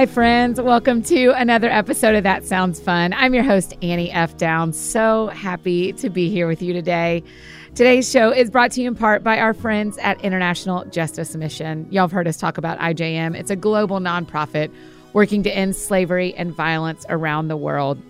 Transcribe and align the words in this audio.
Hi, 0.00 0.06
friends. 0.06 0.58
Welcome 0.58 1.02
to 1.02 1.32
another 1.32 1.68
episode 1.68 2.14
of 2.14 2.22
That 2.22 2.42
Sounds 2.42 2.80
Fun. 2.80 3.12
I'm 3.12 3.34
your 3.34 3.44
host, 3.44 3.74
Annie 3.82 4.10
F. 4.10 4.34
Downs. 4.38 4.80
So 4.80 5.26
happy 5.26 5.92
to 5.92 6.08
be 6.08 6.30
here 6.30 6.46
with 6.46 6.62
you 6.62 6.72
today. 6.72 7.22
Today's 7.74 8.10
show 8.10 8.32
is 8.32 8.50
brought 8.50 8.70
to 8.72 8.80
you 8.80 8.88
in 8.88 8.94
part 8.94 9.22
by 9.22 9.38
our 9.38 9.52
friends 9.52 9.98
at 9.98 10.18
International 10.22 10.86
Justice 10.86 11.36
Mission. 11.36 11.86
Y'all 11.90 12.04
have 12.04 12.12
heard 12.12 12.26
us 12.26 12.38
talk 12.38 12.56
about 12.56 12.78
IJM. 12.78 13.36
It's 13.36 13.50
a 13.50 13.56
global 13.56 13.98
nonprofit 13.98 14.72
working 15.12 15.42
to 15.42 15.50
end 15.50 15.76
slavery 15.76 16.32
and 16.32 16.54
violence 16.54 17.04
around 17.10 17.48
the 17.48 17.58
world. 17.58 18.00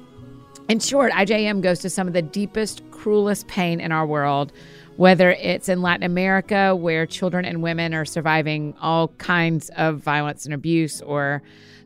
In 0.69 0.79
short, 0.79 1.11
IJM 1.11 1.61
goes 1.61 1.81
to 1.81 1.91
some 1.91 2.07
of 2.07 2.13
the 2.13 2.23
deepest, 2.23 2.89
cruelest 2.93 3.49
pain 3.49 3.81
in 3.81 3.91
our 3.91 4.07
world 4.07 4.53
whether 5.01 5.31
it's 5.31 5.71
in 5.71 5.81
Latin 5.81 6.03
America, 6.03 6.77
where 6.77 7.07
children 7.07 7.47
and 7.47 7.63
women 7.63 7.95
are 7.95 8.05
surviving 8.05 8.75
all 8.83 9.09
kinds 9.17 9.71
of 9.79 9.97
violence 9.97 10.45
and 10.45 10.53
abuse, 10.53 11.01
or 11.01 11.41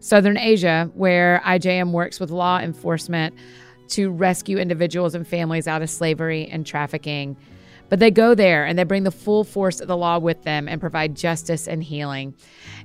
Southern 0.04 0.36
Asia, 0.36 0.90
where 0.92 1.40
IJM 1.46 1.90
works 1.90 2.20
with 2.20 2.30
law 2.30 2.58
enforcement 2.58 3.34
to 3.88 4.10
rescue 4.10 4.58
individuals 4.58 5.14
and 5.14 5.26
families 5.26 5.66
out 5.66 5.80
of 5.80 5.88
slavery 5.88 6.46
and 6.46 6.66
trafficking. 6.66 7.38
But 7.88 8.00
they 8.00 8.10
go 8.10 8.34
there 8.34 8.66
and 8.66 8.78
they 8.78 8.84
bring 8.84 9.04
the 9.04 9.10
full 9.10 9.44
force 9.44 9.80
of 9.80 9.88
the 9.88 9.96
law 9.96 10.18
with 10.18 10.42
them 10.42 10.68
and 10.68 10.78
provide 10.78 11.16
justice 11.16 11.66
and 11.66 11.82
healing. 11.82 12.34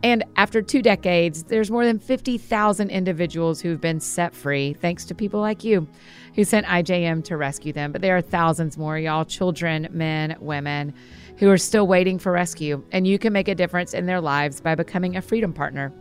And 0.01 0.23
after 0.37 0.61
two 0.61 0.81
decades, 0.81 1.43
there's 1.43 1.69
more 1.69 1.83
than 1.83 1.99
50,000 1.99 2.89
individuals 2.89 3.59
who've 3.59 3.81
been 3.81 3.99
set 3.99 4.33
free 4.33 4.71
thanks 4.75 5.03
to 5.03 5.13
people 5.13 5.41
like 5.41 5.65
you 5.65 5.89
who 6.35 6.45
sent 6.45 6.67
IJM 6.67 7.25
to 7.25 7.35
rescue 7.35 7.73
them. 7.73 7.91
But 7.91 8.01
there 8.01 8.15
are 8.15 8.21
thousands 8.21 8.77
more, 8.77 8.97
y'all 8.97 9.25
children, 9.25 9.89
men, 9.91 10.37
women 10.39 10.93
who 11.35 11.49
are 11.49 11.57
still 11.57 11.85
waiting 11.85 12.17
for 12.17 12.31
rescue. 12.31 12.81
And 12.93 13.05
you 13.05 13.19
can 13.19 13.33
make 13.33 13.49
a 13.49 13.55
difference 13.55 13.93
in 13.93 14.05
their 14.05 14.21
lives 14.21 14.61
by 14.61 14.75
becoming 14.75 15.17
a 15.17 15.21
Freedom 15.21 15.51
Partner. 15.51 15.91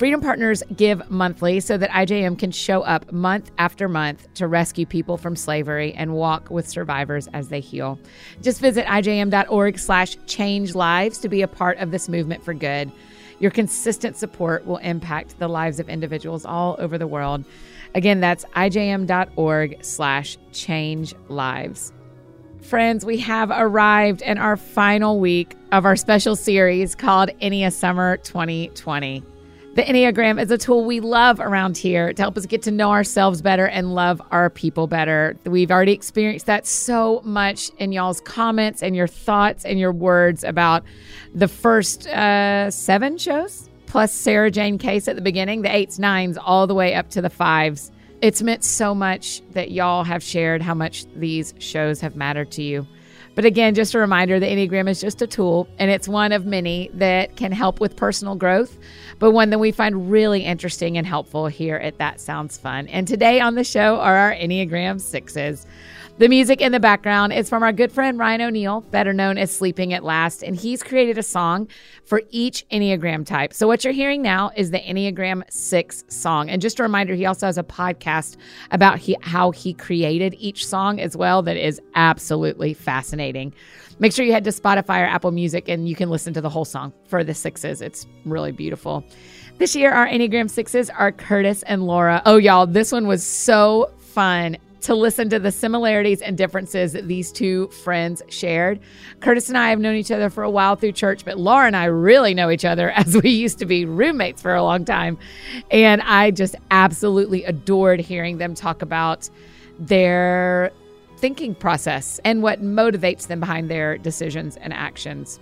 Freedom 0.00 0.22
Partners 0.22 0.62
give 0.74 1.10
monthly 1.10 1.60
so 1.60 1.76
that 1.76 1.90
IJM 1.90 2.38
can 2.38 2.50
show 2.50 2.80
up 2.80 3.12
month 3.12 3.50
after 3.58 3.86
month 3.86 4.32
to 4.32 4.48
rescue 4.48 4.86
people 4.86 5.18
from 5.18 5.36
slavery 5.36 5.92
and 5.92 6.14
walk 6.14 6.48
with 6.48 6.66
survivors 6.66 7.28
as 7.34 7.50
they 7.50 7.60
heal. 7.60 7.98
Just 8.40 8.62
visit 8.62 8.86
ijm.org 8.86 9.78
slash 9.78 10.16
change 10.24 10.74
lives 10.74 11.18
to 11.18 11.28
be 11.28 11.42
a 11.42 11.46
part 11.46 11.76
of 11.76 11.90
this 11.90 12.08
movement 12.08 12.42
for 12.42 12.54
good. 12.54 12.90
Your 13.40 13.50
consistent 13.50 14.16
support 14.16 14.64
will 14.64 14.78
impact 14.78 15.38
the 15.38 15.48
lives 15.48 15.78
of 15.78 15.90
individuals 15.90 16.46
all 16.46 16.76
over 16.78 16.96
the 16.96 17.06
world. 17.06 17.44
Again, 17.94 18.20
that's 18.20 18.46
ijm.org 18.56 19.84
slash 19.84 20.38
change 20.52 21.14
lives. 21.28 21.92
Friends, 22.62 23.04
we 23.04 23.18
have 23.18 23.50
arrived 23.50 24.22
in 24.22 24.38
our 24.38 24.56
final 24.56 25.20
week 25.20 25.58
of 25.72 25.84
our 25.84 25.96
special 25.96 26.36
series 26.36 26.94
called 26.94 27.28
Ennea 27.42 27.70
Summer 27.70 28.16
2020. 28.16 29.24
The 29.80 29.86
Enneagram 29.86 30.38
is 30.38 30.50
a 30.50 30.58
tool 30.58 30.84
we 30.84 31.00
love 31.00 31.40
around 31.40 31.78
here 31.78 32.12
to 32.12 32.20
help 32.20 32.36
us 32.36 32.44
get 32.44 32.60
to 32.64 32.70
know 32.70 32.90
ourselves 32.90 33.40
better 33.40 33.66
and 33.66 33.94
love 33.94 34.20
our 34.30 34.50
people 34.50 34.86
better. 34.86 35.38
We've 35.46 35.70
already 35.70 35.92
experienced 35.92 36.44
that 36.44 36.66
so 36.66 37.22
much 37.24 37.70
in 37.78 37.90
y'all's 37.90 38.20
comments 38.20 38.82
and 38.82 38.94
your 38.94 39.06
thoughts 39.06 39.64
and 39.64 39.78
your 39.78 39.92
words 39.92 40.44
about 40.44 40.84
the 41.34 41.48
first 41.48 42.06
uh, 42.08 42.70
seven 42.70 43.16
shows 43.16 43.70
plus 43.86 44.12
Sarah 44.12 44.50
Jane 44.50 44.76
Case 44.76 45.08
at 45.08 45.16
the 45.16 45.22
beginning, 45.22 45.62
the 45.62 45.74
eights, 45.74 45.98
nines, 45.98 46.36
all 46.36 46.66
the 46.66 46.74
way 46.74 46.94
up 46.94 47.08
to 47.12 47.22
the 47.22 47.30
fives. 47.30 47.90
It's 48.20 48.42
meant 48.42 48.64
so 48.64 48.94
much 48.94 49.40
that 49.52 49.70
y'all 49.70 50.04
have 50.04 50.22
shared 50.22 50.60
how 50.60 50.74
much 50.74 51.06
these 51.16 51.54
shows 51.58 52.02
have 52.02 52.16
mattered 52.16 52.50
to 52.50 52.62
you. 52.62 52.86
But 53.34 53.44
again, 53.44 53.74
just 53.74 53.94
a 53.94 53.98
reminder 53.98 54.40
the 54.40 54.46
Enneagram 54.46 54.88
is 54.88 55.00
just 55.00 55.22
a 55.22 55.26
tool, 55.26 55.68
and 55.78 55.90
it's 55.90 56.08
one 56.08 56.32
of 56.32 56.46
many 56.46 56.90
that 56.94 57.36
can 57.36 57.52
help 57.52 57.80
with 57.80 57.96
personal 57.96 58.34
growth, 58.34 58.76
but 59.18 59.30
one 59.30 59.50
that 59.50 59.58
we 59.58 59.70
find 59.70 60.10
really 60.10 60.42
interesting 60.42 60.98
and 60.98 61.06
helpful 61.06 61.46
here 61.46 61.76
at 61.76 61.98
That 61.98 62.20
Sounds 62.20 62.56
Fun. 62.56 62.88
And 62.88 63.06
today 63.06 63.40
on 63.40 63.54
the 63.54 63.64
show 63.64 63.96
are 63.96 64.16
our 64.16 64.32
Enneagram 64.32 65.00
Sixes. 65.00 65.66
The 66.20 66.28
music 66.28 66.60
in 66.60 66.70
the 66.70 66.80
background 66.80 67.32
is 67.32 67.48
from 67.48 67.62
our 67.62 67.72
good 67.72 67.90
friend 67.90 68.18
Ryan 68.18 68.42
O'Neal, 68.42 68.82
better 68.82 69.14
known 69.14 69.38
as 69.38 69.50
Sleeping 69.50 69.94
at 69.94 70.04
Last, 70.04 70.42
and 70.42 70.54
he's 70.54 70.82
created 70.82 71.16
a 71.16 71.22
song 71.22 71.66
for 72.04 72.20
each 72.28 72.68
Enneagram 72.68 73.24
type. 73.24 73.54
So, 73.54 73.66
what 73.66 73.84
you're 73.84 73.94
hearing 73.94 74.20
now 74.20 74.50
is 74.54 74.70
the 74.70 74.80
Enneagram 74.80 75.50
6 75.50 76.04
song. 76.08 76.50
And 76.50 76.60
just 76.60 76.78
a 76.78 76.82
reminder, 76.82 77.14
he 77.14 77.24
also 77.24 77.46
has 77.46 77.56
a 77.56 77.62
podcast 77.62 78.36
about 78.70 78.98
he, 78.98 79.16
how 79.22 79.50
he 79.50 79.72
created 79.72 80.34
each 80.38 80.66
song 80.66 81.00
as 81.00 81.16
well 81.16 81.40
that 81.40 81.56
is 81.56 81.80
absolutely 81.94 82.74
fascinating. 82.74 83.54
Make 83.98 84.12
sure 84.12 84.26
you 84.26 84.32
head 84.32 84.44
to 84.44 84.50
Spotify 84.50 85.00
or 85.00 85.06
Apple 85.06 85.30
Music 85.30 85.70
and 85.70 85.88
you 85.88 85.96
can 85.96 86.10
listen 86.10 86.34
to 86.34 86.42
the 86.42 86.50
whole 86.50 86.66
song 86.66 86.92
for 87.06 87.24
the 87.24 87.32
sixes. 87.32 87.80
It's 87.80 88.06
really 88.26 88.52
beautiful. 88.52 89.06
This 89.56 89.74
year, 89.74 89.90
our 89.90 90.06
Enneagram 90.06 90.50
sixes 90.50 90.90
are 90.90 91.12
Curtis 91.12 91.62
and 91.62 91.86
Laura. 91.86 92.20
Oh, 92.26 92.36
y'all, 92.36 92.66
this 92.66 92.92
one 92.92 93.06
was 93.06 93.24
so 93.24 93.90
fun 94.00 94.58
to 94.82 94.94
listen 94.94 95.28
to 95.30 95.38
the 95.38 95.52
similarities 95.52 96.22
and 96.22 96.36
differences 96.36 96.92
that 96.92 97.08
these 97.08 97.30
two 97.30 97.68
friends 97.68 98.22
shared. 98.28 98.80
Curtis 99.20 99.48
and 99.48 99.58
I 99.58 99.70
have 99.70 99.78
known 99.78 99.96
each 99.96 100.10
other 100.10 100.30
for 100.30 100.42
a 100.42 100.50
while 100.50 100.76
through 100.76 100.92
church, 100.92 101.24
but 101.24 101.38
Laura 101.38 101.66
and 101.66 101.76
I 101.76 101.84
really 101.84 102.34
know 102.34 102.50
each 102.50 102.64
other 102.64 102.90
as 102.96 103.16
we 103.16 103.30
used 103.30 103.58
to 103.58 103.66
be 103.66 103.84
roommates 103.84 104.40
for 104.42 104.54
a 104.54 104.62
long 104.62 104.84
time. 104.84 105.18
And 105.70 106.02
I 106.02 106.30
just 106.30 106.54
absolutely 106.70 107.44
adored 107.44 108.00
hearing 108.00 108.38
them 108.38 108.54
talk 108.54 108.82
about 108.82 109.28
their 109.78 110.72
thinking 111.18 111.54
process 111.54 112.18
and 112.24 112.42
what 112.42 112.62
motivates 112.62 113.26
them 113.26 113.40
behind 113.40 113.70
their 113.70 113.98
decisions 113.98 114.56
and 114.56 114.72
actions. 114.72 115.38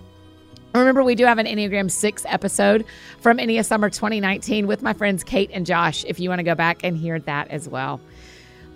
Remember, 0.75 1.03
we 1.03 1.15
do 1.15 1.25
have 1.25 1.39
an 1.39 1.47
Enneagram 1.47 1.89
6 1.89 2.25
episode 2.27 2.85
from 3.21 3.39
Ennea 3.39 3.65
Summer 3.65 3.89
2019 3.89 4.67
with 4.67 4.83
my 4.83 4.93
friends 4.93 5.23
Kate 5.23 5.49
and 5.51 5.65
Josh, 5.65 6.05
if 6.07 6.19
you 6.19 6.29
want 6.29 6.39
to 6.39 6.43
go 6.43 6.53
back 6.53 6.83
and 6.83 6.95
hear 6.95 7.19
that 7.21 7.47
as 7.47 7.67
well. 7.67 7.99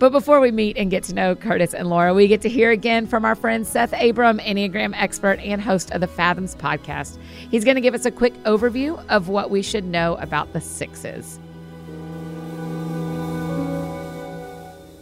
But 0.04 0.12
before 0.12 0.38
we 0.38 0.50
meet 0.50 0.76
and 0.76 0.90
get 0.90 1.02
to 1.04 1.14
know 1.14 1.34
Curtis 1.34 1.72
and 1.72 1.88
Laura, 1.88 2.12
we 2.12 2.28
get 2.28 2.42
to 2.42 2.48
hear 2.50 2.70
again 2.70 3.06
from 3.06 3.24
our 3.24 3.34
friend 3.34 3.66
Seth 3.66 3.94
Abram, 3.98 4.38
Enneagram 4.38 4.92
expert 4.94 5.40
and 5.40 5.62
host 5.62 5.90
of 5.92 6.02
the 6.02 6.06
Fathoms 6.06 6.54
podcast. 6.56 7.16
He's 7.50 7.64
going 7.64 7.76
to 7.76 7.80
give 7.80 7.94
us 7.94 8.04
a 8.04 8.10
quick 8.10 8.34
overview 8.42 9.02
of 9.08 9.30
what 9.30 9.50
we 9.50 9.62
should 9.62 9.86
know 9.86 10.16
about 10.16 10.52
the 10.52 10.60
sixes. 10.60 11.40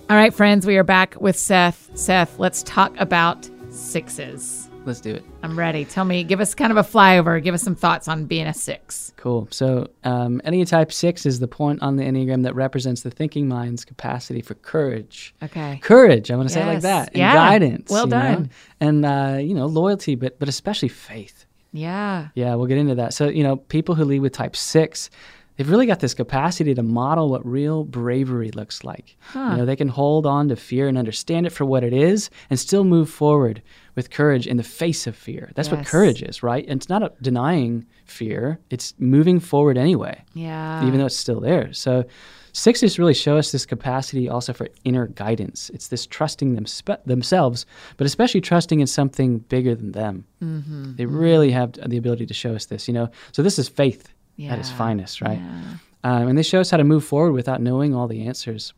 All 0.08 0.16
right, 0.16 0.32
friends, 0.32 0.68
we 0.68 0.76
are 0.76 0.84
back 0.84 1.20
with 1.20 1.36
Seth. 1.36 1.90
Seth, 1.94 2.38
let's 2.38 2.62
talk 2.62 2.94
about 3.00 3.50
sixes. 3.70 4.68
Let's 4.84 5.00
do 5.00 5.16
it. 5.16 5.31
I'm 5.42 5.58
ready. 5.58 5.84
Tell 5.84 6.04
me, 6.04 6.22
give 6.24 6.40
us 6.40 6.54
kind 6.54 6.70
of 6.70 6.76
a 6.76 6.88
flyover. 6.88 7.42
Give 7.42 7.54
us 7.54 7.62
some 7.62 7.74
thoughts 7.74 8.06
on 8.08 8.26
being 8.26 8.46
a 8.46 8.54
six. 8.54 9.12
Cool. 9.16 9.48
So, 9.50 9.88
um, 10.04 10.40
Enneatype 10.44 10.92
six 10.92 11.26
is 11.26 11.40
the 11.40 11.48
point 11.48 11.82
on 11.82 11.96
the 11.96 12.04
Enneagram 12.04 12.44
that 12.44 12.54
represents 12.54 13.02
the 13.02 13.10
thinking 13.10 13.48
mind's 13.48 13.84
capacity 13.84 14.40
for 14.40 14.54
courage. 14.54 15.34
Okay. 15.42 15.80
Courage. 15.82 16.30
I 16.30 16.36
want 16.36 16.48
to 16.48 16.54
yes. 16.54 16.62
say 16.62 16.70
it 16.70 16.72
like 16.72 16.82
that. 16.82 17.08
And 17.08 17.16
yeah. 17.16 17.34
guidance. 17.34 17.90
Well 17.90 18.06
done. 18.06 18.42
Know? 18.42 18.48
And, 18.80 19.04
uh, 19.04 19.38
you 19.40 19.54
know, 19.54 19.66
loyalty, 19.66 20.14
but, 20.14 20.38
but 20.38 20.48
especially 20.48 20.88
faith. 20.88 21.46
Yeah. 21.72 22.28
Yeah, 22.34 22.54
we'll 22.54 22.66
get 22.66 22.78
into 22.78 22.94
that. 22.96 23.14
So, 23.14 23.28
you 23.28 23.42
know, 23.42 23.56
people 23.56 23.94
who 23.94 24.04
lead 24.04 24.20
with 24.20 24.32
type 24.32 24.54
six, 24.54 25.10
they've 25.56 25.68
really 25.68 25.86
got 25.86 26.00
this 26.00 26.14
capacity 26.14 26.74
to 26.74 26.82
model 26.82 27.30
what 27.30 27.44
real 27.46 27.84
bravery 27.84 28.50
looks 28.50 28.84
like. 28.84 29.16
Huh. 29.20 29.48
You 29.50 29.56
know, 29.58 29.64
they 29.64 29.76
can 29.76 29.88
hold 29.88 30.26
on 30.26 30.48
to 30.48 30.56
fear 30.56 30.86
and 30.86 30.98
understand 30.98 31.46
it 31.46 31.50
for 31.50 31.64
what 31.64 31.82
it 31.82 31.92
is 31.92 32.30
and 32.50 32.60
still 32.60 32.84
move 32.84 33.10
forward 33.10 33.62
with 33.94 34.10
courage 34.10 34.46
in 34.46 34.56
the 34.56 34.62
face 34.62 35.06
of 35.06 35.16
fear. 35.16 35.52
That's 35.54 35.68
yes. 35.68 35.76
what 35.76 35.86
courage 35.86 36.22
is, 36.22 36.42
right? 36.42 36.64
And 36.66 36.78
it's 36.80 36.88
not 36.88 37.02
a, 37.02 37.12
denying 37.20 37.86
fear, 38.04 38.58
it's 38.70 38.94
moving 38.98 39.40
forward 39.40 39.76
anyway. 39.76 40.24
Yeah. 40.34 40.86
Even 40.86 40.98
though 40.98 41.06
it's 41.06 41.16
still 41.16 41.40
there. 41.40 41.72
So 41.72 42.04
sixes 42.52 42.98
really 42.98 43.14
show 43.14 43.36
us 43.36 43.52
this 43.52 43.66
capacity 43.66 44.28
also 44.28 44.52
for 44.52 44.68
inner 44.84 45.08
guidance. 45.08 45.70
It's 45.74 45.88
this 45.88 46.06
trusting 46.06 46.54
them 46.54 46.66
spe- 46.66 47.04
themselves, 47.04 47.66
but 47.96 48.06
especially 48.06 48.40
trusting 48.40 48.80
in 48.80 48.86
something 48.86 49.38
bigger 49.38 49.74
than 49.74 49.92
them. 49.92 50.24
Mm-hmm. 50.42 50.96
They 50.96 51.06
really 51.06 51.50
have 51.50 51.72
the 51.72 51.96
ability 51.96 52.26
to 52.26 52.34
show 52.34 52.54
us 52.54 52.66
this, 52.66 52.88
you 52.88 52.94
know. 52.94 53.10
So 53.32 53.42
this 53.42 53.58
is 53.58 53.68
faith 53.68 54.12
yeah. 54.36 54.52
at 54.52 54.58
its 54.58 54.70
finest, 54.70 55.20
right? 55.20 55.38
Yeah. 55.38 55.62
Um, 56.04 56.28
and 56.28 56.38
they 56.38 56.42
show 56.42 56.60
us 56.60 56.70
how 56.70 56.78
to 56.78 56.84
move 56.84 57.04
forward 57.04 57.32
without 57.32 57.60
knowing 57.60 57.94
all 57.94 58.08
the 58.08 58.26
answers. 58.26 58.72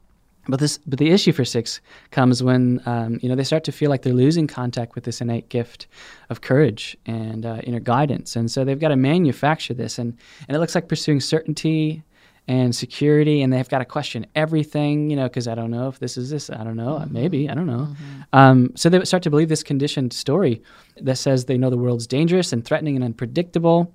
But 0.49 0.61
this, 0.61 0.79
but 0.87 0.99
the 0.99 1.11
issue 1.11 1.33
for 1.33 1.45
six 1.45 1.81
comes 2.11 2.43
when 2.43 2.81
um, 2.87 3.19
you 3.23 3.29
know 3.29 3.35
they 3.35 3.45
start 3.45 3.65
to 3.65 3.73
feel 3.73 3.91
like 3.91 4.03
they're 4.03 4.13
losing 4.13 4.47
contact 4.47 4.95
with 4.95 5.05
this 5.05 5.21
innate 5.21 5.49
gift 5.49 5.87
of 6.29 6.41
courage 6.41 6.97
and 7.07 7.47
uh, 7.47 7.61
inner 7.65 7.81
guidance, 7.81 8.37
and 8.37 8.51
so 8.51 8.65
they've 8.65 8.81
got 8.81 8.89
to 8.89 8.97
manufacture 8.97 9.75
this, 9.75 9.99
and 9.99 10.17
and 10.49 10.57
it 10.57 10.61
looks 10.61 10.75
like 10.75 10.89
pursuing 10.89 11.21
certainty 11.21 12.03
and 12.47 12.77
security, 12.77 13.41
and 13.41 13.53
they've 13.53 13.69
got 13.69 13.79
to 13.79 13.85
question 13.87 14.27
everything, 14.35 15.09
you 15.09 15.17
know, 15.17 15.25
because 15.25 15.49
I 15.49 15.55
don't 15.55 15.71
know 15.71 15.89
if 15.89 15.99
this 15.99 16.19
is 16.19 16.29
this, 16.29 16.51
I 16.51 16.63
don't 16.63 16.77
know, 16.77 16.99
mm-hmm. 16.99 17.13
maybe, 17.13 17.49
I 17.49 17.55
don't 17.55 17.67
know. 17.67 17.89
Mm-hmm. 17.91 18.21
Um, 18.35 18.73
so 18.75 18.91
they 18.91 19.03
start 19.05 19.23
to 19.23 19.31
believe 19.31 19.49
this 19.49 19.63
conditioned 19.63 20.13
story 20.13 20.63
that 21.01 21.17
says 21.17 21.47
they 21.47 21.57
know 21.57 21.71
the 21.71 21.79
world's 21.79 22.07
dangerous 22.07 22.53
and 22.53 22.63
threatening 22.63 22.97
and 22.97 23.05
unpredictable 23.05 23.95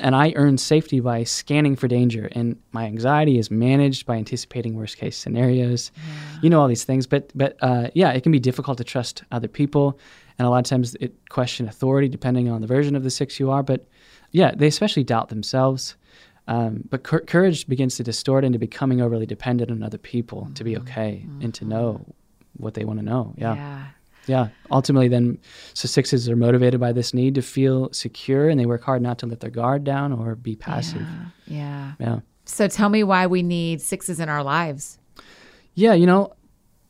and 0.00 0.14
I 0.14 0.32
earn 0.36 0.58
safety 0.58 1.00
by 1.00 1.24
scanning 1.24 1.76
for 1.76 1.88
danger. 1.88 2.28
And 2.32 2.56
my 2.72 2.86
anxiety 2.86 3.38
is 3.38 3.50
managed 3.50 4.06
by 4.06 4.16
anticipating 4.16 4.74
worst 4.74 4.96
case 4.96 5.16
scenarios. 5.16 5.92
Yeah. 5.96 6.40
You 6.42 6.50
know 6.50 6.60
all 6.60 6.68
these 6.68 6.84
things, 6.84 7.06
but 7.06 7.30
but 7.34 7.56
uh, 7.60 7.88
yeah, 7.94 8.10
it 8.12 8.22
can 8.22 8.32
be 8.32 8.40
difficult 8.40 8.78
to 8.78 8.84
trust 8.84 9.22
other 9.30 9.48
people, 9.48 9.98
and 10.38 10.46
a 10.46 10.50
lot 10.50 10.58
of 10.58 10.64
times 10.64 10.96
it 11.00 11.12
question 11.28 11.68
authority 11.68 12.08
depending 12.08 12.48
on 12.48 12.60
the 12.60 12.66
version 12.66 12.96
of 12.96 13.02
the 13.02 13.10
six 13.10 13.38
you 13.38 13.50
are. 13.50 13.62
But 13.62 13.86
yeah, 14.32 14.52
they 14.54 14.66
especially 14.66 15.04
doubt 15.04 15.28
themselves. 15.28 15.96
Um, 16.48 16.82
but 16.88 17.04
cour- 17.04 17.20
courage 17.20 17.68
begins 17.68 17.96
to 17.96 18.02
distort 18.02 18.44
into 18.44 18.58
becoming 18.58 19.00
overly 19.00 19.26
dependent 19.26 19.70
on 19.70 19.82
other 19.82 19.98
people 19.98 20.48
to 20.54 20.64
be 20.64 20.76
okay 20.78 21.24
and 21.40 21.54
to 21.54 21.64
know 21.64 22.04
what 22.56 22.74
they 22.74 22.84
want 22.84 22.98
to 22.98 23.04
know. 23.04 23.34
Yeah. 23.36 23.54
Yeah. 23.54 23.84
Yeah. 24.26 24.48
Ultimately, 24.70 25.08
then, 25.08 25.38
so 25.74 25.88
sixes 25.88 26.28
are 26.28 26.36
motivated 26.36 26.78
by 26.80 26.92
this 26.92 27.12
need 27.14 27.34
to 27.36 27.42
feel 27.42 27.92
secure 27.92 28.48
and 28.48 28.60
they 28.60 28.66
work 28.66 28.82
hard 28.84 29.02
not 29.02 29.18
to 29.20 29.26
let 29.26 29.40
their 29.40 29.50
guard 29.50 29.82
down 29.84 30.12
or 30.12 30.34
be 30.36 30.54
passive. 30.56 31.06
Yeah. 31.46 31.92
Yeah. 31.98 32.20
So 32.44 32.68
tell 32.68 32.88
me 32.88 33.02
why 33.02 33.26
we 33.26 33.42
need 33.42 33.80
sixes 33.80 34.20
in 34.20 34.28
our 34.28 34.42
lives. 34.42 34.98
Yeah. 35.74 35.94
You 35.94 36.06
know, 36.06 36.34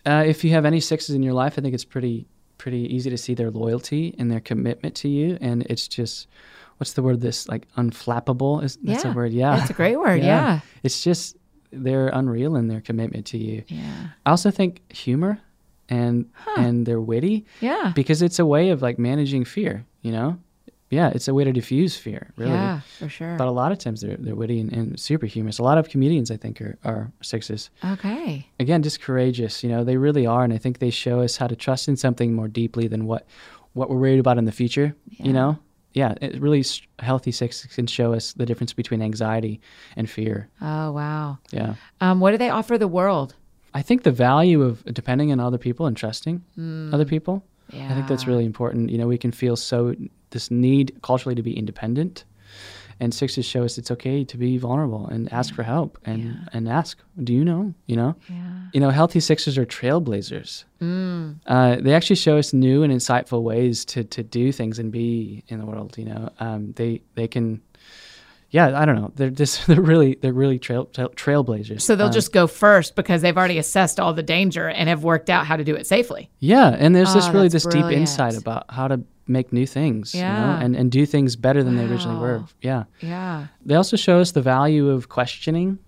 uh, 0.06 0.24
if 0.26 0.44
you 0.44 0.50
have 0.50 0.64
any 0.64 0.80
sixes 0.80 1.14
in 1.14 1.22
your 1.22 1.34
life, 1.34 1.54
I 1.58 1.62
think 1.62 1.74
it's 1.74 1.84
pretty, 1.84 2.26
pretty 2.58 2.94
easy 2.94 3.10
to 3.10 3.16
see 3.18 3.34
their 3.34 3.50
loyalty 3.50 4.14
and 4.18 4.30
their 4.30 4.40
commitment 4.40 4.94
to 4.96 5.08
you. 5.08 5.38
And 5.40 5.62
it's 5.64 5.86
just, 5.88 6.26
what's 6.78 6.94
the 6.94 7.02
word? 7.02 7.20
This 7.20 7.48
like 7.48 7.66
unflappable 7.76 8.62
is 8.64 8.76
that's 8.82 9.04
Yeah. 9.04 9.12
a 9.12 9.14
word. 9.14 9.32
Yeah. 9.32 9.56
That's 9.56 9.70
a 9.70 9.74
great 9.74 9.96
word. 9.98 10.22
Yeah. 10.22 10.60
It's 10.82 11.02
just, 11.04 11.36
they're 11.72 12.08
unreal 12.08 12.56
in 12.56 12.66
their 12.68 12.80
commitment 12.80 13.26
to 13.26 13.38
you. 13.38 13.62
Yeah. 13.68 14.08
I 14.26 14.30
also 14.30 14.50
think 14.50 14.92
humor 14.92 15.38
and 15.90 16.24
and 16.56 16.86
they're 16.86 17.00
witty 17.00 17.44
Yeah. 17.60 17.92
because 17.94 18.22
it's 18.22 18.38
a 18.38 18.46
way 18.46 18.70
of 18.70 18.80
like 18.82 18.98
managing 18.98 19.44
fear, 19.44 19.84
you 20.02 20.12
know? 20.12 20.38
Yeah, 20.92 21.10
it's 21.14 21.28
a 21.28 21.34
way 21.34 21.44
to 21.44 21.52
diffuse 21.52 21.96
fear, 21.96 22.32
really. 22.36 22.50
Yeah, 22.50 22.80
for 22.98 23.08
sure. 23.08 23.36
But 23.36 23.46
a 23.46 23.52
lot 23.52 23.70
of 23.70 23.78
times 23.78 24.00
they're, 24.00 24.16
they're 24.16 24.34
witty 24.34 24.58
and, 24.58 24.72
and 24.72 24.98
super 24.98 25.26
humorous. 25.26 25.60
A 25.60 25.62
lot 25.62 25.78
of 25.78 25.88
comedians, 25.88 26.32
I 26.32 26.36
think, 26.36 26.60
are, 26.60 26.76
are 26.84 27.12
sixes. 27.22 27.70
okay. 27.84 28.48
Again, 28.58 28.82
just 28.82 29.00
courageous. 29.00 29.62
You 29.62 29.70
know, 29.70 29.84
they 29.84 29.96
really 29.96 30.26
are. 30.26 30.42
And 30.42 30.52
I 30.52 30.58
think 30.58 30.80
they 30.80 30.90
show 30.90 31.20
us 31.20 31.36
how 31.36 31.46
to 31.46 31.54
trust 31.54 31.86
in 31.86 31.96
something 31.96 32.32
more 32.34 32.48
deeply 32.48 32.88
than 32.88 33.06
what, 33.06 33.24
what 33.74 33.88
we're 33.88 33.98
worried 33.98 34.18
about 34.18 34.36
in 34.38 34.46
the 34.46 34.52
future, 34.52 34.96
Yeah. 35.10 35.26
you 35.26 35.32
know? 35.32 35.58
Yeah, 35.92 36.14
it 36.20 36.40
really 36.40 36.60
s- 36.60 36.80
a 37.00 37.04
healthy 37.04 37.30
six 37.32 37.66
can 37.66 37.86
show 37.86 38.12
us 38.12 38.32
the 38.32 38.46
difference 38.46 38.72
between 38.72 39.00
anxiety 39.02 39.60
and 39.96 40.10
fear. 40.10 40.48
Oh, 40.60 40.90
wow. 40.92 41.38
Yeah. 41.52 41.74
Um, 42.00 42.18
what 42.18 42.32
do 42.32 42.38
they 42.38 42.50
offer 42.50 42.78
the 42.78 42.86
world? 42.88 43.34
I 43.74 43.82
think 43.82 44.02
the 44.02 44.10
value 44.12 44.62
of 44.62 44.84
depending 44.84 45.30
on 45.32 45.40
other 45.40 45.58
people 45.58 45.86
and 45.86 45.96
trusting 45.96 46.42
other 46.92 47.04
people. 47.04 47.44
Yeah. 47.72 47.88
I 47.90 47.94
think 47.94 48.08
that's 48.08 48.26
really 48.26 48.44
important. 48.44 48.90
You 48.90 48.98
know, 48.98 49.06
we 49.06 49.18
can 49.18 49.30
feel 49.32 49.54
so 49.56 49.94
this 50.30 50.50
need 50.50 50.92
culturally 51.02 51.36
to 51.36 51.42
be 51.42 51.56
independent, 51.56 52.24
and 52.98 53.14
sixes 53.14 53.46
show 53.46 53.62
us 53.64 53.78
it's 53.78 53.90
okay 53.92 54.24
to 54.24 54.36
be 54.36 54.58
vulnerable 54.58 55.06
and 55.06 55.32
ask 55.32 55.54
for 55.54 55.62
help 55.62 55.96
and 56.04 56.48
and 56.52 56.68
ask, 56.68 56.98
do 57.22 57.32
you 57.32 57.44
know? 57.44 57.72
You 57.86 57.96
know, 57.96 58.14
Yeah. 58.28 58.68
you 58.74 58.80
know, 58.80 58.90
healthy 58.90 59.20
sixes 59.20 59.56
are 59.56 59.64
trailblazers. 59.64 60.64
Uh, 61.46 61.76
they 61.80 61.94
actually 61.94 62.16
show 62.16 62.36
us 62.38 62.52
new 62.52 62.82
and 62.82 62.92
insightful 62.92 63.42
ways 63.42 63.84
to 63.86 64.02
to 64.04 64.22
do 64.22 64.52
things 64.52 64.78
and 64.80 64.90
be 64.90 65.44
in 65.48 65.58
the 65.60 65.66
world. 65.66 65.96
You 65.98 66.06
know, 66.06 66.28
um, 66.40 66.72
they 66.72 67.02
they 67.14 67.28
can. 67.28 67.60
Yeah, 68.50 68.78
I 68.80 68.84
don't 68.84 68.96
know. 68.96 69.12
They're 69.14 69.30
just 69.30 69.66
they're 69.68 69.80
really 69.80 70.16
they're 70.20 70.32
really 70.32 70.58
trail, 70.58 70.86
trail 70.86 71.08
trailblazers. 71.10 71.82
So 71.82 71.94
they'll 71.96 72.08
Uh, 72.08 72.12
just 72.12 72.32
go 72.32 72.46
first 72.46 72.96
because 72.96 73.22
they've 73.22 73.36
already 73.36 73.58
assessed 73.58 74.00
all 74.00 74.12
the 74.12 74.22
danger 74.22 74.68
and 74.68 74.88
have 74.88 75.04
worked 75.04 75.30
out 75.30 75.46
how 75.46 75.56
to 75.56 75.64
do 75.64 75.74
it 75.76 75.86
safely. 75.86 76.30
Yeah, 76.40 76.68
and 76.78 76.94
there's 76.94 77.10
Oh, 77.10 77.14
this 77.14 77.28
really 77.28 77.48
this 77.48 77.64
deep 77.66 77.86
insight 77.86 78.36
about 78.36 78.64
how 78.68 78.88
to 78.88 79.00
make 79.26 79.52
new 79.52 79.66
things, 79.66 80.12
you 80.14 80.20
Yeah. 80.22 80.40
know, 80.58 80.64
and, 80.64 80.74
and 80.74 80.90
do 80.90 81.06
things 81.06 81.36
better 81.36 81.62
than 81.62 81.76
they 81.76 81.84
originally 81.84 82.18
were. 82.18 82.42
Yeah. 82.62 82.84
Yeah. 83.00 83.46
They 83.64 83.76
also 83.76 83.96
show 83.96 84.18
us 84.18 84.32
the 84.32 84.42
value 84.42 84.88
of 84.88 85.08
questioning. 85.08 85.78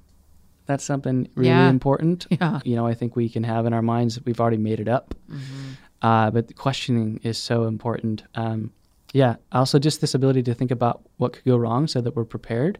That's 0.66 0.84
something 0.84 1.26
really 1.34 1.48
Yeah. 1.48 1.68
important. 1.68 2.26
Yeah. 2.40 2.60
You 2.64 2.76
know, 2.76 2.86
I 2.86 2.94
think 2.94 3.16
we 3.16 3.28
can 3.28 3.42
have 3.42 3.66
in 3.66 3.72
our 3.72 3.82
minds 3.82 4.14
that 4.14 4.24
we've 4.24 4.40
already 4.40 4.58
made 4.58 4.78
it 4.78 4.86
up. 4.88 5.14
Mm-hmm. 5.28 6.06
Uh, 6.06 6.30
but 6.30 6.54
questioning 6.54 7.18
is 7.24 7.36
so 7.36 7.64
important. 7.64 8.22
Um, 8.36 8.70
yeah. 9.12 9.36
Also, 9.52 9.78
just 9.78 10.00
this 10.00 10.14
ability 10.14 10.42
to 10.44 10.54
think 10.54 10.70
about 10.70 11.02
what 11.18 11.34
could 11.34 11.44
go 11.44 11.56
wrong 11.56 11.86
so 11.86 12.00
that 12.00 12.16
we're 12.16 12.24
prepared. 12.24 12.78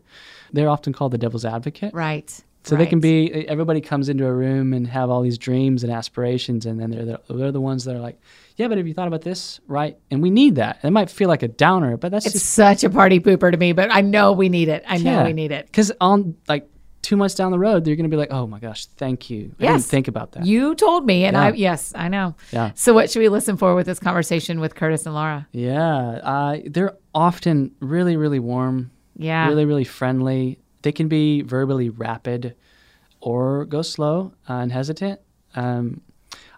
They're 0.53 0.69
often 0.69 0.93
called 0.93 1.13
the 1.13 1.19
devil's 1.19 1.45
advocate. 1.45 1.95
Right. 1.95 2.43
So 2.65 2.77
they 2.77 2.87
can 2.87 3.01
be 3.01 3.49
everybody 3.49 3.81
comes 3.81 4.09
into 4.09 4.25
a 4.25 4.33
room 4.33 4.73
and 4.73 4.87
have 4.87 5.11
all 5.11 5.21
these 5.21 5.37
dreams 5.37 5.83
and 5.83 5.93
aspirations, 5.93 6.65
and 6.65 6.81
then 6.81 6.91
they're 6.91 7.05
the, 7.05 7.21
they're 7.29 7.51
the 7.51 7.61
ones 7.61 7.85
that 7.85 7.97
are 7.97 8.01
like, 8.01 8.21
yeah, 8.55 8.69
but 8.69 8.79
have 8.79 8.87
you 8.87 8.95
thought 8.95 9.09
about 9.09 9.23
this, 9.23 9.61
right? 9.67 9.99
And 10.13 10.23
we 10.23 10.31
need 10.31 10.55
that. 10.57 10.79
It 10.85 10.93
might 10.93 11.11
feel 11.11 11.29
like 11.29 11.43
a 11.43 11.49
downer, 11.49 11.97
but 11.97 12.13
that's 12.13 12.25
It's 12.25 12.35
just 12.35 12.51
such 12.51 12.85
a 12.85 12.91
party 12.91 13.19
pooper 13.19 13.51
to 13.51 13.57
me, 13.59 13.73
but 13.73 13.93
I 13.93 14.01
know 14.01 14.31
we 14.31 14.49
need 14.49 14.69
it. 14.69 14.85
I 14.87 14.99
know 14.99 15.25
we 15.25 15.33
need 15.33 15.51
it. 15.51 15.67
Because 15.67 15.91
on 16.01 16.37
like 16.47 16.69
two 17.03 17.17
months 17.17 17.35
down 17.35 17.51
the 17.51 17.59
road, 17.59 17.87
you're 17.87 17.97
gonna 17.97 18.09
be 18.09 18.17
like, 18.17 18.31
oh 18.33 18.47
my 18.47 18.59
gosh, 18.61 18.87
thank 18.87 19.29
you. 19.29 19.39
I 19.39 19.43
didn't 19.43 19.61
Yes. 19.61 19.87
think 19.89 20.09
about 20.09 20.33
that. 20.33 20.47
You 20.47 20.75
told 20.75 21.05
me, 21.05 21.25
and 21.25 21.35
Yeah. 21.35 21.43
I 21.43 21.53
yes, 21.53 21.93
I 21.97 22.09
know. 22.09 22.35
Yeah. 22.53 22.71
So 22.75 22.95
what 22.95 23.11
should 23.11 23.21
we 23.21 23.29
listen 23.29 23.57
for 23.57 23.75
with 23.75 23.87
this 23.87 23.99
conversation 23.99 24.61
with 24.61 24.75
Curtis 24.75 25.05
and 25.07 25.15
Laura? 25.15 25.47
yeah, 25.53 26.21
uh, 26.23 26.59
they're 26.67 26.97
often 27.15 27.73
really, 27.81 28.17
really 28.17 28.39
warm, 28.39 28.91
Yeah. 29.17 29.49
really, 29.49 29.65
really 29.65 29.85
friendly. 29.85 30.59
They 30.83 30.93
can 30.93 31.09
be 31.09 31.43
verbally 31.43 31.89
rapid 31.91 32.55
or 33.21 33.65
go 33.67 33.83
slow 33.83 34.33
and 34.49 34.73
hesitant. 34.73 35.21
Um, 35.55 36.01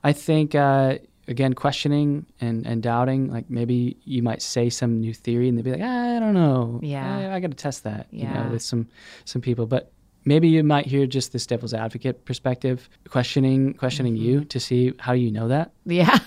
I 0.03 0.13
think, 0.13 0.55
uh, 0.55 0.99
again, 1.29 1.55
questioning 1.55 2.27
and, 2.41 2.67
and 2.67 2.83
doubting, 2.83 3.31
like 3.31 3.49
maybe 3.51 3.97
you 4.05 4.23
might 4.23 4.43
say 4.43 4.69
some 4.71 5.01
new 5.01 5.13
theory 5.15 5.49
and 5.49 5.57
they'd 5.57 5.65
be 5.65 5.73
like, 5.73 5.81
I 5.83 6.19
don't 6.21 6.35
know. 6.35 6.81
Yeah. 6.83 7.19
I, 7.31 7.35
I 7.37 7.41
got 7.41 7.51
to 7.51 7.57
test 7.57 7.85
that, 7.85 8.07
you 8.11 8.23
Yeah. 8.25 8.45
know, 8.45 8.51
with 8.53 8.63
some, 8.63 8.89
some 9.25 9.41
people. 9.43 9.67
But 9.67 9.91
maybe 10.25 10.49
you 10.49 10.63
might 10.65 10.87
hear 10.87 11.07
just 11.07 11.33
this 11.33 11.47
devil's 11.47 11.75
advocate 11.75 12.25
perspective, 12.25 12.89
questioning, 13.09 13.75
questioning 13.75 14.15
Mm-hmm. 14.15 14.25
you 14.25 14.45
to 14.47 14.61
see 14.61 14.93
how 14.99 15.13
you 15.13 15.31
know 15.31 15.49
that, 15.49 15.73
Yeah. 15.85 16.19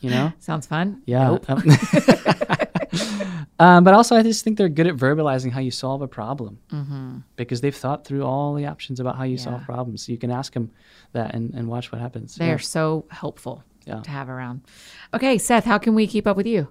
you 0.00 0.10
know? 0.10 0.32
Sounds 0.40 0.66
fun. 0.66 1.02
Yeah. 1.06 1.28
Nope. 1.28 1.48
Um, 1.50 1.62
um, 3.58 3.84
but 3.84 3.94
also, 3.94 4.16
I 4.16 4.22
just 4.22 4.44
think 4.44 4.58
they're 4.58 4.68
good 4.68 4.86
at 4.86 4.96
verbalizing 4.96 5.50
how 5.50 5.60
you 5.60 5.70
solve 5.70 6.02
a 6.02 6.08
problem 6.08 6.58
because 7.36 7.60
they've 7.60 7.74
thought 7.74 8.04
through 8.06 8.24
all 8.24 8.54
the 8.54 8.66
options 8.66 9.00
about 9.00 9.16
how 9.16 9.24
you 9.24 9.36
solve 9.38 9.56
Mm-hmm. 9.56 9.72
Problems. 9.72 10.02
So 10.06 10.12
you 10.12 10.18
can 10.18 10.30
ask 10.30 10.52
them 10.52 10.70
that 11.12 11.34
and, 11.34 11.54
and 11.54 11.68
watch 11.68 11.90
what 11.92 12.00
happens. 12.00 12.36
They 12.36 12.46
Yeah. 12.48 12.54
are 12.54 12.58
so 12.58 13.06
helpful 13.10 13.64
Yeah. 13.86 14.00
to 14.00 14.10
have 14.10 14.28
around. 14.28 14.62
Okay, 15.14 15.38
Seth, 15.38 15.64
how 15.64 15.78
can 15.78 15.94
we 15.94 16.06
keep 16.06 16.26
up 16.26 16.36
with 16.36 16.46
you? 16.46 16.68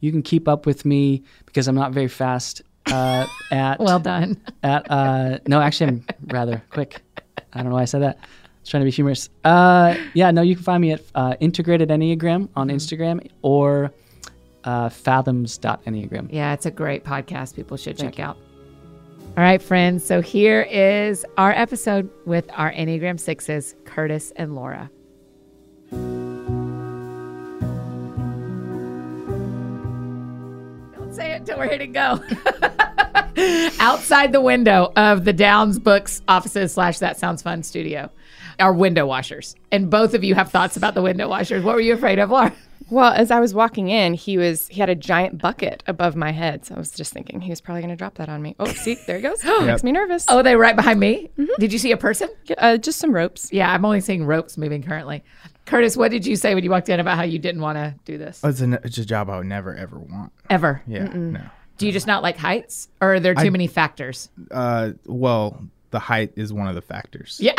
You 0.00 0.12
can 0.12 0.22
keep 0.22 0.46
up 0.48 0.66
with 0.66 0.84
me 0.84 1.22
because 1.46 1.68
I'm 1.68 1.74
not 1.74 1.92
very 1.92 2.08
fast 2.08 2.62
uh, 2.92 3.26
at 3.50 3.78
Well 3.80 3.98
done. 3.98 4.40
at 4.62 4.90
uh, 4.90 5.38
no, 5.46 5.60
actually, 5.60 5.88
I'm 5.88 6.04
rather 6.26 6.62
quick. 6.70 7.02
I 7.52 7.58
don't 7.62 7.70
know 7.70 7.76
why 7.76 7.82
I 7.82 7.86
said 7.86 8.02
that. 8.02 8.18
I 8.22 8.26
was 8.60 8.68
trying 8.70 8.80
to 8.82 8.84
be 8.86 8.90
humorous. 8.90 9.28
Uh, 9.44 9.96
yeah, 10.14 10.30
no, 10.30 10.42
you 10.42 10.54
can 10.56 10.64
find 10.64 10.80
me 10.80 10.92
at 10.92 11.02
uh, 11.14 11.34
Integrated 11.40 11.88
Enneagram 11.88 12.48
on 12.56 12.68
Mm-hmm. 12.68 12.76
Instagram 12.76 13.30
or 13.42 13.92
uh, 14.64 14.88
fathoms.enneagram. 14.88 16.28
Yeah, 16.32 16.52
it's 16.52 16.66
a 16.66 16.70
great 16.70 17.04
podcast. 17.04 17.54
People 17.54 17.76
should 17.76 17.96
check 17.98 18.18
out. 18.18 18.36
All 19.36 19.42
right, 19.44 19.60
friends. 19.62 20.04
So 20.04 20.20
here 20.22 20.62
is 20.62 21.24
our 21.36 21.52
episode 21.52 22.10
with 22.24 22.48
our 22.54 22.72
Enneagram 22.72 23.20
Sixes, 23.20 23.74
Curtis 23.84 24.32
and 24.36 24.54
Laura. 24.54 24.90
Don't 30.94 31.12
say 31.14 31.32
it 31.32 31.36
until 31.40 31.58
we're 31.58 31.68
hitting 31.68 31.92
go. 31.92 32.20
Outside 33.80 34.32
the 34.32 34.40
window 34.40 34.92
of 34.96 35.24
the 35.24 35.32
Downs 35.32 35.78
Books 35.78 36.22
offices 36.28 36.72
slash 36.72 36.98
That 37.00 37.18
Sounds 37.18 37.42
Fun 37.42 37.62
studio 37.62 38.10
are 38.58 38.72
window 38.72 39.06
washers. 39.06 39.54
And 39.70 39.90
both 39.90 40.14
of 40.14 40.24
you 40.24 40.34
have 40.34 40.50
thoughts 40.50 40.76
about 40.76 40.94
the 40.94 41.02
window 41.02 41.28
washers. 41.28 41.62
What 41.62 41.74
were 41.74 41.80
you 41.80 41.92
afraid 41.94 42.18
of, 42.18 42.30
Laura? 42.30 42.52
Well, 42.88 43.12
as 43.12 43.30
I 43.32 43.40
was 43.40 43.52
walking 43.52 43.88
in, 43.88 44.14
he 44.14 44.38
was 44.38 44.68
he 44.68 44.78
had 44.80 44.88
a 44.88 44.94
giant 44.94 45.38
bucket 45.38 45.82
above 45.88 46.14
my 46.14 46.30
head. 46.30 46.64
So 46.64 46.76
I 46.76 46.78
was 46.78 46.92
just 46.92 47.12
thinking 47.12 47.40
he 47.40 47.50
was 47.50 47.60
probably 47.60 47.80
going 47.82 47.90
to 47.90 47.96
drop 47.96 48.14
that 48.14 48.28
on 48.28 48.40
me. 48.40 48.54
Oh, 48.60 48.66
see, 48.66 48.96
there 49.08 49.16
he 49.16 49.22
goes. 49.22 49.40
Oh, 49.44 49.66
Makes 49.66 49.82
me 49.82 49.90
nervous. 49.92 50.24
Oh, 50.28 50.40
they 50.42 50.54
right 50.54 50.76
behind 50.76 51.00
me. 51.00 51.30
Did 51.58 51.72
you 51.72 51.80
see 51.80 51.90
a 51.90 51.96
person? 51.96 52.28
Uh, 52.56 52.76
just 52.76 52.98
some 53.00 53.12
ropes. 53.12 53.52
Yeah, 53.52 53.72
I'm 53.72 53.84
only 53.84 54.00
seeing 54.00 54.24
ropes 54.24 54.56
moving 54.56 54.82
currently. 54.84 55.24
Curtis, 55.64 55.96
what 55.96 56.12
did 56.12 56.24
you 56.24 56.36
say 56.36 56.54
when 56.54 56.62
you 56.62 56.70
walked 56.70 56.88
in 56.88 57.00
about 57.00 57.16
how 57.16 57.24
you 57.24 57.40
didn't 57.40 57.60
want 57.60 57.76
to 57.76 57.96
do 58.04 58.18
this 58.18 58.40
It's 58.44 58.60
a, 58.60 58.74
it's 58.84 58.98
a 58.98 59.04
job 59.04 59.28
I 59.30 59.38
would 59.38 59.48
never 59.48 59.74
ever 59.74 59.98
want. 59.98 60.32
ever? 60.48 60.80
Yeah, 60.86 61.08
no. 61.12 61.40
Do 61.78 61.86
you 61.86 61.92
just 61.92 62.06
not 62.06 62.22
like 62.22 62.36
heights, 62.38 62.88
or 63.00 63.14
are 63.14 63.20
there 63.20 63.34
too 63.34 63.50
many 63.50 63.66
factors? 63.66 64.28
Uh, 64.50 64.92
well, 65.04 65.62
the 65.90 65.98
height 65.98 66.32
is 66.36 66.52
one 66.52 66.68
of 66.68 66.74
the 66.74 66.82
factors. 66.82 67.38
Yeah, 67.40 67.52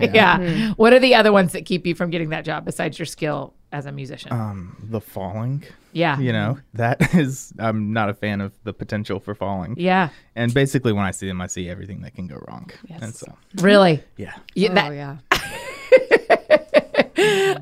yeah. 0.00 0.72
What 0.76 0.92
are 0.94 0.98
the 0.98 1.14
other 1.14 1.30
ones 1.32 1.52
that 1.52 1.64
keep 1.66 1.86
you 1.86 1.94
from 1.94 2.10
getting 2.10 2.30
that 2.30 2.44
job 2.44 2.64
besides 2.64 2.98
your 2.98 3.06
skill 3.06 3.52
as 3.70 3.84
a 3.86 3.92
musician? 3.92 4.32
Um, 4.32 4.76
the 4.88 5.00
falling. 5.00 5.62
yeah, 5.92 6.18
You 6.18 6.32
know, 6.32 6.58
that 6.74 7.14
is. 7.14 7.52
I'm 7.58 7.92
not 7.92 8.08
a 8.08 8.14
fan 8.14 8.40
of 8.40 8.52
the 8.64 8.72
potential 8.72 9.20
for 9.20 9.34
falling. 9.34 9.74
yeah, 9.78 10.08
And 10.34 10.54
basically, 10.54 10.92
when 10.94 11.04
I 11.04 11.10
see 11.10 11.26
them, 11.28 11.40
I 11.40 11.46
see 11.48 11.68
everything 11.68 12.00
that 12.02 12.14
can 12.14 12.26
go 12.28 12.42
wrong. 12.48 12.70
And 13.00 13.14
so, 13.14 13.36
really. 13.56 14.02
yeah. 14.16 14.34
Yeah, 14.54 14.70
oh 14.70 14.74
that, 14.74 14.92
yeah. 14.94 15.16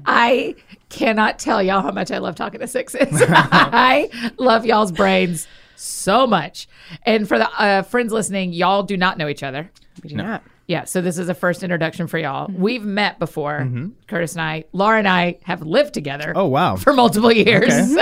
I 0.07 0.55
cannot 0.91 1.39
tell 1.39 1.63
y'all 1.63 1.83
how 1.83 1.91
much 1.91 2.11
I 2.11 2.19
love 2.19 2.35
talking 2.37 2.61
to 2.61 2.67
sixes. 2.69 3.09
I 3.13 4.09
love 4.39 4.65
y'all's 4.65 4.93
brains 4.93 5.47
so 5.79 6.27
much. 6.27 6.69
And 7.05 7.27
for 7.29 7.39
the 7.39 7.49
uh, 7.61 7.83
friends 7.83 8.13
listening, 8.13 8.53
y'all 8.53 8.83
do 8.83 8.97
not 8.97 9.19
know 9.19 9.29
each 9.29 9.43
other. 9.43 9.71
We 10.03 10.11
do 10.11 10.17
not. 10.17 10.43
Yeah, 10.67 10.85
so 10.85 11.01
this 11.01 11.17
is 11.17 11.31
a 11.31 11.35
first 11.35 11.63
introduction 11.63 12.09
for 12.09 12.19
y'all. 12.19 12.47
Mm-hmm. 12.47 12.61
We've 12.61 12.85
met 12.85 13.19
before, 13.19 13.67
Curtis 14.07 14.33
and 14.35 14.43
I. 14.43 14.65
Laura 14.75 14.99
and 14.99 15.09
I 15.09 15.39
have 15.45 15.63
lived 15.63 15.95
together. 15.95 16.35
Oh 16.37 16.45
wow. 16.47 16.77
for 16.77 16.93
multiple 16.93 17.33
years. 17.33 17.73
Okay. 17.73 17.95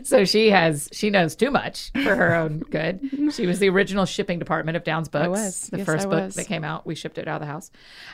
so 0.02 0.24
she 0.24 0.48
has 0.48 0.88
she 0.92 1.10
knows 1.10 1.36
too 1.36 1.50
much 1.50 1.90
for 1.92 2.14
her 2.16 2.34
own 2.34 2.60
good. 2.60 3.00
She 3.34 3.46
was 3.46 3.58
the 3.58 3.68
original 3.68 4.06
shipping 4.06 4.38
department 4.38 4.78
of 4.78 4.84
Downs 4.84 5.10
Books. 5.10 5.28
was. 5.28 5.68
The 5.68 5.76
Yes, 5.78 5.86
first 5.86 6.06
I 6.06 6.08
book 6.10 6.24
was. 6.24 6.34
that 6.36 6.46
came 6.46 6.64
out. 6.64 6.86
We 6.86 6.94
shipped 6.94 7.18
it 7.18 7.28
out 7.28 7.42
of 7.42 7.46
the 7.46 7.52
house. 7.52 7.70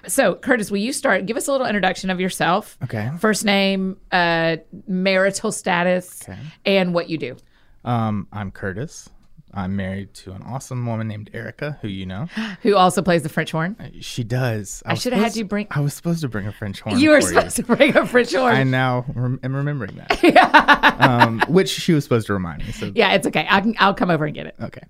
So 0.09 0.35
Curtis, 0.35 0.69
will 0.73 0.79
you 0.79 0.93
start? 0.93 1.27
Give 1.27 1.37
us 1.37 1.47
a 1.47 1.53
little 1.53 1.69
introduction 1.69 2.11
of 2.11 2.19
yourself. 2.21 2.77
Okay. 2.83 3.09
First 3.21 3.45
name, 3.45 3.99
uh, 4.11 4.57
marital 4.89 5.53
status, 5.53 6.23
Okay. 6.29 6.39
and 6.67 6.93
what 6.93 7.09
you 7.09 7.19
do. 7.19 7.37
Um, 7.85 8.27
I'm 8.33 8.51
Curtis. 8.51 9.09
I'm 9.53 9.75
married 9.75 10.15
to 10.15 10.31
an 10.33 10.43
awesome 10.43 10.87
woman 10.87 11.09
named 11.09 11.29
Erica, 11.35 11.77
who 11.83 11.89
you 11.89 12.07
know. 12.07 12.29
Who 12.63 12.77
also 12.77 13.03
plays 13.03 13.25
the 13.25 13.29
French 13.29 13.51
horn. 13.51 13.75
She 14.01 14.23
does. 14.23 14.81
I 14.87 14.93
was 14.93 15.03
should 15.03 15.13
have 15.13 15.23
had 15.25 15.35
you 15.35 15.45
bring- 15.45 15.67
I 15.73 15.81
was 15.81 15.93
supposed 15.93 16.21
to 16.21 16.29
bring 16.29 16.47
a 16.47 16.53
French 16.53 16.81
horn. 16.81 17.01
You 17.01 17.11
were 17.11 17.21
supposed 17.21 17.57
to 17.57 17.65
bring 17.65 17.97
a 17.97 18.07
French 18.07 18.33
horn. 18.33 18.55
I 18.55 18.63
now 18.63 19.05
rem- 19.13 19.41
am 19.43 19.57
remembering 19.57 19.97
that. 19.97 21.01
um, 21.01 21.43
which 21.49 21.69
she 21.69 21.93
was 21.95 22.05
supposed 22.05 22.29
to 22.29 22.33
remind 22.33 22.65
me. 22.65 22.71
So 22.71 22.93
yeah, 22.95 23.15
it's 23.15 23.27
okay. 23.27 23.45
I 23.51 23.61
can, 23.61 23.75
I'll 23.81 23.95
come 23.95 24.11
over 24.11 24.25
and 24.25 24.35
get 24.35 24.47
it. 24.47 24.55
okay. 24.63 24.83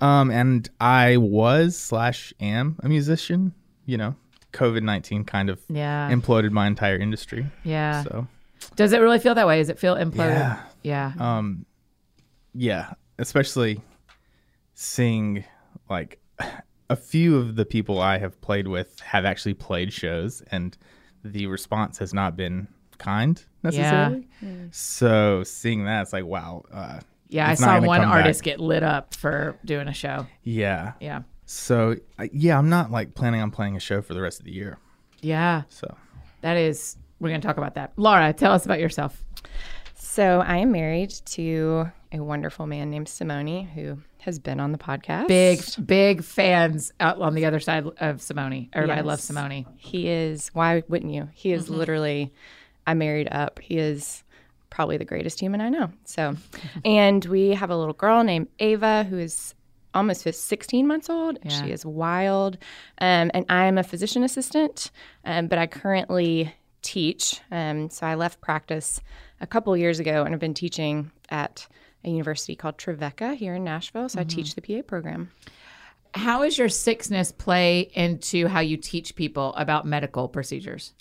Um, 0.00 0.30
and 0.32 0.68
I 0.80 1.18
was 1.18 1.78
slash 1.78 2.32
am 2.40 2.78
a 2.82 2.88
musician. 2.88 3.52
You 3.86 3.98
know, 3.98 4.16
COVID 4.52 4.82
nineteen 4.82 5.22
kind 5.24 5.50
of 5.50 5.60
Yeah. 5.68 6.10
imploded 6.10 6.50
my 6.50 6.66
entire 6.66 6.96
industry. 6.96 7.46
Yeah. 7.62 8.02
So 8.02 8.26
Does 8.74 8.92
it 8.92 8.98
really 8.98 9.20
feel 9.20 9.36
that 9.36 9.46
way? 9.46 9.58
Does 9.58 9.68
it 9.68 9.78
feel 9.78 9.94
imploded? 9.94 10.30
Yeah. 10.34 10.62
Yeah. 10.82 11.12
um, 11.18 11.64
yeah, 12.54 12.92
especially 13.18 13.80
seeing 14.74 15.44
like 15.88 16.20
a 16.88 16.96
few 16.96 17.36
of 17.36 17.56
the 17.56 17.64
people 17.64 18.00
I 18.00 18.18
have 18.18 18.40
played 18.40 18.66
with 18.68 18.98
have 19.00 19.24
actually 19.24 19.54
played 19.54 19.92
shows, 19.92 20.42
and 20.50 20.76
the 21.24 21.46
response 21.46 21.98
has 21.98 22.14
not 22.14 22.36
been 22.36 22.68
kind 22.98 23.42
necessarily. 23.62 24.28
So 24.72 25.42
seeing 25.44 25.84
that, 25.84 26.02
it's 26.02 26.12
like 26.12 26.24
wow. 26.24 26.64
Uh, 26.72 27.00
Yeah, 27.28 27.46
I 27.46 27.50
not 27.50 27.58
saw 27.58 27.80
one 27.80 28.00
artist 28.02 28.40
back. 28.40 28.44
get 28.44 28.60
lit 28.60 28.82
up 28.82 29.14
for 29.14 29.56
doing 29.64 29.88
a 29.88 29.92
show. 29.94 30.26
Yeah. 30.42 30.92
Yeah. 31.00 31.22
So 31.46 31.96
yeah, 32.32 32.56
I'm 32.58 32.68
not 32.68 32.90
like 32.90 33.14
planning 33.14 33.40
on 33.40 33.50
playing 33.50 33.76
a 33.76 33.80
show 33.80 34.02
for 34.02 34.14
the 34.14 34.20
rest 34.20 34.38
of 34.40 34.44
the 34.46 34.52
year. 34.52 34.78
Yeah. 35.20 35.62
So 35.68 35.94
That 36.42 36.56
is, 36.56 36.96
we're 37.18 37.28
going 37.28 37.40
to 37.40 37.46
talk 37.46 37.58
about 37.58 37.74
that. 37.74 37.92
Laura, 37.96 38.32
tell 38.32 38.52
us 38.52 38.64
about 38.64 38.80
yourself. 38.80 39.22
So 39.94 40.40
I 40.40 40.56
am 40.58 40.72
married 40.72 41.10
to 41.26 41.90
a 42.12 42.18
wonderful 42.22 42.66
man 42.66 42.90
named 42.90 43.08
Simone 43.08 43.64
who 43.64 43.98
has 44.18 44.38
been 44.38 44.58
on 44.60 44.72
the 44.72 44.78
podcast. 44.78 45.28
Big, 45.28 45.62
big 45.86 46.24
fans 46.24 46.92
out 47.00 47.20
on 47.20 47.34
the 47.34 47.46
other 47.46 47.60
side 47.60 47.86
of 47.98 48.20
Simone. 48.20 48.68
Everybody 48.72 48.98
Yes. 48.98 49.06
loves 49.06 49.22
Simone. 49.24 49.64
He 49.76 50.08
is. 50.08 50.48
Why 50.48 50.82
wouldn't 50.88 51.12
you? 51.12 51.28
He 51.32 51.50
Mm-hmm. 51.50 51.58
is 51.60 51.70
literally. 51.70 52.32
I 52.86 52.94
married 52.94 53.28
up. 53.30 53.60
He 53.60 53.78
is 53.78 54.24
probably 54.70 54.96
the 54.96 55.04
greatest 55.04 55.38
human 55.38 55.60
I 55.60 55.68
know. 55.68 55.90
So, 56.04 56.36
and 56.84 57.24
we 57.26 57.50
have 57.50 57.70
a 57.70 57.76
little 57.76 57.94
girl 57.94 58.24
named 58.24 58.48
Ava 58.58 59.04
who 59.04 59.18
is 59.18 59.54
almost 59.94 60.22
16 60.22 60.86
months 60.86 61.10
old. 61.10 61.38
Yeah. 61.44 61.62
She 61.64 61.70
is 61.70 61.84
wild. 61.84 62.56
Um, 63.00 63.30
and 63.34 63.44
I 63.48 63.64
am 63.66 63.78
a 63.78 63.82
physician 63.82 64.22
assistant, 64.24 64.90
um, 65.24 65.46
but 65.48 65.58
I 65.58 65.66
currently 65.66 66.54
teach. 66.82 67.40
Um, 67.50 67.90
so 67.90 68.06
I 68.06 68.14
left 68.14 68.40
practice 68.40 69.00
a 69.40 69.46
couple 69.46 69.76
years 69.76 69.98
ago 70.00 70.22
and 70.24 70.32
I've 70.34 70.40
been 70.40 70.54
teaching 70.54 71.10
at 71.28 71.66
a 72.04 72.10
university 72.10 72.54
called 72.56 72.78
Trevecca 72.78 73.34
here 73.34 73.54
in 73.54 73.64
Nashville. 73.64 74.08
So 74.08 74.20
I 74.20 74.24
teach 74.24 74.54
the 74.54 74.62
PA 74.62 74.82
program. 74.86 75.30
How 76.14 76.42
does 76.42 76.58
your 76.58 76.68
sixness 76.68 77.30
play 77.30 77.90
into 77.94 78.48
how 78.48 78.60
you 78.60 78.76
teach 78.76 79.14
people 79.14 79.54
about 79.54 79.86
medical 79.86 80.28
procedures? 80.28 80.92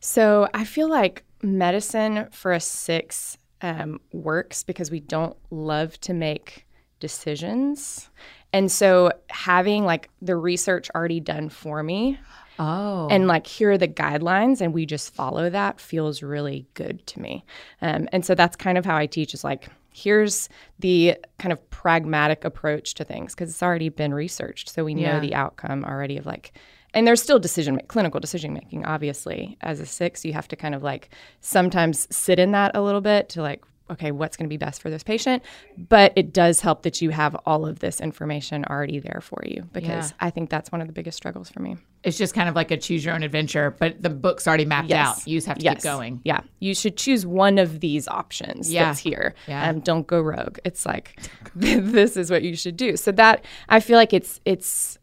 So 0.00 0.48
I 0.54 0.64
feel 0.64 0.88
like 0.88 1.24
medicine 1.42 2.28
for 2.30 2.52
a 2.52 2.60
six 2.60 3.36
um, 3.62 4.00
works 4.12 4.62
because 4.62 4.90
we 4.90 5.00
don't 5.00 5.36
love 5.50 5.98
to 6.02 6.12
make 6.14 6.66
decisions. 7.00 8.10
And 8.52 8.70
so 8.70 9.10
having 9.30 9.84
like 9.84 10.08
the 10.22 10.36
research 10.36 10.90
already 10.94 11.20
done 11.20 11.48
for 11.48 11.82
me 11.82 12.18
Oh. 12.56 13.08
and 13.10 13.26
like 13.26 13.48
here 13.48 13.72
are 13.72 13.78
the 13.78 13.88
guidelines 13.88 14.60
and 14.60 14.72
we 14.72 14.86
just 14.86 15.12
follow 15.12 15.50
that 15.50 15.80
feels 15.80 16.22
really 16.22 16.66
good 16.74 17.04
to 17.08 17.20
me. 17.20 17.44
Um, 17.82 18.08
and 18.12 18.24
so 18.24 18.36
that's 18.36 18.54
kind 18.54 18.78
of 18.78 18.84
how 18.84 18.96
I 18.96 19.06
teach 19.06 19.34
is 19.34 19.42
like, 19.42 19.68
here's 19.96 20.48
the 20.80 21.16
kind 21.38 21.52
of 21.52 21.70
pragmatic 21.70 22.44
approach 22.44 22.94
to 22.94 23.04
things 23.04 23.32
because 23.34 23.48
it's 23.48 23.62
already 23.62 23.88
been 23.88 24.12
researched. 24.12 24.68
So 24.68 24.84
we 24.84 24.92
know 24.94 25.00
Yeah. 25.02 25.20
the 25.20 25.34
outcome 25.34 25.84
already 25.84 26.16
of 26.18 26.26
like, 26.26 26.52
and 26.92 27.06
there's 27.06 27.22
still 27.22 27.38
decision 27.38 27.80
clinical 27.88 28.18
decision 28.20 28.52
making 28.52 28.84
obviously 28.84 29.56
as 29.62 29.78
a 29.80 29.86
six 29.86 30.24
you 30.24 30.32
have 30.32 30.48
to 30.48 30.56
kind 30.56 30.74
of 30.74 30.82
like 30.82 31.08
sometimes 31.40 32.06
sit 32.14 32.38
in 32.38 32.50
that 32.52 32.72
a 32.76 32.80
little 32.82 33.00
bit 33.00 33.28
to 33.30 33.42
like 33.42 33.62
okay 33.90 34.10
what's 34.12 34.36
going 34.36 34.48
to 34.48 34.52
be 34.52 34.56
best 34.56 34.80
for 34.80 34.90
this 34.90 35.02
patient 35.02 35.42
but 35.76 36.12
it 36.16 36.32
does 36.32 36.60
help 36.60 36.82
that 36.82 37.02
you 37.02 37.10
have 37.10 37.34
all 37.46 37.66
of 37.66 37.80
this 37.80 38.00
information 38.00 38.64
already 38.66 38.98
there 39.00 39.20
for 39.20 39.42
you 39.44 39.62
because 39.72 40.10
Yeah. 40.10 40.16
i 40.26 40.30
think 40.30 40.50
that's 40.50 40.70
one 40.72 40.80
of 40.80 40.86
the 40.86 40.92
biggest 40.92 41.16
struggles 41.16 41.50
for 41.50 41.60
me 41.60 41.76
it's 42.04 42.18
just 42.18 42.34
kind 42.34 42.48
of 42.48 42.54
like 42.54 42.70
a 42.70 42.76
choose 42.76 43.04
your 43.04 43.14
own 43.14 43.22
adventure, 43.22 43.74
but 43.80 44.00
the 44.02 44.10
book's 44.10 44.46
already 44.46 44.64
mapped 44.66 44.90
out. 44.92 45.26
You 45.26 45.36
just 45.38 45.46
have 45.46 45.58
to 45.58 45.68
keep 45.68 45.82
going. 45.82 46.20
Yeah. 46.24 46.40
You 46.60 46.74
should 46.74 46.96
choose 46.96 47.24
one 47.26 47.58
of 47.58 47.80
these 47.80 48.06
options 48.08 48.70
Yeah. 48.72 48.84
that's 48.84 48.98
here. 49.00 49.34
Yeah. 49.48 49.68
Um, 49.68 49.80
don't 49.80 50.06
go 50.06 50.20
rogue. 50.20 50.58
It's 50.64 50.84
like 50.86 51.18
this 51.56 52.16
is 52.16 52.30
what 52.30 52.42
you 52.42 52.54
should 52.56 52.76
do. 52.76 52.96
So 52.96 53.10
that 53.12 53.44
I 53.68 53.80
feel 53.80 53.96
like 53.96 54.12
it's 54.12 54.40
it's 54.44 54.98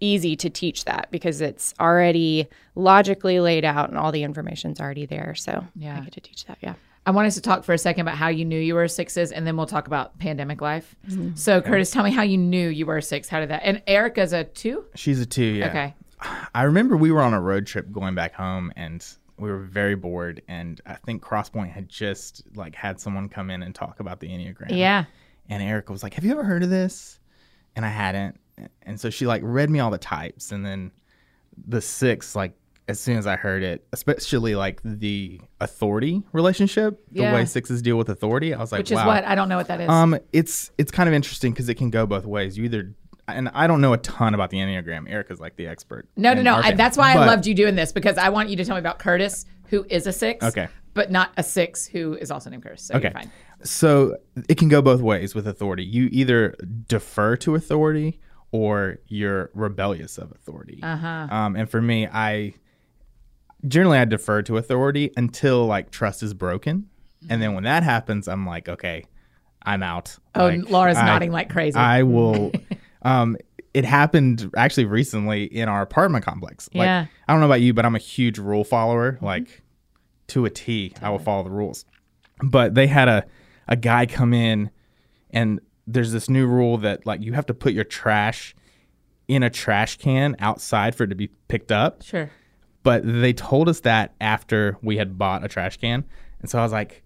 easy 0.00 0.34
to 0.36 0.50
teach 0.50 0.84
that 0.84 1.08
because 1.10 1.40
it's 1.40 1.72
already 1.80 2.48
logically 2.74 3.38
laid 3.40 3.64
out 3.64 3.88
and 3.88 3.96
all 3.96 4.10
the 4.12 4.22
information's 4.24 4.80
already 4.80 5.06
there. 5.06 5.34
So 5.34 5.64
Yeah. 5.76 5.96
I 5.96 6.00
get 6.00 6.12
to 6.14 6.20
teach 6.20 6.44
that. 6.46 6.58
Yeah. 6.60 6.74
I 7.04 7.10
want 7.10 7.26
us 7.26 7.34
to 7.34 7.40
talk 7.40 7.64
for 7.64 7.72
a 7.72 7.78
second 7.78 8.02
about 8.02 8.16
how 8.16 8.28
you 8.28 8.44
knew 8.44 8.58
you 8.60 8.76
were 8.76 8.86
sixes, 8.86 9.32
and 9.32 9.44
then 9.44 9.56
we'll 9.56 9.66
talk 9.66 9.88
about 9.88 10.16
pandemic 10.20 10.60
life. 10.60 10.94
So, 11.34 11.60
Curtis, 11.60 11.90
tell 11.90 12.04
me 12.04 12.12
how 12.12 12.22
you 12.22 12.38
knew 12.38 12.68
you 12.68 12.86
were 12.86 12.98
a 12.98 13.02
six. 13.02 13.28
How 13.28 13.40
did 13.40 13.48
that? 13.48 13.62
And 13.64 13.82
Erica's 13.88 14.32
a 14.32 14.44
two. 14.44 14.84
she's 14.94 15.20
a 15.20 15.26
two. 15.26 15.42
Yeah. 15.42 15.68
Okay. 15.70 15.94
I 16.54 16.62
remember 16.62 16.96
we 16.96 17.10
were 17.10 17.22
on 17.22 17.34
a 17.34 17.40
road 17.40 17.66
trip 17.66 17.90
going 17.92 18.14
back 18.14 18.34
home 18.34 18.72
and 18.76 19.04
we 19.38 19.50
were 19.50 19.58
very 19.60 19.94
bored 19.94 20.42
and 20.48 20.80
I 20.86 20.94
think 20.94 21.22
Crosspoint 21.22 21.72
had 21.72 21.88
just 21.88 22.42
like 22.54 22.74
had 22.74 23.00
someone 23.00 23.28
come 23.28 23.50
in 23.50 23.62
and 23.62 23.74
talk 23.74 24.00
about 24.00 24.20
the 24.20 24.28
Enneagram. 24.28 24.70
Yeah. 24.70 25.04
And 25.48 25.62
Erica 25.62 25.90
was 25.92 26.02
like, 26.02 26.14
"Have 26.14 26.24
you 26.24 26.30
ever 26.32 26.44
heard 26.44 26.62
of 26.62 26.70
this?" 26.70 27.18
And 27.74 27.84
I 27.84 27.88
hadn't. 27.88 28.38
And 28.82 29.00
so 29.00 29.10
she 29.10 29.26
like 29.26 29.42
read 29.44 29.70
me 29.70 29.80
all 29.80 29.90
the 29.90 29.98
types 29.98 30.52
and 30.52 30.64
then 30.64 30.92
the 31.66 31.80
6 31.80 32.36
like 32.36 32.52
as 32.88 32.98
soon 33.00 33.16
as 33.16 33.26
I 33.26 33.36
heard 33.36 33.62
it, 33.62 33.86
especially 33.92 34.54
like 34.54 34.80
the 34.84 35.40
authority 35.60 36.22
relationship, 36.32 37.00
the 37.12 37.22
Yeah. 37.22 37.34
way 37.34 37.44
sixes 37.44 37.80
deal 37.80 37.96
with 37.96 38.08
authority, 38.08 38.52
I 38.54 38.58
was 38.58 38.72
like, 38.72 38.80
Which 38.80 38.90
wow. 38.90 39.00
is 39.02 39.06
what 39.06 39.24
I 39.24 39.34
don't 39.34 39.48
know 39.48 39.56
what 39.56 39.68
that 39.68 39.80
is. 39.80 39.88
Um, 39.88 40.16
it's 40.32 40.70
it's 40.78 40.90
kind 40.92 41.08
of 41.08 41.14
interesting 41.14 41.52
because 41.52 41.68
it 41.68 41.76
can 41.76 41.90
go 41.90 42.06
both 42.06 42.26
ways. 42.26 42.58
You 42.58 42.64
either 42.64 42.94
and 43.28 43.48
I 43.54 43.66
don't 43.66 43.80
know 43.80 43.92
a 43.92 43.98
ton 43.98 44.34
about 44.34 44.50
the 44.50 44.58
Enneagram. 44.58 45.08
Erica's 45.10 45.40
like 45.40 45.56
the 45.56 45.66
expert. 45.66 46.08
no, 46.16 46.34
no, 46.34 46.42
no. 46.42 46.56
I, 46.56 46.72
that's 46.72 46.96
why 46.96 47.12
I 47.12 47.24
loved 47.26 47.46
you 47.46 47.54
doing 47.54 47.74
this 47.76 47.92
because 47.92 48.18
I 48.18 48.28
want 48.30 48.48
you 48.48 48.56
to 48.56 48.64
tell 48.64 48.76
me 48.76 48.80
about 48.80 48.98
Curtis, 48.98 49.44
who 49.68 49.84
is 49.88 50.06
a 50.06 50.12
six. 50.12 50.44
Okay. 50.44 50.68
But 50.94 51.10
not 51.10 51.30
a 51.36 51.42
six 51.42 51.86
who 51.86 52.14
is 52.14 52.30
also 52.30 52.50
named 52.50 52.62
Curtis. 52.64 52.82
So 52.82 52.94
Okay. 52.96 53.10
fine. 53.10 53.30
So 53.62 54.16
it 54.48 54.56
can 54.58 54.68
go 54.68 54.82
both 54.82 55.00
ways 55.00 55.34
with 55.34 55.46
authority. 55.46 55.84
You 55.84 56.08
either 56.12 56.54
defer 56.88 57.36
to 57.38 57.54
authority 57.54 58.20
or 58.50 58.98
you're 59.06 59.50
rebellious 59.54 60.18
of 60.18 60.32
authority. 60.32 60.80
Uh-huh. 60.82 61.06
Um, 61.30 61.56
and 61.56 61.70
for 61.70 61.80
me, 61.80 62.06
I 62.08 62.54
generally 63.66 63.98
I 63.98 64.04
defer 64.04 64.42
to 64.42 64.56
authority 64.56 65.12
until 65.16 65.64
like 65.66 65.90
trust 65.90 66.22
is 66.22 66.34
broken, 66.34 66.88
and 67.30 67.40
then 67.40 67.54
when 67.54 67.64
that 67.64 67.82
happens, 67.84 68.26
I'm 68.28 68.44
like, 68.46 68.68
okay, 68.68 69.04
I'm 69.62 69.82
out. 69.82 70.18
Oh, 70.34 70.46
Like, 70.48 70.68
Laura's 70.68 70.96
I- 70.98 71.06
nodding 71.06 71.30
like 71.30 71.48
crazy. 71.50 71.76
I 71.78 72.02
will. 72.14 72.52
Um, 73.02 73.36
it 73.74 73.84
happened 73.84 74.50
actually 74.56 74.84
recently 74.84 75.44
in 75.44 75.68
our 75.68 75.82
apartment 75.82 76.24
complex. 76.24 76.68
Like, 76.74 76.86
Yeah. 76.86 77.06
I 77.26 77.32
don't 77.32 77.40
know 77.40 77.46
about 77.46 77.60
you, 77.62 77.72
but 77.72 77.84
I'm 77.86 77.94
a 77.94 77.98
huge 78.00 78.38
rule 78.38 78.64
follower. 78.64 79.18
Like 79.22 79.62
to 80.28 80.44
a 80.44 80.50
T, 80.50 80.92
I 81.02 81.10
will 81.10 81.18
follow 81.18 81.42
the 81.42 81.50
rules. 81.50 81.84
But 82.42 82.74
they 82.74 82.86
had 82.86 83.08
a 83.08 83.24
a 83.68 83.76
guy 83.76 84.06
come 84.06 84.34
in, 84.34 84.70
and 85.30 85.60
there's 85.86 86.12
this 86.12 86.28
new 86.28 86.46
rule 86.46 86.78
that 86.78 87.06
like 87.06 87.22
you 87.22 87.32
have 87.32 87.46
to 87.46 87.54
put 87.54 87.72
your 87.72 87.84
trash 87.84 88.54
in 89.28 89.42
a 89.42 89.50
trash 89.50 89.96
can 89.98 90.36
outside 90.40 90.94
for 90.94 91.04
it 91.04 91.08
to 91.08 91.14
be 91.14 91.28
picked 91.48 91.72
up. 91.72 92.02
sure. 92.02 92.30
But 92.82 93.02
they 93.04 93.32
told 93.32 93.68
us 93.68 93.80
that 93.80 94.14
after 94.20 94.76
we 94.82 94.96
had 94.96 95.16
bought 95.16 95.44
a 95.44 95.48
trash 95.48 95.76
can. 95.76 96.04
And 96.40 96.50
so 96.50 96.58
I 96.58 96.62
was 96.62 96.72
like, 96.72 97.04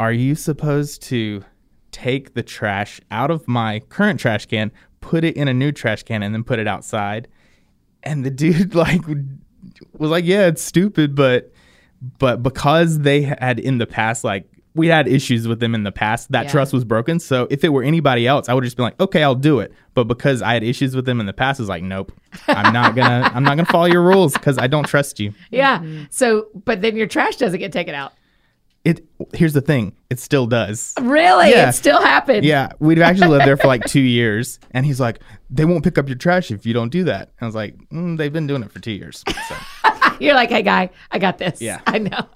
are 0.00 0.12
you 0.12 0.34
supposed 0.34 1.02
to 1.04 1.44
take 1.92 2.32
the 2.34 2.42
trash 2.42 3.00
out 3.10 3.30
of 3.30 3.46
my 3.46 3.80
current 3.90 4.18
trash 4.18 4.46
can, 4.46 4.72
put 5.00 5.24
it 5.24 5.36
in 5.36 5.48
a 5.48 5.54
new 5.54 5.72
trash 5.72 6.02
can, 6.02 6.22
and 6.22 6.34
then 6.34 6.44
put 6.44 6.58
it 6.58 6.66
outside? 6.68 7.28
And 8.02 8.24
the 8.24 8.30
dude 8.42 8.74
like 8.74 9.02
was 9.96 10.10
like, 10.10 10.24
yeah, 10.24 10.46
it's 10.46 10.62
stupid, 10.62 11.14
but 11.14 11.52
but 12.18 12.42
because 12.42 13.00
they 13.00 13.22
had 13.22 13.58
in 13.58 13.78
the 13.78 13.86
past 13.86 14.22
like 14.24 14.46
we 14.74 14.86
had 14.86 15.08
issues 15.08 15.48
with 15.48 15.58
them 15.58 15.74
in 15.74 15.82
the 15.82 15.90
past. 15.90 16.30
That 16.30 16.44
Yeah. 16.44 16.50
trust 16.52 16.72
was 16.72 16.84
broken. 16.84 17.18
So 17.18 17.48
if 17.50 17.64
it 17.64 17.70
were 17.70 17.82
anybody 17.82 18.28
else, 18.28 18.48
I 18.48 18.54
would 18.54 18.62
just 18.62 18.76
be 18.76 18.84
like, 18.84 19.00
okay, 19.00 19.24
I'll 19.24 19.34
do 19.34 19.58
it. 19.58 19.72
But 19.94 20.04
because 20.04 20.40
I 20.40 20.52
had 20.52 20.62
issues 20.62 20.94
with 20.94 21.04
them 21.04 21.18
in 21.18 21.26
the 21.26 21.32
past, 21.32 21.58
is 21.58 21.68
like, 21.68 21.82
nope, 21.82 22.12
I'm 22.46 22.72
not 22.72 22.94
gonna, 22.94 23.28
I'm 23.34 23.42
not 23.42 23.56
gonna 23.56 23.64
follow 23.66 23.86
your 23.86 24.02
rules 24.02 24.34
because 24.34 24.56
I 24.56 24.68
don't 24.68 24.86
trust 24.86 25.18
you. 25.18 25.32
Yeah. 25.50 25.78
Mm-hmm. 25.80 26.04
So, 26.10 26.46
but 26.64 26.80
then 26.80 26.94
your 26.94 27.08
trash 27.08 27.36
doesn't 27.36 27.58
get 27.58 27.72
taken 27.72 27.96
out. 27.96 28.12
It. 28.88 29.04
Here's 29.34 29.52
the 29.52 29.60
thing, 29.60 29.94
it 30.08 30.18
still 30.18 30.46
does. 30.46 30.94
Really? 31.00 31.50
Yeah. 31.50 31.68
It 31.68 31.72
still 31.74 32.00
happened. 32.00 32.44
Yeah, 32.44 32.72
we've 32.78 33.00
actually 33.00 33.28
lived 33.28 33.44
there 33.46 33.56
for 33.56 33.66
like 33.66 33.84
two 33.86 34.00
years, 34.00 34.58
and 34.70 34.86
he's 34.86 34.98
like, 34.98 35.20
they 35.50 35.64
won't 35.66 35.84
pick 35.84 35.98
up 35.98 36.08
your 36.08 36.16
trash 36.16 36.50
if 36.50 36.64
you 36.64 36.72
don't 36.72 36.88
do 36.90 37.04
that. 37.04 37.28
And 37.38 37.42
I 37.42 37.46
was 37.46 37.54
like, 37.54 37.76
mm, 37.90 38.16
they've 38.16 38.32
been 38.32 38.46
doing 38.46 38.62
it 38.62 38.72
for 38.72 38.80
two 38.80 38.92
years. 38.92 39.22
So 39.48 39.56
You're 40.20 40.34
like, 40.34 40.48
hey, 40.48 40.62
guy, 40.62 40.90
I 41.10 41.18
got 41.18 41.36
this. 41.38 41.60
Yeah. 41.60 41.80
I 41.86 41.98
know. 41.98 42.26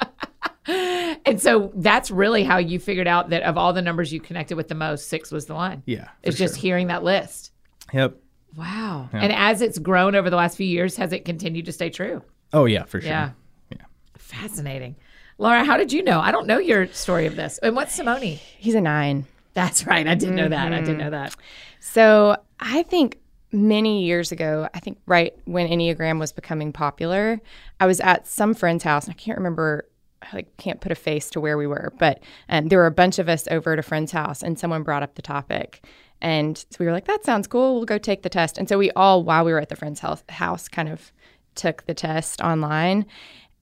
and 1.25 1.40
so 1.40 1.73
that's 1.75 2.11
really 2.11 2.44
how 2.44 2.59
you 2.59 2.78
figured 2.78 3.09
out 3.09 3.30
that 3.30 3.42
of 3.44 3.56
all 3.56 3.73
the 3.73 3.82
numbers 3.82 4.12
you 4.12 4.21
connected 4.21 4.56
with 4.56 4.68
the 4.68 4.75
most, 4.75 5.09
six 5.09 5.32
was 5.32 5.47
the 5.47 5.54
one. 5.54 5.82
yeah, 5.87 6.09
It's 6.23 6.37
just 6.37 6.54
sure. 6.56 6.61
hearing 6.62 6.88
that 6.88 7.02
list. 7.02 7.52
yep. 7.92 8.16
Wow. 8.54 9.09
And 9.12 9.32
as 9.32 9.62
it's 9.62 9.78
grown 9.78 10.14
over 10.14 10.28
the 10.28 10.37
last 10.37 10.59
few 10.59 10.66
years, 10.66 10.97
has 10.97 11.14
it 11.14 11.25
continued 11.25 11.64
to 11.64 11.73
stay 11.73 11.88
true? 11.88 12.23
Oh 12.52 12.66
yeah, 12.66 12.85
for 12.85 13.00
sure. 13.00 13.09
Yeah. 13.09 13.30
Yeah. 13.71 13.78
Fascinating. 14.18 14.97
Laura, 15.39 15.65
how 15.65 15.77
did 15.77 15.93
you 15.93 16.03
know? 16.03 16.21
I 16.21 16.31
don't 16.31 16.47
know 16.47 16.59
your 16.59 16.87
story 16.89 17.27
of 17.27 17.37
this. 17.37 17.59
And 17.59 17.75
what's 17.75 17.95
Simone? 17.95 18.23
He's 18.23 18.75
a 18.75 18.81
nine. 18.81 19.27
That's 19.55 19.87
right. 19.87 20.07
I 20.07 20.15
didn't 20.15 20.37
know 20.37 20.49
that. 20.49 20.73
I 20.73 20.81
didn't 20.81 20.99
know 20.99 21.11
that. 21.11 21.35
So 21.81 22.37
I 22.61 22.85
think 22.85 23.19
many 23.51 24.05
years 24.05 24.33
ago, 24.33 24.69
I 24.73 24.81
think 24.81 24.99
right 25.07 25.35
when 25.45 25.69
Enneagram 25.69 26.19
was 26.19 26.33
becoming 26.33 26.73
popular, 26.73 27.41
I 27.81 27.87
was 27.87 28.01
at 28.01 28.27
some 28.27 28.55
friend's 28.55 28.85
house. 28.85 29.05
And 29.05 29.15
I 29.15 29.19
can't 29.19 29.37
remember, 29.37 29.89
I 30.23 30.37
like, 30.37 30.57
can't 30.57 30.81
put 30.81 30.93
a 30.93 30.95
face 30.95 31.29
to 31.31 31.41
where 31.41 31.59
we 31.59 31.67
were, 31.67 31.93
but 31.99 32.23
um, 32.49 32.69
there 32.69 32.79
were 32.79 32.87
a 32.87 32.93
bunch 32.93 33.19
of 33.19 33.29
us 33.29 33.47
over 33.51 33.75
at 33.75 33.79
a 33.79 33.83
friend's 33.83 34.12
house, 34.12 34.43
and 34.43 34.59
someone 34.59 34.83
brought 34.83 35.03
up 35.03 35.17
the 35.17 35.23
topic. 35.23 35.85
And 36.23 36.57
so 36.57 36.77
we 36.79 36.87
were 36.87 36.93
like, 36.93 37.07
that 37.07 37.25
sounds 37.25 37.47
cool. 37.47 37.75
We'll 37.75 37.85
go 37.85 37.99
take 37.99 38.23
the 38.23 38.29
test. 38.29 38.57
And 38.57 38.69
so 38.69 38.79
we 38.79 38.91
all, 38.93 39.25
while 39.25 39.45
we 39.45 39.53
were 39.53 39.61
at 39.61 39.69
the 39.69 39.77
friend's 39.77 40.01
house, 40.01 40.23
house 40.29 40.69
kind 40.69 40.89
of 40.89 41.12
took 41.57 41.85
the 41.87 41.95
test 41.95 42.41
online. 42.41 43.07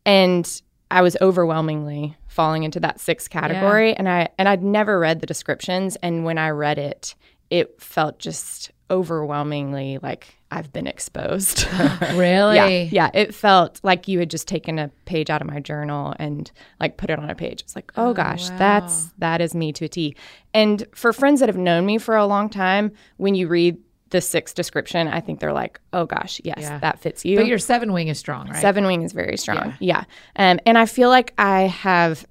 And 0.04 0.60
I 0.90 1.02
was 1.02 1.16
overwhelmingly 1.20 2.16
falling 2.26 2.64
into 2.64 2.80
that 2.80 3.00
sixth 3.00 3.30
category. 3.30 3.94
And 3.94 4.08
I 4.08 4.28
and 4.38 4.48
I'd 4.48 4.62
never 4.62 4.98
read 4.98 5.20
the 5.20 5.26
descriptions. 5.26 5.96
And 5.96 6.24
when 6.24 6.38
I 6.38 6.50
read 6.50 6.78
it, 6.78 7.14
it 7.50 7.80
felt 7.80 8.18
just 8.18 8.70
overwhelmingly 8.90 9.98
like 10.02 10.36
I've 10.50 10.72
been 10.72 10.88
exposed. 10.88 11.66
Really? 12.14 12.56
yeah. 12.56 12.66
Yeah. 12.68 13.10
It 13.14 13.34
felt 13.34 13.80
like 13.84 14.08
you 14.08 14.18
had 14.18 14.30
just 14.30 14.48
taken 14.48 14.78
a 14.78 14.88
page 15.04 15.30
out 15.30 15.40
of 15.40 15.46
my 15.46 15.60
journal 15.60 16.14
and 16.18 16.50
like 16.80 16.96
put 16.96 17.08
it 17.08 17.18
on 17.18 17.30
a 17.30 17.34
page. 17.34 17.60
It's 17.60 17.76
like, 17.76 17.92
oh, 17.96 18.08
oh 18.08 18.14
gosh, 18.14 18.48
that's 18.50 19.10
that 19.18 19.40
is 19.40 19.54
me 19.54 19.72
to 19.74 19.84
a 19.84 19.88
T. 19.88 20.16
And 20.52 20.84
for 20.92 21.12
friends 21.12 21.40
that 21.40 21.48
have 21.48 21.56
known 21.56 21.86
me 21.86 21.98
for 21.98 22.16
a 22.16 22.26
long 22.26 22.48
time, 22.48 22.92
when 23.16 23.34
you 23.36 23.46
read 23.46 23.78
the 24.10 24.20
six 24.20 24.52
description, 24.52 25.08
I 25.08 25.20
think 25.20 25.40
they're 25.40 25.52
like, 25.52 25.80
oh 25.92 26.04
gosh, 26.06 26.40
yes, 26.44 26.58
Yeah. 26.60 26.78
that 26.80 26.98
fits 27.00 27.24
you. 27.24 27.36
But 27.36 27.46
your 27.46 27.58
seven 27.58 27.92
wing 27.92 28.08
is 28.08 28.18
strong, 28.18 28.48
right? 28.48 28.60
Seven 28.60 28.84
wing 28.86 29.02
is 29.02 29.12
very 29.12 29.36
strong. 29.36 29.74
Yeah. 29.80 30.04
Um, 30.36 30.60
and 30.66 30.76
I 30.76 30.86
feel 30.86 31.08
like 31.08 31.32
I 31.38 31.62
have 31.62 32.26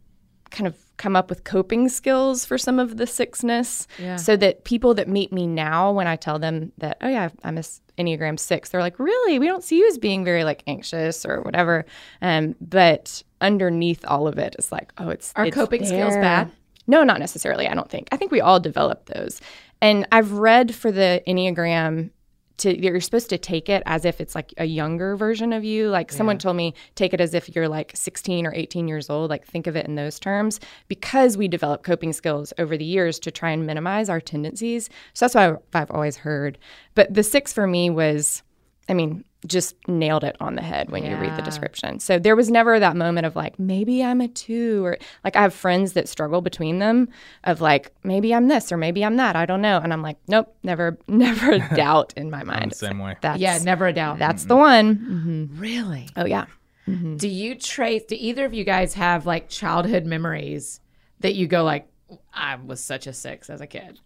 kind 0.52 0.68
of 0.68 0.76
come 0.98 1.16
up 1.16 1.30
with 1.30 1.46
coping 1.46 1.88
skills 1.88 2.44
for 2.44 2.58
some 2.58 2.78
of 2.80 2.98
the 2.98 3.08
sixness 3.08 3.88
Yeah. 3.98 4.18
so 4.18 4.36
that 4.36 4.66
people 4.66 4.94
that 4.96 5.08
meet 5.08 5.32
me 5.32 5.48
now, 5.48 5.94
when 5.94 6.08
I 6.08 6.18
tell 6.18 6.38
them 6.40 6.74
that, 6.80 6.98
oh, 7.02 7.08
yeah, 7.08 7.30
I'm 7.44 7.58
a 7.58 7.64
Enneagram 7.98 8.38
six, 8.38 8.70
they're 8.70 8.82
like, 8.82 9.00
really? 9.00 9.40
We 9.40 9.46
don't 9.48 9.64
see 9.64 9.78
you 9.78 9.88
as 9.88 9.98
being 9.98 10.26
very 10.26 10.44
like 10.44 10.64
anxious 10.68 11.26
or 11.26 11.42
whatever. 11.42 11.86
Um, 12.22 12.56
but 12.60 13.24
underneath 13.40 14.04
all 14.06 14.28
of 14.28 14.38
it 14.38 14.56
is 14.60 14.72
like, 14.72 14.92
oh, 14.98 15.10
it's. 15.10 15.32
Are 15.38 15.46
it's 15.46 15.56
coping 15.56 15.86
skills 15.86 16.16
bad? 16.16 16.52
No, 16.88 17.04
not 17.04 17.20
necessarily. 17.20 17.68
I 17.68 17.76
don't 17.76 17.90
think. 17.90 18.10
I 18.12 18.18
think 18.18 18.32
we 18.32 18.42
all 18.42 18.60
develop 18.60 19.06
those. 19.06 19.40
And 19.82 20.08
I've 20.12 20.34
read 20.34 20.76
for 20.76 20.92
the 20.92 21.22
Enneagram 21.28 22.12
to 22.60 22.78
you're 22.78 23.00
supposed 23.02 23.30
to 23.30 23.38
take 23.38 23.70
it 23.70 23.82
as 23.86 24.06
if 24.06 24.22
it's 24.22 24.36
like 24.36 24.54
a 24.58 24.66
younger 24.66 25.16
version 25.16 25.54
of 25.54 25.64
you. 25.64 25.90
Like 25.90 26.12
someone 26.12 26.38
told 26.38 26.56
me, 26.58 26.74
take 26.96 27.14
it 27.14 27.22
as 27.22 27.34
if 27.34 27.54
you're 27.56 27.68
like 27.68 27.92
16 27.96 28.46
or 28.46 28.54
18 28.54 28.88
years 28.88 29.10
old. 29.10 29.30
Like 29.30 29.46
think 29.46 29.66
of 29.68 29.76
it 29.76 29.86
in 29.86 29.96
those 29.96 30.20
terms 30.20 30.60
because 30.88 31.38
we 31.38 31.48
develop 31.48 31.84
coping 31.84 32.14
skills 32.14 32.54
over 32.58 32.78
the 32.78 32.86
years 32.86 33.20
to 33.20 33.32
try 33.32 33.52
and 33.52 33.66
minimize 33.66 34.10
our 34.10 34.22
tendencies. 34.22 34.90
So 35.14 35.26
that's 35.26 35.36
what 35.36 35.64
I've 35.74 35.92
always 35.92 36.18
heard. 36.18 36.58
But 36.96 37.14
the 37.14 37.24
six 37.24 37.54
for 37.54 37.66
me 37.66 37.90
was, 37.90 38.44
I 38.88 38.94
mean, 38.94 39.24
just 39.48 39.76
nailed 39.88 40.24
it 40.24 40.36
on 40.40 40.56
the 40.56 40.62
head 40.62 40.90
when 40.90 41.06
you 41.06 41.16
read 41.16 41.36
the 41.38 41.42
description. 41.42 42.00
So 42.00 42.20
there 42.20 42.36
was 42.36 42.50
never 42.50 42.80
that 42.80 42.96
moment 42.96 43.26
of 43.26 43.36
like, 43.36 43.58
maybe 43.58 44.04
I'm 44.04 44.20
a 44.20 44.28
two, 44.28 44.84
or 44.84 44.98
like 45.24 45.36
I 45.36 45.44
have 45.44 45.54
friends 45.54 45.94
that 45.94 46.10
struggle 46.10 46.42
between 46.42 46.80
them 46.80 47.08
of 47.46 47.62
like, 47.62 47.94
maybe 48.04 48.36
I'm 48.36 48.50
this 48.50 48.72
or 48.72 48.78
maybe 48.78 49.04
I'm 49.06 49.16
that. 49.16 49.38
I 49.38 49.46
don't 49.46 49.62
know. 49.62 49.80
And 49.82 49.94
I'm 49.94 50.02
like, 50.02 50.18
nope, 50.28 50.54
never, 50.64 50.98
never 51.08 51.54
a 51.54 51.60
doubt 51.76 52.14
in 52.18 52.30
my 52.30 52.44
mind. 52.44 52.72
the 52.72 52.76
same 52.76 53.00
like, 53.00 53.16
way. 53.16 53.20
That's, 53.22 53.40
yeah, 53.40 53.58
never 53.60 53.88
a 53.88 53.94
doubt. 53.94 54.20
That's 54.20 54.46
the 54.46 54.58
one. 54.58 54.96
Mm-hmm. 54.96 55.60
really. 55.60 56.10
Oh, 56.18 56.26
yeah. 56.26 56.42
Mm-hmm. 56.42 56.50
Mm-hmm. 56.90 57.18
Do 57.18 57.28
you 57.28 57.56
trace? 57.56 58.04
Do 58.06 58.16
either 58.20 58.46
of 58.46 58.54
you 58.54 58.64
guys 58.64 58.96
have 58.96 59.26
like 59.26 59.48
childhood 59.48 60.06
memories 60.06 60.80
that 61.20 61.36
you 61.36 61.48
go 61.48 61.64
like, 61.64 61.88
I 62.34 62.56
was 62.56 62.84
such 62.84 63.06
a 63.08 63.14
six 63.14 63.50
as 63.50 63.62
a 63.62 63.68
kid? 63.68 64.00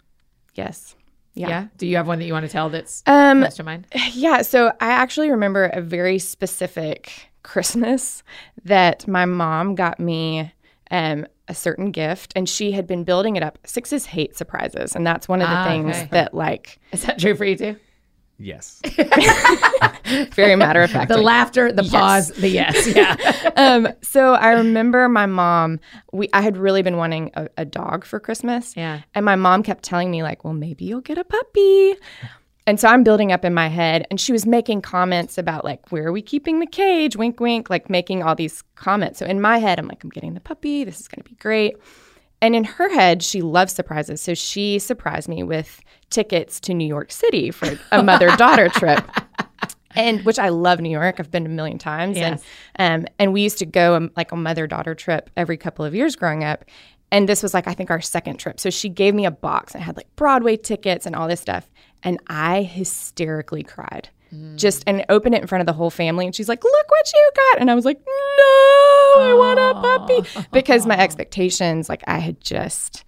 Yes. 0.53 0.95
Yeah. 1.35 1.47
Yeah. 1.49 1.67
Do 1.77 1.87
you 1.87 1.95
have 1.97 2.07
one 2.07 2.19
that 2.19 2.25
you 2.25 2.33
want 2.33 2.45
to 2.45 2.51
tell 2.51 2.69
that's 2.69 3.01
Um, 3.07 3.41
comes 3.41 3.55
to 3.55 3.63
mind? 3.63 3.87
Yeah, 4.13 4.41
so 4.43 4.67
I 4.79 4.87
actually 4.89 5.31
remember 5.31 5.65
a 5.65 5.81
very 5.81 6.19
specific 6.19 7.29
Christmas 7.43 8.23
that 8.65 9.07
my 9.07 9.25
mom 9.25 9.75
got 9.75 9.99
me 9.99 10.51
um, 10.91 11.25
a 11.47 11.55
certain 11.55 11.91
gift, 11.91 12.33
and 12.35 12.47
she 12.47 12.71
had 12.71 12.85
been 12.87 13.03
building 13.03 13.35
it 13.35 13.43
up. 13.43 13.57
Sixes 13.65 14.05
hate 14.05 14.37
surprises, 14.37 14.95
and 14.95 15.05
that's 15.05 15.27
one 15.27 15.41
of 15.41 15.49
the 15.49 15.55
Ah, 15.55 15.63
things 15.65 15.95
okay. 15.95 16.07
that, 16.11 16.33
like, 16.33 16.79
Is 16.91 17.03
that 17.03 17.17
true 17.19 17.35
for 17.35 17.45
you 17.45 17.55
too? 17.57 17.75
Yes. 18.43 18.81
very 20.33 20.55
matter 20.55 20.81
of 20.81 20.91
fact. 20.91 21.09
The 21.09 21.17
laughter, 21.17 21.71
the 21.71 21.83
pause, 21.83 22.27
the 22.29 22.49
yes. 22.49 22.87
Yeah. 22.95 23.15
um, 23.55 23.87
so 24.01 24.33
I 24.33 24.51
remember 24.51 25.07
my 25.07 25.25
mom. 25.25 25.79
We 26.11 26.29
I 26.33 26.41
had 26.41 26.57
really 26.57 26.81
been 26.81 26.97
wanting 26.97 27.31
a, 27.35 27.47
a 27.57 27.65
dog 27.65 28.03
for 28.03 28.19
Christmas. 28.19 28.75
Yeah. 28.75 29.01
And 29.15 29.25
my 29.25 29.35
mom 29.35 29.63
kept 29.63 29.83
telling 29.83 30.11
me 30.11 30.23
like, 30.23 30.43
"Well, 30.43 30.53
maybe 30.53 30.83
you'll 30.85 31.01
get 31.01 31.17
a 31.17 31.23
puppy." 31.23 31.95
And 32.65 32.79
so 32.79 32.87
I'm 32.87 33.03
building 33.03 33.31
up 33.31 33.43
in 33.43 33.53
my 33.53 33.67
head, 33.67 34.07
and 34.09 34.19
she 34.19 34.31
was 34.31 34.45
making 34.45 34.81
comments 34.81 35.37
about 35.37 35.63
like, 35.63 35.91
"Where 35.91 36.07
are 36.07 36.11
we 36.11 36.21
keeping 36.21 36.59
the 36.59 36.67
cage?" 36.67 37.15
Wink, 37.15 37.39
wink, 37.39 37.69
like 37.69 37.89
making 37.89 38.23
all 38.23 38.35
these 38.35 38.61
comments. 38.75 39.19
So 39.19 39.25
in 39.25 39.39
my 39.39 39.57
head, 39.57 39.79
I'm 39.79 39.87
like, 39.87 40.03
"I'm 40.03 40.09
getting 40.09 40.33
the 40.33 40.41
puppy. 40.41 40.83
This 40.83 40.99
is 40.99 41.07
going 41.07 41.23
to 41.23 41.29
be 41.29 41.35
great." 41.35 41.77
And 42.41 42.57
in 42.57 42.65
her 42.65 42.93
head, 42.93 43.23
she 43.23 43.41
loves 43.41 43.71
surprises. 43.71 44.19
So 44.19 44.33
she 44.33 44.77
surprised 44.77 45.29
me 45.29 45.43
with 45.43 45.79
tickets 46.13 46.59
to 46.61 46.73
New 46.73 46.87
York 46.87 47.11
City 47.11 47.51
for 47.51 47.77
a 47.91 48.03
mother 48.03 48.35
daughter 48.37 48.69
trip. 48.73 49.03
And 49.95 50.23
which 50.25 50.39
I 50.39 50.49
love 50.49 50.79
New 50.79 50.89
York. 50.89 51.19
I've 51.19 51.29
been 51.29 51.45
a 51.45 51.49
million 51.49 51.77
times. 51.77 52.17
Yes. 52.17 52.43
And 52.75 53.03
um, 53.03 53.13
and 53.19 53.33
we 53.33 53.41
used 53.41 53.59
to 53.59 53.65
go 53.65 53.95
um, 53.95 54.11
like 54.15 54.31
a 54.31 54.35
mother 54.35 54.65
daughter 54.65 54.95
trip 54.95 55.29
every 55.37 55.57
couple 55.57 55.85
of 55.85 55.93
years 55.93 56.15
growing 56.15 56.43
up. 56.43 56.65
And 57.11 57.29
this 57.29 57.43
was 57.43 57.53
like 57.53 57.67
I 57.67 57.73
think 57.73 57.91
our 57.91 58.01
second 58.01 58.37
trip. 58.37 58.59
So 58.59 58.69
she 58.69 58.89
gave 58.89 59.13
me 59.13 59.25
a 59.25 59.31
box 59.31 59.75
and 59.75 59.83
had 59.83 59.95
like 59.95 60.07
Broadway 60.15 60.57
tickets 60.57 61.05
and 61.05 61.15
all 61.15 61.27
this 61.27 61.41
stuff. 61.41 61.69
And 62.01 62.19
I 62.27 62.63
hysterically 62.63 63.63
cried. 63.63 64.09
Just 64.55 64.83
and 64.87 65.05
opened 65.09 65.35
it 65.35 65.41
in 65.41 65.47
front 65.47 65.61
of 65.61 65.67
the 65.67 65.73
whole 65.73 65.91
family. 65.91 66.25
And 66.25 66.33
she's 66.33 66.49
like, 66.49 66.63
"Look 66.63 66.89
what 66.89 67.13
you 67.13 67.31
got!" 67.35 67.61
And 67.61 67.69
I 67.69 67.75
was 67.75 67.85
like, 67.85 67.99
"No, 67.99 69.21
I 69.21 69.35
want 69.37 69.59
a 69.59 69.79
puppy," 69.79 70.47
because 70.51 70.87
my 70.87 70.97
expectations, 70.97 71.87
like 71.87 72.03
I 72.07 72.17
had 72.17 72.41
just 72.41 73.03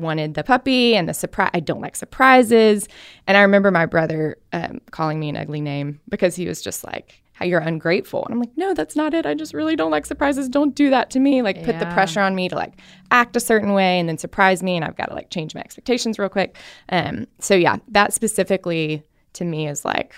wanted 0.00 0.34
the 0.34 0.44
puppy 0.44 0.94
and 0.96 1.08
the 1.08 1.14
surprise. 1.14 1.50
I 1.54 1.60
don't 1.60 1.80
like 1.80 1.96
surprises. 1.96 2.88
And 3.26 3.36
I 3.36 3.42
remember 3.42 3.70
my 3.70 3.86
brother 3.86 4.36
um, 4.52 4.80
calling 4.90 5.20
me 5.20 5.28
an 5.28 5.36
ugly 5.36 5.60
name 5.60 6.00
because 6.08 6.36
he 6.36 6.46
was 6.46 6.62
just 6.62 6.84
like, 6.84 7.22
how 7.38 7.44
you're 7.44 7.60
ungrateful. 7.60 8.24
And 8.24 8.34
I'm 8.34 8.40
like, 8.40 8.56
no, 8.56 8.74
that's 8.74 8.96
not 8.96 9.14
it. 9.14 9.24
I 9.24 9.34
just 9.34 9.54
really 9.54 9.76
don't 9.76 9.92
like 9.92 10.06
surprises. 10.06 10.48
Don't 10.48 10.74
do 10.74 10.90
that 10.90 11.08
to 11.10 11.20
me. 11.20 11.40
Like 11.40 11.62
put 11.62 11.78
the 11.78 11.86
pressure 11.86 12.20
on 12.20 12.34
me 12.34 12.48
to 12.48 12.56
like 12.56 12.80
act 13.12 13.36
a 13.36 13.40
certain 13.40 13.74
way 13.74 14.00
and 14.00 14.08
then 14.08 14.18
surprise 14.18 14.60
me. 14.60 14.74
And 14.74 14.84
I've 14.84 14.96
got 14.96 15.06
to 15.06 15.14
like 15.14 15.30
change 15.30 15.54
my 15.54 15.60
expectations 15.60 16.18
real 16.18 16.28
quick. 16.28 16.56
Um, 16.88 17.28
so 17.38 17.54
yeah, 17.54 17.76
that 17.88 18.12
specifically 18.12 19.04
to 19.34 19.44
me 19.44 19.68
is 19.68 19.84
like 19.84 20.16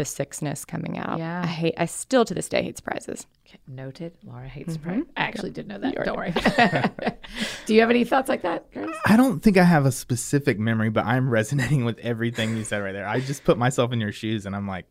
the 0.00 0.04
sixness 0.06 0.64
coming 0.64 0.96
out. 0.96 1.18
Yeah. 1.18 1.42
I 1.44 1.46
hate, 1.46 1.74
I 1.76 1.84
still 1.84 2.24
to 2.24 2.32
this 2.32 2.48
day 2.48 2.62
hate 2.62 2.78
surprises. 2.78 3.26
Noted. 3.68 4.14
Laura 4.24 4.48
hates 4.48 4.72
Mm-hmm. 4.76 4.82
surprise. 4.82 5.02
I 5.16 5.20
actually 5.22 5.50
did 5.50 5.68
know 5.68 5.78
that. 5.78 5.94
Don't 5.94 6.16
worry. 6.16 6.32
Do 7.66 7.74
you 7.74 7.80
have 7.80 7.90
any 7.90 8.04
thoughts 8.04 8.28
like 8.30 8.42
that, 8.42 8.72
Curtis? 8.72 8.96
I 9.04 9.16
don't 9.18 9.40
think 9.42 9.58
I 9.58 9.64
have 9.64 9.84
a 9.84 9.92
specific 9.92 10.58
memory, 10.58 10.88
but 10.88 11.04
I'm 11.04 11.28
resonating 11.28 11.84
with 11.84 11.98
everything 11.98 12.56
you 12.56 12.64
said 12.64 12.78
right 12.78 12.92
there. 12.92 13.06
I 13.06 13.20
just 13.20 13.44
put 13.44 13.58
myself 13.58 13.92
in 13.92 14.00
your 14.00 14.12
shoes 14.12 14.46
and 14.46 14.56
I'm 14.56 14.66
like, 14.66 14.86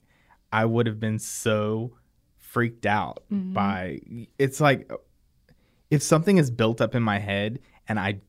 I 0.54 0.66
would 0.66 0.86
have 0.86 1.00
been 1.00 1.18
so 1.20 1.94
freaked 2.38 2.86
out 2.86 3.24
by 3.30 4.00
it's 4.40 4.60
like 4.60 4.92
if 5.92 6.02
something 6.04 6.38
is 6.38 6.50
built 6.52 6.82
up 6.82 6.96
in 6.96 7.04
my 7.04 7.20
head 7.20 7.60
and 7.88 8.00
I 8.00 8.20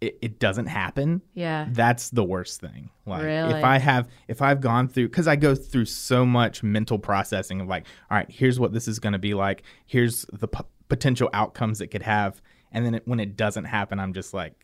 it, 0.00 0.18
it 0.22 0.38
doesn't 0.38 0.66
happen, 0.66 1.20
Yeah. 1.34 1.66
that's 1.72 2.08
the 2.10 2.24
worst 2.24 2.60
thing. 2.60 2.88
Like 3.06 3.22
Really? 3.22 3.54
if 3.58 3.64
I 3.64 3.78
have 3.78 4.08
if 4.28 4.40
I've 4.40 4.60
gone 4.60 4.88
through 4.88 5.08
cuz 5.10 5.28
I 5.28 5.36
go 5.36 5.54
through 5.54 5.84
so 5.86 6.24
much 6.24 6.62
mental 6.62 6.98
processing 6.98 7.60
of 7.60 7.68
like, 7.68 7.86
all 8.10 8.16
right, 8.16 8.30
here's 8.30 8.58
what 8.58 8.72
this 8.72 8.88
is 8.88 8.98
going 8.98 9.12
to 9.12 9.18
be 9.18 9.34
like. 9.34 9.62
Here's 9.86 10.24
the 10.32 10.48
p- 10.48 10.64
potential 10.88 11.28
outcomes 11.34 11.80
it 11.80 11.88
could 11.88 12.02
have. 12.02 12.40
and 12.72 12.86
then 12.86 12.94
it, 12.94 13.02
when 13.06 13.18
it 13.20 13.36
doesn't 13.36 13.64
happen, 13.64 13.98
I'm 13.98 14.12
just 14.14 14.32
like, 14.32 14.54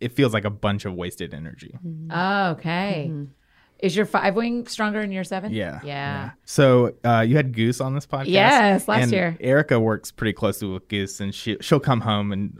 it 0.00 0.10
feels 0.12 0.34
like 0.34 0.44
a 0.44 0.50
bunch 0.50 0.84
of 0.84 0.94
wasted 0.94 1.32
energy. 1.32 1.78
Oh, 2.10 2.50
okay. 2.50 3.10
Is 3.78 3.94
your 3.96 4.06
five 4.06 4.34
wing 4.36 4.66
stronger 4.66 5.00
than 5.00 5.12
your 5.12 5.22
seven? 5.24 5.52
Yeah. 5.52 5.80
Yeah. 5.84 6.30
So 6.44 6.94
uh, 7.04 7.20
you 7.20 7.36
had 7.36 7.52
Goose 7.52 7.80
on 7.80 7.94
this 7.94 8.06
podcast. 8.06 8.26
Yes, 8.26 8.86
last 8.88 9.02
and 9.04 9.12
year. 9.12 9.36
Erica 9.40 9.78
works 9.80 10.10
pretty 10.12 10.32
closely 10.32 10.68
with 10.68 10.88
Goose, 10.88 11.20
and 11.20 11.32
she 11.34 11.56
she'll 11.60 11.80
come 11.80 12.00
home 12.02 12.32
and 12.32 12.58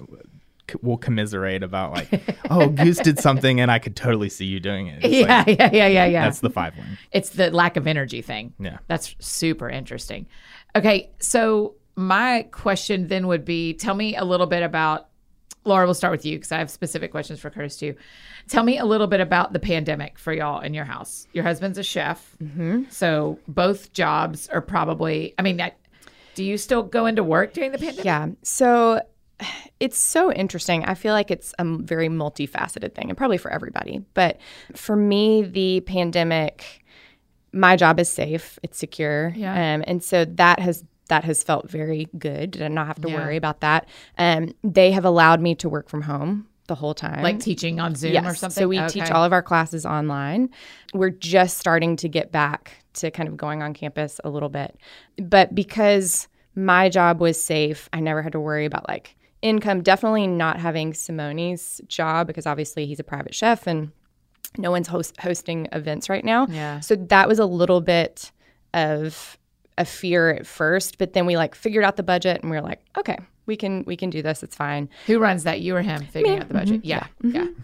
c- 0.73 0.79
we'll 0.83 0.97
commiserate 0.97 1.63
about 1.63 1.93
like, 1.93 2.37
oh, 2.51 2.69
Goose 2.69 2.99
did 2.99 3.19
something, 3.19 3.61
and 3.61 3.71
I 3.71 3.79
could 3.79 3.95
totally 3.97 4.29
see 4.29 4.47
you 4.47 4.61
doing 4.61 4.87
it. 4.89 5.05
It's 5.05 5.15
Yeah, 5.15 5.45
like, 5.47 5.59
yeah, 5.59 5.71
yeah, 5.73 5.87
yeah, 5.87 6.05
yeah. 6.07 6.25
That's 6.25 6.41
the 6.41 6.51
five 6.51 6.77
one. 6.77 6.99
it's 7.13 7.31
the 7.31 7.51
lack 7.51 7.77
of 7.77 7.87
energy 7.87 8.23
thing. 8.23 8.55
Yeah. 8.59 8.79
That's 8.89 9.15
super 9.21 9.69
interesting. 9.69 10.27
Okay, 10.75 11.11
so 11.19 11.75
my 11.97 12.47
question 12.51 13.09
then 13.09 13.27
would 13.27 13.45
be 13.45 13.75
tell 13.75 13.95
me 13.95 14.17
a 14.17 14.25
little 14.25 14.47
bit 14.47 14.63
about 14.63 15.09
Laura, 15.65 15.85
we'll 15.87 15.95
start 15.95 16.11
with 16.11 16.25
you 16.27 16.39
because 16.39 16.51
I 16.51 16.59
have 16.59 16.71
specific 16.71 17.13
questions 17.13 17.39
for 17.39 17.49
Curtis 17.49 17.77
too. 17.77 17.95
Tell 18.49 18.65
me 18.65 18.79
a 18.79 18.85
little 18.85 19.07
bit 19.07 19.21
about 19.21 19.53
the 19.53 19.61
pandemic 19.61 20.19
for 20.19 20.33
y'all 20.33 20.59
in 20.61 20.75
your 20.75 20.85
house. 20.85 21.29
Your 21.33 21.45
husband's 21.45 21.79
a 21.79 21.85
chef. 21.85 22.35
Mm-hmm. 22.43 22.85
So 22.91 23.39
both 23.47 23.93
jobs 23.93 24.49
are 24.49 24.61
probably, 24.61 25.35
I 25.39 25.43
mean, 25.43 25.61
I, 25.61 25.73
do 26.35 26.43
you 26.43 26.59
still 26.59 26.83
go 26.83 27.07
into 27.07 27.23
work 27.23 27.53
during 27.53 27.71
the 27.71 27.79
pandemic? 27.79 28.05
Yeah. 28.05 28.29
So 28.43 29.03
it's 29.81 29.99
so 29.99 30.33
interesting. 30.33 30.85
I 30.85 30.95
feel 30.95 31.13
like 31.13 31.31
it's 31.31 31.55
a 31.59 31.65
very 31.65 32.09
multifaceted 32.09 32.95
thing 32.95 33.09
and 33.09 33.17
probably 33.17 33.39
for 33.39 33.51
everybody. 33.53 34.05
But 34.15 34.39
for 34.75 34.97
me, 34.97 35.43
the 35.43 35.81
pandemic, 35.81 36.85
my 37.53 37.77
job 37.77 38.01
is 38.01 38.09
safe, 38.09 38.59
it's 38.63 38.79
secure. 38.79 39.33
Yeah. 39.37 39.53
Um, 39.53 39.85
and 39.87 40.03
so 40.03 40.25
that 40.25 40.59
has 40.61 40.85
that 41.09 41.25
has 41.25 41.43
felt 41.43 41.69
very 41.69 42.09
good 42.17 42.55
to 42.55 42.69
not 42.71 42.87
have 42.87 43.01
to 43.03 43.09
Yeah. 43.09 43.17
worry 43.17 43.37
about 43.37 43.61
that. 43.61 43.87
Um, 44.17 44.55
they 44.65 44.93
have 44.93 45.05
allowed 45.05 45.41
me 45.43 45.55
to 45.57 45.69
work 45.69 45.91
from 45.91 46.03
home 46.03 46.47
the 46.69 46.75
whole 46.75 46.95
time. 46.95 47.23
Like 47.23 47.39
teaching 47.41 47.81
on 47.81 47.95
Zoom 47.95 48.13
Yes. 48.15 48.25
or 48.25 48.35
something? 48.35 48.63
So 48.63 48.69
we 48.69 48.79
Okay. 48.79 48.89
teach 49.01 49.11
all 49.11 49.23
of 49.25 49.33
our 49.33 49.43
classes 49.43 49.85
online. 49.85 50.49
We're 50.95 51.11
just 51.11 51.59
starting 51.59 51.97
to 51.97 52.09
get 52.09 52.33
back 52.33 52.73
to 52.95 53.11
kind 53.11 53.29
of 53.29 53.37
going 53.37 53.63
on 53.63 53.75
campus 53.75 54.21
a 54.25 54.31
little 54.31 54.49
bit. 54.49 54.75
But 55.19 55.55
because 55.55 56.29
my 56.55 56.89
job 56.89 57.21
was 57.21 57.43
safe, 57.43 57.91
I 57.93 58.01
never 58.01 58.23
had 58.23 58.33
to 58.33 58.41
worry 58.41 58.65
about 58.65 58.89
like 58.89 59.15
income. 59.43 59.83
Definitely 59.83 60.27
not 60.27 60.59
having 60.59 60.95
Simone's 60.95 61.81
job 61.87 62.27
because 62.27 62.47
obviously 62.47 62.87
he's 62.87 63.01
a 63.01 63.05
private 63.05 63.35
chef 63.35 63.67
and 63.67 63.93
no 64.57 64.71
one's 64.71 64.89
host- 64.89 65.21
hosting 65.21 65.69
events 65.73 66.09
right 66.09 66.25
now. 66.25 66.47
Yeah. 66.47 66.81
So 66.81 66.97
that 66.97 67.29
was 67.29 67.39
a 67.39 67.47
little 67.47 67.81
bit 67.81 68.33
of 68.75 69.39
a 69.79 69.85
fear 69.85 70.31
at 70.31 70.47
first, 70.47 70.99
but 70.99 71.13
then 71.13 71.27
we 71.27 71.37
like 71.37 71.55
figured 71.55 71.85
out 71.85 71.97
the 71.97 72.03
budget 72.03 72.43
and 72.43 72.51
we 72.51 72.57
were 72.57 72.63
like, 72.63 72.81
okay, 72.97 73.19
we 73.47 73.57
can 73.57 73.85
we 73.87 73.97
can 73.97 74.11
do 74.11 74.23
this. 74.23 74.43
It's 74.43 74.55
fine. 74.55 74.89
Who 75.07 75.19
runs 75.19 75.45
that? 75.45 75.61
You 75.61 75.77
or 75.77 75.83
him 75.83 76.05
figuring 76.07 76.39
out 76.39 76.49
the 76.49 76.55
budget? 76.55 76.83
Mm-hmm. 76.83 76.89
Yeah. 76.89 77.07
Yeah. 77.23 77.31
Mm-hmm. 77.31 77.61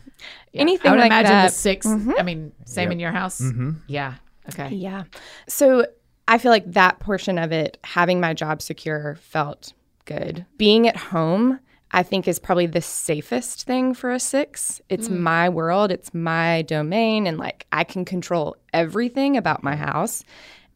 Yeah. 0.53 0.61
Anything 0.61 0.91
I 0.91 0.95
would 0.95 1.01
like 1.01 1.07
imagine 1.07 1.31
that. 1.31 1.51
the 1.51 1.55
6 1.55 1.87
I 1.87 1.89
mm-hmm. 1.91 2.25
mean, 2.25 2.53
same 2.65 2.91
in 2.91 2.99
your 2.99 3.13
house? 3.13 3.41
Yeah. 3.87 4.15
Okay. 4.49 4.75
Yeah. 4.75 5.05
So 5.47 5.87
I 6.27 6.39
feel 6.39 6.51
like 6.51 6.73
that 6.73 6.99
portion 6.99 7.39
of 7.39 7.53
it, 7.53 7.79
having 7.85 8.19
my 8.21 8.35
job 8.35 8.61
secure, 8.61 9.17
felt 9.21 9.73
good. 10.07 10.45
Being 10.57 10.89
at 10.89 10.97
home, 10.97 11.61
I 11.91 12.03
think, 12.03 12.29
is 12.29 12.39
probably 12.39 12.67
the 12.67 12.83
safest 12.83 13.65
thing 13.65 13.95
for 13.95 14.11
a 14.11 14.21
six. 14.21 14.81
It's 14.89 15.09
my 15.09 15.49
world, 15.49 15.91
it's 15.91 16.13
my 16.13 16.63
domain, 16.63 17.27
and 17.27 17.39
like 17.39 17.67
I 17.73 17.85
can 17.85 18.05
control 18.05 18.57
everything 18.73 19.37
about 19.37 19.63
my 19.63 19.75
house. 19.77 20.23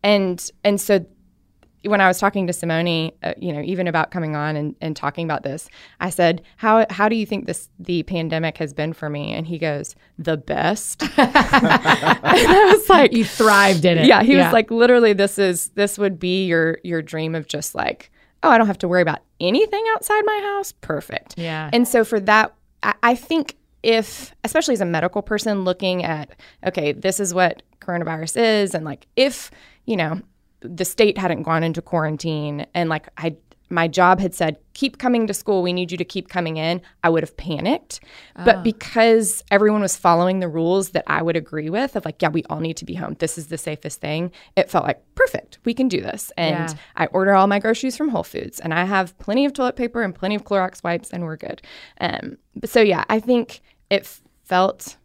And 0.02 0.50
and 0.64 0.80
so 0.80 1.04
when 1.84 2.00
I 2.00 2.06
was 2.06 2.18
talking 2.20 2.46
to 2.46 2.52
Simone, 2.52 3.10
uh, 3.24 3.34
you 3.36 3.52
know, 3.52 3.60
even 3.60 3.88
about 3.88 4.10
coming 4.12 4.36
on 4.36 4.54
and, 4.54 4.76
and 4.80 4.94
talking 4.94 5.24
about 5.24 5.42
this, 5.42 5.68
I 6.00 6.10
said, 6.10 6.42
"How 6.56 6.86
how 6.90 7.08
do 7.08 7.16
you 7.16 7.26
think 7.26 7.46
this 7.46 7.68
the 7.78 8.04
pandemic 8.04 8.56
has 8.58 8.72
been 8.72 8.92
for 8.92 9.10
me?" 9.10 9.32
And 9.32 9.46
he 9.46 9.58
goes, 9.58 9.94
"The 10.18 10.36
best." 10.36 11.02
and 11.16 11.30
I 11.36 12.74
was 12.74 12.88
like, 12.88 13.12
You 13.12 13.24
thrived 13.24 13.84
in 13.84 13.98
it. 13.98 14.06
yeah, 14.06 14.22
he 14.22 14.36
was 14.36 14.52
like, 14.52 14.70
literally, 14.70 15.12
this 15.12 15.38
is 15.38 15.70
this 15.70 15.98
would 15.98 16.18
be 16.18 16.46
your 16.46 16.78
your 16.84 17.02
dream 17.02 17.34
of 17.34 17.48
just 17.48 17.74
like, 17.74 18.10
oh, 18.42 18.50
I 18.50 18.58
don't 18.58 18.66
have 18.66 18.78
to 18.78 18.88
worry 18.88 19.02
about 19.02 19.20
anything 19.40 19.84
outside 19.94 20.22
my 20.24 20.40
house. 20.54 20.72
Perfect. 20.72 21.38
Yeah. 21.38 21.70
And 21.72 21.86
so 21.86 22.04
for 22.04 22.20
that, 22.20 22.54
I, 22.82 22.94
I 23.02 23.14
think 23.14 23.56
if, 23.82 24.34
especially 24.44 24.74
as 24.74 24.80
a 24.80 24.86
medical 24.86 25.22
person, 25.22 25.64
looking 25.64 26.04
at 26.04 26.30
okay, 26.66 26.92
this 26.92 27.20
is 27.20 27.34
what 27.34 27.62
coronavirus 27.80 28.62
is, 28.62 28.74
and 28.74 28.84
like 28.84 29.06
if 29.16 29.50
you 29.86 29.96
know 29.96 30.20
the 30.60 30.84
state 30.84 31.18
hadn't 31.18 31.42
gone 31.42 31.64
into 31.64 31.82
quarantine 31.82 32.66
and 32.74 32.88
like 32.88 33.08
I 33.18 33.36
my 33.72 33.88
job 33.88 34.20
had 34.20 34.34
said 34.34 34.56
keep 34.74 34.98
coming 34.98 35.26
to 35.26 35.34
school. 35.34 35.62
We 35.62 35.72
need 35.72 35.90
you 35.90 35.98
to 35.98 36.04
keep 36.04 36.28
coming 36.28 36.56
in 36.58 36.80
i 37.02 37.08
would 37.08 37.22
have 37.22 37.36
panicked. 37.36 38.00
But 38.44 38.62
because 38.62 39.42
everyone 39.50 39.80
was 39.80 39.96
following 39.96 40.40
the 40.40 40.48
rules 40.48 40.90
that 40.90 41.04
i 41.06 41.20
would 41.22 41.36
agree 41.36 41.70
with 41.70 41.96
of 41.96 42.04
like 42.04 42.20
yeah 42.22 42.28
we 42.28 42.44
all 42.50 42.60
need 42.60 42.76
to 42.76 42.84
be 42.84 42.94
home. 42.94 43.16
This 43.18 43.36
is 43.38 43.46
the 43.48 43.58
safest 43.58 44.00
thing 44.00 44.30
it 44.56 44.70
felt 44.70 44.84
like 44.84 45.02
perfect. 45.14 45.58
We 45.64 45.74
can 45.74 45.88
do 45.88 46.00
this. 46.00 46.30
And 46.36 46.68
Yeah. 46.70 46.74
i 46.96 47.06
order 47.06 47.32
all 47.34 47.46
my 47.46 47.58
groceries 47.58 47.96
from 47.96 48.08
whole 48.10 48.22
foods 48.34 48.60
and 48.60 48.72
i 48.74 48.84
have 48.84 49.16
plenty 49.18 49.44
of 49.46 49.52
toilet 49.52 49.76
paper 49.76 50.02
and 50.02 50.14
plenty 50.14 50.34
of 50.36 50.44
clorox 50.44 50.84
wipes 50.84 51.10
and 51.10 51.24
we're 51.24 51.36
good. 51.36 51.62
Um, 52.00 52.36
but 52.54 52.68
so 52.70 52.80
yeah 52.80 53.04
i 53.08 53.18
think 53.20 53.60
it 53.90 54.06
felt 54.44 54.96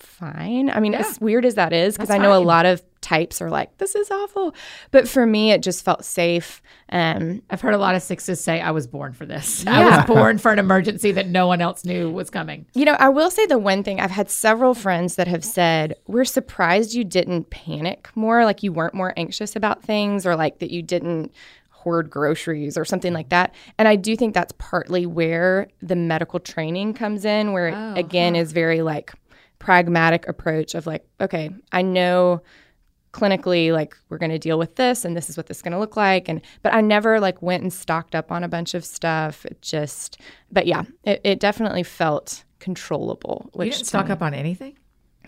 fine. 0.00 0.70
I 0.70 0.80
mean 0.80 0.94
as 0.94 1.20
weird 1.20 1.44
as 1.44 1.54
that 1.56 1.72
is 1.72 1.96
because 1.96 2.10
i 2.10 2.18
know 2.18 2.34
a 2.36 2.38
lot 2.54 2.66
of 2.66 2.82
types 3.08 3.40
are 3.40 3.50
like 3.50 3.76
this 3.78 3.94
is 3.94 4.10
awful 4.10 4.54
but 4.90 5.08
for 5.08 5.24
me 5.24 5.52
it 5.52 5.62
just 5.62 5.84
felt 5.84 6.04
safe 6.04 6.60
um, 6.90 7.42
I've 7.50 7.60
heard 7.60 7.74
a 7.74 7.78
lot 7.78 7.94
of 7.94 8.02
sixes 8.02 8.40
say, 8.40 8.60
I 8.60 8.70
was 8.70 8.86
born 8.86 9.12
for 9.12 9.26
this. 9.26 9.64
I 9.66 9.84
was 9.84 10.06
born 10.06 10.38
for 10.38 10.52
an 10.52 10.58
emergency 10.58 11.12
that 11.12 11.28
no 11.28 11.46
one 11.46 11.60
else 11.60 11.84
knew 11.84 12.10
was 12.10 12.30
coming. 12.30 12.66
You 12.74 12.86
know, 12.86 12.96
I 12.98 13.10
will 13.10 13.30
say 13.30 13.46
the 13.46 13.58
one 13.58 13.82
thing 13.82 14.00
I've 14.00 14.10
had 14.10 14.30
several 14.30 14.74
friends 14.74 15.16
that 15.16 15.28
have 15.28 15.44
said, 15.44 15.94
We're 16.06 16.24
surprised 16.24 16.94
you 16.94 17.04
didn't 17.04 17.50
panic 17.50 18.08
more, 18.14 18.44
like 18.44 18.62
you 18.62 18.72
weren't 18.72 18.94
more 18.94 19.12
anxious 19.16 19.54
about 19.54 19.82
things, 19.82 20.24
or 20.24 20.34
like 20.34 20.60
that 20.60 20.70
you 20.70 20.82
didn't 20.82 21.32
hoard 21.70 22.10
groceries 22.10 22.76
or 22.76 22.84
something 22.84 23.12
like 23.12 23.28
that. 23.28 23.54
And 23.78 23.86
I 23.86 23.96
do 23.96 24.16
think 24.16 24.34
that's 24.34 24.52
partly 24.58 25.06
where 25.06 25.68
the 25.80 25.96
medical 25.96 26.40
training 26.40 26.94
comes 26.94 27.24
in, 27.24 27.52
where 27.52 27.68
it 27.68 27.98
again 27.98 28.34
is 28.34 28.52
very 28.52 28.80
like 28.80 29.12
pragmatic 29.58 30.26
approach 30.26 30.74
of 30.74 30.86
like, 30.86 31.06
okay, 31.20 31.50
I 31.70 31.82
know 31.82 32.42
clinically 33.12 33.72
like 33.72 33.96
we're 34.08 34.18
going 34.18 34.30
to 34.30 34.38
deal 34.38 34.58
with 34.58 34.76
this 34.76 35.04
and 35.04 35.16
this 35.16 35.30
is 35.30 35.36
what 35.36 35.46
this 35.46 35.58
is 35.58 35.62
going 35.62 35.72
to 35.72 35.78
look 35.78 35.96
like 35.96 36.28
and 36.28 36.42
but 36.62 36.74
i 36.74 36.80
never 36.80 37.18
like 37.20 37.40
went 37.40 37.62
and 37.62 37.72
stocked 37.72 38.14
up 38.14 38.30
on 38.30 38.44
a 38.44 38.48
bunch 38.48 38.74
of 38.74 38.84
stuff 38.84 39.46
it 39.46 39.60
just 39.62 40.20
but 40.52 40.66
yeah 40.66 40.82
it, 41.04 41.20
it 41.24 41.40
definitely 41.40 41.82
felt 41.82 42.44
controllable 42.58 43.48
You 43.58 43.70
didn't 43.70 43.86
stock 43.86 44.10
up 44.10 44.20
on 44.22 44.34
anything? 44.34 44.76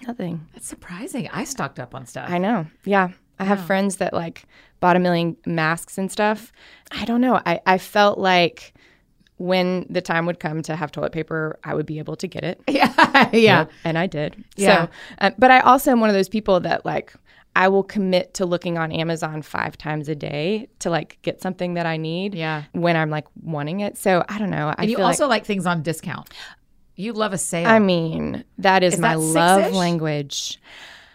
nothing 0.06 0.46
That's 0.54 0.66
surprising. 0.66 1.28
I 1.32 1.44
stocked 1.44 1.78
up 1.78 1.94
on 1.94 2.06
stuff. 2.06 2.28
i 2.30 2.38
know 2.38 2.66
yeah 2.84 3.08
i 3.38 3.44
have 3.44 3.60
friends 3.66 3.96
that 3.96 4.12
like 4.12 4.44
bought 4.80 4.96
a 4.96 4.98
million 4.98 5.36
masks 5.46 5.96
and 5.98 6.10
stuff 6.12 6.52
i 6.90 7.04
don't 7.04 7.20
know 7.22 7.40
i, 7.46 7.60
I 7.66 7.78
felt 7.78 8.18
like 8.18 8.74
when 9.36 9.86
the 9.88 10.02
time 10.02 10.26
would 10.26 10.38
come 10.38 10.60
to 10.62 10.76
have 10.76 10.92
toilet 10.92 11.12
paper 11.12 11.58
i 11.64 11.74
would 11.74 11.86
be 11.86 11.98
able 11.98 12.16
to 12.16 12.26
get 12.26 12.44
it 12.44 12.60
yeah. 12.68 13.30
yeah. 13.32 13.66
and 13.84 13.96
I 13.98 14.06
did. 14.06 14.44
Yeah. 14.56 14.86
So, 14.86 14.90
uh, 15.18 15.30
but 15.38 15.50
I 15.50 15.60
also 15.60 15.90
am 15.90 16.00
one 16.00 16.10
of 16.10 16.14
those 16.14 16.28
people 16.28 16.60
that 16.60 16.84
like 16.84 17.14
I 17.56 17.68
will 17.68 17.82
commit 17.82 18.34
to 18.34 18.46
looking 18.46 18.78
on 18.78 18.92
Amazon 18.92 19.42
five 19.42 19.76
times 19.76 20.08
a 20.08 20.14
day 20.14 20.68
to 20.78 20.90
like 20.90 21.18
get 21.22 21.40
something 21.40 21.74
that 21.74 21.86
I 21.86 21.96
need. 21.96 22.34
Yeah. 22.34 22.64
When 22.72 22.96
I'm 22.96 23.10
like 23.10 23.26
wanting 23.42 23.80
it. 23.80 23.98
So 23.98 24.24
I 24.28 24.38
don't 24.38 24.50
know. 24.50 24.68
I 24.68 24.82
And 24.82 24.90
you 24.90 24.98
also 24.98 25.24
like, 25.24 25.40
like 25.40 25.46
things 25.46 25.66
on 25.66 25.82
discount. 25.82 26.30
You 26.96 27.12
love 27.12 27.32
a 27.32 27.38
sale. 27.38 27.66
I 27.66 27.78
mean, 27.78 28.44
that 28.58 28.82
is, 28.82 28.94
Is 28.94 29.00
my 29.00 29.14
that 29.14 29.20
love 29.20 29.72
language. 29.72 30.60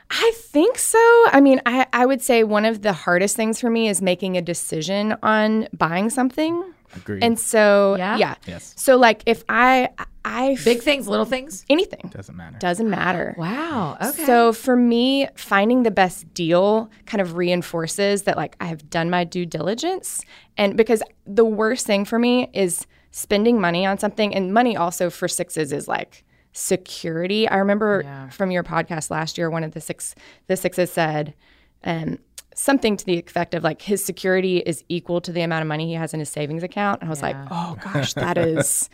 I 0.10 0.32
think 0.36 0.78
so. 0.78 1.00
I 1.28 1.41
mean, 1.41 1.62
I, 1.65 1.88
I 1.91 2.06
would 2.06 2.21
say 2.21 2.43
one 2.43 2.65
of 2.65 2.82
the 2.82 2.93
hardest 2.93 3.36
things 3.36 3.60
for 3.60 3.69
me 3.69 3.88
is 3.88 4.02
making 4.02 4.38
a 4.38 4.41
decision 4.41 5.15
on 5.24 5.67
buying 5.74 6.10
something. 6.10 6.63
Agreed. 6.96 7.24
And 7.24 7.40
so, 7.40 7.96
Yeah? 7.98 8.18
yeah. 8.18 8.36
Yes. 8.46 8.74
So, 8.78 8.98
like, 8.98 9.24
if 9.26 9.44
I, 9.50 9.90
I, 10.24 10.58
Big 10.64 10.82
things, 10.82 11.08
little 11.08 11.26
things. 11.26 11.64
anything 11.70 12.10
Doesn't 12.14 12.36
matter. 12.36 12.58
doesn't 12.58 12.90
matter. 12.90 13.36
Wow. 13.38 13.98
Okay. 14.02 14.26
So 14.26 14.54
for 14.54 14.76
me, 14.76 15.28
finding 15.36 15.84
the 15.84 15.92
best 15.92 16.34
deal 16.34 16.90
kind 17.06 17.22
of 17.22 17.36
reinforces 17.38 18.24
that 18.24 18.36
like 18.36 18.56
I 18.60 18.66
have 18.66 18.90
done 18.90 19.12
my 19.12 19.24
due 19.24 19.46
diligence. 19.46 20.24
And 20.58 20.76
because 20.76 21.04
the 21.28 21.46
worst 21.46 21.86
thing 21.86 22.06
for 22.06 22.18
me 22.18 22.50
is 22.54 22.88
spending 23.12 23.62
money 23.62 23.86
on 23.86 24.00
something 24.00 24.34
and 24.34 24.52
money 24.52 24.76
also 24.76 25.12
for 25.12 25.28
sixes 25.28 25.72
is 25.72 25.88
like 25.88 26.24
security. 26.54 27.48
I 27.48 27.58
remember 27.58 28.02
Yeah. 28.04 28.30
from 28.30 28.50
your 28.50 28.64
podcast 28.64 29.12
last 29.12 29.38
year, 29.38 29.50
one 29.52 29.64
of 29.64 29.74
the 29.74 29.82
six 29.82 30.16
the 30.48 30.58
sixes 30.58 30.92
said 30.92 31.36
um, 31.84 32.18
something 32.56 32.98
to 32.98 33.06
the 33.06 33.20
effect 33.20 33.54
of 33.54 33.63
like 33.63 33.82
his 33.82 34.04
security 34.04 34.58
is 34.60 34.84
equal 34.89 35.22
to 35.22 35.32
the 35.32 35.41
amount 35.41 35.62
of 35.62 35.68
money 35.68 35.88
he 35.88 35.94
has 35.94 36.13
in 36.13 36.20
his 36.20 36.30
savings 36.30 36.63
account. 36.63 37.02
And 37.02 37.10
I 37.10 37.12
was 37.12 37.22
like, 37.22 37.36
oh 37.52 37.78
gosh, 37.94 38.13
that 38.15 38.38
is 38.38 38.89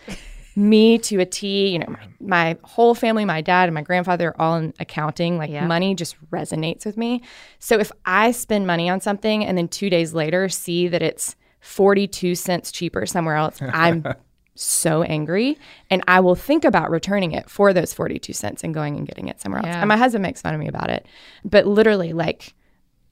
me 0.55 0.97
to 0.97 1.19
a 1.19 1.25
T. 1.25 1.69
You 1.69 1.79
know, 1.79 1.85
my, 1.87 2.07
my 2.19 2.57
whole 2.63 2.93
family, 2.95 3.23
my 3.23 3.41
dad 3.41 3.69
and 3.69 3.73
my 3.73 3.81
grandfather 3.83 4.29
are 4.29 4.41
all 4.41 4.57
in 4.57 4.73
accounting. 4.79 5.37
Like 5.37 5.51
Yeah. 5.51 5.65
money 5.67 5.95
just 5.95 6.15
resonates 6.31 6.85
with 6.85 6.97
me. 6.97 7.21
So 7.59 7.79
if 7.79 7.91
I 8.05 8.31
spend 8.31 8.67
money 8.67 8.89
on 8.89 8.99
something 8.99 9.45
and 9.45 9.57
then 9.57 9.67
two 9.67 9.89
days 9.89 10.13
later 10.13 10.49
see 10.49 10.87
that 10.87 11.01
it's 11.01 11.35
42 11.61 12.33
cents 12.35 12.71
cheaper 12.71 13.05
somewhere 13.05 13.35
else, 13.35 13.61
I'm 13.61 14.03
so 14.55 15.03
angry 15.03 15.57
and 15.89 16.03
I 16.07 16.19
will 16.19 16.35
think 16.35 16.65
about 16.65 16.89
returning 16.89 17.31
it 17.31 17.49
for 17.49 17.71
those 17.73 17.93
42 17.93 18.33
cents 18.33 18.63
and 18.63 18.73
going 18.73 18.97
and 18.97 19.07
getting 19.07 19.27
it 19.27 19.39
somewhere 19.39 19.59
else. 19.59 19.67
Yeah. 19.67 19.79
And 19.79 19.87
my 19.87 19.97
husband 19.97 20.23
makes 20.23 20.41
fun 20.41 20.53
of 20.55 20.59
me 20.59 20.67
about 20.67 20.89
it. 20.89 21.05
But 21.45 21.67
literally, 21.67 22.11
like, 22.13 22.53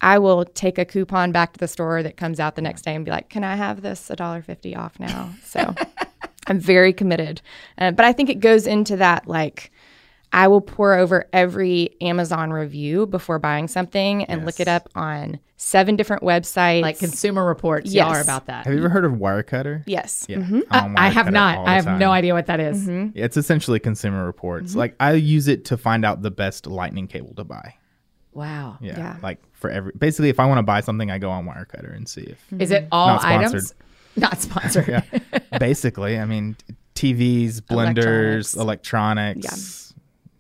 I 0.02 0.18
will 0.20 0.46
take 0.46 0.78
a 0.78 0.86
coupon 0.86 1.32
back 1.32 1.54
to 1.54 1.60
the 1.60 1.68
store 1.68 2.02
that 2.04 2.16
comes 2.18 2.40
out 2.40 2.56
the 2.56 2.62
next 2.62 2.84
day 2.84 2.96
and 2.96 3.04
be 3.04 3.12
like, 3.12 3.30
"Can 3.30 3.44
I 3.44 3.56
have 3.56 3.82
this 3.82 4.10
$1.50 4.10 4.76
off 4.78 5.00
now?" 5.00 5.30
So 5.44 5.76
I'm 6.48 6.60
very 6.60 6.94
committed. 6.94 7.42
Uh, 7.78 7.92
but 7.92 8.06
I 8.06 8.14
think 8.14 8.30
it 8.30 8.40
goes 8.40 8.66
into 8.68 8.96
that 8.98 9.28
like 9.28 9.72
I 10.32 10.48
will 10.48 10.62
pour 10.62 10.94
over 10.94 11.28
every 11.34 11.96
Amazon 12.02 12.52
review 12.52 13.08
before 13.08 13.40
buying 13.40 13.68
something 13.68 14.24
and 14.26 14.46
look 14.46 14.60
it 14.60 14.68
up 14.68 14.88
on 14.96 15.40
seven 15.58 15.96
different 15.96 16.22
websites. 16.24 16.82
Like 16.84 17.00
Consumer 17.00 17.44
Reports, 17.46 17.92
y'all 17.94 18.10
are 18.10 18.18
Yes. 18.18 18.24
about 18.26 18.46
that. 18.46 18.66
Have 18.66 18.74
you 18.74 18.80
ever 18.80 18.90
heard 18.90 19.06
of 19.06 19.14
Wirecutter? 19.14 19.84
yes. 19.88 20.28
Yeah, 20.30 20.38
Mhm. 20.38 20.62
I'm 20.72 20.96
I 20.98 21.10
have 21.10 21.32
not. 21.32 21.68
I 21.68 21.74
have 21.76 21.86
time. 21.86 22.00
no 22.00 22.12
idea 22.12 22.34
what 22.36 22.46
that 22.46 22.60
is. 22.60 22.88
Mm-hmm. 22.88 23.18
It's 23.18 23.38
essentially 23.38 23.80
Consumer 23.80 24.24
Reports. 24.26 24.76
Like 24.76 24.96
I 25.00 25.14
use 25.14 25.48
it 25.48 25.66
to 25.66 25.78
find 25.78 26.06
out 26.06 26.22
the 26.22 26.32
best 26.32 26.68
lightning 26.68 27.08
cable 27.08 27.34
to 27.34 27.44
buy. 27.44 27.74
Wow. 28.40 28.78
Yeah, 28.82 28.98
Yeah. 28.98 29.16
like 29.22 29.40
for 29.54 29.70
every 29.70 29.92
basically, 29.98 30.30
if 30.30 30.40
I 30.40 30.46
want 30.46 30.58
to 30.60 30.64
buy 30.64 30.82
something, 30.82 31.12
I 31.12 31.18
go 31.18 31.30
on 31.30 31.46
Wirecutter 31.46 31.96
and 31.96 32.08
see 32.08 32.22
if. 32.22 32.62
Is 32.62 32.72
it 32.72 32.88
all 32.92 33.08
Not 33.08 33.22
sponsored. 33.22 33.48
items? 33.50 33.74
Not 34.16 34.42
sponsored. 34.42 34.88
yeah, 35.22 35.58
basically, 35.60 36.18
I 36.18 36.26
mean, 36.26 36.56
TVs, 36.96 37.60
blenders, 37.62 38.58
electronics. 38.58 39.94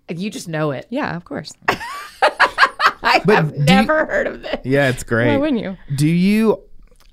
Yeah, 0.09 0.15
You 0.17 0.29
just 0.29 0.47
know 0.47 0.71
it. 0.71 0.87
Yeah, 0.89 1.15
of 1.15 1.25
course. 1.25 1.51
I 3.01 3.21
But 3.25 3.35
have 3.35 3.51
do 3.53 3.59
you- 3.59 3.65
never 3.65 4.05
heard 4.05 4.27
of 4.27 4.41
this. 4.41 4.59
Yeah, 4.65 4.89
it's 4.89 5.03
great. 5.03 5.27
Why 5.27 5.37
wouldn't 5.37 5.61
you? 5.61 5.77
Do 5.95 6.07
you? 6.07 6.63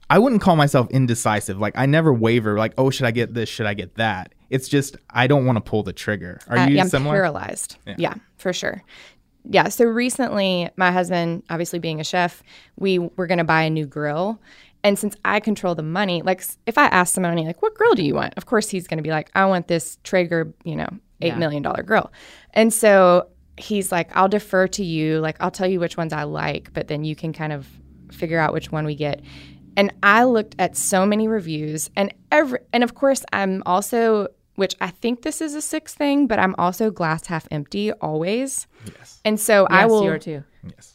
I 0.09 0.19
wouldn't 0.21 0.41
call 0.41 0.55
myself 0.57 0.89
indecisive. 0.91 1.59
Like 1.59 1.75
I 1.77 1.87
never 1.87 2.13
waver. 2.13 2.59
Like 2.59 2.75
oh, 2.79 2.91
should 2.91 3.07
I 3.07 3.11
get 3.11 3.35
this? 3.35 3.49
Should 3.49 3.67
I 3.67 3.75
get 3.75 3.97
that? 3.97 4.33
It's 4.51 4.69
just 4.69 4.97
I 5.11 5.27
don't 5.27 5.45
want 5.47 5.57
to 5.57 5.61
pull 5.61 5.83
the 5.83 5.93
trigger. 5.93 6.39
Are 6.49 6.59
Uh, 6.59 6.67
you 6.69 6.77
yeah, 6.77 6.83
I'm 6.83 6.89
similar? 6.89 7.15
paralyzed. 7.17 7.77
Yeah. 7.97 8.15
for 8.37 8.53
sure. 8.53 8.83
Yeah. 9.49 9.69
So 9.69 9.85
recently, 9.85 10.69
my 10.77 10.91
husband, 10.91 11.45
obviously 11.51 11.79
being 11.79 12.01
a 12.01 12.05
chef, 12.05 12.43
we 12.77 12.99
were 12.99 13.27
going 13.27 13.39
to 13.39 13.45
buy 13.45 13.63
a 13.63 13.71
new 13.71 13.87
grill. 13.87 14.41
And 14.83 14.99
since 14.99 15.17
I 15.25 15.41
control 15.41 15.75
the 15.75 15.83
money, 15.83 16.23
like 16.23 16.45
if 16.67 16.79
I 16.79 16.87
ask 16.87 17.15
Simone, 17.15 17.45
like, 17.45 17.63
what 17.63 17.75
grill 17.75 17.95
do 17.95 18.05
you 18.05 18.15
want? 18.15 18.35
Of 18.37 18.47
course, 18.47 18.69
he's 18.69 18.87
going 18.87 18.99
to 18.99 19.03
be 19.03 19.11
like, 19.11 19.31
I 19.35 19.47
want 19.47 19.69
this 19.69 19.99
Traeger, 20.05 20.53
you 20.65 20.77
know, 20.77 20.89
eight 21.23 21.37
million 21.37 21.63
dollar 21.63 21.83
grill. 21.83 22.13
And 22.55 22.73
so 22.73 23.29
he's 23.57 23.91
like, 23.91 24.15
I'll 24.15 24.29
defer 24.29 24.69
to 24.69 24.85
you. 24.85 25.19
Like, 25.21 25.37
I'll 25.41 25.51
tell 25.51 25.67
you 25.67 25.81
which 25.81 25.97
ones 25.97 26.13
I 26.13 26.25
like, 26.25 26.73
but 26.73 26.89
then 26.89 27.05
you 27.05 27.17
can 27.17 27.33
kind 27.33 27.53
of 27.53 27.67
figure 28.13 28.39
out 28.39 28.53
which 28.53 28.71
one 28.71 28.85
we 28.85 28.95
get. 28.95 29.23
And 29.77 29.93
I 30.03 30.25
looked 30.25 30.55
at 30.59 30.77
so 30.77 31.05
many 31.05 31.29
reviews, 31.29 31.91
and 31.97 32.13
every, 32.33 32.61
and 32.73 32.83
of 32.83 32.95
course, 32.95 33.25
I'm 33.33 33.63
also, 33.67 34.29
which 34.57 34.75
I 34.81 34.89
think 34.89 35.23
this 35.23 35.41
is 35.41 35.55
a 35.55 35.63
six 35.63 35.95
thing, 35.95 36.27
but 36.27 36.39
I'm 36.39 36.55
also 36.59 36.91
glass 36.91 37.27
half 37.27 37.47
empty 37.51 37.93
always. 37.93 38.67
Yes. 38.85 39.21
And 39.25 39.39
so 39.39 39.67
I 39.71 39.87
will, 39.87 40.05
you 40.05 40.11
are 40.11 40.19
too. 40.19 40.45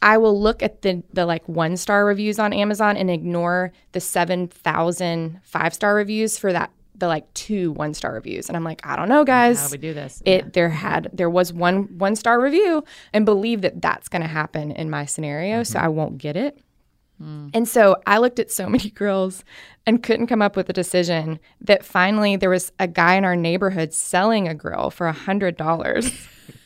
I 0.02 0.18
will 0.18 0.38
look 0.38 0.62
at 0.62 0.82
the 0.82 1.02
the 1.12 1.24
like 1.24 1.48
one 1.48 1.76
star 1.76 2.04
reviews 2.04 2.38
on 2.38 2.52
Amazon 2.52 2.96
and 2.96 3.10
ignore 3.10 3.72
the 3.92 4.00
7,000 4.00 5.40
five 5.42 5.74
star 5.74 5.94
reviews 5.94 6.38
for 6.38 6.52
that 6.52 6.70
the 7.02 7.08
like 7.08 7.32
two 7.34 7.72
one 7.72 7.94
star 7.94 8.12
reviews. 8.12 8.48
And 8.48 8.56
I'm 8.56 8.64
like, 8.64 8.86
I 8.86 8.96
don't 8.96 9.08
know, 9.08 9.24
guys. 9.24 9.60
How 9.60 9.68
do 9.68 9.72
we 9.72 9.78
do 9.78 9.94
this? 9.94 10.22
It 10.24 10.52
there 10.52 10.68
had 10.68 11.10
there 11.12 11.30
was 11.30 11.52
one 11.52 11.98
one 11.98 12.14
star 12.16 12.40
review 12.40 12.84
and 13.12 13.24
believe 13.24 13.62
that 13.62 13.82
that's 13.82 14.08
going 14.08 14.22
to 14.22 14.28
happen 14.28 14.70
in 14.70 14.88
my 14.88 15.04
scenario, 15.04 15.62
mm-hmm. 15.62 15.72
so 15.72 15.78
I 15.78 15.88
won't 15.88 16.18
get 16.18 16.36
it. 16.36 16.58
And 17.54 17.68
so 17.68 17.96
I 18.06 18.18
looked 18.18 18.38
at 18.38 18.50
so 18.50 18.68
many 18.68 18.90
grills 18.90 19.44
and 19.86 20.02
couldn't 20.02 20.26
come 20.26 20.42
up 20.42 20.56
with 20.56 20.68
a 20.68 20.72
decision 20.72 21.40
that 21.60 21.84
finally 21.84 22.36
there 22.36 22.50
was 22.50 22.72
a 22.78 22.86
guy 22.86 23.14
in 23.14 23.24
our 23.24 23.36
neighborhood 23.36 23.92
selling 23.92 24.48
a 24.48 24.54
grill 24.54 24.90
for 24.90 25.06
a 25.06 25.12
hundred 25.12 25.56
dollars 25.56 26.10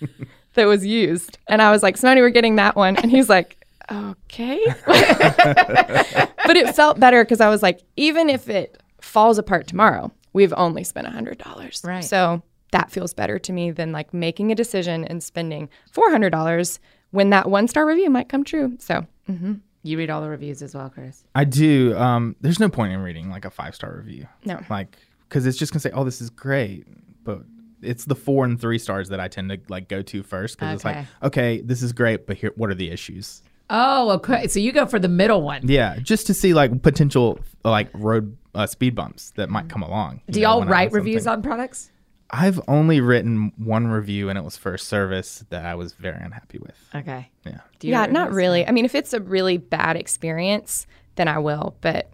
that 0.54 0.66
was 0.66 0.84
used. 0.84 1.38
And 1.48 1.62
I 1.62 1.70
was 1.70 1.82
like, 1.82 1.96
Sonny, 1.96 2.20
we're 2.20 2.30
getting 2.30 2.56
that 2.56 2.76
one. 2.76 2.96
And 2.96 3.10
he's 3.10 3.28
like, 3.28 3.64
okay. 3.90 4.60
but 4.86 6.56
it 6.56 6.74
felt 6.74 7.00
better 7.00 7.24
because 7.24 7.40
I 7.40 7.48
was 7.48 7.62
like, 7.62 7.80
even 7.96 8.28
if 8.28 8.48
it 8.48 8.82
falls 9.00 9.38
apart 9.38 9.66
tomorrow, 9.66 10.10
we've 10.32 10.54
only 10.56 10.84
spent 10.84 11.06
a 11.06 11.10
hundred 11.10 11.38
dollars. 11.38 11.82
Right. 11.84 12.04
So 12.04 12.42
that 12.72 12.90
feels 12.90 13.14
better 13.14 13.38
to 13.38 13.52
me 13.52 13.70
than 13.70 13.92
like 13.92 14.12
making 14.12 14.52
a 14.52 14.54
decision 14.54 15.04
and 15.04 15.22
spending 15.22 15.68
four 15.92 16.10
hundred 16.10 16.30
dollars 16.30 16.80
when 17.10 17.30
that 17.30 17.48
one 17.48 17.68
star 17.68 17.86
review 17.86 18.10
might 18.10 18.28
come 18.28 18.44
true. 18.44 18.76
So 18.78 19.06
mm-hmm. 19.28 19.54
You 19.86 19.98
read 19.98 20.10
all 20.10 20.20
the 20.20 20.28
reviews 20.28 20.62
as 20.62 20.74
well, 20.74 20.90
Chris. 20.90 21.24
I 21.34 21.44
do. 21.44 21.96
Um, 21.96 22.36
there's 22.40 22.58
no 22.60 22.68
point 22.68 22.92
in 22.92 23.00
reading 23.00 23.30
like 23.30 23.44
a 23.44 23.50
five 23.50 23.74
star 23.74 23.94
review. 23.96 24.26
No. 24.44 24.60
Like, 24.68 24.96
because 25.28 25.46
it's 25.46 25.56
just 25.56 25.72
gonna 25.72 25.80
say, 25.80 25.90
"Oh, 25.92 26.04
this 26.04 26.20
is 26.20 26.30
great," 26.30 26.86
but 27.24 27.42
it's 27.82 28.04
the 28.04 28.14
four 28.16 28.44
and 28.44 28.60
three 28.60 28.78
stars 28.78 29.08
that 29.10 29.20
I 29.20 29.28
tend 29.28 29.50
to 29.50 29.60
like 29.68 29.88
go 29.88 30.02
to 30.02 30.22
first 30.22 30.58
because 30.58 30.74
it's 30.74 30.84
like, 30.84 30.96
Okay. 30.96 31.06
okay, 31.22 31.60
this 31.60 31.82
is 31.82 31.92
great, 31.92 32.26
but 32.26 32.36
here, 32.36 32.52
what 32.56 32.70
are 32.70 32.74
the 32.74 32.90
issues? 32.90 33.42
Oh, 33.68 34.10
okay. 34.12 34.46
So 34.48 34.60
you 34.60 34.72
go 34.72 34.86
for 34.86 34.98
the 34.98 35.08
middle 35.08 35.42
one. 35.42 35.66
Yeah, 35.68 35.98
just 35.98 36.26
to 36.28 36.34
see 36.34 36.54
like 36.54 36.82
potential 36.82 37.38
like 37.64 37.88
road 37.94 38.36
uh, 38.54 38.66
speed 38.66 38.94
bumps 38.94 39.30
that 39.36 39.50
might 39.50 39.68
come 39.68 39.82
along. 39.82 40.22
you 40.26 40.34
Do 40.34 40.40
y'all 40.40 40.64
write 40.64 40.92
reviews 40.92 41.26
on 41.26 41.42
products? 41.42 41.90
I've 42.30 42.60
only 42.68 43.00
written 43.00 43.52
one 43.56 43.86
review, 43.86 44.28
and 44.28 44.36
it 44.38 44.42
was 44.42 44.56
for 44.56 44.74
a 44.74 44.78
service 44.78 45.44
that 45.50 45.64
I 45.64 45.74
was 45.76 45.92
very 45.92 46.18
unhappy 46.20 46.58
with. 46.58 46.74
Okay. 46.94 47.30
Yeah. 47.44 47.60
Do 47.78 47.86
you 47.86 47.92
yeah, 47.92 48.06
not 48.06 48.28
reviews? 48.28 48.36
really. 48.36 48.66
I 48.66 48.72
mean, 48.72 48.84
if 48.84 48.94
it's 48.94 49.12
a 49.12 49.20
really 49.20 49.58
bad 49.58 49.96
experience, 49.96 50.86
then 51.14 51.28
I 51.28 51.38
will. 51.38 51.76
But 51.80 52.10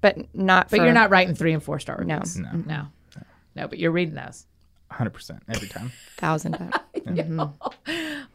but 0.00 0.16
not. 0.34 0.70
But 0.70 0.78
for, 0.78 0.84
you're 0.84 0.92
not 0.94 1.10
writing 1.10 1.34
three 1.34 1.52
and 1.52 1.62
four 1.62 1.80
star 1.80 2.02
No. 2.04 2.14
reviews. 2.18 2.36
No. 2.38 2.50
No. 2.52 2.86
No, 3.56 3.66
but 3.66 3.78
you're 3.80 3.90
reading 3.90 4.14
those. 4.14 4.46
100% 4.92 5.40
every 5.48 5.68
time. 5.68 5.90
thousand 6.16 6.52
times. 6.52 6.74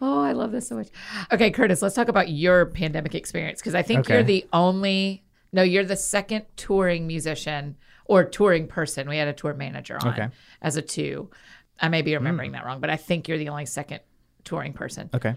Oh, 0.01 0.21
I 0.21 0.33
love 0.33 0.51
this 0.51 0.67
so 0.67 0.75
much. 0.75 0.89
Okay, 1.31 1.49
Curtis, 1.49 1.81
let's 1.81 1.95
talk 1.95 2.09
about 2.09 2.27
your 2.29 2.65
pandemic 2.65 3.15
experience 3.15 3.61
because 3.61 3.73
I 3.75 3.81
think 3.83 4.01
Okay. 4.01 4.15
you're 4.15 4.23
the 4.23 4.45
only, 4.51 5.23
no, 5.53 5.61
you're 5.63 5.85
the 5.85 5.95
second 5.95 6.45
touring 6.57 7.07
musician 7.07 7.77
or 8.05 8.23
touring 8.23 8.67
person. 8.67 9.07
We 9.09 9.17
had 9.17 9.27
a 9.27 9.33
tour 9.33 9.53
manager 9.53 9.97
on 10.01 10.09
Okay. 10.13 10.27
as 10.61 10.75
a 10.77 10.81
two. 10.81 11.29
I 11.81 11.89
may 11.89 12.01
be 12.01 12.13
remembering 12.15 12.51
that 12.53 12.65
wrong, 12.65 12.79
but 12.81 12.89
I 12.89 12.97
think 12.97 13.27
you're 13.27 13.37
the 13.37 13.49
only 13.49 13.65
second 13.65 14.01
touring 14.43 14.73
person. 14.73 15.09
Okay. 15.13 15.35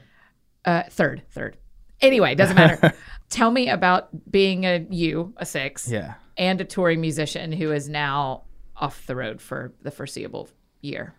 Uh, 0.64 0.82
third, 0.90 1.22
third. 1.30 1.56
Anyway, 2.00 2.34
doesn't 2.34 2.56
matter. 2.56 2.92
Tell 3.30 3.50
me 3.50 3.68
about 3.70 4.08
being 4.30 4.64
a 4.66 4.84
you, 4.90 5.32
a 5.38 5.46
six, 5.46 5.88
Yeah. 5.88 6.14
and 6.36 6.60
a 6.60 6.64
touring 6.64 7.00
musician 7.00 7.52
who 7.52 7.72
is 7.72 7.88
now 7.88 8.42
off 8.76 9.06
the 9.06 9.16
road 9.16 9.40
for 9.40 9.72
the 9.82 9.90
foreseeable 9.90 10.48
year. 10.82 11.14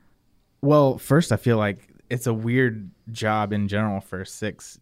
Well, 0.61 0.97
first, 0.97 1.31
I 1.31 1.37
feel 1.37 1.57
like 1.57 1.89
it's 2.09 2.27
a 2.27 2.33
weird 2.33 2.91
job 3.11 3.51
in 3.53 3.67
general 3.67 4.01
for 4.01 4.21
a 4.21 4.25
six 4.25 4.79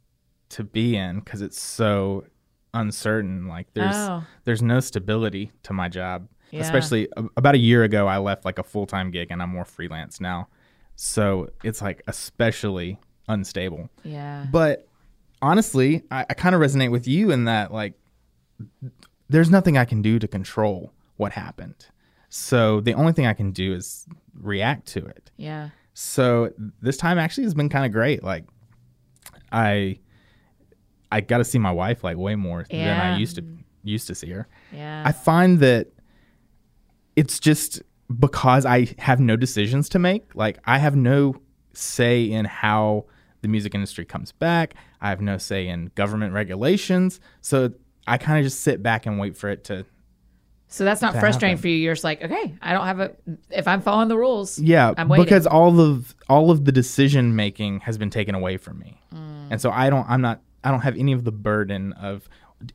to 0.49 0.63
be 0.63 0.95
in 0.97 1.19
because 1.19 1.41
it's 1.41 1.60
so 1.62 2.25
uncertain. 2.73 3.47
Like 3.47 3.67
there's 3.73 3.95
Oh. 3.95 4.23
there's 4.43 4.62
no 4.62 4.80
stability 4.80 5.51
to 5.63 5.73
my 5.73 5.88
job. 5.89 6.28
Yeah. 6.55 6.61
Especially 6.61 7.07
a- 7.17 7.25
about 7.37 7.55
a 7.55 7.59
year 7.59 7.83
ago, 7.83 8.07
I 8.07 8.17
left 8.17 8.45
like 8.45 8.59
a 8.59 8.63
full 8.63 8.85
time 8.85 9.11
gig 9.11 9.29
and 9.31 9.41
I'm 9.41 9.49
more 9.49 9.65
freelance 9.65 10.19
now. 10.21 10.47
So 10.95 11.49
it's 11.63 11.81
like 11.81 12.01
especially 12.07 12.99
unstable. 13.27 13.89
Yeah. 14.03 14.45
But 14.51 14.87
honestly, 15.41 16.03
I, 16.11 16.25
I 16.29 16.33
kind 16.33 16.55
of 16.55 16.61
resonate 16.61 16.91
with 16.91 17.07
you 17.07 17.31
in 17.31 17.45
that 17.45 17.71
like 17.73 17.93
there's 19.29 19.49
nothing 19.49 19.77
I 19.77 19.85
can 19.85 20.01
do 20.01 20.19
to 20.19 20.27
control 20.27 20.93
what 21.17 21.31
happened. 21.33 21.87
So 22.29 22.81
the 22.81 22.93
only 22.93 23.13
thing 23.13 23.25
I 23.25 23.33
can 23.33 23.51
do 23.51 23.73
is 23.73 24.05
react 24.39 24.87
to 24.89 25.05
it. 25.05 25.31
Yeah. 25.37 25.69
So 25.93 26.51
this 26.81 26.97
time 26.97 27.17
actually 27.17 27.45
has 27.45 27.53
been 27.53 27.69
kind 27.69 27.85
of 27.85 27.91
great. 27.91 28.23
Like 28.23 28.45
I 29.51 29.99
I 31.11 31.21
got 31.21 31.37
to 31.37 31.45
see 31.45 31.59
my 31.59 31.71
wife 31.71 32.03
like 32.03 32.17
way 32.17 32.35
more 32.35 32.65
than 32.69 32.99
I 32.99 33.17
used 33.17 33.35
to 33.37 33.45
used 33.83 34.07
to 34.07 34.15
see 34.15 34.29
her. 34.31 34.47
Yeah. 34.73 35.03
I 35.05 35.11
find 35.11 35.59
that 35.59 35.87
it's 37.15 37.39
just 37.39 37.82
because 38.19 38.65
I 38.65 38.93
have 38.99 39.19
no 39.19 39.36
decisions 39.36 39.89
to 39.89 39.99
make. 39.99 40.36
Like 40.36 40.60
I 40.65 40.78
have 40.80 40.95
no 40.95 41.36
say 41.73 42.23
in 42.30 42.45
how 42.45 43.06
the 43.41 43.47
music 43.47 43.75
industry 43.75 44.06
comes 44.06 44.32
back. 44.32 44.75
I 45.01 45.10
have 45.10 45.21
no 45.21 45.38
say 45.38 45.67
in 45.67 45.91
government 45.95 46.34
regulations. 46.34 47.19
So 47.41 47.73
I 48.08 48.17
kind 48.17 48.39
of 48.39 48.45
just 48.45 48.62
sit 48.62 48.82
back 48.84 49.06
and 49.06 49.19
wait 49.19 49.36
for 49.38 49.49
it 49.49 49.63
to 49.65 49.86
So 50.67 50.84
that's 50.84 51.01
not 51.01 51.13
frustrating 51.13 51.58
happen. 51.58 51.62
for 51.62 51.67
you. 51.69 51.75
You're 51.78 51.93
just 51.95 52.04
like, 52.04 52.23
okay, 52.23 52.56
I 52.62 52.73
don't 52.73 52.86
have 52.86 52.99
a. 52.99 53.12
If 53.49 53.67
I'm 53.67 53.82
following 53.82 54.08
the 54.08 54.17
rules, 54.17 54.60
Yeah, 54.60 54.93
I'm 54.97 55.10
waiting. 55.10 55.25
because 55.25 55.45
all 55.47 55.80
of 55.80 56.15
all 56.30 56.51
of 56.51 56.65
the 56.65 56.71
decision 56.71 57.36
making 57.36 57.82
has 57.82 57.97
been 57.97 58.10
taken 58.10 58.36
away 58.36 58.58
from 58.58 58.80
me, 58.80 58.99
Mm. 59.13 59.47
and 59.51 59.62
so 59.62 59.69
I 59.71 59.89
don't. 59.89 60.08
I'm 60.10 60.21
not. 60.21 60.41
I 60.63 60.71
don't 60.71 60.82
have 60.82 60.97
any 60.97 61.12
of 61.12 61.23
the 61.23 61.32
burden 61.32 61.93
of, 61.93 62.28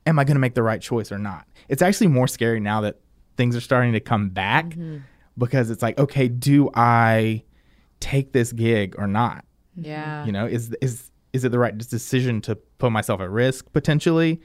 am 0.07 0.18
I 0.20 0.24
going 0.24 0.37
to 0.37 0.40
make 0.40 0.55
the 0.55 0.62
right 0.62 0.81
choice 0.81 1.11
or 1.11 1.18
not? 1.18 1.46
It's 1.68 1.83
actually 1.83 2.07
more 2.07 2.29
scary 2.29 2.61
now 2.61 2.81
that 2.83 3.00
things 3.40 3.57
are 3.57 3.61
starting 3.70 3.94
to 3.94 4.00
come 4.00 4.29
back, 4.29 4.66
Mm-hmm. 4.66 4.98
because 5.38 5.70
it's 5.70 5.83
like, 5.83 5.98
okay, 5.98 6.29
do 6.29 6.68
I 6.74 7.42
take 7.98 8.33
this 8.33 8.53
gig 8.53 8.94
or 8.98 9.07
not? 9.07 9.44
yeah, 9.74 10.26
You 10.26 10.33
know, 10.33 10.44
is 10.46 10.74
is 10.83 11.11
is 11.33 11.44
it 11.44 11.50
the 11.53 11.59
right 11.59 11.76
decision 11.79 12.40
to 12.42 12.57
put 12.83 12.90
myself 12.92 13.20
at 13.20 13.31
risk 13.31 13.72
potentially? 13.72 14.40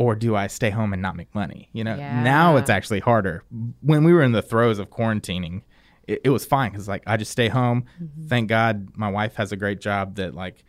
or 0.00 0.14
do 0.14 0.36
I 0.36 0.46
stay 0.46 0.70
home 0.70 0.92
and 0.92 1.02
not 1.02 1.16
make 1.16 1.34
money? 1.34 1.70
You 1.72 1.82
know, 1.82 1.96
Yeah. 1.96 2.22
now 2.22 2.56
it's 2.56 2.70
actually 2.70 3.00
harder. 3.00 3.42
When 3.80 4.04
we 4.04 4.12
were 4.12 4.22
in 4.22 4.30
the 4.30 4.42
throes 4.42 4.78
of 4.78 4.90
quarantining, 4.90 5.62
it, 6.06 6.20
it 6.26 6.30
was 6.30 6.44
fine 6.44 6.70
because 6.70 6.86
like 6.86 7.02
I 7.06 7.16
just 7.16 7.32
stay 7.32 7.48
home. 7.48 7.84
Thank 8.28 8.48
God 8.48 8.90
my 8.96 9.10
wife 9.10 9.34
has 9.36 9.50
a 9.50 9.56
great 9.56 9.80
job 9.80 10.14
that 10.14 10.34
like 10.36 10.62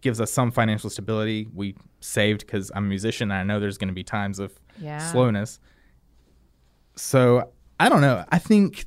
gives 0.00 0.18
us 0.18 0.30
some 0.32 0.50
financial 0.50 0.88
stability. 0.88 1.46
We 1.52 1.76
saved 2.00 2.40
because 2.46 2.70
I'm 2.74 2.84
a 2.86 2.88
musician 2.88 3.30
and 3.30 3.38
I 3.38 3.42
know 3.44 3.60
there's 3.60 3.76
going 3.76 3.88
to 3.94 4.00
be 4.02 4.04
times 4.04 4.38
of 4.38 4.50
Yeah. 4.80 4.96
slowness. 5.12 5.60
So 6.96 7.50
I 7.80 7.88
don't 7.88 8.00
know. 8.00 8.24
I 8.30 8.38
think 8.38 8.84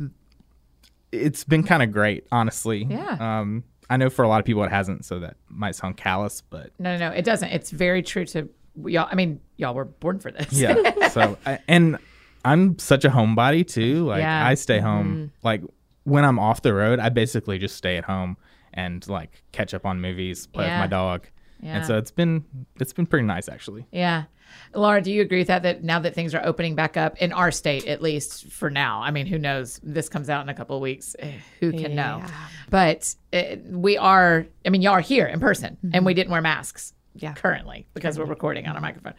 it's 1.12 1.44
been 1.44 1.64
kind 1.64 1.84
of 1.84 1.92
great, 1.92 2.26
honestly. 2.32 2.86
Yeah. 2.90 3.18
Um, 3.40 3.64
I 3.90 3.98
know 3.98 4.10
for 4.10 4.24
a 4.24 4.28
lot 4.28 4.40
of 4.40 4.46
people 4.46 4.64
it 4.64 4.72
hasn't, 4.72 5.06
so 5.06 5.20
that 5.20 5.38
might 5.50 5.76
sound 5.76 5.98
callous, 5.98 6.42
but 6.42 6.72
No, 6.80 6.98
no, 6.98 7.10
no. 7.10 7.16
It 7.16 7.24
doesn't. 7.26 7.50
It's 7.50 7.72
very 7.72 8.02
true 8.04 8.26
to 8.28 8.50
y'all. 8.86 9.08
I 9.10 9.16
mean, 9.16 9.40
y'all 9.56 9.74
were 9.74 9.86
born 9.86 10.20
for 10.20 10.32
this. 10.32 10.52
yeah. 10.54 11.08
so 11.10 11.38
I, 11.46 11.60
and 11.68 11.98
I'm 12.44 12.78
such 12.80 13.06
a 13.06 13.10
homebody 13.10 13.66
too. 13.66 14.06
Like 14.06 14.20
Yeah. 14.22 14.46
I 14.46 14.56
stay 14.56 14.80
home. 14.80 15.32
Like 15.44 15.62
when 16.04 16.26
I'm 16.26 16.40
off 16.40 16.62
the 16.62 16.74
road, 16.74 17.00
I 17.00 17.10
basically 17.10 17.58
just 17.60 17.76
stay 17.76 17.98
at 17.98 18.04
home 18.06 18.38
and 18.74 19.08
like 19.08 19.44
catch 19.54 19.74
up 19.74 19.86
on 19.86 20.02
movies, 20.02 20.48
play 20.48 20.66
Yeah. 20.66 20.82
with 20.82 20.92
my 20.92 20.96
dog. 20.96 21.28
Yeah. 21.62 21.78
And 21.78 21.86
so 21.86 21.98
it's 21.98 22.12
been 22.12 22.44
it's 22.80 22.94
been 22.94 23.06
pretty 23.08 23.26
nice 23.26 23.48
actually. 23.50 23.88
Yeah. 23.92 24.26
Laura, 24.74 25.02
do 25.02 25.12
you 25.12 25.22
agree 25.22 25.40
with 25.40 25.48
that? 25.48 25.64
That 25.64 25.84
now 25.84 26.00
that 26.00 26.14
things 26.14 26.36
are 26.36 26.46
opening 26.46 26.76
back 26.76 26.98
up 26.98 27.18
in 27.22 27.32
our 27.34 27.52
state, 27.52 27.86
at 27.88 28.02
least 28.02 28.48
for 28.52 28.70
now, 28.70 29.02
I 29.02 29.12
mean, 29.12 29.26
who 29.26 29.38
knows? 29.40 29.80
This 29.84 30.10
comes 30.10 30.30
out 30.30 30.42
in 30.44 30.50
a 30.50 30.54
couple 30.54 30.76
of 30.76 30.82
weeks. 30.82 31.16
Eh, 31.20 31.32
Who 31.60 31.72
can 31.72 31.96
know? 31.96 32.22
But 32.70 33.16
uh, 33.34 33.56
we 33.70 33.98
are, 33.98 34.46
I 34.66 34.70
mean, 34.70 34.82
y'all 34.82 34.94
are 34.94 35.00
here 35.02 35.26
in 35.26 35.40
person 35.40 35.78
and 35.94 36.06
we 36.06 36.14
didn't 36.14 36.32
wear 36.32 36.42
masks 36.42 36.94
Yeah. 37.16 37.34
currently 37.34 37.88
because 37.94 38.20
we're 38.20 38.26
recording 38.26 38.68
on 38.68 38.76
a 38.76 38.82
microphone. 38.82 39.14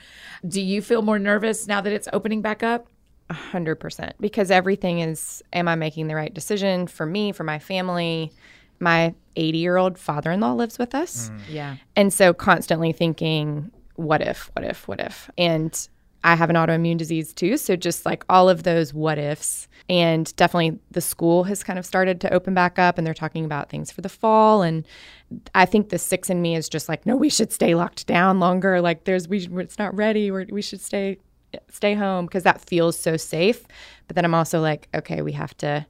Do 0.47 0.61
you 0.61 0.83
feel 0.83 1.03
more 1.03 1.19
nervous 1.19 1.67
now 1.67 1.81
that 1.81 1.93
it's 1.93 2.09
opening 2.13 2.43
back 2.43 2.63
up? 2.63 2.87
hundred 3.31 3.77
percent 3.77 4.15
because 4.21 4.51
everything 4.51 5.01
is 5.01 5.43
am 5.53 5.69
I 5.69 5.75
making 5.75 6.07
the 6.07 6.15
right 6.15 6.33
decision 6.33 6.87
for 6.87 7.05
me, 7.05 7.33
for 7.33 7.45
my 7.45 7.59
family? 7.59 8.33
My 8.81 9.15
80 9.37 9.59
year 9.59 9.77
old 9.77 9.99
father 9.99 10.31
in 10.31 10.41
law 10.41 10.53
lives 10.53 10.79
with 10.79 10.95
us. 10.95 11.31
Yeah. 11.49 11.77
And 11.97 12.11
so 12.13 12.33
constantly 12.33 12.93
thinking, 12.93 13.71
what 13.99 14.23
if, 14.23 14.49
what 14.55 14.65
if, 14.65 14.87
what 14.87 15.01
if? 15.01 15.29
And 15.37 15.89
I 16.23 16.37
have 16.37 16.51
an 16.51 16.57
autoimmune 16.57 16.99
disease 16.99 17.33
too. 17.33 17.57
So 17.57 17.75
just 17.75 18.07
like 18.07 18.25
all 18.29 18.49
of 18.49 18.63
those 18.63 18.95
what 18.95 19.19
ifs. 19.19 19.67
And 19.89 20.35
definitely 20.37 20.79
the 20.93 21.01
school 21.01 21.45
has 21.45 21.65
kind 21.65 21.81
of 21.81 21.87
started 21.87 22.21
to 22.21 22.33
open 22.33 22.55
back 22.55 22.79
up 22.79 22.97
and 22.97 23.05
they're 23.07 23.13
talking 23.13 23.45
about 23.45 23.71
things 23.71 23.91
for 23.91 24.01
the 24.01 24.09
fall. 24.09 24.63
And 24.63 24.87
I 25.55 25.65
think 25.65 25.89
the 25.89 25.99
six 25.99 26.31
in 26.31 26.41
me 26.41 26.55
is 26.55 26.69
just 26.69 26.89
like, 26.89 27.07
no, 27.07 27.17
we 27.17 27.29
should 27.29 27.53
stay 27.53 27.75
locked 27.75 28.07
down 28.07 28.39
longer. 28.39 28.81
Like 28.81 29.03
there's, 29.03 29.27
we, 29.29 29.49
it's 29.59 29.79
not 29.81 29.95
ready. 29.97 30.31
We're, 30.31 30.47
we 30.49 30.63
should 30.63 30.81
stay, 30.81 31.19
stay 31.71 31.95
home 31.95 32.27
because 32.27 32.45
that 32.45 32.61
feels 32.61 32.97
so 32.97 33.17
safe. 33.17 33.67
But 34.07 34.15
then 34.15 34.25
I'm 34.25 34.35
also 34.35 34.61
like, 34.61 34.89
okay, 34.95 35.23
we 35.23 35.33
have 35.33 35.57
to 35.59 35.85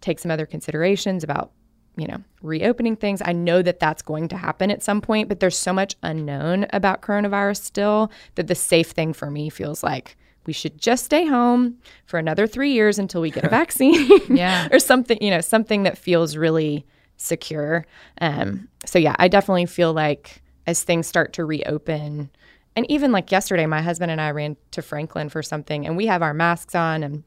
take 0.00 0.18
some 0.18 0.30
other 0.30 0.46
considerations 0.46 1.22
about 1.24 1.52
you 2.00 2.06
know, 2.06 2.22
reopening 2.42 2.96
things. 2.96 3.20
I 3.24 3.32
know 3.32 3.60
that 3.62 3.78
that's 3.78 4.00
going 4.02 4.28
to 4.28 4.36
happen 4.36 4.70
at 4.70 4.82
some 4.82 5.00
point, 5.00 5.28
but 5.28 5.40
there's 5.40 5.58
so 5.58 5.72
much 5.72 5.96
unknown 6.02 6.66
about 6.72 7.02
coronavirus 7.02 7.58
still 7.62 8.10
that 8.36 8.46
the 8.46 8.54
safe 8.54 8.90
thing 8.90 9.12
for 9.12 9.30
me 9.30 9.50
feels 9.50 9.82
like 9.82 10.16
we 10.46 10.52
should 10.54 10.78
just 10.78 11.04
stay 11.04 11.26
home 11.26 11.76
for 12.06 12.18
another 12.18 12.46
three 12.46 12.72
years 12.72 12.98
until 12.98 13.20
we 13.20 13.30
get 13.30 13.44
a 13.44 13.48
vaccine. 13.60 14.34
Yeah. 14.34 14.68
or 14.72 14.78
something, 14.78 15.18
you 15.20 15.30
know, 15.30 15.40
something 15.40 15.82
that 15.82 15.98
feels 15.98 16.36
really 16.36 16.86
secure. 17.18 17.86
Um, 18.20 18.68
so, 18.86 18.98
yeah, 18.98 19.14
I 19.18 19.28
definitely 19.28 19.66
feel 19.66 19.92
like 19.92 20.42
as 20.66 20.82
things 20.82 21.06
start 21.06 21.34
to 21.34 21.44
reopen, 21.44 22.30
and 22.76 22.90
even 22.90 23.12
like 23.12 23.30
yesterday, 23.30 23.66
my 23.66 23.82
husband 23.82 24.10
and 24.10 24.20
I 24.20 24.30
ran 24.30 24.56
to 24.70 24.80
Franklin 24.80 25.28
for 25.28 25.42
something, 25.42 25.86
and 25.86 25.96
we 25.96 26.06
have 26.06 26.22
our 26.22 26.32
masks 26.32 26.74
on 26.74 27.02
and 27.02 27.24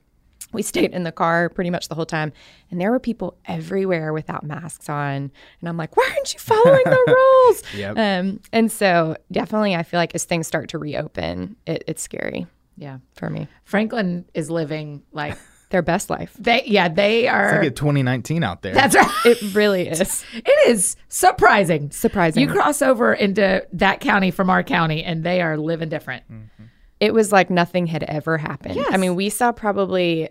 we 0.54 0.62
stayed 0.62 0.92
in 0.92 1.04
the 1.04 1.12
car 1.12 1.50
pretty 1.50 1.70
much 1.70 1.88
the 1.90 1.96
whole 1.96 2.06
time 2.06 2.32
and 2.72 2.80
there 2.80 2.92
were 2.92 3.00
people 3.00 3.36
everywhere 3.46 4.14
without 4.14 4.44
masks 4.44 4.90
on 4.90 5.32
and 5.60 5.70
i'm 5.70 5.78
like 5.78 5.96
why 5.98 6.10
aren't 6.16 6.34
you 6.34 6.40
following 6.40 6.84
the 6.86 7.04
rules 7.08 7.64
Yep. 7.76 7.98
um, 7.98 8.40
and 8.52 8.72
so 8.72 9.16
definitely 9.32 9.76
i 9.76 9.84
feel 9.84 10.00
like 10.00 10.14
as 10.16 10.24
things 10.26 10.48
start 10.48 10.70
to 10.70 10.78
reopen 10.78 11.56
it, 11.66 11.84
it's 11.88 12.02
scary 12.02 12.48
Yeah. 12.78 13.00
for 13.16 13.30
me 13.30 13.48
Franklin 13.64 14.26
is 14.34 14.50
living 14.50 15.04
like 15.12 15.38
their 15.70 15.82
best 15.82 16.08
life 16.12 16.36
they, 16.38 16.62
yeah, 16.68 16.88
they 16.88 17.28
are. 17.28 17.46
It's 17.50 17.58
like 17.64 17.68
a 17.68 17.72
2019 17.72 18.44
out 18.44 18.62
there. 18.62 18.76
that's 18.76 18.96
right. 18.96 19.10
it 19.26 19.56
really 19.56 19.88
is 19.90 20.24
It 20.36 20.70
is 20.70 20.96
surprising. 21.08 21.90
surprising 21.90 22.42
You 22.44 22.48
cross 22.54 22.84
over 22.84 23.12
into 23.12 23.66
that 23.74 24.00
county 24.00 24.30
from 24.30 24.52
our 24.52 24.62
county, 24.62 25.04
and 25.04 25.24
they 25.24 25.42
are 25.42 25.58
living 25.58 25.90
different. 25.90 26.24
it 27.00 27.12
was 27.12 27.32
like 27.32 27.50
nothing 27.50 27.88
had 27.88 28.04
ever 28.04 28.38
happened 28.38 28.76
Yes. 28.76 28.88
i 28.92 28.98
mean 28.98 29.16
we 29.16 29.30
saw 29.30 29.52
probably 29.52 30.30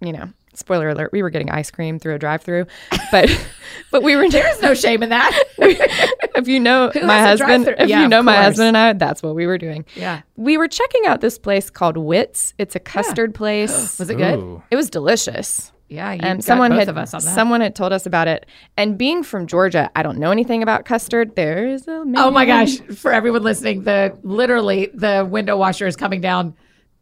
you 0.00 0.12
know 0.12 0.28
spoiler 0.54 0.88
alert 0.88 1.12
we 1.12 1.22
were 1.22 1.30
getting 1.30 1.50
ice 1.50 1.70
cream 1.70 1.98
through 1.98 2.14
a 2.14 2.18
drive-through 2.18 2.66
but 3.10 3.28
but 3.90 4.02
we 4.02 4.16
were 4.16 4.28
There's 4.28 4.62
no 4.62 4.74
shame 4.74 5.02
in 5.02 5.10
that. 5.10 5.44
if 5.58 6.48
you 6.48 6.60
know 6.60 6.90
my 7.02 7.20
husband, 7.20 7.68
if 7.78 7.88
Yeah, 7.88 8.02
you 8.02 8.08
know 8.08 8.22
my 8.22 8.36
husband 8.36 8.68
and 8.68 8.76
I, 8.76 8.92
that's 8.92 9.22
what 9.22 9.34
we 9.34 9.46
were 9.46 9.58
doing. 9.58 9.84
Yeah. 9.96 10.22
We 10.36 10.56
were 10.56 10.68
checking 10.68 11.06
out 11.06 11.20
this 11.20 11.38
place 11.38 11.70
called 11.70 11.96
Whit's. 11.96 12.54
It's 12.58 12.76
a 12.76 12.80
custard 12.80 13.34
place. 13.34 13.70
Was 13.98 14.10
it 14.10 14.16
good? 14.16 14.38
Ooh. 14.38 14.62
it 14.70 14.76
was 14.76 14.90
delicious. 14.90 15.72
Yeah, 15.88 16.12
you 16.12 16.20
got 16.20 16.44
someone 16.44 16.70
both 16.70 16.78
had 16.80 16.88
of 16.88 16.96
us 16.96 17.14
on 17.14 17.24
that. 17.24 17.34
someone 17.34 17.60
had 17.60 17.74
told 17.74 17.92
us 17.92 18.06
about 18.06 18.28
it. 18.28 18.46
And 18.76 18.96
being 18.96 19.24
from 19.24 19.48
Georgia, 19.48 19.90
I 19.96 20.04
don't 20.04 20.18
know 20.18 20.30
anything 20.30 20.62
about 20.62 20.84
custard. 20.84 21.34
There 21.34 21.66
is 21.66 21.88
a 21.88 22.04
oh 22.16 22.30
my 22.30 22.46
gosh! 22.46 22.78
For 22.78 23.12
everyone 23.12 23.42
listening, 23.42 23.82
the 23.82 24.16
literally 24.22 24.90
the 24.94 25.26
window 25.28 25.56
washer 25.56 25.88
is 25.88 25.96
coming 25.96 26.20
down 26.20 26.54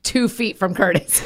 two 0.04 0.26
feet 0.26 0.56
from 0.56 0.74
Curtis. 0.74 1.22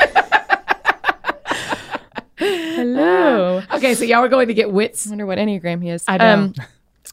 Hello. 2.43 3.63
Ah. 3.71 3.77
okay, 3.77 3.95
so 3.95 4.05
y'all 4.05 4.23
were 4.23 4.29
going 4.29 4.49
to 4.49 4.55
get 4.55 4.73
Whit's. 4.73 5.07
I 5.07 5.11
wonder 5.11 5.27
what 5.27 5.39
enneagram 5.39 5.83
he 5.83 5.91
is. 5.91 6.05
I 6.09 6.17
know. 6.19 6.35
Um, 6.35 6.55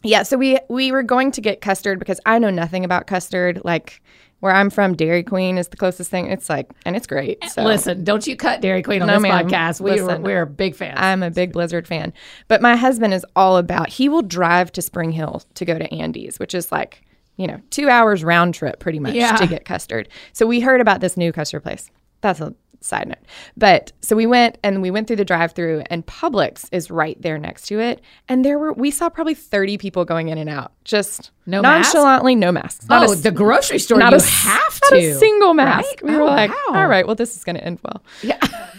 yeah, 0.04 0.24
so 0.24 0.38
we 0.38 0.58
we 0.70 0.92
were 0.92 1.04
going 1.04 1.32
to 1.32 1.42
get 1.42 1.62
custard 1.62 2.00
because 2.00 2.20
I 2.26 2.40
know 2.40 2.50
nothing 2.50 2.86
about 2.86 3.08
custard. 3.08 3.62
Like 3.66 4.02
where 4.40 4.54
I'm 4.54 4.70
from, 4.70 4.96
Dairy 4.96 5.22
Queen 5.24 5.58
is 5.58 5.68
the 5.68 5.76
closest 5.76 6.10
thing. 6.10 6.28
It's 6.28 6.50
like, 6.50 6.72
and 6.86 6.96
it's 6.96 7.06
great. 7.06 7.40
Eh, 7.42 7.48
so. 7.50 7.64
Listen, 7.64 8.06
don't 8.06 8.26
you 8.26 8.38
cut 8.38 8.62
Dairy 8.62 8.82
Queen 8.82 9.02
on 9.02 9.08
No, 9.10 9.16
this 9.16 9.22
ma'am. 9.24 9.48
podcast. 9.50 9.82
We 9.82 10.00
Listen. 10.00 10.24
we're 10.24 10.44
a 10.44 10.48
big 10.48 10.76
fans. 10.76 10.98
I'm 10.98 11.22
a 11.24 11.30
big 11.30 11.52
Blizzard 11.52 11.86
fan. 11.86 12.14
But 12.48 12.62
my 12.62 12.78
husband 12.78 13.14
is 13.14 13.26
all 13.36 13.58
about, 13.58 13.90
he 13.90 14.08
will 14.08 14.22
drive 14.22 14.72
to 14.74 14.82
Spring 14.82 15.12
Hill 15.12 15.44
to 15.56 15.66
go 15.66 15.78
to 15.78 15.94
Andy's, 15.94 16.40
which 16.40 16.56
is 16.56 16.72
like, 16.72 17.02
you 17.36 17.48
know, 17.48 17.60
two 17.70 17.90
hours 17.90 18.24
round 18.24 18.54
trip 18.54 18.80
pretty 18.80 19.00
much 19.00 19.14
Yeah. 19.14 19.36
to 19.36 19.46
get 19.46 19.66
custard. 19.66 20.08
So 20.32 20.48
we 20.48 20.62
heard 20.62 20.80
about 20.80 21.02
this 21.02 21.18
new 21.18 21.34
custard 21.34 21.64
place. 21.64 21.92
That's 22.22 22.40
a 22.40 22.56
side 22.82 23.08
note. 23.08 23.18
But 23.58 23.92
so 24.02 24.16
we 24.16 24.26
went 24.26 24.58
and 24.64 24.82
we 24.82 24.92
went 24.92 25.08
through 25.08 25.18
the 25.18 25.26
drive 25.26 25.52
through 25.54 25.84
and 25.90 26.06
Publix 26.06 26.68
is 26.72 26.90
right 26.90 27.22
there 27.22 27.38
next 27.38 27.68
to 27.68 27.80
it. 27.80 28.02
And 28.28 28.44
there 28.46 28.58
were, 28.60 28.74
we 28.74 28.90
saw 28.92 29.10
probably 29.10 29.34
30 29.36 29.78
people 29.78 30.06
going 30.06 30.30
in 30.30 30.38
and 30.38 30.50
out, 30.50 30.72
just 30.86 31.32
No 31.46 31.62
mask? 31.62 31.94
nonchalantly, 31.94 32.36
no 32.36 32.52
masks. 32.52 32.88
Not 32.88 33.08
oh, 33.10 33.14
a, 33.14 33.16
the 33.16 33.32
grocery 33.32 33.80
store. 33.80 33.98
not 34.00 34.12
you 34.12 34.18
a, 34.18 34.22
s- 34.22 34.30
have 34.30 34.80
not 34.84 34.94
a 35.00 35.14
single 35.18 35.54
mask. 35.54 35.86
right? 35.86 36.04
We 36.04 36.16
were 36.16 36.22
Oh, 36.24 36.26
like, 36.26 36.52
wow. 36.52 36.80
all 36.82 36.88
right, 36.88 37.06
well, 37.06 37.16
this 37.16 37.36
is 37.36 37.44
going 37.44 37.56
to 37.58 37.64
end 37.64 37.80
well. 37.84 38.04
Yeah. 38.22 38.40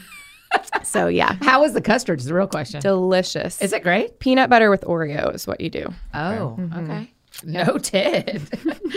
So 0.83 1.07
yeah, 1.07 1.37
How 1.43 1.61
was 1.61 1.75
the 1.75 1.81
custard? 1.81 2.19
Is 2.19 2.27
the 2.27 2.35
real 2.35 2.49
question. 2.49 2.81
delicious. 2.81 3.63
Is 3.63 3.73
it 3.73 3.85
great? 3.85 4.19
peanut 4.19 4.51
butter 4.51 4.69
with 4.69 4.81
Oreo 4.83 5.33
is 5.33 5.47
what 5.47 5.61
you 5.61 5.71
do. 5.71 5.87
Oh, 6.13 6.59
okay. 6.77 7.13
Noted. 7.45 8.43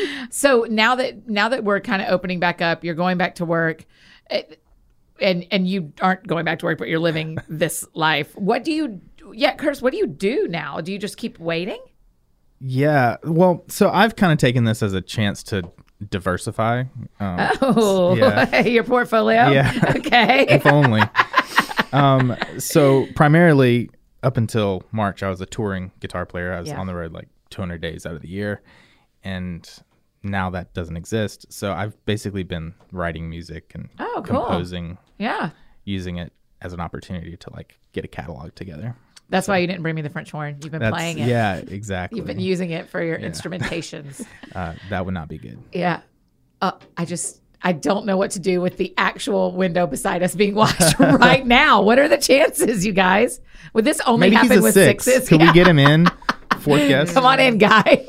so 0.32 0.66
now 0.70 0.96
that 0.96 1.28
now 1.30 1.50
that 1.50 1.64
we're 1.64 1.80
kind 1.80 2.02
of 2.02 2.10
opening 2.10 2.40
back 2.40 2.62
up, 2.62 2.84
you're 2.84 2.96
going 2.96 3.18
back 3.20 3.36
to 3.36 3.46
work, 3.46 3.86
eh, 4.32 4.42
and 5.24 5.46
and 5.52 5.68
you 5.68 5.92
aren't 6.02 6.28
going 6.28 6.46
back 6.46 6.60
to 6.60 6.66
work, 6.66 6.78
but 6.78 6.88
you're 6.90 7.00
living 7.00 7.38
this 7.50 7.86
life. 7.94 8.36
What 8.36 8.64
do 8.64 8.72
you? 8.72 9.02
Yeah, 9.34 9.56
Curtis. 9.56 9.82
What 9.82 9.92
do 9.94 9.98
you 9.98 10.08
do 10.08 10.48
now? 10.50 10.82
Do 10.82 10.92
you 10.92 11.00
just 11.00 11.18
keep 11.18 11.40
waiting? 11.40 11.80
Yeah. 12.60 13.18
Well, 13.24 13.64
so 13.68 13.90
I've 13.90 14.16
kind 14.16 14.32
of 14.32 14.38
taken 14.38 14.64
this 14.66 14.84
as 14.84 14.94
a 14.94 15.02
chance 15.02 15.42
to 15.44 15.64
diversify. 16.10 16.84
Um, 17.20 17.50
Oh, 17.62 18.16
Yeah. 18.16 18.60
your 18.66 18.84
portfolio. 18.84 19.50
Yeah. 19.50 19.94
Okay. 19.98 20.46
if 20.50 20.66
only. 20.66 21.02
um, 21.92 22.36
so 22.60 23.08
primarily 23.16 23.90
up 24.22 24.38
until 24.38 24.84
March, 24.92 25.24
I 25.24 25.30
was 25.30 25.42
a 25.42 25.46
touring 25.46 25.92
guitar 26.00 26.26
player. 26.26 26.54
I 26.54 26.60
was 26.60 26.70
Yeah. 26.70 26.80
on 26.80 26.88
the 26.88 26.96
road 26.96 27.12
like 27.14 27.28
200 27.50 27.82
days 27.82 28.06
out 28.06 28.16
of 28.16 28.22
the 28.22 28.30
year, 28.30 28.62
and 29.24 29.68
now 30.24 30.50
that 30.52 30.74
doesn't 30.74 30.96
exist. 30.98 31.46
So 31.50 31.74
I've 31.74 31.94
basically 32.06 32.44
been 32.44 32.74
writing 32.92 33.30
music 33.30 33.72
and 33.76 33.90
Oh, 34.00 34.24
cool. 34.26 34.42
composing, 34.46 34.98
yeah. 35.18 35.50
using 35.84 36.18
it 36.18 36.32
as 36.62 36.74
an 36.74 36.80
opportunity 36.80 37.36
to 37.38 37.54
like 37.54 37.78
get 37.92 38.06
a 38.06 38.08
catalog 38.08 38.56
together. 38.56 38.96
That's 39.30 39.48
why 39.48 39.58
you 39.60 39.68
didn't 39.68 39.82
bring 39.82 39.96
me 39.96 40.02
the 40.02 40.10
French 40.10 40.32
horn. 40.32 40.58
You've 40.62 40.72
been 40.72 40.92
playing 40.92 41.18
it. 41.20 41.28
yeah, 41.28 41.56
exactly. 41.68 42.18
You've 42.18 42.28
been 42.28 42.40
using 42.40 42.70
it 42.72 42.90
for 42.90 43.02
your 43.04 43.18
instrumentations. 43.18 44.26
uh, 44.56 44.74
that 44.90 45.06
would 45.06 45.14
not 45.14 45.28
be 45.28 45.38
good. 45.38 45.60
Yeah. 45.74 46.02
Uh, 46.62 46.74
I 46.96 47.06
just, 47.06 47.42
I 47.62 47.72
don't 47.74 48.06
know 48.06 48.16
what 48.18 48.32
to 48.32 48.40
do 48.40 48.62
with 48.62 48.78
the 48.78 48.94
actual 48.98 49.52
window 49.54 49.88
beside 49.88 50.24
us 50.24 50.36
being 50.36 50.56
watched 50.56 51.00
right 51.00 51.46
now. 51.46 51.82
What 51.82 52.00
are 52.00 52.08
the 52.08 52.18
chances, 52.18 52.86
you 52.86 52.94
guys? 52.94 53.42
Would 53.74 53.86
this 53.86 54.00
only 54.02 54.30
Maybe 54.30 54.36
happen 54.36 54.62
with 54.62 54.74
six. 54.74 55.04
sixes? 55.06 55.28
Could 55.30 55.42
Yeah. 55.42 55.48
we 55.48 55.54
get 55.54 55.68
him 55.68 55.80
in? 55.80 56.08
Fourth 56.60 56.88
guest. 56.88 57.14
Come 57.14 57.26
on 57.26 57.40
in, 57.40 57.58
guy. 57.58 58.06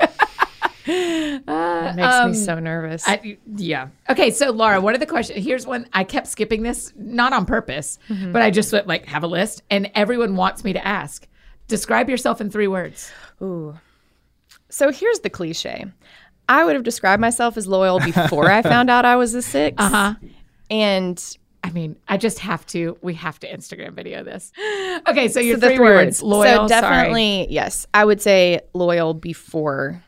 It 1.47 1.95
makes 1.95 2.13
um, 2.13 2.31
me 2.31 2.37
so 2.37 2.59
nervous. 2.59 3.03
I, 3.07 3.37
yeah. 3.55 3.89
Okay. 4.09 4.31
So, 4.31 4.51
Laura, 4.51 4.81
what 4.81 4.95
are 4.95 4.97
the 4.97 5.05
questions? 5.05 5.43
Here's 5.43 5.65
one. 5.65 5.87
I 5.93 6.03
kept 6.03 6.27
skipping 6.27 6.63
this, 6.63 6.93
not 6.95 7.33
on 7.33 7.45
purpose, 7.45 7.99
but 8.09 8.41
I 8.41 8.51
just 8.51 8.71
went, 8.73 8.87
like 8.87 9.05
have 9.05 9.23
a 9.23 9.27
list, 9.27 9.63
and 9.69 9.89
everyone 9.95 10.35
wants 10.35 10.63
me 10.63 10.73
to 10.73 10.85
ask. 10.85 11.27
Describe 11.67 12.09
yourself 12.09 12.41
in 12.41 12.49
three 12.49 12.67
words. 12.67 13.11
Ooh. 13.41 13.75
So 14.69 14.91
here's 14.91 15.19
the 15.19 15.29
cliche. 15.29 15.85
I 16.47 16.65
would 16.65 16.75
have 16.75 16.83
described 16.83 17.21
myself 17.21 17.57
as 17.57 17.67
loyal 17.67 17.99
before 17.99 18.51
I 18.51 18.61
found 18.61 18.89
out 18.89 19.05
I 19.05 19.15
was 19.15 19.33
a 19.33 19.41
six. 19.41 19.75
Uh 19.79 19.89
huh. 19.89 20.13
And 20.69 21.37
I 21.63 21.71
mean, 21.71 21.95
I 22.07 22.17
just 22.17 22.39
have 22.39 22.65
to. 22.67 22.97
We 23.01 23.15
have 23.15 23.39
to 23.39 23.51
Instagram 23.51 23.93
video 23.93 24.23
this. 24.23 24.51
Okay. 25.07 25.27
So 25.29 25.39
your 25.39 25.55
so 25.55 25.61
the 25.61 25.75
three, 25.75 25.79
words. 25.79 26.21
Loyal. 26.21 26.67
So 26.67 26.67
definitely, 26.67 27.47
yes. 27.49 27.87
I 27.93 28.05
would 28.05 28.21
say 28.21 28.61
loyal 28.73 29.15
before 29.15 30.03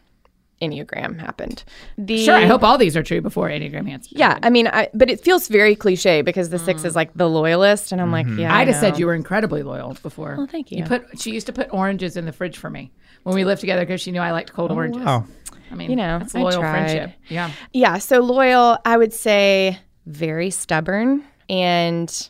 Enneagram 0.62 1.20
happened. 1.20 1.64
The, 1.97 2.24
Sure. 2.26 2.36
I 2.36 2.45
hope 2.45 2.64
all 2.64 2.78
these 2.78 2.97
are 2.97 3.03
true 3.03 3.22
before 3.22 3.49
Enneagram 3.49 3.88
Hands. 3.88 4.08
Yeah, 4.12 4.39
I 4.41 4.49
mean, 4.49 4.68
I, 4.68 4.89
but 4.93 5.10
it 5.10 5.22
feels 5.22 5.47
very 5.47 5.76
cliche 5.76 6.22
because 6.22 6.49
the 6.49 6.60
six 6.60 6.84
is 6.84 6.95
like 6.95 7.14
the 7.14 7.30
loyalist, 7.30 7.91
and 7.91 8.01
I'm 8.01 8.12
like, 8.12 8.26
mm-hmm. 8.26 8.39
yeah. 8.39 8.55
I'd 8.55 8.68
I 8.68 8.72
have 8.72 8.82
said 8.82 8.99
you 8.99 9.05
were 9.05 9.16
incredibly 9.16 9.64
loyal 9.64 9.95
before. 10.01 10.36
Well, 10.38 10.47
thank 10.47 10.72
you. 10.72 10.80
You 10.80 10.86
put. 10.86 11.20
She 11.20 11.32
used 11.32 11.47
to 11.47 11.53
put 11.53 11.74
oranges 11.74 12.18
in 12.18 12.26
the 12.26 12.34
fridge 12.34 12.58
for 12.58 12.70
me 12.70 12.91
when 13.24 13.36
we 13.36 13.45
lived 13.45 13.62
together 13.62 13.82
because 13.82 14.01
she 14.01 14.12
knew 14.12 14.22
I 14.22 14.32
liked 14.32 14.53
cold 14.53 14.72
oh, 14.72 14.76
oranges. 14.76 15.03
Oh, 15.05 15.26
I 15.72 15.76
mean, 15.76 15.89
You 15.89 15.95
know, 15.95 16.20
that's 16.20 16.34
I 16.34 16.41
loyal 16.41 16.62
friendship. 16.62 17.12
Yeah. 17.28 17.51
Yeah, 17.74 17.97
so 17.97 18.20
loyal, 18.20 18.78
I 18.86 18.97
would 18.97 19.14
say 19.14 19.80
very 20.05 20.49
stubborn 20.49 21.24
and 21.49 22.30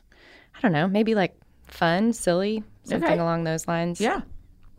I 0.56 0.62
don't 0.62 0.72
know, 0.72 0.88
maybe 0.88 1.16
like 1.16 1.36
fun, 1.68 2.14
silly, 2.14 2.64
something 2.84 3.12
Okay. 3.12 3.20
along 3.20 3.44
those 3.44 3.68
lines. 3.68 4.02
Yeah. 4.02 4.22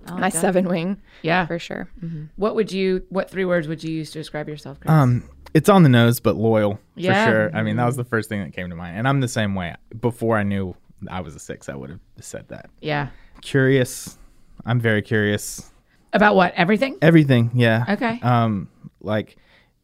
I 0.06 0.12
like 0.12 0.20
My 0.20 0.30
that. 0.30 0.40
seven 0.40 0.66
wing, 0.68 1.00
Yeah. 1.22 1.46
for 1.46 1.58
sure. 1.58 1.88
What 2.36 2.54
would 2.54 2.72
you? 2.72 3.02
What 3.10 3.30
three 3.30 3.44
words 3.44 3.68
would 3.68 3.82
you 3.84 3.92
use 3.92 4.10
to 4.12 4.18
describe 4.18 4.48
yourself? 4.48 4.80
Chris? 4.80 4.90
um, 4.90 5.28
it's 5.54 5.68
on 5.68 5.82
the 5.82 5.88
nose, 5.88 6.20
but 6.20 6.36
loyal 6.36 6.78
Yeah. 6.94 7.24
for 7.26 7.30
sure. 7.30 7.56
I 7.56 7.62
mean, 7.62 7.76
that 7.76 7.84
was 7.86 7.96
the 7.96 8.04
first 8.04 8.28
thing 8.28 8.42
that 8.42 8.52
came 8.52 8.70
to 8.70 8.76
mind, 8.76 8.96
and 8.96 9.06
I'm 9.08 9.20
the 9.20 9.28
same 9.28 9.54
way. 9.54 9.74
Before 10.00 10.36
I 10.38 10.42
knew 10.44 10.74
I 11.08 11.20
was 11.20 11.34
a 11.34 11.38
six, 11.38 11.68
I 11.68 11.74
would 11.74 11.90
have 11.90 12.00
said 12.20 12.48
that. 12.48 12.70
yeah. 12.80 13.08
Curious. 13.42 14.18
I'm 14.66 14.80
very 14.80 15.00
curious. 15.02 15.70
About 16.12 16.34
what? 16.34 16.52
Everything. 16.54 16.96
Everything, 17.00 17.50
yeah. 17.54 17.84
Okay. 17.88 18.18
Um, 18.22 18.68
like, 19.00 19.36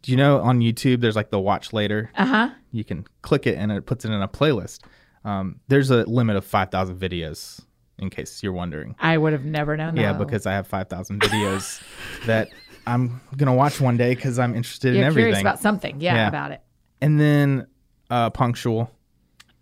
do 0.03 0.11
you 0.11 0.17
know 0.19 0.41
on 0.41 0.59
YouTube 0.61 1.01
there's 1.01 1.17
like 1.17 1.31
the 1.31 1.39
watch 1.41 1.73
later? 1.73 2.11
Uh 2.17 2.27
huh. 2.27 2.51
You 2.73 2.83
can 2.85 3.07
click 3.23 3.47
it 3.47 3.57
and 3.57 3.71
it 3.71 3.87
puts 3.87 4.05
it 4.05 4.11
in 4.11 4.21
a 4.21 4.27
playlist. 4.29 4.81
Um, 5.25 5.61
there's 5.69 5.91
a 5.91 6.03
limit 6.05 6.37
of 6.37 6.45
5,000 6.45 6.99
videos, 6.99 7.61
in 7.99 8.11
case 8.11 8.43
you're 8.43 8.53
wondering. 8.53 8.95
I 8.99 9.17
would 9.19 9.33
have 9.33 9.45
never 9.45 9.77
known 9.77 9.95
that. 9.95 10.01
Yeah, 10.01 10.13
because 10.13 10.47
I 10.47 10.53
have 10.53 10.67
5,000 10.67 11.21
videos 11.21 11.83
that 12.27 12.49
I'm 12.87 13.21
gonna 13.37 13.55
watch 13.55 13.81
one 13.81 13.97
day 13.97 14.15
because 14.15 14.39
I'm 14.39 14.55
interested 14.55 14.95
you're 14.95 15.07
in 15.07 15.13
curious 15.13 15.27
everything. 15.37 15.47
about 15.47 15.61
something. 15.61 16.01
Yeah, 16.01 16.15
Yeah. 16.17 16.29
about 16.29 16.51
it. 16.53 16.61
and 17.01 17.19
then 17.21 17.67
uh, 18.11 18.31
punctual. 18.31 18.91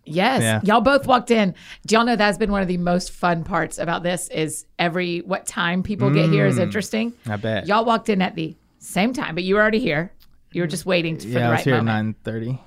Yes. 0.05 0.41
Yeah. 0.41 0.59
Y'all 0.65 0.81
both 0.81 1.07
walked 1.07 1.31
in. 1.31 1.55
Do 1.87 1.95
y'all 1.95 2.03
know 2.03 2.17
that's 2.17 2.37
been 2.37 2.51
one 2.51 2.61
of 2.61 2.67
the 2.67 2.75
most 2.77 3.11
fun 3.11 3.45
parts 3.45 3.77
about 3.77 4.03
this 4.03 4.27
is 4.27 4.65
every 4.77 5.19
what 5.19 5.45
time 5.45 5.81
people 5.81 6.09
get 6.09 6.29
here 6.29 6.45
is 6.45 6.57
interesting. 6.59 7.13
I 7.25 7.37
bet. 7.37 7.67
Y'all 7.67 7.85
walked 7.85 8.09
in 8.09 8.21
at 8.21 8.35
the 8.35 8.57
same 8.79 9.13
time, 9.13 9.33
but 9.33 9.45
you 9.45 9.55
were 9.55 9.61
already 9.61 9.79
here. 9.79 10.11
You 10.51 10.61
were 10.63 10.67
just 10.67 10.85
waiting 10.85 11.17
for 11.17 11.27
yeah, 11.27 11.39
the 11.39 11.45
I 11.45 11.49
was 11.51 11.57
right 11.59 11.63
here 11.63 11.81
moment. 11.81 12.17
at 12.27 12.33
9:30. 12.33 12.59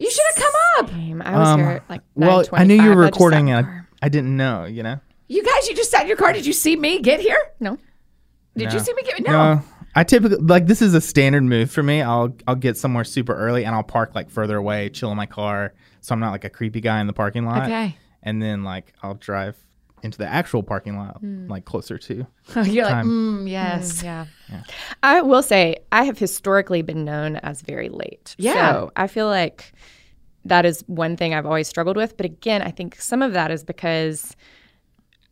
You 0.00 0.10
should 0.10 0.24
have 0.34 0.36
come 0.36 0.52
up. 0.84 0.90
Same. 0.90 1.22
I 1.22 1.38
was 1.38 1.48
Um, 1.48 1.60
here 1.60 1.68
at 1.70 1.88
like 1.88 2.00
Well, 2.16 2.44
I 2.52 2.64
knew 2.64 2.74
you 2.74 2.92
were 2.94 3.04
I 3.04 3.08
just 3.08 3.14
sat 3.18 3.24
recording, 3.24 3.48
in 3.48 3.54
and. 3.54 3.66
I, 3.66 3.77
I 4.02 4.08
didn't 4.08 4.36
know. 4.36 4.64
You 4.64 4.82
know. 4.82 5.00
You 5.28 5.42
guys, 5.44 5.68
you 5.68 5.74
just 5.74 5.90
sat 5.90 6.02
in 6.02 6.08
your 6.08 6.16
car. 6.16 6.32
Did 6.32 6.46
you 6.46 6.52
see 6.54 6.74
me 6.76 7.00
get 7.00 7.20
here? 7.20 7.38
No. 7.60 7.78
Did 8.56 8.68
No. 8.68 8.74
you 8.74 8.80
see 8.80 8.94
me 8.94 9.02
get 9.02 9.20
no? 9.20 9.32
No, 9.54 9.62
I 9.94 10.04
typically 10.04 10.38
like 10.38 10.66
this 10.66 10.80
is 10.82 10.94
a 10.94 11.00
standard 11.00 11.44
move 11.44 11.70
for 11.70 11.82
me. 11.82 12.00
I'll 12.02 12.34
I'll 12.46 12.54
get 12.56 12.76
somewhere 12.76 13.04
super 13.04 13.34
early 13.34 13.64
and 13.64 13.74
I'll 13.74 13.82
park 13.82 14.14
like 14.14 14.30
further 14.30 14.56
away, 14.56 14.88
chill 14.88 15.10
in 15.10 15.16
my 15.16 15.26
car, 15.26 15.74
so 16.00 16.12
I'm 16.14 16.20
not 16.20 16.30
like 16.30 16.44
a 16.44 16.50
creepy 16.50 16.80
guy 16.80 17.00
in 17.00 17.06
the 17.06 17.12
parking 17.12 17.44
lot. 17.44 17.64
Okay. 17.64 17.96
And 18.22 18.42
then 18.42 18.64
like 18.64 18.92
I'll 19.02 19.14
drive 19.14 19.56
into 20.02 20.16
the 20.18 20.26
actual 20.26 20.62
parking 20.62 20.96
lot, 20.96 21.18
like 21.22 21.64
closer 21.64 21.98
to. 21.98 22.26
You're 22.64 22.84
like, 22.84 22.94
Time. 22.94 23.08
mm, 23.44 23.50
yes. 23.50 24.02
Yeah. 24.02 24.26
I 25.02 25.22
will 25.22 25.42
say 25.42 25.76
I 25.92 26.04
have 26.04 26.18
historically 26.18 26.82
been 26.82 27.04
known 27.04 27.36
as 27.36 27.62
very 27.62 27.88
late. 27.88 28.34
Yeah. 28.38 28.72
So 28.72 28.92
I 28.96 29.08
feel 29.08 29.26
like 29.26 29.72
that 30.48 30.66
is 30.66 30.82
one 30.86 31.16
thing 31.16 31.34
I've 31.34 31.46
always 31.46 31.68
struggled 31.68 31.96
with. 31.96 32.16
But 32.16 32.26
again, 32.26 32.62
I 32.62 32.70
think 32.70 33.00
some 33.00 33.22
of 33.22 33.32
that 33.32 33.50
is 33.50 33.64
because 33.64 34.36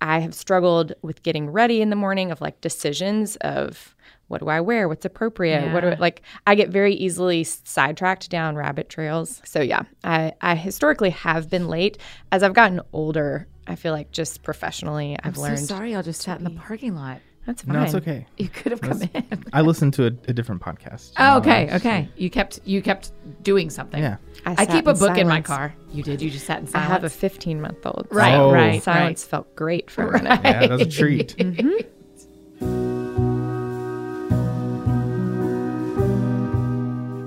I 0.01 0.21
have 0.21 0.35
struggled 0.35 0.93
with 1.03 1.23
getting 1.23 1.51
ready 1.51 1.81
in 1.81 1.91
the 1.91 1.97
morning 1.97 2.31
of 2.31 2.41
like 2.41 2.61
decisions 2.61 3.37
of 3.37 3.95
what 4.29 4.41
do 4.41 4.49
I 4.49 4.61
wear? 4.61 4.89
What's 4.89 5.05
appropriate? 5.05 5.73
What 5.73 5.81
do 5.81 5.89
I, 5.91 5.95
like 5.95 6.23
I 6.47 6.55
get 6.55 6.69
very 6.69 6.95
easily 6.95 7.45
sidetracked 7.45 8.29
down 8.29 8.57
rabbit 8.57 8.89
trails. 8.89 9.41
So 9.45 9.61
yeah, 9.61 9.83
I, 10.03 10.33
I 10.41 10.57
historically 10.57 11.11
have 11.11 11.49
been 11.49 11.69
late. 11.69 11.99
As 12.33 12.43
I've 12.43 12.53
gotten 12.53 12.81
older, 12.93 13.47
I 13.67 13.77
feel 13.77 13.93
like 13.93 14.11
just 14.11 14.43
professionally 14.43 15.17
I've 15.23 15.37
I'm 15.37 15.43
learned 15.43 15.61
so 15.61 15.67
sorry. 15.67 15.95
I'll 15.95 16.03
just 16.03 16.23
sat 16.23 16.39
in 16.39 16.45
the 16.45 16.51
parking 16.51 16.97
lot. 16.97 17.21
That's 17.47 17.63
fine. 17.63 17.77
No, 17.77 17.83
it's 17.83 17.95
okay. 17.95 18.27
You 18.37 18.49
could 18.49 18.73
have 18.73 18.81
come 18.81 19.03
in. 19.03 19.45
I 19.53 19.61
listened 19.61 19.95
to 19.95 20.05
a, 20.05 20.07
a 20.07 20.33
different 20.33 20.61
podcast. 20.61 21.13
Oh, 21.17 21.39
okay, 21.39 21.75
okay. 21.77 22.09
You 22.17 22.29
kept 22.29 22.61
you 22.65 22.83
kept 22.83 23.13
doing 23.43 23.71
something. 23.71 24.03
Yeah. 24.03 24.17
I, 24.45 24.55
I 24.59 24.67
keep 24.67 24.87
a 24.87 24.91
in 24.91 24.99
book 24.99 25.17
in 25.17 25.29
my 25.29 25.41
car. 25.41 25.75
You 25.93 26.03
did. 26.03 26.21
You 26.21 26.31
just 26.31 26.47
sat 26.47 26.61
in 26.61 26.67
silence. 26.67 26.91
I 26.91 26.93
have 26.93 27.05
a 27.05 27.11
15 27.11 27.61
month 27.61 27.87
old. 27.87 28.09
right, 28.11 28.35
Oh. 28.35 28.53
right, 28.53 28.83
Silence 28.83 29.25
felt 29.25 29.55
great 29.57 29.91
for 29.91 30.11
a 30.11 30.23
minute. 30.23 30.41
Yeah, 30.45 30.61
that 30.67 30.71
was 30.71 30.83
a 30.83 30.91
treat. 30.91 31.35
Mm-hmm. 31.39 33.07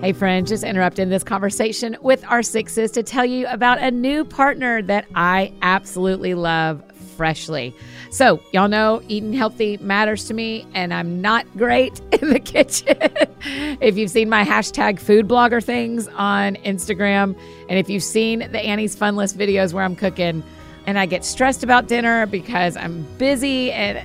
Hey, 0.02 0.14
friend, 0.14 0.48
just 0.48 0.64
interrupting 0.64 1.10
this 1.10 1.26
conversation 1.26 1.98
with 2.02 2.24
our 2.30 2.42
sixes 2.42 2.90
to 2.92 3.04
tell 3.04 3.26
you 3.26 3.46
about 3.48 3.80
a 3.80 3.92
new 3.92 4.24
partner 4.24 4.82
that 4.84 5.06
I 5.14 5.52
absolutely 5.62 6.36
love, 6.36 6.82
Freshly. 7.20 7.76
So, 8.12 8.42
y'all 8.54 8.70
know 8.70 9.02
eating 9.10 9.34
healthy 9.34 9.76
matters 9.82 10.24
to 10.30 10.34
me, 10.34 10.66
and 10.74 10.94
I'm 10.94 11.20
not 11.20 11.46
great 11.58 12.00
in 12.14 12.30
the 12.30 12.40
kitchen. 12.40 12.96
if 13.82 13.98
you've 13.98 14.10
seen 14.10 14.30
my 14.30 14.46
hashtag 14.46 15.02
food 15.02 15.28
blogger 15.28 15.62
things 15.62 16.08
on 16.16 16.56
Instagram, 16.64 17.38
and 17.68 17.78
if 17.78 17.90
you've 17.90 18.04
seen 18.04 18.40
the 18.40 18.60
Annie's 18.62 18.96
Fun 18.96 19.18
List 19.18 19.38
videos 19.38 19.74
where 19.74 19.84
I'm 19.84 19.98
cooking, 19.98 20.42
and 20.88 20.98
I 20.98 21.08
get 21.08 21.26
stressed 21.26 21.62
about 21.62 21.90
dinner 21.90 22.26
because 22.26 22.78
I'm 22.78 23.06
busy, 23.18 23.70
and 23.74 24.02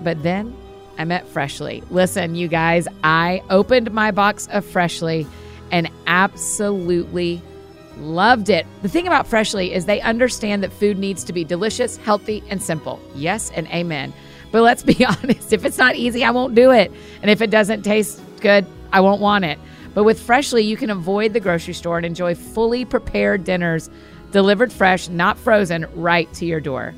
but 0.00 0.22
then 0.22 0.56
I 0.96 1.04
met 1.04 1.28
Freshly. 1.28 1.82
Listen, 1.90 2.34
you 2.34 2.48
guys, 2.48 2.88
I 3.04 3.42
opened 3.50 3.92
my 3.92 4.10
box 4.10 4.48
of 4.52 4.64
Freshly 4.64 5.26
and 5.70 5.90
absolutely 6.06 7.42
loved 7.98 8.50
it. 8.50 8.66
The 8.82 8.88
thing 8.88 9.06
about 9.06 9.26
Freshly 9.26 9.72
is 9.72 9.86
they 9.86 10.00
understand 10.00 10.62
that 10.62 10.72
food 10.72 10.98
needs 10.98 11.24
to 11.24 11.32
be 11.32 11.44
delicious, 11.44 11.96
healthy, 11.96 12.42
and 12.48 12.62
simple. 12.62 13.00
Yes 13.14 13.50
and 13.54 13.66
amen. 13.68 14.12
But 14.50 14.62
let's 14.62 14.82
be 14.82 15.04
honest, 15.04 15.52
if 15.52 15.64
it's 15.64 15.78
not 15.78 15.96
easy, 15.96 16.24
I 16.24 16.30
won't 16.30 16.54
do 16.54 16.70
it. 16.70 16.92
And 17.22 17.30
if 17.30 17.40
it 17.40 17.50
doesn't 17.50 17.82
taste 17.82 18.20
good, 18.40 18.66
I 18.92 19.00
won't 19.00 19.20
want 19.20 19.44
it. 19.44 19.58
But 19.94 20.04
with 20.04 20.20
Freshly, 20.20 20.62
you 20.62 20.76
can 20.76 20.90
avoid 20.90 21.32
the 21.32 21.40
grocery 21.40 21.74
store 21.74 21.96
and 21.96 22.06
enjoy 22.06 22.34
fully 22.34 22.84
prepared 22.84 23.44
dinners 23.44 23.90
delivered 24.34 24.72
fresh, 24.72 25.08
not 25.08 25.38
frozen, 25.38 25.86
right 25.94 26.30
to 26.34 26.44
your 26.44 26.58
door. 26.58 26.92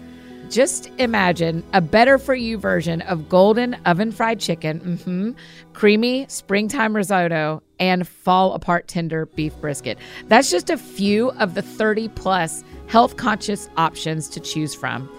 Just 0.50 0.90
imagine 0.98 1.64
a 1.72 1.80
better 1.80 2.18
for 2.18 2.34
you 2.34 2.56
version 2.56 3.00
of 3.02 3.28
golden 3.28 3.74
oven 3.84 4.12
fried 4.12 4.38
chicken, 4.38 4.80
mm-hmm, 4.80 5.32
creamy 5.72 6.26
springtime 6.28 6.94
risotto, 6.94 7.62
and 7.80 8.06
fall 8.06 8.54
apart 8.54 8.86
tender 8.86 9.26
beef 9.26 9.54
brisket. 9.60 9.98
That's 10.28 10.50
just 10.50 10.70
a 10.70 10.76
few 10.76 11.30
of 11.32 11.54
the 11.54 11.62
30 11.62 12.08
plus 12.10 12.64
health 12.86 13.16
conscious 13.16 13.68
options 13.76 14.28
to 14.28 14.40
choose 14.40 14.74
from. 14.74 15.10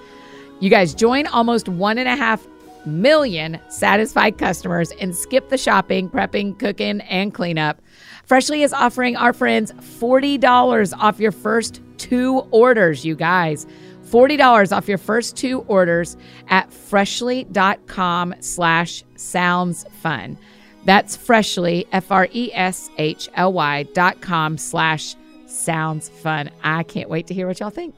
You 0.59 0.69
guys 0.69 0.95
join 0.95 1.27
almost 1.27 1.67
one 1.67 1.97
and 1.97 2.07
a 2.07 2.15
half 2.15 2.47
million 2.85 3.59
satisfied 3.67 4.37
customers 4.37 4.91
and 4.99 5.15
skip 5.15 5.49
the 5.49 5.57
shopping, 5.57 6.09
prepping, 6.09 6.57
cooking, 6.57 7.01
and 7.01 7.33
cleanup. 7.33 7.81
Freshly 8.25 8.63
is 8.63 8.73
offering 8.73 9.15
our 9.15 9.33
friends 9.33 9.71
$40 9.73 10.93
off 10.97 11.19
your 11.19 11.31
first 11.31 11.81
two 11.97 12.39
orders, 12.51 13.05
you 13.05 13.15
guys. 13.15 13.67
$40 14.11 14.75
off 14.75 14.87
your 14.87 14.97
first 14.97 15.35
two 15.35 15.59
orders 15.67 16.17
at 16.47 16.71
freshly.com 16.71 18.35
slash 18.39 19.03
sounds 19.15 19.85
fun. 20.01 20.37
That's 20.85 21.17
freshly, 21.17 21.85
F 21.91 22.11
R 22.11 22.29
E 22.31 22.51
S 22.53 22.89
H 22.97 23.27
L 23.35 23.51
Y 23.51 23.83
dot 23.93 24.21
com 24.21 24.57
slash 24.57 25.15
sounds 25.45 26.07
fun. 26.07 26.49
I 26.63 26.83
can't 26.83 27.09
wait 27.09 27.27
to 27.27 27.33
hear 27.33 27.45
what 27.47 27.59
y'all 27.59 27.69
think. 27.69 27.97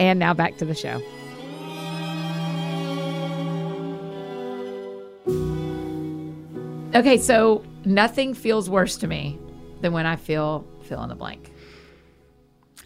And 0.00 0.18
now 0.18 0.34
back 0.34 0.56
to 0.58 0.64
the 0.64 0.74
show. 0.74 1.00
Okay, 6.92 7.18
so 7.18 7.64
nothing 7.84 8.34
feels 8.34 8.68
worse 8.68 8.96
to 8.96 9.06
me 9.06 9.38
than 9.80 9.92
when 9.92 10.06
I 10.06 10.16
feel 10.16 10.66
fill 10.82 11.02
in 11.04 11.08
the 11.08 11.14
blank. 11.14 11.49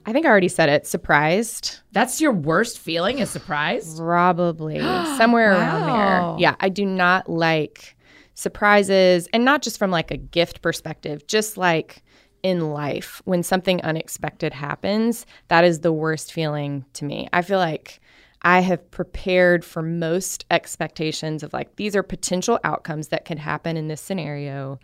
I 0.06 0.12
think 0.12 0.26
I 0.26 0.28
already 0.28 0.48
said 0.48 0.68
it. 0.68 0.86
Surprised. 0.86 1.80
That's 1.92 2.20
your 2.20 2.32
worst 2.32 2.78
feeling 2.78 3.18
is 3.18 3.30
surprise? 3.30 3.98
Probably 3.98 4.78
somewhere 5.16 5.52
around 5.52 5.86
there. 5.86 6.40
Yeah, 6.40 6.56
I 6.60 6.68
do 6.68 6.84
not 6.84 7.28
like 7.28 7.96
surprises 8.34 9.28
and 9.32 9.44
not 9.44 9.62
just 9.62 9.78
from 9.78 9.90
like 9.90 10.10
a 10.10 10.16
gift 10.16 10.60
perspective, 10.60 11.26
just 11.26 11.56
like 11.56 12.02
in 12.42 12.72
life 12.72 13.22
when 13.24 13.42
something 13.42 13.80
unexpected 13.82 14.52
happens, 14.52 15.24
that 15.48 15.64
is 15.64 15.80
the 15.80 15.92
worst 15.92 16.32
feeling 16.32 16.84
to 16.92 17.04
me. 17.04 17.28
I 17.32 17.42
feel 17.42 17.58
like 17.58 18.00
I 18.42 18.60
have 18.60 18.90
prepared 18.90 19.64
for 19.64 19.80
most 19.80 20.44
expectations 20.50 21.42
of 21.42 21.54
like 21.54 21.76
these 21.76 21.96
are 21.96 22.02
potential 22.02 22.60
outcomes 22.62 23.08
that 23.08 23.24
could 23.24 23.38
happen 23.38 23.78
in 23.78 23.88
this 23.88 24.02
scenario. 24.02 24.78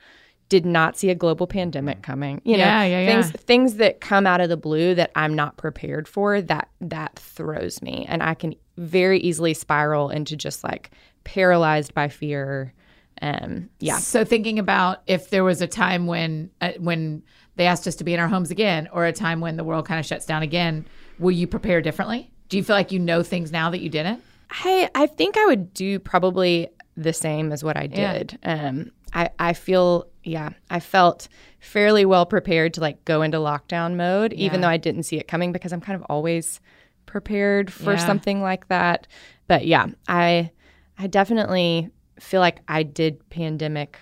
Did 0.50 0.66
not 0.66 0.98
see 0.98 1.08
a 1.08 1.14
global 1.14 1.46
pandemic 1.46 2.02
coming. 2.02 2.42
You 2.44 2.58
Yeah, 2.58 2.80
know, 2.80 2.86
yeah, 2.86 3.06
things 3.06 3.30
yeah. 3.30 3.40
things 3.46 3.74
that 3.76 4.00
come 4.02 4.26
out 4.26 4.40
of 4.42 4.48
the 4.50 4.56
blue 4.58 4.94
that 4.96 5.10
I'm 5.14 5.34
not 5.34 5.56
prepared 5.56 6.06
for. 6.06 6.42
That 6.42 6.68
that 6.82 7.18
throws 7.18 7.80
me, 7.80 8.04
and 8.08 8.22
I 8.22 8.34
can 8.34 8.54
very 8.76 9.18
easily 9.20 9.54
spiral 9.54 10.10
into 10.10 10.36
just 10.36 10.62
like 10.62 10.90
paralyzed 11.24 11.94
by 11.94 12.08
fear. 12.08 12.74
Um, 13.22 13.68
yeah, 13.80 13.98
So 13.98 14.24
thinking 14.24 14.58
about 14.58 15.02
if 15.06 15.30
there 15.30 15.44
was 15.44 15.60
a 15.62 15.66
time 15.66 16.06
when 16.06 16.50
uh, 16.60 16.72
when 16.78 17.22
they 17.56 17.66
asked 17.66 17.86
us 17.86 17.94
to 17.96 18.04
be 18.04 18.14
in 18.14 18.20
our 18.20 18.28
homes 18.28 18.50
again, 18.50 18.88
or 18.92 19.04
a 19.06 19.12
time 19.12 19.40
when 19.40 19.56
the 19.56 19.64
world 19.64 19.86
kind 19.86 20.00
of 20.00 20.06
shuts 20.06 20.26
down 20.26 20.42
again, 20.42 20.86
will 21.18 21.30
you 21.30 21.46
prepare 21.46 21.80
differently? 21.82 22.30
Do 22.48 22.56
you 22.56 22.64
feel 22.64 22.74
like 22.74 22.90
you 22.92 22.98
know 22.98 23.22
things 23.22 23.52
now 23.52 23.70
that 23.70 23.80
you 23.80 23.88
didn't? 23.88 24.22
I 24.50 24.90
I 24.96 25.06
think 25.06 25.36
I 25.36 25.46
would 25.46 25.72
do 25.74 25.98
probably 26.00 26.68
the 26.96 27.12
same 27.12 27.52
as 27.52 27.62
what 27.62 27.76
I 27.76 27.88
Yeah. 27.92 28.12
did. 28.14 28.38
Um, 28.42 28.90
I 29.12 29.30
I 29.38 29.52
feel 29.52 30.06
yeah, 30.22 30.50
I 30.68 30.80
felt 30.80 31.28
fairly 31.60 32.04
well 32.04 32.26
prepared 32.26 32.74
to 32.74 32.80
like 32.80 33.04
go 33.04 33.22
into 33.22 33.38
lockdown 33.38 33.96
mode, 33.96 34.32
even 34.34 34.60
though 34.60 34.68
I 34.68 34.76
didn't 34.76 35.04
see 35.04 35.16
it 35.18 35.26
coming 35.28 35.52
because 35.52 35.72
I'm 35.72 35.80
kind 35.80 35.96
of 35.96 36.02
always 36.08 36.60
prepared 37.06 37.72
for 37.72 37.92
Yeah. 37.92 38.06
something 38.06 38.40
like 38.42 38.68
that. 38.68 39.06
But 39.46 39.66
yeah, 39.66 39.86
I 40.08 40.50
I 40.98 41.06
definitely 41.06 41.88
feel 42.18 42.40
like 42.40 42.60
I 42.68 42.82
did 42.82 43.28
pandemic 43.30 43.98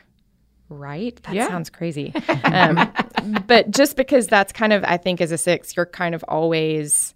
right. 0.69 1.19
That 1.23 1.35
Yeah. 1.35 1.47
sounds 1.49 1.71
crazy. 1.71 2.13
um, 2.45 2.93
but 3.47 3.71
just 3.71 3.97
because 3.97 4.27
that's 4.27 4.53
kind 4.53 4.73
of 4.73 4.85
I 4.85 4.97
think 4.97 5.21
as 5.21 5.33
a 5.33 5.39
six, 5.39 5.77
you're 5.77 5.87
kind 5.87 6.15
of 6.15 6.25
always 6.29 7.15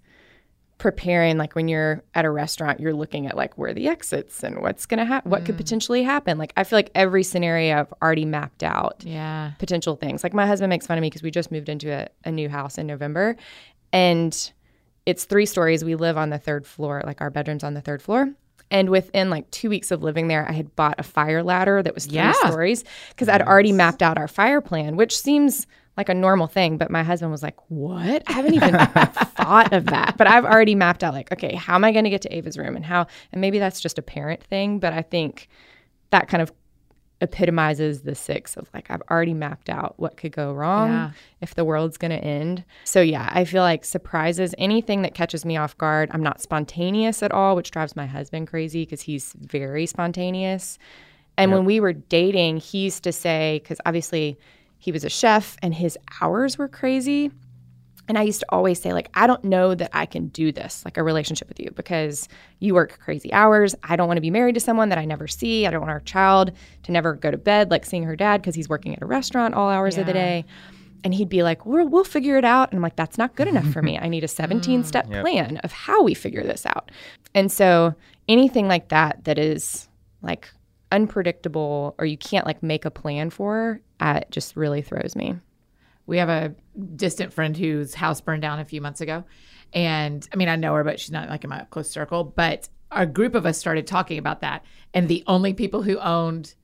preparing 0.82 1.38
like 1.38 1.54
when 1.54 1.68
you're 1.68 2.02
at 2.12 2.24
a 2.24 2.30
restaurant 2.30 2.80
you're 2.80 2.92
looking 2.92 3.28
at 3.28 3.36
like 3.36 3.56
where 3.56 3.70
are 3.70 3.72
the 3.72 3.86
exits 3.86 4.42
and 4.42 4.60
what's 4.60 4.84
going 4.84 4.98
to 4.98 5.04
happen 5.04 5.30
what 5.30 5.44
could 5.44 5.54
mm. 5.54 5.58
potentially 5.58 6.02
happen. 6.02 6.38
Like 6.38 6.52
i 6.56 6.64
feel 6.64 6.76
like 6.76 6.90
every 6.96 7.22
scenario 7.22 7.78
i've 7.78 7.94
already 8.02 8.24
mapped 8.24 8.64
out 8.64 9.04
Yeah. 9.06 9.52
potential 9.60 9.94
things. 9.94 10.24
Like 10.24 10.34
my 10.34 10.44
husband 10.44 10.70
makes 10.70 10.88
fun 10.88 10.98
of 10.98 11.02
me 11.02 11.06
because 11.08 11.22
we 11.22 11.30
just 11.30 11.52
moved 11.52 11.68
into 11.68 11.92
a, 11.92 12.08
a 12.24 12.32
new 12.32 12.48
house 12.48 12.78
in 12.78 12.88
november 12.88 13.36
and 13.92 14.52
it's 15.06 15.24
three 15.24 15.46
stories. 15.46 15.84
We 15.84 15.94
live 15.94 16.16
on 16.16 16.30
the 16.30 16.38
third 16.38 16.66
floor 16.66 17.00
like 17.06 17.20
our 17.20 17.30
bedrooms 17.30 17.62
on 17.62 17.74
the 17.74 17.80
third 17.80 18.02
floor. 18.02 18.32
And 18.72 18.90
within 18.90 19.30
like 19.30 19.48
two 19.52 19.68
weeks 19.68 19.92
of 19.92 20.02
living 20.02 20.26
there 20.26 20.48
i 20.48 20.52
had 20.52 20.74
bought 20.74 20.98
a 20.98 21.04
fire 21.04 21.44
ladder 21.44 21.80
that 21.80 21.94
was 21.94 22.06
three 22.06 22.16
Yeah. 22.16 22.32
stories 22.32 22.82
because 23.10 23.28
i'd 23.28 23.42
already 23.42 23.70
mapped 23.70 24.02
out 24.02 24.18
our 24.18 24.26
fire 24.26 24.60
plan 24.60 24.96
which 24.96 25.16
seems 25.16 25.68
like 25.96 26.08
a 26.08 26.14
normal 26.14 26.46
thing 26.46 26.78
but 26.78 26.90
my 26.90 27.02
husband 27.02 27.30
was 27.30 27.42
like 27.42 27.56
what 27.68 28.22
i 28.26 28.32
haven't 28.32 28.54
even 28.54 28.74
thought 29.36 29.72
of 29.72 29.84
that 29.86 30.16
but 30.16 30.26
i've 30.26 30.44
already 30.44 30.74
mapped 30.74 31.04
out 31.04 31.12
like 31.14 31.30
okay 31.32 31.54
how 31.54 31.74
am 31.74 31.84
i 31.84 31.92
going 31.92 32.04
to 32.04 32.10
get 32.10 32.22
to 32.22 32.34
ava's 32.34 32.56
room 32.56 32.74
and 32.76 32.84
how 32.84 33.06
and 33.32 33.40
maybe 33.40 33.58
that's 33.58 33.80
just 33.80 33.98
a 33.98 34.02
parent 34.02 34.42
thing 34.42 34.78
but 34.78 34.92
i 34.92 35.02
think 35.02 35.48
that 36.10 36.28
kind 36.28 36.40
of 36.42 36.50
epitomizes 37.20 38.02
the 38.02 38.14
six 38.16 38.56
of 38.56 38.68
like 38.74 38.90
I've 38.90 39.02
already 39.08 39.32
mapped 39.32 39.70
out 39.70 39.94
what 39.96 40.16
could 40.16 40.32
go 40.32 40.52
wrong 40.52 40.90
Yeah. 40.90 41.10
if 41.40 41.54
the 41.54 41.64
world's 41.64 41.96
going 41.96 42.10
to 42.10 42.16
end. 42.18 42.64
So 42.82 43.00
yeah, 43.00 43.30
I 43.32 43.44
feel 43.44 43.62
like 43.62 43.84
surprises, 43.84 44.56
anything 44.58 45.02
that 45.02 45.14
catches 45.14 45.44
me 45.44 45.56
off 45.56 45.78
guard, 45.78 46.10
I'm 46.12 46.22
not 46.22 46.40
spontaneous 46.40 47.22
at 47.22 47.30
all, 47.30 47.54
which 47.54 47.70
drives 47.70 47.94
my 47.94 48.06
husband 48.06 48.48
crazy 48.48 48.84
because 48.84 49.02
he's 49.02 49.34
very 49.38 49.86
spontaneous. 49.86 50.78
And 51.38 51.52
when 51.52 51.64
we 51.64 51.78
were 51.78 51.92
dating, 51.92 52.56
he 52.56 52.78
used 52.78 53.04
to 53.04 53.12
say 53.12 53.62
cuz 53.64 53.78
obviously 53.86 54.36
he 54.82 54.90
was 54.90 55.04
a 55.04 55.08
chef 55.08 55.56
and 55.62 55.72
his 55.72 55.96
hours 56.20 56.58
were 56.58 56.66
crazy. 56.66 57.30
And 58.08 58.18
I 58.18 58.22
used 58.22 58.40
to 58.40 58.46
always 58.48 58.82
say, 58.82 58.92
like, 58.92 59.10
I 59.14 59.28
don't 59.28 59.44
know 59.44 59.76
that 59.76 59.90
I 59.92 60.06
can 60.06 60.26
do 60.26 60.50
this, 60.50 60.84
like 60.84 60.96
a 60.96 61.04
relationship 61.04 61.48
with 61.48 61.60
you, 61.60 61.70
because 61.76 62.28
you 62.58 62.74
work 62.74 62.98
crazy 62.98 63.32
hours. 63.32 63.76
I 63.84 63.94
don't 63.94 64.08
want 64.08 64.16
to 64.16 64.22
be 64.22 64.32
married 64.32 64.56
to 64.56 64.60
someone 64.60 64.88
that 64.88 64.98
I 64.98 65.04
never 65.04 65.28
see. 65.28 65.68
I 65.68 65.70
don't 65.70 65.82
want 65.82 65.92
our 65.92 66.00
child 66.00 66.50
to 66.82 66.90
never 66.90 67.14
go 67.14 67.30
to 67.30 67.38
bed, 67.38 67.70
like 67.70 67.86
seeing 67.86 68.02
her 68.02 68.16
dad, 68.16 68.42
because 68.42 68.56
he's 68.56 68.68
working 68.68 68.92
at 68.92 69.02
a 69.02 69.06
restaurant 69.06 69.54
all 69.54 69.70
hours 69.70 69.98
of 69.98 70.06
the 70.06 70.12
day. 70.12 70.44
And 71.04 71.14
he'd 71.14 71.28
be 71.28 71.44
like, 71.44 71.64
we'll, 71.64 71.86
we'll 71.86 72.02
figure 72.02 72.36
it 72.36 72.44
out. 72.44 72.72
And 72.72 72.78
I'm 72.78 72.82
like, 72.82 72.96
that's 72.96 73.18
not 73.18 73.36
good 73.36 73.46
enough 73.46 73.70
for 73.72 73.82
me. 73.82 74.00
I 74.00 74.08
need 74.08 74.24
a 74.24 74.28
17 74.42 74.82
mm. 74.82 74.84
step 74.84 75.08
plan 75.08 75.58
of 75.58 75.70
how 75.70 76.02
we 76.02 76.14
figure 76.14 76.42
this 76.42 76.66
out. 76.66 76.90
And 77.36 77.52
so 77.52 77.94
anything 78.26 78.66
like 78.66 78.88
that, 78.88 79.22
that 79.26 79.38
is 79.38 79.88
like 80.22 80.50
unpredictable 80.92 81.94
or 81.98 82.06
you 82.06 82.16
can't 82.16 82.46
like 82.46 82.62
make 82.62 82.84
a 82.84 82.90
plan 82.90 83.30
for, 83.30 83.80
uh, 83.98 84.20
it 84.22 84.30
just 84.30 84.56
really 84.56 84.82
throws 84.82 85.16
me. 85.16 85.34
We 86.06 86.18
have 86.18 86.28
a 86.28 86.54
distant 86.94 87.32
friend 87.32 87.56
whose 87.56 87.94
house 87.94 88.20
burned 88.20 88.42
down 88.42 88.60
a 88.60 88.64
few 88.64 88.80
months 88.80 89.00
ago. 89.00 89.24
And 89.72 90.28
I 90.32 90.36
mean, 90.36 90.48
I 90.48 90.56
know 90.56 90.74
her, 90.74 90.84
but 90.84 91.00
she's 91.00 91.10
not 91.10 91.28
like 91.28 91.44
in 91.44 91.50
my 91.50 91.64
close 91.70 91.90
circle. 91.90 92.24
But 92.24 92.68
a 92.90 93.06
group 93.06 93.34
of 93.34 93.46
us 93.46 93.58
started 93.58 93.86
talking 93.86 94.18
about 94.18 94.40
that. 94.40 94.64
And 94.92 95.08
the 95.08 95.24
only 95.26 95.54
people 95.54 95.82
who 95.82 95.98
owned 95.98 96.54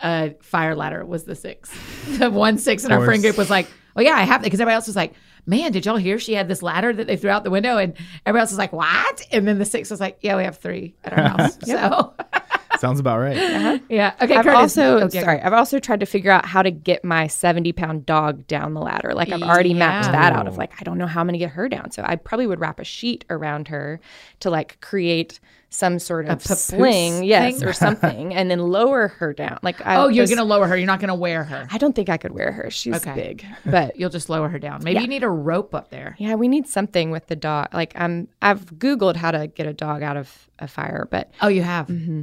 a 0.00 0.34
fire 0.42 0.74
ladder 0.74 1.04
was 1.04 1.24
the 1.24 1.34
six. 1.34 1.70
The 2.18 2.30
one 2.30 2.58
six 2.58 2.84
in 2.84 2.92
our 2.92 3.04
friend 3.04 3.22
group 3.22 3.38
was 3.38 3.50
like, 3.50 3.66
Oh, 3.96 4.00
yeah, 4.00 4.12
I 4.12 4.22
have 4.22 4.42
that. 4.42 4.46
Because 4.46 4.60
everybody 4.60 4.74
else 4.74 4.86
was 4.86 4.96
like, 4.96 5.14
Man, 5.46 5.72
did 5.72 5.86
y'all 5.86 5.96
hear 5.96 6.18
she 6.18 6.34
had 6.34 6.46
this 6.46 6.62
ladder 6.62 6.92
that 6.92 7.06
they 7.06 7.16
threw 7.16 7.30
out 7.30 7.42
the 7.42 7.50
window? 7.50 7.78
And 7.78 7.94
everybody 8.26 8.42
else 8.42 8.50
was 8.50 8.58
like, 8.58 8.72
What? 8.72 9.26
And 9.32 9.48
then 9.48 9.58
the 9.58 9.64
six 9.64 9.90
was 9.90 10.00
like, 10.00 10.18
Yeah, 10.20 10.36
we 10.36 10.44
have 10.44 10.58
three 10.58 10.94
at 11.04 11.12
our 11.18 11.28
house. 11.28 11.58
So, 11.64 12.14
Sounds 12.82 12.98
about 13.00 13.20
right. 13.20 13.36
Uh-huh. 13.62 13.78
yeah. 13.88 14.12
Okay, 14.20 14.34
I've 14.34 14.44
Curtis. 14.44 14.58
also 14.76 14.98
Oh, 15.04 15.08
yeah. 15.12 15.22
sorry. 15.22 15.40
I've 15.40 15.52
also 15.52 15.78
tried 15.78 16.00
to 16.00 16.06
figure 16.06 16.32
out 16.32 16.44
how 16.44 16.62
to 16.62 16.70
get 16.72 17.04
my 17.04 17.28
seventy 17.28 17.72
pound 17.72 18.06
dog 18.06 18.46
down 18.48 18.74
the 18.74 18.80
ladder. 18.80 19.14
Like 19.14 19.30
I've 19.30 19.42
already 19.42 19.72
mapped 19.72 20.10
that 20.10 20.32
out. 20.32 20.48
Of 20.48 20.54
oh. 20.54 20.56
like 20.58 20.72
I 20.80 20.82
don't 20.84 20.98
know 20.98 21.06
how 21.06 21.20
I'm 21.20 21.28
gonna 21.28 21.38
get 21.38 21.50
her 21.50 21.68
down. 21.68 21.92
So 21.92 22.02
I 22.04 22.16
probably 22.16 22.48
would 22.48 22.58
wrap 22.60 22.80
a 22.80 22.84
sheet 22.84 23.24
around 23.30 23.68
her 23.68 24.00
to 24.40 24.50
like 24.50 24.80
create 24.80 25.38
some 25.74 25.98
sort 25.98 26.26
of 26.26 26.38
papoose 26.42 26.64
sling, 26.64 27.24
yes, 27.24 27.60
thing? 27.60 27.66
or 27.68 27.72
something, 27.84 28.34
and 28.34 28.50
then 28.50 28.58
lower 28.58 29.08
her 29.08 29.32
down. 29.32 29.58
Like 29.62 29.80
I, 29.86 29.96
Oh, 29.96 30.08
you're 30.08 30.24
just- 30.24 30.34
going 30.36 30.44
to 30.46 30.54
lower 30.54 30.66
her. 30.66 30.76
You're 30.76 30.86
not 30.86 31.00
going 31.00 31.08
to 31.08 31.14
wear 31.14 31.44
her. 31.44 31.66
I 31.70 31.78
don't 31.78 31.94
think 31.96 32.10
I 32.10 32.18
could 32.18 32.32
wear 32.32 32.52
her. 32.52 32.70
She's 32.70 32.96
Okay. 32.96 33.14
big, 33.14 33.46
but 33.64 33.96
You'll 33.98 34.10
just 34.10 34.28
lower 34.28 34.50
her 34.50 34.58
down. 34.58 34.84
Maybe 34.84 34.96
Yeah. 34.96 35.00
you 35.00 35.06
need 35.08 35.22
a 35.22 35.30
rope 35.30 35.74
up 35.74 35.88
there. 35.88 36.14
yeah, 36.18 36.34
we 36.34 36.46
need 36.48 36.66
something 36.68 37.10
with 37.10 37.26
the 37.28 37.36
dog. 37.36 37.68
Like 37.72 37.94
I'm, 37.96 38.28
I've 38.42 38.66
googled 38.66 39.16
how 39.16 39.30
to 39.30 39.46
get 39.46 39.66
a 39.66 39.72
dog 39.72 40.02
out 40.02 40.18
of 40.18 40.50
a 40.58 40.68
fire, 40.68 41.08
but 41.10 41.30
Oh, 41.40 41.48
you 41.48 41.62
have. 41.62 41.86
Mm-hmm. 41.86 42.22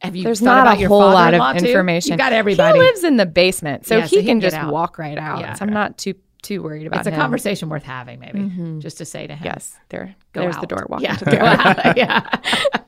Have 0.00 0.14
you? 0.16 0.22
There's 0.24 0.40
thought 0.40 0.46
not 0.46 0.60
about 0.66 0.76
a 0.76 0.80
your 0.80 0.88
whole 0.88 1.00
lot 1.00 1.12
father-in-law, 1.32 1.50
of 1.52 1.58
too? 1.58 1.66
information. 1.66 2.12
You 2.12 2.18
got 2.18 2.32
everybody. 2.32 2.78
He 2.78 2.84
lives 2.84 3.02
in 3.04 3.16
the 3.16 3.26
basement, 3.26 3.86
so 3.86 3.96
Yeah, 3.96 4.02
he 4.02 4.08
so 4.08 4.16
he 4.20 4.26
can 4.26 4.36
can 4.36 4.40
just 4.40 4.56
out. 4.56 4.72
walk 4.72 4.98
right 4.98 5.18
out. 5.18 5.40
Yeah. 5.40 5.54
So 5.54 5.64
I'm 5.64 5.72
not 5.72 5.98
too 5.98 6.14
too 6.42 6.62
worried 6.62 6.86
about 6.86 6.98
it. 6.98 7.00
it's 7.00 7.08
a 7.08 7.10
him. 7.10 7.20
conversation 7.20 7.68
worth 7.68 7.82
having, 7.82 8.20
maybe, 8.20 8.38
mm-hmm. 8.38 8.78
just 8.78 8.98
to 8.98 9.04
say 9.04 9.26
to 9.26 9.34
him. 9.34 9.44
Yes, 9.44 9.76
there. 9.88 10.14
Go 10.32 10.42
there's 10.42 10.56
the 10.58 10.68
door. 10.68 10.86
Walk 10.88 11.00
Yeah, 11.02 11.12
into 11.14 11.24
the 11.24 11.30
door. 11.32 11.40
out. 11.42 11.96
yeah. 11.96 12.22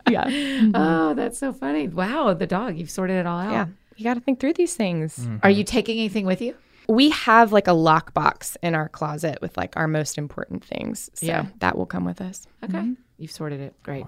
yeah, 0.08 0.24
mm-hmm. 0.28 0.70
Oh, 0.74 1.14
that's 1.14 1.36
so 1.36 1.52
funny. 1.52 1.88
Wow, 1.88 2.32
the 2.34 2.46
dog. 2.46 2.76
You've 2.78 2.90
sorted 2.90 3.16
it 3.16 3.26
all 3.26 3.40
out. 3.40 3.50
yeah. 3.50 3.66
You 3.96 4.04
got 4.04 4.14
to 4.14 4.20
think 4.20 4.38
through 4.38 4.54
these 4.54 4.76
things. 4.76 5.18
Mm-hmm. 5.18 5.38
Are 5.42 5.50
you 5.50 5.64
taking 5.64 5.98
anything 5.98 6.26
with 6.26 6.40
you? 6.40 6.54
We 6.88 7.10
have 7.10 7.52
like 7.52 7.66
a 7.66 7.72
lockbox 7.72 8.56
in 8.62 8.74
our 8.76 8.88
closet 8.88 9.38
with 9.42 9.56
like 9.56 9.76
our 9.76 9.86
most 9.88 10.16
important 10.16 10.64
things. 10.64 11.10
So 11.14 11.26
Yeah. 11.26 11.46
that 11.58 11.76
will 11.76 11.86
come 11.86 12.04
with 12.04 12.20
us. 12.20 12.46
Okay. 12.64 12.92
You've 13.18 13.30
sorted 13.32 13.60
it. 13.60 13.74
Great. 13.82 14.06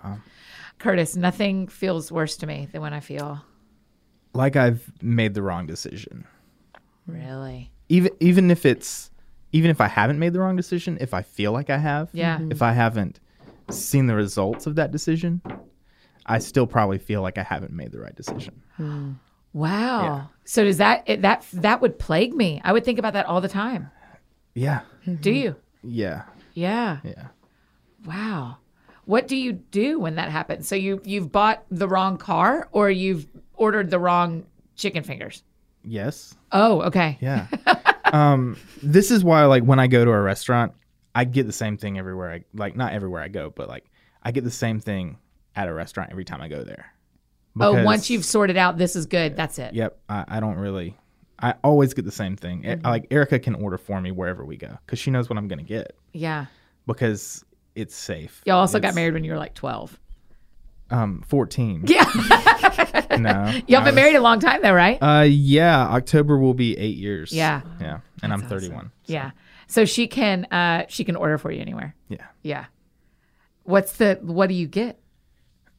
Curtis, 0.82 1.14
nothing 1.16 1.68
feels 1.68 2.10
worse 2.10 2.36
to 2.38 2.46
me 2.46 2.66
than 2.72 2.82
when 2.82 2.92
I 2.92 2.98
feel 2.98 3.40
Like 4.34 4.56
I've 4.56 4.90
made 5.00 5.34
the 5.34 5.42
wrong 5.42 5.64
decision. 5.66 6.24
really. 7.06 7.70
Even 7.88 8.10
even 8.20 8.50
if 8.50 8.66
it's 8.66 9.10
even 9.52 9.70
if 9.70 9.80
I 9.80 9.86
haven't 9.86 10.18
made 10.18 10.32
the 10.32 10.40
wrong 10.40 10.56
decision, 10.56 10.98
if 11.00 11.14
I 11.14 11.22
feel 11.22 11.52
like 11.52 11.68
I 11.70 11.78
have, 11.78 12.08
Yeah. 12.12 12.38
Mhm. 12.38 12.50
if 12.52 12.62
I 12.62 12.72
haven't 12.72 13.20
seen 13.70 14.06
the 14.06 14.14
results 14.16 14.66
of 14.66 14.74
that 14.76 14.90
decision, 14.90 15.40
I 16.26 16.38
still 16.40 16.66
probably 16.66 16.98
feel 16.98 17.22
like 17.22 17.38
I 17.38 17.42
haven't 17.44 17.72
made 17.72 17.92
the 17.92 18.00
right 18.00 18.14
decision. 18.16 18.62
Wow. 19.52 20.02
Yeah. 20.04 20.24
So 20.44 20.64
does 20.64 20.78
that 20.78 21.04
it, 21.06 21.22
that 21.22 21.46
that 21.52 21.80
would 21.80 21.98
plague 21.98 22.34
me? 22.34 22.60
I 22.64 22.72
would 22.72 22.84
think 22.84 22.98
about 22.98 23.12
that 23.12 23.26
all 23.26 23.40
the 23.40 23.48
time. 23.48 23.90
Yeah. 24.54 24.80
Do 25.20 25.30
you? 25.30 25.54
Yeah. 25.84 26.22
Yeah. 26.54 26.98
Yeah. 27.04 27.28
Wow. 28.04 28.56
What 29.04 29.26
do 29.28 29.36
you 29.36 29.52
do 29.52 29.98
when 29.98 30.14
that 30.16 30.30
happens? 30.30 30.68
So 30.68 30.74
you 30.76 31.00
you've 31.04 31.32
bought 31.32 31.64
the 31.70 31.88
wrong 31.88 32.16
car 32.18 32.68
or 32.72 32.90
you've 32.90 33.26
ordered 33.54 33.90
the 33.90 33.98
wrong 33.98 34.44
chicken 34.76 35.02
fingers? 35.02 35.42
Yes. 35.84 36.34
Oh, 36.52 36.82
okay. 36.82 37.18
Yeah. 37.20 37.46
um, 38.12 38.56
this 38.82 39.10
is 39.10 39.24
why, 39.24 39.44
like, 39.46 39.64
when 39.64 39.80
I 39.80 39.86
go 39.88 40.04
to 40.04 40.10
a 40.10 40.20
restaurant, 40.20 40.72
I 41.14 41.24
get 41.24 41.46
the 41.46 41.52
same 41.52 41.76
thing 41.76 41.98
everywhere. 41.98 42.32
I 42.32 42.44
like 42.54 42.76
not 42.76 42.92
everywhere 42.92 43.22
I 43.22 43.28
go, 43.28 43.50
but 43.50 43.68
like 43.68 43.84
I 44.22 44.30
get 44.30 44.44
the 44.44 44.50
same 44.50 44.80
thing 44.80 45.18
at 45.56 45.68
a 45.68 45.74
restaurant 45.74 46.10
every 46.10 46.24
time 46.24 46.40
I 46.40 46.48
go 46.48 46.62
there. 46.62 46.86
oh, 47.60 47.84
once 47.84 48.08
you've 48.08 48.24
sorted 48.24 48.56
out 48.56 48.78
this 48.78 48.96
is 48.96 49.06
good, 49.06 49.36
that's 49.36 49.58
it. 49.58 49.74
Yep. 49.74 49.98
I, 50.08 50.24
I 50.28 50.40
don't 50.40 50.56
really. 50.56 50.96
I 51.38 51.54
always 51.64 51.92
get 51.92 52.04
the 52.04 52.12
same 52.12 52.36
thing. 52.36 52.62
Mm-hmm. 52.62 52.86
Like 52.86 53.08
Erica 53.10 53.38
can 53.40 53.56
order 53.56 53.76
for 53.76 54.00
me 54.00 54.12
wherever 54.12 54.44
we 54.44 54.56
go 54.56 54.78
because 54.86 55.00
she 55.00 55.10
knows 55.10 55.28
what 55.28 55.36
I'm 55.38 55.48
gonna 55.48 55.64
get 55.64 55.96
Yeah. 56.12 56.46
because 56.86 57.44
it's 57.74 57.94
safe. 57.94 58.42
Y'all 58.46 58.58
also 58.58 58.78
got 58.80 58.94
married 58.94 59.14
when 59.14 59.24
you 59.24 59.32
were 59.32 59.38
like 59.38 59.54
12. 59.54 59.98
Um, 60.90 61.22
14. 61.26 61.84
Yeah. 61.88 62.04
No. 63.18 63.44
Y'all 63.66 63.80
been 63.80 63.86
was- 63.86 63.94
married 63.94 64.16
a 64.16 64.20
long 64.20 64.40
time 64.40 64.60
though, 64.62 64.74
right? 64.74 64.98
Uh, 65.02 65.22
yeah. 65.22 65.86
October 65.88 66.38
will 66.38 66.54
be 66.54 66.76
eight 66.76 66.96
years. 66.96 67.32
Yeah. 67.32 67.62
Yeah. 67.80 68.00
And 68.22 68.32
I'm 68.32 68.42
31. 68.42 68.90
yeah. 69.06 69.30
So 69.68 69.86
she 69.86 70.06
can 70.06 70.44
uh 70.50 70.84
she 70.88 71.02
can 71.04 71.16
order 71.16 71.38
for 71.38 71.50
you 71.50 71.60
anywhere. 71.62 71.94
Yeah. 72.08 72.26
Yeah. 72.42 72.66
What's 73.64 73.92
the 73.96 74.18
what 74.20 74.48
do 74.48 74.54
you 74.54 74.66
get? 74.66 74.98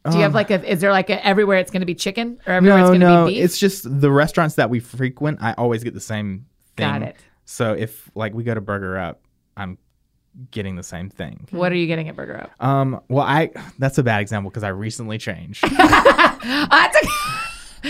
Do 0.09 0.17
you 0.17 0.23
have 0.23 0.33
like 0.33 0.49
a 0.51 0.63
is 0.69 0.81
there 0.81 0.91
like 0.91 1.09
a 1.09 1.23
everywhere 1.25 1.59
it's 1.59 1.69
gonna 1.71 1.85
be 1.85 1.95
chicken 1.95 2.39
or 2.47 2.53
everywhere 2.53 2.79
it's 2.79 2.89
Um, 2.89 2.99
gonna 2.99 3.05
no. 3.21 3.25
be 3.27 3.35
beef? 3.35 3.43
It's 3.45 3.57
just 3.59 4.01
the 4.01 4.11
restaurants 4.11 4.55
that 4.55 4.69
we 4.69 4.79
frequent. 4.79 5.41
I 5.41 5.53
always 5.53 5.83
get 5.83 5.93
the 5.93 5.99
same 6.01 6.47
thing. 6.75 6.87
Got 6.87 7.03
it. 7.03 7.15
So 7.45 7.73
if 7.73 8.09
like 8.15 8.33
we 8.33 8.43
go 8.43 8.53
to 8.53 8.61
Burger 8.61 8.97
Up, 8.97 9.21
I'm 9.55 9.77
getting 10.51 10.75
the 10.75 10.83
same 10.83 11.09
thing. 11.09 11.47
what 11.51 11.71
are 11.71 11.75
you 11.75 11.87
getting 11.87 12.09
at 12.09 12.15
Burger 12.15 12.41
Up? 12.43 12.65
Um. 12.65 13.01
Well, 13.09 13.25
I 13.25 13.51
that's 13.79 13.97
a 13.97 14.03
bad 14.03 14.21
example 14.21 14.49
because 14.49 14.63
I 14.63 14.69
recently 14.69 15.17
changed. 15.17 15.63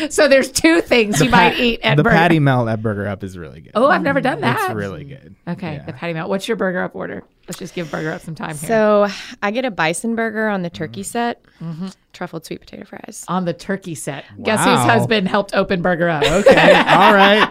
So 0.10 0.28
there's 0.28 0.52
two 0.52 0.82
things 0.82 1.22
you 1.22 1.30
might 1.30 1.60
eat 1.60 1.80
at 1.84 1.98
the 1.98 2.04
Burger 2.04 2.16
patty 2.16 2.40
melt 2.40 2.68
at 2.68 2.82
Burger 2.82 3.08
Up 3.08 3.24
is 3.24 3.38
really 3.38 3.62
good. 3.62 3.74
Oh, 3.76 3.88
I've 3.88 4.02
never 4.02 4.22
done 4.22 4.42
that. 4.42 4.66
It's 4.72 4.74
really 4.74 5.04
good. 5.04 5.36
Okay, 5.48 5.76
Yeah. 5.76 5.86
the 5.86 5.94
patty 5.94 6.14
melt. 6.14 6.30
What's 6.30 6.48
your 6.48 6.58
Burger 6.58 6.82
Up 6.82 6.96
order? 6.96 7.24
Let's 7.48 7.60
just 7.60 7.74
give 7.76 7.92
Burger 7.92 8.12
Up 8.12 8.22
some 8.22 8.36
time 8.36 8.56
here. 8.58 8.68
So 8.70 9.08
I 9.42 9.52
get 9.52 9.66
a 9.66 9.72
bison 9.72 10.16
burger 10.16 10.48
on 10.48 10.62
the 10.62 10.70
turkey 10.70 11.02
Mm-hmm. 11.02 11.88
set, 11.88 11.96
truffled 12.14 12.46
sweet 12.46 12.60
potato 12.62 12.86
fries. 12.86 13.26
on 13.28 13.46
the 13.46 13.54
turkey 13.54 13.96
set. 13.96 14.24
Guess 14.42 14.60
whose 14.66 14.80
husband 14.80 15.28
helped 15.28 15.54
open 15.56 15.82
Burger 15.82 16.08
Up? 16.10 16.24
Okay. 16.24 16.72
All 16.88 17.14
right. 17.14 17.50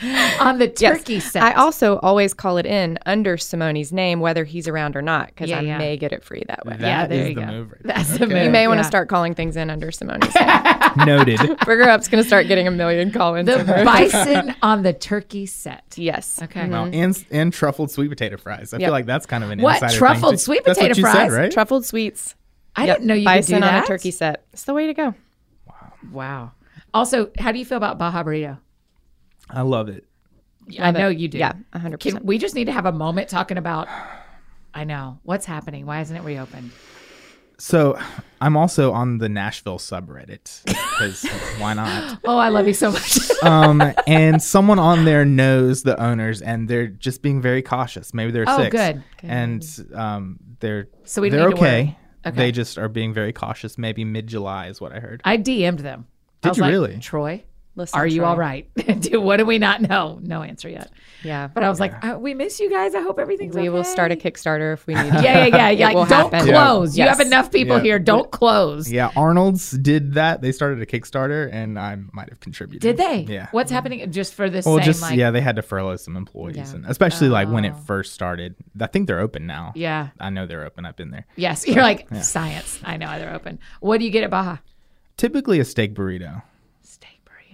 on 0.40 0.58
the 0.58 0.72
Yes. 0.78 0.98
turkey 0.98 1.20
set. 1.20 1.42
I 1.42 1.52
also 1.54 1.98
always 1.98 2.32
call 2.34 2.56
it 2.58 2.66
in 2.66 2.98
under 3.06 3.36
Simone's 3.36 3.92
name, 3.92 4.20
whether 4.20 4.44
he's 4.44 4.66
around 4.68 4.94
or 4.96 5.02
not, 5.02 5.26
because 5.28 5.50
Yeah, 5.50 5.58
I 5.58 5.62
yeah. 5.62 5.78
may 5.78 5.96
get 5.96 6.12
it 6.12 6.22
free 6.24 6.42
that 6.48 6.64
way. 6.66 6.76
yeah, 6.80 7.02
That 7.02 7.10
there 7.10 7.22
is 7.22 7.28
you 7.30 7.34
the 7.34 7.40
go. 7.40 7.46
move 7.48 7.72
right 7.72 7.80
That's 7.84 8.08
there. 8.10 8.18
the 8.18 8.24
Okay. 8.26 8.44
You 8.44 8.50
may 8.50 8.66
want 8.68 8.78
to 8.78 8.82
yeah. 8.82 8.88
start 8.88 9.08
calling 9.08 9.34
things 9.34 9.56
in 9.56 9.70
under 9.70 9.90
Simone's 9.90 10.32
name. 10.34 10.48
Noted. 11.06 11.58
Burger 11.64 11.88
Up's 11.90 12.08
going 12.08 12.22
to 12.22 12.26
start 12.26 12.46
getting 12.48 12.66
a 12.66 12.70
million 12.70 13.10
call-ins. 13.12 13.46
the 13.48 13.82
bison 13.84 14.54
on 14.62 14.82
the 14.84 14.92
turkey 14.92 15.46
set. 15.46 15.84
yes. 15.96 16.40
Okay. 16.42 16.68
Well, 16.68 16.88
and 16.92 17.24
and 17.30 17.52
truffled 17.52 17.90
sweet 17.90 18.08
potato 18.08 18.36
fries. 18.36 18.72
I 18.72 18.78
Yep. 18.78 18.86
feel 18.86 18.92
like 18.92 19.06
that's 19.06 19.26
kind 19.28 19.44
of 19.44 19.50
an 19.50 19.60
What? 19.60 19.74
insider 19.82 19.92
thing, 19.92 20.00
Truffled 20.00 20.30
too. 20.32 20.36
sweet 20.38 20.64
That's 20.64 20.78
what 20.78 20.88
potato 20.88 20.96
you 20.98 21.02
fries? 21.02 21.30
Said, 21.32 21.38
right? 21.38 21.52
Truffled 21.52 21.84
sweets. 21.84 22.34
I 22.74 22.86
Yep. 22.86 22.96
didn't 22.96 23.06
know 23.08 23.14
you 23.14 23.24
bison 23.24 23.54
could 23.56 23.60
do 23.60 23.66
that. 23.70 23.76
on 23.78 23.82
a 23.82 23.86
turkey 23.86 24.10
set. 24.10 24.44
It's 24.52 24.64
the 24.64 24.74
way 24.74 24.86
to 24.86 24.94
go. 24.94 25.14
Wow. 25.66 25.92
Wow. 26.12 26.50
Also, 26.94 27.30
how 27.38 27.52
do 27.52 27.58
you 27.58 27.64
feel 27.64 27.76
about 27.78 27.98
Baja 27.98 28.22
Burrito? 28.24 28.58
I 29.50 29.62
love 29.62 29.88
it. 29.88 30.04
I 30.80 30.90
know 30.90 31.08
it. 31.08 31.18
you 31.18 31.28
do. 31.28 31.38
Yeah, 31.38 31.52
100%. 31.74 32.00
Can 32.00 32.24
we 32.26 32.36
just 32.38 32.54
need 32.54 32.66
to 32.66 32.72
have 32.72 32.86
a 32.86 32.92
moment 32.92 33.28
talking 33.28 33.56
about? 33.58 33.88
I 34.74 34.84
know 34.84 35.18
what's 35.22 35.46
happening. 35.46 35.86
Why 35.86 36.00
isn't 36.02 36.14
it 36.16 36.22
reopened? 36.22 36.70
So 37.60 37.98
I'm 38.40 38.56
also 38.56 38.92
on 38.92 39.18
the 39.18 39.28
Nashville 39.28 39.78
subreddit 39.78 40.64
because 40.64 41.24
why 41.58 41.74
not? 41.74 42.20
Oh, 42.24 42.38
I 42.38 42.48
love 42.50 42.66
you 42.66 42.74
so 42.74 42.92
much. 42.92 43.18
Um, 43.42 43.80
and 44.08 44.42
someone 44.42 44.80
on 44.80 45.04
there 45.04 45.24
knows 45.24 45.84
the 45.84 45.96
owners, 46.02 46.42
and 46.42 46.68
they're 46.68 46.88
just 46.88 47.22
being 47.22 47.40
very 47.40 47.62
cautious. 47.62 48.12
Maybe 48.12 48.32
they're 48.32 48.44
Oh, 48.48 48.58
six, 48.58 48.74
good. 48.74 49.04
and 49.22 49.86
um, 49.94 50.38
they're 50.58 50.88
So 51.04 51.22
we 51.22 51.28
they're 51.30 51.48
need 51.48 51.54
to 51.54 51.60
worry. 51.62 51.70
okay. 51.70 51.98
Okay. 52.26 52.36
They 52.36 52.50
just 52.52 52.78
are 52.78 52.88
being 52.88 53.14
very 53.14 53.32
cautious. 53.32 53.78
Maybe 53.78 54.04
mid 54.04 54.26
July 54.26 54.66
is 54.66 54.80
what 54.80 54.90
I 54.92 54.98
heard. 54.98 55.20
I 55.24 55.36
DM'd 55.38 55.78
them. 55.78 56.08
Did 56.42 56.56
you 56.56 56.62
like, 56.62 56.70
really? 56.72 56.98
Troy? 56.98 57.44
Listen, 57.78 57.98
Are 57.98 58.06
you 58.06 58.20
Troy. 58.22 58.28
all 58.28 58.36
right? 58.36 58.68
do 59.00 59.20
what 59.20 59.36
do 59.36 59.46
we 59.46 59.58
not 59.58 59.80
know? 59.80 60.18
No 60.20 60.42
answer 60.42 60.68
yet. 60.68 60.90
Yeah. 61.22 61.46
But 61.46 61.62
I 61.62 61.68
was 61.68 61.78
like, 61.80 61.94
uh, 62.04 62.18
we 62.18 62.34
miss 62.34 62.58
you 62.58 62.68
guys. 62.68 62.94
I 62.94 63.00
hope 63.02 63.18
everything's 63.20 63.54
we 63.54 63.68
will 63.68 63.84
start 63.84 64.10
a 64.12 64.16
Kickstarter 64.16 64.72
if 64.74 64.86
we 64.86 64.94
need 65.00 65.12
to. 65.12 65.22
Yeah, 65.22 65.46
yeah, 65.46 65.46
yeah. 65.56 65.70
Yeah. 65.70 65.86
Like, 65.90 66.08
don't 66.08 66.32
happen. 66.32 66.48
close. 66.48 66.98
You 66.98 67.04
Yes. 67.04 67.16
have 67.18 67.26
enough 67.26 67.52
people 67.52 67.76
Yeah. 67.76 67.82
here. 67.84 67.98
Don't 68.00 68.30
close. 68.32 68.90
Yeah, 68.90 69.10
Arnold's 69.16 69.70
did 69.70 70.14
that. 70.14 70.42
They 70.42 70.50
started 70.52 70.82
a 70.82 70.86
Kickstarter, 70.86 71.48
and 71.52 71.78
I 71.78 71.96
might 72.12 72.28
have 72.30 72.40
contributed. 72.40 72.82
Did 72.82 72.96
they? 72.96 73.32
Yeah. 73.32 73.46
What's 73.52 73.70
happening 73.70 74.10
just 74.10 74.34
for 74.34 74.50
this 74.50 74.66
Well, 74.66 74.76
same 74.78 74.84
just 74.84 75.02
like 75.02 75.16
yeah, 75.16 75.30
they 75.30 75.40
had 75.40 75.54
to 75.56 75.62
furlough 75.62 75.96
some 75.96 76.16
employees, 76.16 76.56
Yeah. 76.56 76.74
and 76.74 76.86
especially 76.86 77.28
like 77.28 77.48
when 77.48 77.64
it 77.64 77.74
Oh. 77.76 77.80
first 77.86 78.12
started. 78.12 78.56
I 78.80 78.88
think 78.88 79.06
they're 79.06 79.20
open 79.20 79.46
now. 79.46 79.72
Yeah. 79.76 80.08
I 80.18 80.30
know 80.30 80.46
they're 80.46 80.64
open. 80.64 80.84
I've 80.84 80.96
been 80.96 81.10
there. 81.12 81.26
Yes. 81.36 81.66
You're 81.66 81.82
like 81.82 82.08
science. 82.22 82.80
I 82.84 82.96
know 82.96 83.06
they're 83.18 83.34
open. 83.34 83.60
What 83.80 83.98
do 83.98 84.04
you 84.04 84.10
get 84.10 84.24
at 84.24 84.30
Baja? 84.30 84.56
Typically 85.16 85.58
a 85.58 85.64
steak 85.64 85.94
burrito. 85.94 86.42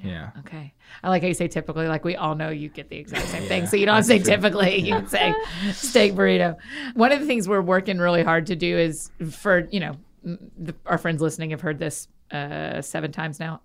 Yeah. 0.05 0.31
Okay. 0.41 0.75
I 1.03 1.09
like 1.09 1.23
how 1.23 1.29
you 1.29 1.35
say 1.35 1.49
typically, 1.49 1.89
like 1.89 2.05
we 2.05 2.15
all 2.15 2.35
know 2.35 2.51
you 2.51 2.69
get 2.69 2.91
the 2.91 2.97
exact 2.97 3.29
same 3.29 3.49
thing. 3.49 3.67
So 3.67 3.77
you 3.77 3.87
don't 3.87 4.03
say 4.03 4.19
typically, 4.19 4.81
you 4.81 4.93
can 4.93 5.09
say 5.09 5.35
steak 5.73 6.13
burrito. 6.13 6.57
One 6.95 7.11
of 7.11 7.21
the 7.21 7.27
things 7.27 7.49
we're 7.49 7.63
working 7.63 7.99
really 7.99 8.23
hard 8.23 8.47
to 8.47 8.57
do 8.57 8.79
is 8.79 9.11
for, 9.31 9.67
you 9.71 9.81
know, 9.81 9.97
the, 10.23 10.75
our 10.87 10.99
friends 10.99 11.21
listening 11.21 11.51
have 11.51 11.61
heard 11.61 11.79
this 11.79 12.09
uh, 12.31 12.83
seven 12.83 13.13
times 13.13 13.41
now. 13.41 13.61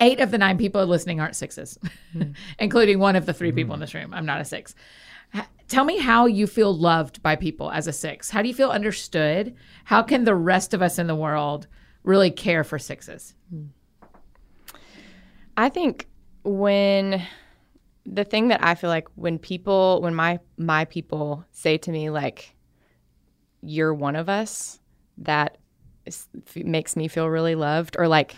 Eight 0.00 0.20
of 0.20 0.30
the 0.30 0.38
nine 0.38 0.58
people 0.58 0.84
listening 0.86 1.20
aren't 1.20 1.36
sixes, 1.36 1.78
hmm. 2.12 2.32
including 2.58 2.98
one 2.98 3.16
of 3.16 3.26
the 3.26 3.32
three 3.32 3.52
people 3.52 3.74
in 3.74 3.78
hmm. 3.78 3.82
this 3.82 3.94
room. 3.94 4.12
I'm 4.12 4.26
not 4.26 4.40
a 4.40 4.44
six. 4.44 4.74
H- 5.34 5.44
Tell 5.68 5.84
me 5.84 5.98
how 5.98 6.26
you 6.26 6.46
feel 6.46 6.76
loved 6.76 7.22
by 7.22 7.36
people 7.36 7.70
as 7.70 7.86
a 7.86 7.92
six. 7.92 8.28
How 8.28 8.42
do 8.42 8.48
you 8.48 8.54
feel 8.54 8.70
understood? 8.70 9.54
How 9.84 10.02
can 10.02 10.24
the 10.24 10.34
rest 10.34 10.74
of 10.74 10.82
us 10.82 10.98
in 10.98 11.06
the 11.06 11.14
world 11.14 11.68
really 12.02 12.30
care 12.30 12.64
for 12.64 12.78
sixes? 12.78 13.34
Hmm. 13.50 13.66
I 15.56 15.68
think 15.68 16.06
when 16.44 17.22
the 18.04 18.24
thing 18.24 18.48
that 18.48 18.64
I 18.64 18.74
feel 18.74 18.90
like 18.90 19.06
when 19.14 19.38
people 19.38 20.00
when 20.02 20.14
my 20.14 20.40
my 20.56 20.84
people 20.86 21.44
say 21.52 21.78
to 21.78 21.90
me 21.90 22.10
like 22.10 22.54
you're 23.62 23.94
one 23.94 24.16
of 24.16 24.28
us 24.28 24.80
that 25.18 25.58
is, 26.04 26.26
f- 26.48 26.64
makes 26.64 26.96
me 26.96 27.06
feel 27.06 27.28
really 27.28 27.54
loved 27.54 27.96
or 27.98 28.08
like 28.08 28.34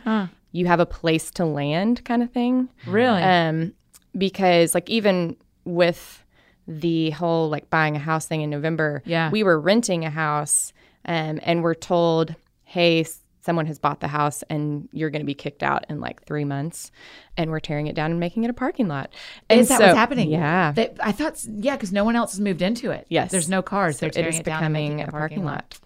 you 0.53 0.67
have 0.67 0.81
a 0.81 0.87
place 0.87 1.31
to 1.33 1.45
land 1.45 2.05
kind 2.05 2.23
of 2.23 2.31
thing. 2.31 2.69
Really? 2.87 3.23
Um 3.23 3.73
because 4.17 4.75
like 4.75 4.89
even 4.91 5.37
with 5.65 6.23
the 6.69 7.11
whole 7.11 7.49
like 7.49 7.69
buying 7.71 7.97
a 7.97 7.99
house 8.01 8.27
thing 8.27 8.43
in 8.43 8.51
November, 8.51 9.03
Yeah. 9.07 9.31
we 9.31 9.43
were 9.43 9.59
renting 9.59 10.05
a 10.05 10.11
house 10.11 10.73
um, 11.07 11.39
and 11.43 11.63
we're 11.63 11.75
told, 11.75 12.35
hey, 12.63 13.05
someone 13.45 13.67
has 13.67 13.79
bought 13.79 14.01
the 14.01 14.09
house 14.09 14.43
and 14.49 14.89
you're 14.93 15.11
going 15.11 15.21
to 15.21 15.27
be 15.27 15.35
kicked 15.35 15.63
out 15.63 15.85
in 15.91 16.01
like 16.01 16.23
three 16.25 16.45
months. 16.45 16.91
And 17.37 17.51
we're 17.51 17.61
tearing 17.61 17.89
it 17.89 17.95
down 17.95 18.11
and 18.11 18.19
making 18.19 18.45
it 18.45 18.51
a 18.51 18.55
parking 18.55 18.89
lot. 18.89 19.13
And 19.51 19.61
Is 19.61 19.69
that 19.69 19.79
so- 19.79 19.87
what's 19.87 19.97
happening? 19.97 20.31
Yeah. 20.31 20.73
They, 20.73 20.95
I 21.01 21.13
thought, 21.13 21.45
yeah, 21.47 21.77
because 21.77 21.93
no 21.93 22.05
one 22.05 22.17
else 22.17 22.33
has 22.33 22.41
moved 22.41 22.63
into 22.63 22.91
it. 22.91 23.07
Yes. 23.11 23.31
There's 23.31 23.49
no 23.49 23.61
cars. 23.61 23.99
They're 23.99 24.11
tearing 24.11 24.33
is 24.33 24.41
it, 24.41 24.45
down 24.45 24.61
becoming 24.61 25.03
a 25.03 25.09
parking 25.09 25.45
lot. 25.45 25.79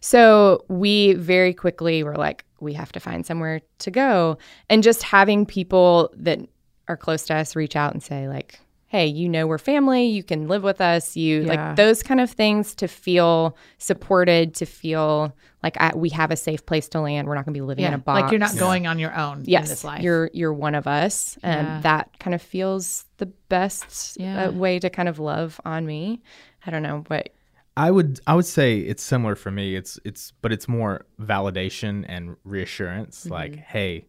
So 0.00 0.64
we 0.68 1.12
very 1.14 1.54
quickly 1.54 2.02
were 2.02 2.16
like, 2.16 2.44
we 2.60 2.72
have 2.72 2.90
to 2.92 3.00
find 3.00 3.24
somewhere 3.24 3.60
to 3.80 3.90
go. 3.90 4.38
And 4.68 4.82
just 4.82 5.02
having 5.02 5.46
people 5.46 6.12
that 6.16 6.40
are 6.88 6.96
close 6.96 7.24
to 7.26 7.34
us 7.34 7.54
reach 7.54 7.76
out 7.76 7.92
and 7.92 8.02
say, 8.02 8.28
like, 8.28 8.58
hey, 8.94 9.06
you 9.06 9.28
know, 9.28 9.44
we're 9.44 9.58
family, 9.58 10.04
you 10.06 10.22
can 10.22 10.46
live 10.46 10.62
with 10.62 10.80
us, 10.80 11.16
you 11.16 11.40
Yeah. 11.42 11.48
like 11.48 11.74
those 11.76 12.00
kind 12.04 12.20
of 12.20 12.30
things 12.30 12.76
to 12.76 12.86
feel 12.86 13.56
supported, 13.78 14.54
to 14.54 14.66
feel 14.66 15.34
like 15.64 15.76
I, 15.80 15.92
we 15.96 16.10
have 16.10 16.30
a 16.30 16.36
safe 16.36 16.64
place 16.64 16.86
to 16.90 17.00
land. 17.00 17.26
We're 17.26 17.34
not 17.34 17.44
going 17.44 17.54
to 17.54 17.58
be 17.58 17.66
living 17.66 17.84
in 17.86 17.92
a 17.94 17.98
box. 17.98 18.22
Like 18.22 18.30
you're 18.30 18.38
not 18.38 18.56
going 18.56 18.86
on 18.86 19.00
your 19.00 19.12
own 19.16 19.38
in 19.40 19.44
Yes, 19.46 19.68
this 19.68 19.82
life. 19.82 20.00
you're 20.02 20.30
you're 20.32 20.52
one 20.52 20.76
of 20.76 20.86
us, 20.86 21.36
and 21.42 21.66
Yeah. 21.66 21.80
that 21.80 22.16
kind 22.20 22.34
of 22.34 22.40
feels 22.42 23.06
the 23.16 23.26
best 23.48 24.16
Yeah. 24.20 24.46
uh, 24.46 24.52
way 24.52 24.78
to 24.78 24.88
kind 24.90 25.08
of 25.08 25.18
love 25.18 25.60
on 25.64 25.84
me. 25.86 26.22
I 26.64 26.70
don't 26.70 26.82
know, 26.84 27.02
but 27.08 27.30
I 27.76 27.90
would 27.90 28.20
I 28.28 28.36
would 28.36 28.46
say 28.46 28.78
it's 28.78 29.02
similar 29.02 29.34
for 29.34 29.50
me. 29.50 29.74
It's 29.74 29.98
it's 30.04 30.32
but 30.40 30.52
it's 30.52 30.68
more 30.68 31.04
validation 31.20 32.04
and 32.08 32.36
reassurance. 32.44 33.26
Like, 33.26 33.56
hey, 33.56 34.04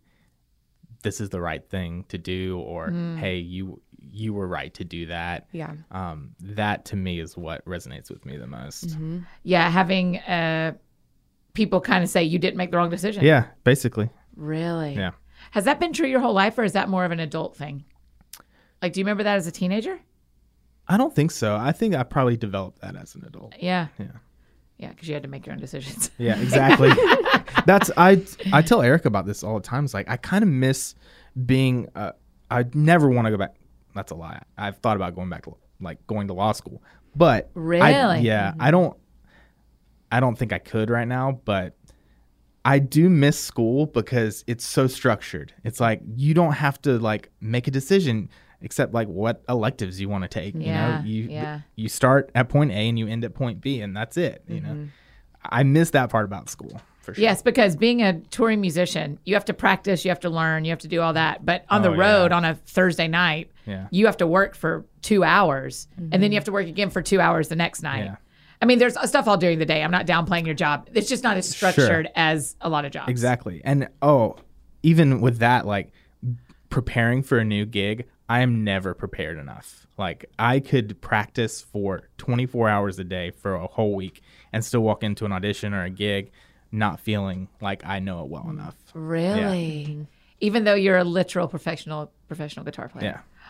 this 1.05 1.21
is 1.21 1.29
the 1.29 1.39
right 1.39 1.65
thing 1.69 2.03
to 2.09 2.17
do, 2.17 2.59
or 2.59 2.89
hey, 3.17 3.37
you 3.37 3.81
you 4.11 4.33
were 4.33 4.47
right 4.47 4.73
to 4.75 4.83
do 4.83 5.05
that. 5.07 5.47
yeah, 5.51 5.73
Um, 5.91 6.31
that 6.39 6.85
to 6.85 6.95
me 6.95 7.19
is 7.19 7.35
what 7.37 7.63
resonates 7.65 8.09
with 8.11 8.25
me 8.25 8.37
the 8.37 8.47
most. 8.47 8.97
yeah. 9.43 9.69
Having 9.69 10.17
uh, 10.19 10.73
people 11.53 11.81
kind 11.81 12.03
of 12.03 12.09
say 12.09 12.23
you 12.23 12.37
didn't 12.37 12.57
make 12.57 12.71
the 12.71 12.77
wrong 12.77 12.89
decision. 12.89 13.23
Yeah, 13.23 13.45
basically. 13.63 14.09
Really? 14.35 14.93
Yeah. 14.95 15.11
Has 15.51 15.63
that 15.65 15.79
been 15.79 15.91
true 15.93 16.07
your 16.07 16.19
whole 16.19 16.33
life 16.33 16.57
or 16.57 16.63
is 16.63 16.73
that 16.73 16.87
more 16.89 17.03
of 17.05 17.11
an 17.11 17.19
adult 17.19 17.55
thing? 17.55 17.83
Like, 18.81 18.93
do 18.93 18.99
you 18.99 19.05
remember 19.05 19.23
that 19.23 19.37
as 19.37 19.47
a 19.47 19.51
teenager? 19.51 19.99
I 20.87 20.97
don't 20.97 21.15
think 21.15 21.31
so. 21.31 21.55
I 21.55 21.71
think 21.71 21.95
I 21.95 22.03
probably 22.03 22.37
developed 22.37 22.81
that 22.81 22.95
as 22.95 23.15
an 23.15 23.23
adult. 23.25 23.55
Yeah. 23.59 23.87
Yeah. 23.97 24.07
Yeah, 24.77 24.89
because 24.89 25.07
you 25.07 25.13
had 25.13 25.23
to 25.23 25.29
make 25.29 25.45
your 25.45 25.53
own 25.53 25.59
decisions. 25.59 26.11
Yeah, 26.17 26.39
exactly. 26.39 26.89
That's 27.65 27.89
I 27.97 28.21
I 28.51 28.61
tell 28.61 28.81
Eric 28.81 29.05
about 29.05 29.25
this 29.25 29.43
all 29.43 29.55
the 29.55 29.65
time. 29.65 29.85
It's 29.85 29.93
like 29.93 30.09
I 30.09 30.17
kind 30.17 30.43
of 30.43 30.49
miss 30.49 30.95
being. 31.45 31.87
Uh, 31.95 32.11
I 32.51 32.65
never 32.73 33.09
want 33.09 33.25
to 33.25 33.31
go 33.31 33.37
back. 33.37 33.55
That's 33.93 34.11
a 34.11 34.15
lie. 34.15 34.41
I've 34.57 34.77
thought 34.79 34.97
about 34.97 35.15
going 35.15 35.29
back 35.29 35.43
to 35.45 35.55
like 35.79 36.05
going 36.07 36.27
to 36.27 36.33
law 36.33 36.51
school, 36.51 36.83
but 37.15 37.49
really, 37.53 37.81
I- 37.81 37.91
Really? 38.01 38.19
yeah, 38.27 38.53
I 38.59 38.71
don't. 38.71 38.97
I 40.11 40.19
don't 40.19 40.37
think 40.37 40.53
I 40.53 40.59
could 40.59 40.89
right 40.89 41.07
now, 41.07 41.39
but 41.45 41.75
I 42.63 42.79
do 42.79 43.09
miss 43.09 43.39
school 43.39 43.85
because 43.87 44.43
it's 44.47 44.65
so 44.65 44.87
structured. 44.87 45.53
It's 45.63 45.79
like 45.79 46.01
you 46.15 46.33
don't 46.33 46.53
have 46.53 46.81
to 46.83 46.99
like 46.99 47.29
make 47.41 47.67
a 47.67 47.71
decision 47.71 48.29
except 48.61 48.93
like 48.93 49.07
what 49.07 49.43
electives 49.49 49.99
you 49.99 50.09
want 50.09 50.23
to 50.23 50.27
take. 50.27 50.55
Yeah, 50.55 50.59
you 50.59 51.03
know, 51.03 51.03
you 51.05 51.23
yeah. 51.35 51.59
you 51.75 51.89
start 51.89 52.31
at 52.35 52.49
point 52.49 52.71
A 52.71 52.75
and 52.75 52.97
you 52.97 53.07
end 53.07 53.23
at 53.23 53.33
point 53.33 53.61
B, 53.61 53.81
and 53.81 53.95
that's 53.95 54.17
it. 54.17 54.43
You 54.47 54.61
know, 54.61 54.69
mm-hmm. 54.69 54.85
I 55.43 55.63
miss 55.63 55.91
that 55.91 56.09
part 56.09 56.25
about 56.25 56.49
school 56.49 56.81
for 57.05 57.13
sure. 57.13 57.21
Yes, 57.21 57.41
because 57.41 57.75
being 57.75 58.01
a 58.01 58.19
touring 58.19 58.59
musician, 58.59 59.19
you 59.23 59.35
have 59.35 59.45
to 59.45 59.53
practice, 59.53 60.03
you 60.03 60.09
have 60.09 60.19
to 60.21 60.29
learn, 60.29 60.65
you 60.65 60.71
have 60.71 60.79
to 60.79 60.87
do 60.87 61.01
all 61.01 61.13
that. 61.13 61.45
But 61.45 61.65
on 61.69 61.81
the 61.81 61.89
Oh, 61.89 61.95
road 61.95 62.31
yeah. 62.31 62.37
on 62.37 62.45
a 62.45 62.55
Thursday 62.55 63.07
night, 63.07 63.51
Yeah. 63.65 63.87
you 63.91 64.07
have 64.07 64.17
to 64.17 64.27
work 64.27 64.55
for 64.55 64.85
two 65.01 65.23
hours 65.23 65.87
and 65.97 66.11
then 66.11 66.23
you 66.23 66.27
mm-hmm. 66.27 66.33
have 66.35 66.43
to 66.45 66.51
work 66.51 66.67
again 66.67 66.89
for 66.89 67.01
two 67.01 67.21
hours 67.21 67.47
the 67.47 67.55
next 67.55 67.83
night. 67.83 68.05
Yeah. 68.05 68.15
I 68.61 68.65
mean, 68.65 68.79
there's 68.79 68.97
uh, 68.97 69.05
stuff 69.05 69.27
all 69.27 69.37
during 69.37 69.59
the 69.59 69.65
day. 69.65 69.83
I'm 69.83 69.91
not 69.91 70.07
downplaying 70.07 70.45
your 70.45 70.55
job. 70.55 70.89
It's 70.93 71.09
just 71.09 71.23
not 71.23 71.37
as 71.37 71.47
structured 71.47 72.09
as 72.15 72.55
a 72.61 72.69
lot 72.69 72.85
of 72.85 72.91
jobs. 72.91 73.09
Exactly. 73.09 73.61
And 73.63 73.89
oh, 74.01 74.37
even 74.81 75.21
with 75.21 75.39
that, 75.39 75.67
like 75.67 75.91
preparing 76.69 77.21
for 77.21 77.37
a 77.37 77.45
new 77.45 77.65
gig, 77.65 78.05
I 78.27 78.41
am 78.41 78.63
never 78.63 78.93
prepared 78.93 79.37
enough. 79.37 79.87
Like 79.97 80.25
I 80.39 80.59
could 80.59 80.99
practice 81.01 81.61
for 81.61 82.09
24 82.17 82.69
hours 82.69 82.99
a 82.99 83.03
day 83.03 83.31
for 83.31 83.55
a 83.55 83.67
whole 83.67 83.95
week 83.95 84.21
and 84.51 84.63
still 84.65 84.81
walk 84.81 85.03
into 85.03 85.25
an 85.25 85.31
audition 85.31 85.73
or 85.73 85.83
a 85.83 85.89
gig 85.89 86.31
not 86.71 86.99
feeling 86.99 87.47
like 87.61 87.85
I 87.85 87.99
know 87.99 88.23
it 88.23 88.29
well 88.29 88.49
enough. 88.49 88.75
Really? 88.93 90.07
Even 90.41 90.63
though 90.65 90.73
you're 90.73 90.97
a 90.97 91.03
literal 91.03 91.47
professional 91.47 92.11
professional 92.27 92.65
guitar 92.65 92.89
player. 92.89 93.05
Yeah. 93.05 93.45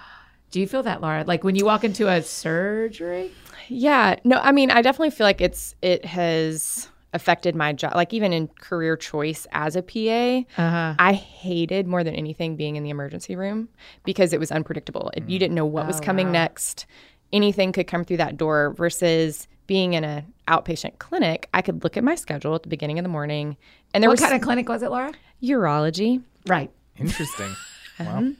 Do 0.52 0.60
you 0.60 0.68
feel 0.68 0.84
that, 0.84 1.02
Laura? 1.02 1.24
Like 1.26 1.44
when 1.44 1.56
you 1.56 1.66
walk 1.66 1.84
into 1.84 2.08
a 2.08 2.22
surgery? 2.22 3.32
Yeah, 3.68 4.18
no, 4.24 4.38
I 4.38 4.52
mean, 4.52 4.70
I 4.72 4.82
definitely 4.82 5.10
feel 5.10 5.26
like 5.26 5.42
it's 5.42 5.76
it 5.82 6.06
has 6.06 6.88
affected 7.16 7.55
my 7.55 7.74
job. 7.74 7.95
Like 7.95 8.13
even 8.13 8.32
in 8.34 8.47
career 8.59 8.95
choice 8.95 9.47
as 9.51 9.76
a 9.76 9.82
PA, 9.82 10.45
Uh-huh. 10.61 10.93
I 10.99 11.13
hated 11.13 11.88
more 11.88 12.03
than 12.03 12.13
anything 12.13 12.55
being 12.55 12.76
in 12.76 12.84
the 12.84 12.89
emergency 12.91 13.36
room 13.36 13.70
because 14.03 14.34
it 14.34 14.39
was 14.39 14.51
unpredictable. 14.51 15.09
It- 15.16 15.28
You 15.28 15.39
didn't 15.39 15.55
know 15.55 15.66
what 15.66 15.88
was 15.88 15.99
Oh, 15.99 16.03
coming 16.03 16.28
wow. 16.28 16.34
next. 16.34 16.86
Anything 17.34 17.72
could 17.72 17.88
come 17.88 18.03
through 18.03 18.18
that 18.18 18.38
door 18.38 18.74
versus 18.78 19.47
being 19.68 19.93
in 19.93 20.03
an 20.03 20.26
outpatient 20.47 20.99
clinic. 20.99 21.49
I 21.53 21.61
could 21.63 21.84
look 21.84 21.97
at 21.97 22.03
my 22.03 22.13
schedule 22.16 22.53
at 22.53 22.61
the 22.63 22.70
beginning 22.70 22.99
of 22.99 23.03
the 23.03 23.09
morning, 23.09 23.57
and 23.93 24.03
there 24.03 24.09
What 24.09 24.20
was 24.20 24.22
kind 24.22 24.36
of 24.36 24.41
clinic 24.41 24.70
was 24.70 24.84
it, 24.84 24.91
Laura? 24.91 25.11
urology. 25.41 26.22
Right. 26.45 26.70
Interesting. 26.99 27.55
wow. 27.99 28.32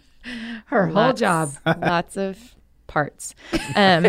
Her 0.66 0.88
whole 0.88 1.14
job. 1.14 1.50
lots 1.66 2.16
of 2.18 2.56
parts. 2.88 3.34
Um, 3.76 4.04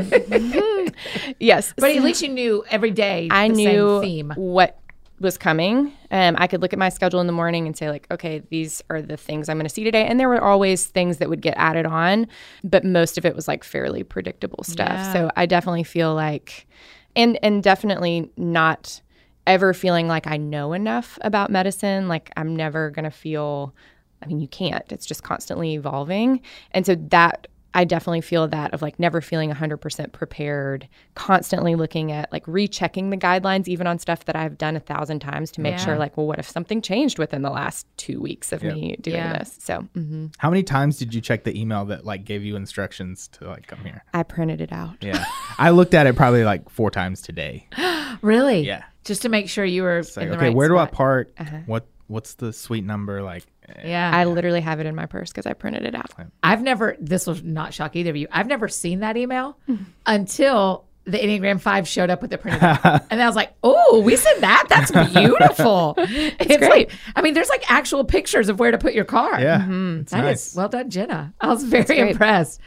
yes, 1.40 1.72
But 1.76 1.96
at 1.96 2.02
least 2.02 2.22
you 2.22 2.28
knew 2.28 2.64
every 2.70 2.90
day 2.90 3.28
I 3.30 3.48
the 3.48 3.54
knew 3.54 4.00
same 4.00 4.00
theme. 4.00 4.32
what 4.36 4.78
was 5.18 5.38
coming. 5.38 5.92
Um, 6.10 6.36
I 6.38 6.46
could 6.46 6.60
look 6.60 6.72
at 6.74 6.78
my 6.78 6.90
schedule 6.90 7.20
in 7.20 7.26
the 7.26 7.32
morning 7.32 7.66
and 7.66 7.76
say 7.76 7.88
like, 7.88 8.06
okay, 8.10 8.42
these 8.50 8.82
are 8.90 9.00
the 9.00 9.16
things 9.16 9.48
I'm 9.48 9.56
going 9.56 9.66
to 9.66 9.72
see 9.72 9.82
today. 9.82 10.04
And 10.06 10.20
there 10.20 10.28
were 10.28 10.42
always 10.42 10.84
things 10.86 11.16
that 11.18 11.30
would 11.30 11.40
get 11.40 11.54
added 11.56 11.86
on, 11.86 12.26
but 12.62 12.84
most 12.84 13.16
of 13.16 13.24
it 13.24 13.34
was 13.34 13.48
like 13.48 13.64
fairly 13.64 14.02
predictable 14.02 14.62
stuff. 14.62 14.88
Yeah. 14.90 15.12
So 15.14 15.30
I 15.34 15.46
definitely 15.46 15.84
feel 15.84 16.14
like, 16.14 16.66
and 17.14 17.38
and 17.42 17.62
definitely 17.62 18.30
not 18.36 19.00
ever 19.46 19.72
feeling 19.72 20.06
like 20.06 20.26
I 20.26 20.36
know 20.36 20.74
enough 20.74 21.18
about 21.22 21.50
medicine. 21.50 22.08
Like 22.08 22.30
I'm 22.36 22.54
never 22.54 22.90
going 22.90 23.04
to 23.04 23.10
feel. 23.10 23.74
I 24.22 24.26
mean, 24.26 24.40
you 24.40 24.48
can't. 24.48 24.84
It's 24.92 25.06
just 25.06 25.22
constantly 25.22 25.74
evolving, 25.74 26.42
and 26.72 26.84
so 26.84 26.94
that. 26.94 27.46
I 27.76 27.84
definitely 27.84 28.22
feel 28.22 28.48
that 28.48 28.72
of 28.74 28.80
like 28.82 28.98
never 28.98 29.20
feeling 29.20 29.52
100% 29.52 30.10
prepared, 30.12 30.88
constantly 31.14 31.74
looking 31.74 32.10
at 32.10 32.32
like 32.32 32.42
rechecking 32.48 33.10
the 33.10 33.16
guidelines, 33.16 33.68
even 33.68 33.86
on 33.86 33.98
stuff 33.98 34.24
that 34.24 34.34
I've 34.34 34.56
done 34.58 34.76
a 34.76 34.80
thousand 34.80 35.20
times 35.20 35.50
to 35.52 35.60
make 35.60 35.72
Yeah. 35.72 35.84
sure, 35.84 35.98
like, 35.98 36.16
well, 36.16 36.26
what 36.26 36.38
if 36.38 36.48
something 36.48 36.80
changed 36.82 37.18
within 37.18 37.42
the 37.42 37.50
last 37.50 37.86
two 37.98 38.20
weeks 38.20 38.50
of 38.52 38.62
me 38.62 38.96
doing 39.00 39.16
Yeah. 39.16 39.38
this? 39.38 39.56
So 39.60 39.86
mhm. 39.94 40.32
How 40.38 40.50
many 40.50 40.62
times 40.62 40.96
did 40.98 41.14
you 41.14 41.20
check 41.20 41.44
the 41.44 41.58
email 41.60 41.84
that 41.84 42.04
like 42.04 42.24
gave 42.24 42.42
you 42.44 42.56
instructions 42.56 43.28
to 43.28 43.46
like 43.46 43.66
come 43.66 43.80
here? 43.84 44.02
I 44.14 44.22
printed 44.22 44.60
it 44.60 44.72
out. 44.72 44.96
Yeah. 45.02 45.24
I 45.58 45.70
looked 45.70 45.94
at 45.94 46.06
it 46.06 46.16
probably 46.16 46.44
like 46.44 46.68
four 46.70 46.90
times 46.90 47.20
today. 47.22 47.68
Really? 48.22 48.60
Yeah. 48.66 48.84
Just 49.04 49.22
to 49.22 49.28
make 49.28 49.48
sure 49.48 49.64
you 49.64 49.82
were 49.82 50.02
like, 50.02 50.16
in 50.24 50.30
the 50.30 50.36
okay, 50.36 50.46
right 50.46 50.54
where 50.56 50.68
do 50.68 50.78
I 50.78 50.84
spot. 50.84 50.92
park? 50.92 51.32
Uh-huh. 51.38 51.58
What 51.66 51.86
what's 52.06 52.34
the 52.34 52.52
suite 52.52 52.84
number? 52.84 53.22
Like 53.22 53.44
Yeah. 53.84 54.10
I 54.14 54.24
literally 54.24 54.60
have 54.60 54.80
it 54.80 54.86
in 54.86 54.94
my 54.94 55.06
purse 55.06 55.30
because 55.30 55.46
I 55.46 55.52
printed 55.52 55.84
it 55.84 55.94
out. 55.94 56.10
I've 56.42 56.62
never, 56.62 56.96
this 57.00 57.26
will 57.26 57.38
not 57.42 57.74
shock 57.74 57.96
either 57.96 58.10
of 58.10 58.16
you. 58.16 58.28
I've 58.30 58.46
never 58.46 58.68
seen 58.68 59.00
that 59.00 59.16
email 59.16 59.58
until 60.06 60.84
the 61.04 61.18
Enneagram 61.18 61.60
5 61.60 61.86
showed 61.86 62.10
up 62.10 62.20
with 62.20 62.30
the 62.30 62.38
printed 62.38 62.62
out. 62.84 63.02
And 63.10 63.22
I 63.22 63.26
was 63.26 63.36
like, 63.36 63.52
oh, 63.62 64.00
we 64.04 64.16
said 64.16 64.40
that? 64.40 64.66
That's 64.68 64.90
beautiful. 65.14 65.94
it's 65.98 66.56
great. 66.56 66.88
like, 66.88 66.90
I 67.14 67.22
mean, 67.22 67.34
there's 67.34 67.48
like 67.48 67.70
actual 67.70 68.04
pictures 68.04 68.48
of 68.48 68.58
where 68.58 68.70
to 68.72 68.78
put 68.78 68.92
your 68.94 69.04
car. 69.04 69.40
Yeah. 69.40 69.60
Mm-hmm. 69.60 70.00
It's 70.00 70.12
That 70.12 70.18
is 70.24 70.24
nice. 70.24 70.54
well 70.56 70.68
done, 70.68 70.90
Jenna. 70.90 71.32
I 71.40 71.48
was 71.48 71.62
very 71.64 71.98
impressed. 72.10 72.60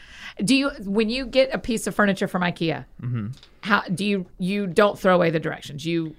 Do 0.43 0.55
you, 0.55 0.69
when 0.85 1.09
you 1.09 1.25
get 1.25 1.53
a 1.53 1.57
piece 1.59 1.85
of 1.85 1.95
furniture 1.95 2.27
from 2.29 2.41
IKEA, 2.43 2.85
Mm-hmm. 3.01 3.27
how 3.61 3.81
do 3.81 4.05
you, 4.05 4.25
you 4.37 4.67
don't 4.67 4.97
throw 4.97 5.15
away 5.15 5.31
the 5.31 5.39
directions? 5.39 5.85
You, 5.85 6.15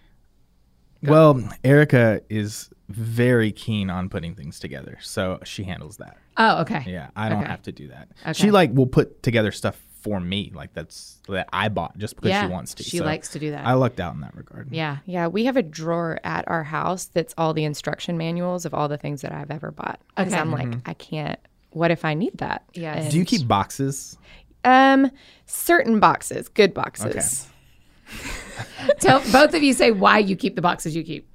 Well, 1.02 1.42
Erica 1.64 2.20
is 2.28 2.68
very 2.91 3.53
keen 3.53 3.91
on 3.91 4.09
putting 4.09 4.34
things 4.34 4.59
together, 4.59 4.99
so 5.01 5.38
she 5.45 5.64
handles 5.64 5.97
that. 5.99 6.16
oh, 6.36 6.61
okay. 6.62 6.84
Yeah, 6.86 7.09
I 7.16 7.28
don't 7.28 7.38
Okay. 7.43 7.49
have 7.51 7.62
to 7.62 7.72
do 7.72 7.88
that. 7.88 8.09
Okay. 8.22 8.32
She 8.34 8.51
like 8.51 8.72
will 8.72 8.86
put 8.86 9.22
together 9.22 9.53
stuff 9.53 9.80
for 10.01 10.18
me, 10.18 10.51
like 10.55 10.72
that's 10.72 11.18
that 11.28 11.49
I 11.53 11.68
bought 11.68 11.99
just 11.99 12.16
because 12.16 12.30
Yeah, 12.30 12.47
she 12.47 12.53
wants 12.53 12.72
to. 12.74 12.82
she 12.82 12.97
So 12.99 13.05
likes 13.05 13.28
to 13.32 13.38
do 13.38 13.51
that. 13.51 13.66
I 13.66 13.74
lucked 13.74 14.01
out 14.01 14.14
in 14.14 14.20
that 14.22 14.34
regard. 14.34 14.68
Yeah. 14.72 14.99
Yeah, 15.05 15.26
we 15.26 15.45
have 15.45 15.59
a 15.59 15.62
drawer 15.62 16.18
at 16.24 16.49
our 16.49 16.64
house 16.64 17.05
that's 17.05 17.34
all 17.36 17.53
the 17.53 17.64
instruction 17.64 18.16
manuals 18.16 18.64
of 18.64 18.72
all 18.72 18.88
the 18.88 18.97
things 18.97 19.20
that 19.22 19.32
I've 19.32 19.51
ever 19.51 19.70
bought. 19.70 20.01
Because 20.16 20.32
Okay. 20.32 20.41
I'm 20.41 20.51
like, 20.53 20.72
I 20.86 20.95
can't. 20.95 21.38
What 21.72 21.91
if 21.91 22.05
I 22.07 22.14
need 22.14 22.38
that? 22.38 22.64
Yes. 22.72 23.03
And, 23.05 23.11
Do 23.12 23.18
you 23.18 23.24
keep 23.26 23.47
boxes? 23.47 24.16
um 24.64 25.11
certain 25.47 26.01
boxes, 26.01 26.49
good 26.49 26.72
boxes? 26.74 27.47
Tell 29.01 29.20
both 29.32 29.55
of 29.55 29.62
you 29.62 29.72
say 29.72 29.91
why 29.91 30.18
you 30.18 30.34
keep 30.36 30.57
the 30.57 30.62
boxes 30.62 30.97
you 30.97 31.03
keep. 31.05 31.28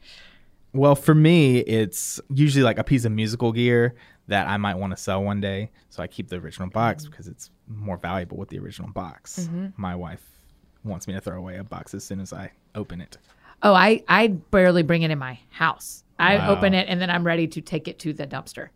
Well, 0.75 0.95
for 0.95 1.15
me, 1.15 1.59
it's 1.59 2.19
usually 2.29 2.63
like 2.63 2.77
a 2.79 2.83
piece 2.83 3.05
of 3.05 3.11
musical 3.11 3.51
gear 3.51 3.95
that 4.27 4.47
I 4.47 4.57
might 4.57 4.75
want 4.75 4.91
to 4.91 4.97
sell 4.97 5.23
one 5.23 5.39
day. 5.39 5.71
So 5.89 6.03
I 6.03 6.07
keep 6.07 6.29
the 6.29 6.37
original 6.37 6.69
box 6.69 7.05
mm. 7.05 7.11
because 7.11 7.27
it's 7.27 7.49
more 7.67 7.97
valuable 7.97 8.37
with 8.37 8.49
the 8.49 8.59
original 8.59 8.89
box. 8.89 9.39
Mm-hmm. 9.39 9.67
My 9.77 9.95
wife 9.95 10.21
wants 10.83 11.07
me 11.07 11.13
to 11.13 11.21
throw 11.21 11.37
away 11.37 11.57
a 11.57 11.63
box 11.63 11.93
as 11.93 12.03
soon 12.03 12.19
as 12.19 12.33
I 12.33 12.51
open 12.75 13.01
it. 13.01 13.17
Oh, 13.63 13.73
I 13.73 14.03
I 14.07 14.27
barely 14.27 14.83
bring 14.83 15.03
it 15.03 15.11
in 15.11 15.17
my 15.17 15.39
house. 15.49 16.03
I 16.19 16.37
Wow. 16.37 16.51
open 16.51 16.73
it 16.73 16.87
and 16.87 17.01
then 17.01 17.09
I'm 17.09 17.25
ready 17.25 17.47
to 17.47 17.61
take 17.61 17.87
it 17.87 17.99
to 17.99 18.13
the 18.13 18.27
dumpster. 18.27 18.69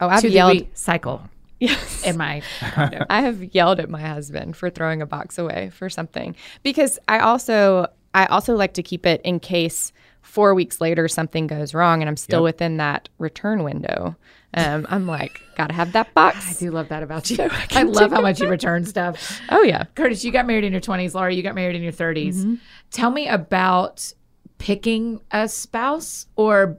Oh, 0.00 0.08
I've 0.08 0.20
to 0.20 0.28
yelled. 0.30 0.58
the 0.58 0.64
recycle 0.64 1.28
Yes. 1.58 2.04
in 2.06 2.16
my 2.18 2.42
condo. 2.60 3.06
I 3.10 3.22
have 3.22 3.42
yelled 3.54 3.80
at 3.80 3.88
my 3.88 4.00
husband 4.00 4.56
for 4.56 4.68
throwing 4.70 5.00
a 5.00 5.06
box 5.06 5.38
away 5.38 5.70
for 5.70 5.88
something 5.88 6.36
because 6.62 6.98
I 7.08 7.20
also 7.20 7.86
I 8.16 8.26
also 8.26 8.54
like 8.56 8.72
to 8.74 8.82
keep 8.82 9.04
it 9.06 9.20
in 9.24 9.40
case 9.40 9.92
four 10.22 10.54
weeks 10.54 10.80
later 10.80 11.06
something 11.06 11.46
goes 11.46 11.74
wrong 11.74 12.02
and 12.02 12.08
I'm 12.08 12.16
still 12.16 12.40
Yep. 12.40 12.44
within 12.54 12.76
that 12.78 13.08
return 13.18 13.62
window. 13.62 14.16
Um, 14.54 14.86
I'm 14.88 15.06
like, 15.06 15.40
gotta 15.56 15.74
have 15.74 15.92
that 15.92 16.12
box. 16.14 16.48
I 16.48 16.58
do 16.58 16.70
love 16.70 16.88
that 16.88 17.02
about 17.02 17.30
you. 17.30 17.36
I 17.50 17.66
I 17.72 17.82
love 17.82 18.10
how 18.10 18.22
much 18.22 18.40
you 18.40 18.48
return 18.48 18.84
stuff. 18.84 19.40
Oh 19.50 19.62
yeah. 19.62 19.84
Curtis, 19.94 20.24
you 20.24 20.32
got 20.32 20.46
married 20.46 20.64
in 20.64 20.72
your 20.72 20.80
20s. 20.80 21.14
Laura, 21.14 21.32
you 21.32 21.42
got 21.42 21.54
married 21.54 21.76
in 21.76 21.82
your 21.82 21.92
30s. 21.92 22.36
Mm-hmm. 22.36 22.54
Tell 22.90 23.10
me 23.10 23.28
about 23.28 24.12
picking 24.58 25.20
a 25.30 25.46
spouse 25.48 26.26
or 26.36 26.78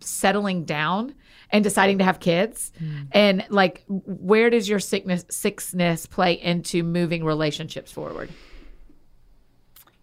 settling 0.00 0.64
down 0.64 1.14
and 1.50 1.64
deciding 1.64 1.98
to 1.98 2.04
have 2.04 2.20
kids. 2.20 2.72
Mm. 2.82 3.06
And 3.12 3.46
like, 3.50 3.82
where 3.88 4.50
does 4.50 4.68
your 4.68 4.78
sixness, 4.78 5.24
sixness 5.30 6.06
play 6.06 6.34
into 6.34 6.82
moving 6.84 7.24
relationships 7.24 7.90
forward? 7.90 8.30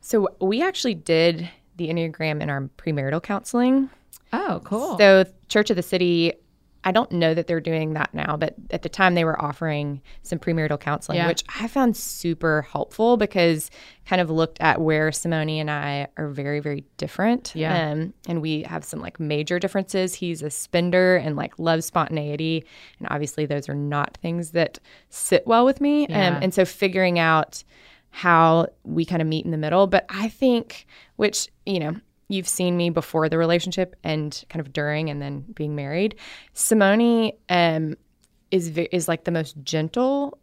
So 0.07 0.29
we 0.39 0.63
actually 0.63 0.93
did 0.95 1.49
the 1.75 1.89
Enneagram 1.89 2.41
in 2.41 2.49
our 2.49 2.61
premarital 2.77 3.21
counseling. 3.21 3.89
Oh, 4.31 4.61
cool. 4.63 4.97
So 4.97 5.25
Church 5.49 5.69
of 5.69 5.75
the 5.75 5.83
City, 5.83 6.31
I 6.85 6.93
don't 6.93 7.11
know 7.11 7.33
that 7.33 7.47
they're 7.47 7.59
doing 7.59 7.91
that 7.95 8.13
now, 8.13 8.37
but 8.37 8.55
at 8.71 8.83
the 8.83 8.87
time 8.87 9.15
they 9.15 9.25
were 9.25 9.39
offering 9.41 10.01
some 10.23 10.39
premarital 10.39 10.79
counseling, 10.79 11.17
Yeah. 11.17 11.27
which 11.27 11.43
I 11.59 11.67
found 11.67 11.97
super 11.97 12.61
helpful 12.61 13.17
because 13.17 13.69
kind 14.05 14.21
of 14.21 14.29
looked 14.29 14.61
at 14.61 14.79
where 14.79 15.11
Simone 15.11 15.49
and 15.49 15.69
I 15.69 16.07
are 16.15 16.29
very, 16.29 16.61
very 16.61 16.85
different. 16.95 17.51
Yeah. 17.53 17.91
Um, 17.91 18.13
and 18.29 18.41
we 18.41 18.63
have 18.63 18.85
some 18.85 19.01
like 19.01 19.19
major 19.19 19.59
differences. 19.59 20.13
He's 20.15 20.41
a 20.41 20.49
spender 20.49 21.17
and 21.17 21.35
like 21.35 21.59
loves 21.59 21.85
spontaneity. 21.85 22.63
And 22.99 23.09
obviously 23.11 23.45
those 23.45 23.67
are 23.67 23.75
not 23.75 24.17
things 24.21 24.51
that 24.51 24.79
sit 25.09 25.45
well 25.45 25.65
with 25.65 25.81
me. 25.81 26.07
Yeah. 26.09 26.37
Um, 26.37 26.43
and 26.43 26.53
so 26.53 26.63
figuring 26.63 27.19
out 27.19 27.65
how 28.17 28.65
we 28.83 29.05
kind 29.05 29.21
of 29.21 29.27
meet 29.27 29.45
in 29.45 29.51
the 29.51 29.57
middle. 29.57 29.85
But 29.85 30.07
I 30.09 30.27
think, 30.27 30.87
which, 31.17 31.49
you 31.67 31.79
know, 31.79 31.95
you've 32.29 32.47
seen 32.47 32.75
me 32.75 32.89
before 32.89 33.29
the 33.29 33.37
relationship 33.37 33.95
and 34.03 34.43
kind 34.49 34.59
of 34.59 34.73
during 34.73 35.11
and 35.11 35.21
then 35.21 35.45
being 35.53 35.75
married. 35.75 36.15
Simone 36.53 37.31
um, 37.49 37.95
is 38.49 38.75
is 38.91 39.07
like 39.07 39.25
the 39.25 39.31
most 39.31 39.55
gentle 39.61 40.39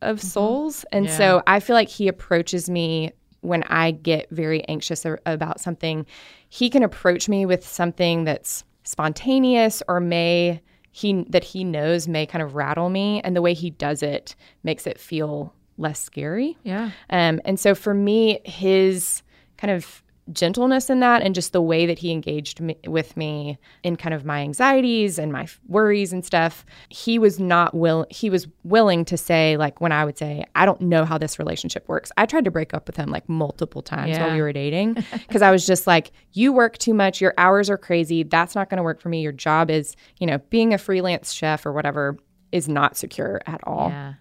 of 0.00 0.22
souls, 0.22 0.86
and 0.90 1.04
Yeah. 1.04 1.18
so 1.18 1.42
I 1.46 1.60
feel 1.60 1.74
like 1.74 1.90
he 1.90 2.08
approaches 2.08 2.70
me 2.70 3.12
when 3.42 3.62
I 3.64 3.90
get 3.90 4.30
very 4.30 4.66
anxious 4.66 5.04
about 5.26 5.60
something. 5.60 6.06
He 6.48 6.70
can 6.70 6.82
approach 6.82 7.28
me 7.28 7.44
with 7.44 7.62
something 7.66 8.24
that's 8.24 8.64
spontaneous 8.84 9.82
or 9.86 10.00
may 10.00 10.62
he 10.92 11.24
that 11.28 11.44
he 11.44 11.62
knows 11.62 12.08
may 12.08 12.24
kind 12.24 12.42
of 12.42 12.54
rattle 12.54 12.88
me, 12.88 13.20
and 13.20 13.36
the 13.36 13.42
way 13.42 13.52
he 13.52 13.68
does 13.68 14.02
it 14.02 14.34
makes 14.62 14.86
it 14.86 14.98
feel 14.98 15.52
less 15.78 16.00
scary. 16.00 16.58
yeah. 16.64 16.90
Um, 17.08 17.40
and 17.44 17.58
so 17.58 17.74
for 17.74 17.94
me, 17.94 18.40
his 18.44 19.22
kind 19.56 19.70
of 19.70 20.02
gentleness 20.30 20.90
in 20.90 21.00
that 21.00 21.22
and 21.22 21.34
just 21.34 21.52
the 21.54 21.62
way 21.62 21.86
that 21.86 21.98
he 21.98 22.12
engaged 22.12 22.60
me, 22.60 22.76
with 22.86 23.16
me 23.16 23.56
in 23.82 23.96
kind 23.96 24.12
of 24.12 24.26
my 24.26 24.40
anxieties 24.40 25.18
and 25.18 25.32
my 25.32 25.44
f- 25.44 25.58
worries 25.68 26.12
and 26.12 26.22
stuff 26.22 26.66
he 26.90 27.18
was 27.18 27.40
not 27.40 27.72
will 27.74 28.04
he 28.10 28.28
was 28.28 28.46
willing 28.62 29.06
to 29.06 29.16
say 29.16 29.56
like 29.56 29.80
when 29.80 29.90
i 29.90 30.04
would 30.04 30.18
say 30.18 30.44
i 30.54 30.66
don't 30.66 30.82
know 30.82 31.06
how 31.06 31.16
this 31.16 31.38
relationship 31.38 31.88
works 31.88 32.12
i 32.18 32.26
tried 32.26 32.44
to 32.44 32.50
break 32.50 32.74
up 32.74 32.86
with 32.86 32.94
him 32.94 33.08
like 33.08 33.26
multiple 33.26 33.80
times 33.80 34.10
Yeah. 34.10 34.26
while 34.26 34.34
we 34.34 34.42
were 34.42 34.52
dating 34.52 34.92
because 35.12 35.40
i 35.40 35.50
was 35.50 35.66
just 35.66 35.86
like 35.86 36.10
you 36.34 36.52
work 36.52 36.76
too 36.76 36.92
much 36.92 37.22
your 37.22 37.32
hours 37.38 37.70
are 37.70 37.78
crazy 37.78 38.22
that's 38.22 38.54
not 38.54 38.68
going 38.68 38.76
to 38.76 38.82
work 38.84 39.00
for 39.00 39.08
me 39.08 39.22
your 39.22 39.32
job 39.32 39.70
is 39.70 39.96
you 40.18 40.26
know 40.26 40.36
being 40.50 40.74
a 40.74 40.78
freelance 40.78 41.32
chef 41.32 41.64
or 41.64 41.72
whatever 41.72 42.18
is 42.52 42.68
not 42.68 42.98
secure 42.98 43.40
at 43.46 43.60
all 43.66 43.88
Yeah. 43.88 44.12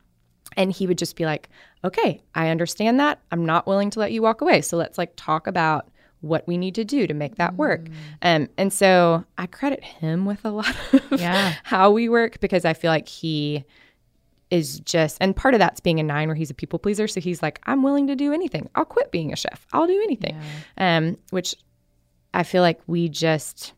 And 0.58 0.72
he 0.72 0.88
would 0.88 0.98
just 0.98 1.16
be 1.16 1.26
like, 1.26 1.48
okay, 1.86 2.22
I 2.36 2.50
understand 2.50 3.00
that. 3.00 3.20
I'm 3.32 3.46
not 3.46 3.68
willing 3.68 3.90
to 3.92 4.00
let 4.00 4.12
you 4.12 4.22
walk 4.22 4.42
away. 4.42 4.62
So 4.62 4.76
let's 4.76 4.98
like 4.98 5.14
talk 5.16 5.48
about 5.48 5.90
what 6.22 6.48
we 6.48 6.58
need 6.58 6.74
to 6.76 6.84
do 6.84 7.06
to 7.08 7.14
make 7.14 7.36
that 7.36 7.56
work. 7.56 7.88
Um, 8.24 8.50
and 8.58 8.74
so 8.74 9.24
I 9.38 9.46
credit 9.46 9.84
him 9.84 10.26
with 10.26 10.44
a 10.44 10.50
lot 10.60 10.76
of 11.12 11.20
Yeah. 11.22 11.54
how 11.64 11.92
we 11.92 12.10
work 12.10 12.40
because 12.40 12.66
I 12.66 12.74
feel 12.74 12.90
like 12.92 13.08
he 13.08 13.64
is 14.50 14.80
just, 14.80 15.18
and 15.22 15.36
part 15.36 15.54
of 15.54 15.60
that's 15.60 15.80
being 15.80 16.00
a 16.00 16.04
nine 16.04 16.28
where 16.28 16.36
he's 16.36 16.50
a 16.50 16.54
people 16.56 16.80
pleaser. 16.80 17.08
So 17.08 17.20
he's 17.22 17.42
like, 17.44 17.60
I'm 17.66 17.84
willing 17.84 18.08
to 18.08 18.16
do 18.16 18.34
anything. 18.34 18.70
I'll 18.76 18.86
quit 18.86 19.12
being 19.12 19.32
a 19.32 19.36
chef. 19.36 19.68
I'll 19.74 19.88
do 19.88 20.02
anything. 20.04 20.40
Um, 20.78 21.18
which 21.30 21.56
I 22.34 22.44
feel 22.44 22.62
like 22.64 22.80
we 22.88 23.10
just 23.10 23.74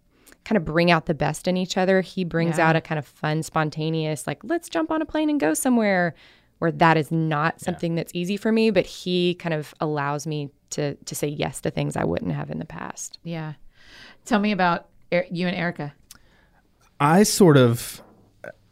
kind 0.45 0.55
of 0.57 0.65
bring 0.65 0.89
out 0.91 1.07
the 1.07 1.13
best 1.13 1.47
in 1.47 1.57
each 1.57 1.75
other. 1.77 2.01
He 2.01 2.23
brings 2.23 2.57
Yeah. 2.57 2.69
out 2.69 2.75
a 2.75 2.81
kind 2.81 2.97
of 2.99 3.05
fun, 3.05 3.43
spontaneous, 3.43 4.25
like, 4.27 4.39
let's 4.43 4.69
jump 4.69 4.91
on 4.91 5.01
a 5.01 5.05
plane 5.05 5.29
and 5.29 5.39
go 5.39 5.53
somewhere 5.53 6.15
where 6.59 6.71
that 6.73 6.95
is 6.97 7.11
not 7.11 7.59
something 7.59 7.95
that's 7.95 8.11
easy 8.13 8.37
for 8.37 8.51
me, 8.51 8.69
but 8.69 8.85
he 8.85 9.33
kind 9.35 9.53
of 9.53 9.73
allows 9.79 10.27
me 10.27 10.49
to 10.71 10.95
to 10.95 11.15
say 11.15 11.27
yes 11.27 11.59
to 11.61 11.71
things 11.71 11.95
I 11.97 12.03
wouldn't 12.03 12.31
have 12.33 12.49
in 12.51 12.59
the 12.59 12.65
past. 12.65 13.17
Yeah. 13.23 13.53
Tell 14.25 14.39
me 14.39 14.51
about 14.51 14.87
Er- 15.11 15.25
you 15.31 15.47
and 15.47 15.55
Erica. 15.55 15.93
I 16.99 17.23
sort 17.23 17.57
of 17.57 18.01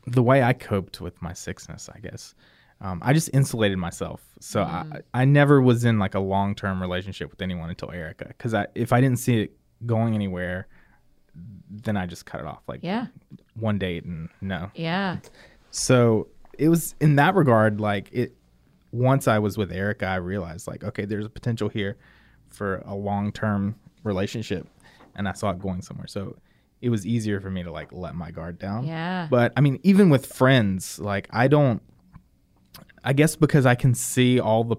the 0.06 0.22
way 0.22 0.44
I 0.44 0.54
coped 0.54 1.02
with 1.02 1.20
my 1.22 1.34
sixness, 1.34 1.90
I 1.94 2.00
guess. 2.00 2.36
Um, 2.80 3.02
I 3.04 3.14
just 3.14 3.30
insulated 3.34 3.80
myself, 3.80 4.22
so 4.40 4.62
I, 4.62 5.02
I 5.14 5.26
never 5.26 5.60
was 5.62 5.84
in 5.84 5.98
like 5.98 6.14
a 6.14 6.20
long 6.20 6.54
term 6.54 6.80
relationship 6.80 7.32
with 7.32 7.42
anyone 7.42 7.70
until 7.70 7.90
Erica. 7.92 8.26
Because 8.28 8.54
I, 8.54 8.68
if 8.76 8.94
I 8.94 9.02
didn't 9.02 9.18
see 9.18 9.42
it 9.42 9.58
going 9.88 10.14
anywhere, 10.14 10.68
then 11.72 11.98
I 11.98 12.06
just 12.06 12.26
cut 12.28 12.40
it 12.42 12.46
off. 12.46 12.62
Like 12.68 12.82
Yeah. 12.84 13.08
one 13.56 13.80
date 13.80 14.04
and 14.06 14.30
no. 14.42 14.70
Yeah. 14.76 15.18
So 15.72 16.28
it 16.58 16.70
was 16.70 16.96
in 17.00 17.16
that 17.16 17.36
regard, 17.36 17.80
like 17.80 18.10
it. 18.12 18.34
Once 18.94 19.28
I 19.28 19.38
was 19.40 19.58
with 19.58 19.72
Erica, 19.72 20.06
I 20.06 20.16
realized 20.16 20.66
like, 20.66 20.84
okay, 20.84 21.04
there's 21.04 21.26
a 21.26 21.30
potential 21.30 21.68
here 21.68 21.98
for 22.50 22.78
a 22.86 22.96
long 22.96 23.32
term 23.32 23.76
relationship, 24.04 24.68
and 25.16 25.28
I 25.28 25.34
saw 25.34 25.52
it 25.52 25.60
going 25.60 25.82
somewhere. 25.82 26.08
So 26.08 26.38
it 26.82 26.90
was 26.90 27.06
easier 27.06 27.40
for 27.42 27.50
me 27.50 27.64
to 27.64 27.72
like 27.72 27.92
let 27.92 28.16
my 28.16 28.32
guard 28.32 28.60
down. 28.60 28.86
Yeah. 28.86 29.28
But 29.30 29.54
I 29.58 29.62
mean, 29.62 29.80
even 29.84 30.10
with 30.10 30.26
friends, 30.26 31.00
like 31.00 31.28
I 31.32 31.48
don't. 31.48 31.82
I 33.04 33.14
guess 33.14 33.36
because 33.36 33.66
I 33.66 33.76
can 33.76 33.94
see 33.94 34.40
all 34.40 34.64
the 34.64 34.78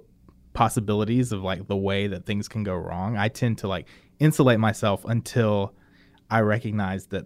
possibilities 0.52 1.32
of 1.32 1.42
like 1.42 1.66
the 1.66 1.76
way 1.76 2.08
that 2.08 2.26
things 2.26 2.48
can 2.48 2.62
go 2.62 2.74
wrong, 2.74 3.16
I 3.16 3.28
tend 3.28 3.58
to 3.58 3.68
like 3.68 3.86
insulate 4.18 4.58
myself 4.58 5.04
until 5.04 5.74
I 6.30 6.40
recognize 6.40 7.06
that 7.06 7.24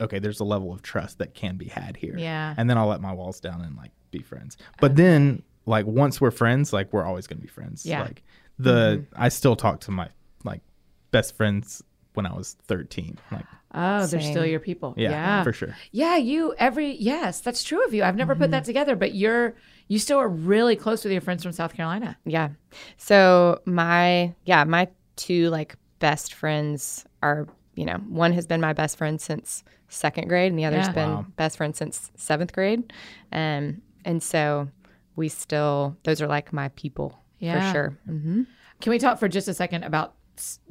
okay, 0.00 0.18
there's 0.18 0.40
a 0.40 0.44
level 0.44 0.72
of 0.72 0.82
trust 0.82 1.18
that 1.18 1.34
can 1.34 1.56
be 1.56 1.66
had 1.66 1.96
here. 1.96 2.16
Yeah. 2.18 2.54
And 2.56 2.68
then 2.68 2.78
I'll 2.78 2.88
let 2.88 3.00
my 3.00 3.12
walls 3.12 3.40
down 3.40 3.62
and 3.62 3.76
like 3.76 3.90
be 4.10 4.20
friends. 4.20 4.56
But 4.80 4.96
then 4.96 5.42
like 5.66 5.86
once 5.86 6.20
we're 6.20 6.30
friends, 6.30 6.72
like 6.72 6.92
we're 6.92 7.04
always 7.04 7.26
gonna 7.26 7.40
be 7.40 7.48
friends. 7.48 7.84
Yeah. 7.84 8.02
Like 8.02 8.22
the 8.58 9.02
mm-hmm. 9.02 9.22
I 9.22 9.28
still 9.28 9.56
talk 9.56 9.80
to 9.82 9.90
my 9.90 10.08
like 10.44 10.62
best 11.10 11.36
friends 11.36 11.82
when 12.14 12.26
I 12.26 12.34
was 12.34 12.56
thirteen. 12.66 13.18
Like 13.30 13.44
Oh, 13.74 14.06
they're 14.06 14.20
still 14.20 14.46
your 14.46 14.60
people. 14.60 14.94
yeah, 14.96 15.10
Yeah. 15.10 15.42
for 15.44 15.52
sure. 15.52 15.76
Yeah, 15.92 16.16
you 16.16 16.54
every 16.58 16.92
yes, 16.92 17.40
that's 17.40 17.62
true 17.62 17.84
of 17.84 17.92
you. 17.92 18.02
I've 18.02 18.16
never 18.16 18.34
put 18.34 18.44
mm-hmm. 18.44 18.52
that 18.52 18.64
together, 18.64 18.96
but 18.96 19.14
you're 19.14 19.54
you 19.88 19.98
still 19.98 20.18
are 20.18 20.28
really 20.28 20.76
close 20.76 21.04
with 21.04 21.12
your 21.12 21.20
friends 21.20 21.42
from 21.42 21.52
South 21.52 21.74
Carolina. 21.74 22.16
Yeah. 22.24 22.50
So 22.96 23.60
my 23.66 24.34
yeah, 24.44 24.64
my 24.64 24.88
two 25.16 25.50
like 25.50 25.76
best 25.98 26.34
friends 26.34 27.04
are, 27.22 27.46
you 27.74 27.84
know, 27.84 27.96
one 28.08 28.32
has 28.32 28.46
been 28.46 28.60
my 28.60 28.72
best 28.72 28.96
friend 28.96 29.20
since 29.20 29.64
second 29.88 30.28
grade 30.28 30.50
and 30.52 30.58
the 30.58 30.64
other's 30.64 30.86
Yeah. 30.88 30.92
been 30.92 31.10
Wow. 31.10 31.26
best 31.36 31.56
friend 31.56 31.74
since 31.74 32.10
seventh 32.16 32.52
grade. 32.52 32.92
Um 33.32 33.82
and 34.04 34.22
so 34.22 34.68
we 35.16 35.28
still 35.28 35.96
those 36.04 36.20
are 36.22 36.26
like 36.28 36.52
my 36.52 36.68
people 36.70 37.18
Yeah. 37.38 37.60
for 37.60 37.72
sure. 37.72 37.98
hmm 38.06 38.42
Can 38.80 38.90
we 38.90 38.98
talk 38.98 39.18
for 39.18 39.28
just 39.28 39.48
a 39.48 39.54
second 39.54 39.82
about 39.84 40.14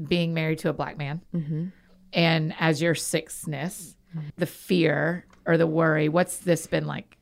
being 0.08 0.34
married 0.34 0.60
to 0.60 0.70
a 0.70 0.74
black 0.74 0.98
man? 0.98 1.22
And 2.14 2.54
as 2.60 2.82
your 2.82 2.96
sixness, 2.96 3.96
the 4.38 4.46
fear 4.46 5.26
or 5.46 5.58
the 5.58 5.68
worry, 5.68 6.08
what's 6.10 6.38
this 6.38 6.66
been 6.68 6.88
like? 6.88 7.18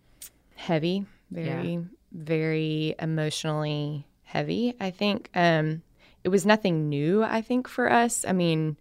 heavy, 0.57 1.05
very, 1.31 1.85
very 2.13 2.95
emotionally 2.99 4.07
heavy. 4.23 4.73
I 4.79 4.89
think 4.89 5.29
um, 5.35 5.81
it 6.23 6.29
was 6.29 6.45
nothing 6.45 6.87
new. 6.87 7.23
I 7.23 7.41
think 7.41 7.67
for 7.67 7.91
us. 7.91 8.23
I 8.27 8.31
mean, 8.31 8.77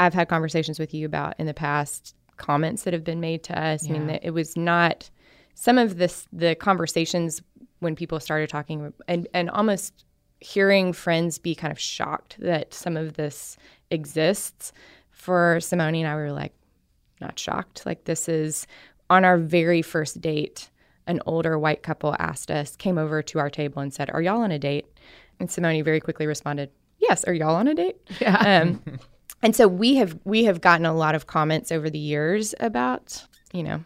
I've 0.00 0.14
had 0.14 0.28
conversations 0.28 0.78
with 0.80 0.92
you 0.92 1.06
about 1.06 1.34
in 1.38 1.46
the 1.46 1.54
past 1.54 2.15
comments 2.36 2.82
that 2.84 2.92
have 2.92 3.04
been 3.04 3.20
made 3.20 3.42
to 3.44 3.58
us. 3.58 3.88
I 3.88 3.92
mean, 3.92 4.06
that 4.08 4.24
it 4.24 4.30
was 4.30 4.56
not 4.56 5.10
some 5.54 5.78
of 5.78 5.96
this 5.96 6.26
the 6.32 6.54
conversations 6.54 7.42
when 7.80 7.96
people 7.96 8.20
started 8.20 8.48
talking 8.48 8.92
and 9.08 9.28
and 9.32 9.50
almost 9.50 10.04
hearing 10.40 10.92
friends 10.92 11.38
be 11.38 11.54
kind 11.54 11.72
of 11.72 11.78
shocked 11.78 12.36
that 12.38 12.74
some 12.74 12.96
of 12.96 13.14
this 13.14 13.56
exists. 13.90 14.72
For 15.10 15.58
Simone 15.60 15.94
and 15.94 16.06
I, 16.06 16.14
we 16.14 16.22
were 16.22 16.32
like, 16.32 16.52
not 17.20 17.38
shocked. 17.38 17.86
Like 17.86 18.04
this 18.04 18.28
is 18.28 18.66
on 19.08 19.24
our 19.24 19.38
very 19.38 19.82
first 19.82 20.20
date, 20.20 20.70
an 21.06 21.20
older 21.26 21.58
white 21.58 21.82
couple 21.82 22.14
asked 22.18 22.50
us, 22.50 22.76
came 22.76 22.98
over 22.98 23.22
to 23.22 23.38
our 23.38 23.50
table 23.50 23.80
and 23.80 23.92
said, 23.92 24.10
"Are 24.10 24.22
y'all 24.22 24.42
on 24.42 24.50
a 24.50 24.58
date?" 24.58 24.86
And 25.40 25.50
Simone 25.50 25.82
very 25.82 26.00
quickly 26.00 26.26
responded, 26.26 26.70
"Yes, 26.98 27.24
are 27.24 27.32
y'all 27.32 27.54
on 27.56 27.68
a 27.68 27.74
date?" 27.74 27.96
Yeah. 28.20 28.62
Um, 28.62 28.82
and 29.42 29.54
so 29.54 29.68
we 29.68 29.96
have 29.96 30.18
we 30.24 30.44
have 30.44 30.60
gotten 30.60 30.86
a 30.86 30.94
lot 30.94 31.14
of 31.14 31.26
comments 31.26 31.70
over 31.72 31.88
the 31.90 31.98
years 31.98 32.54
about 32.60 33.24
you 33.52 33.62
know, 33.62 33.84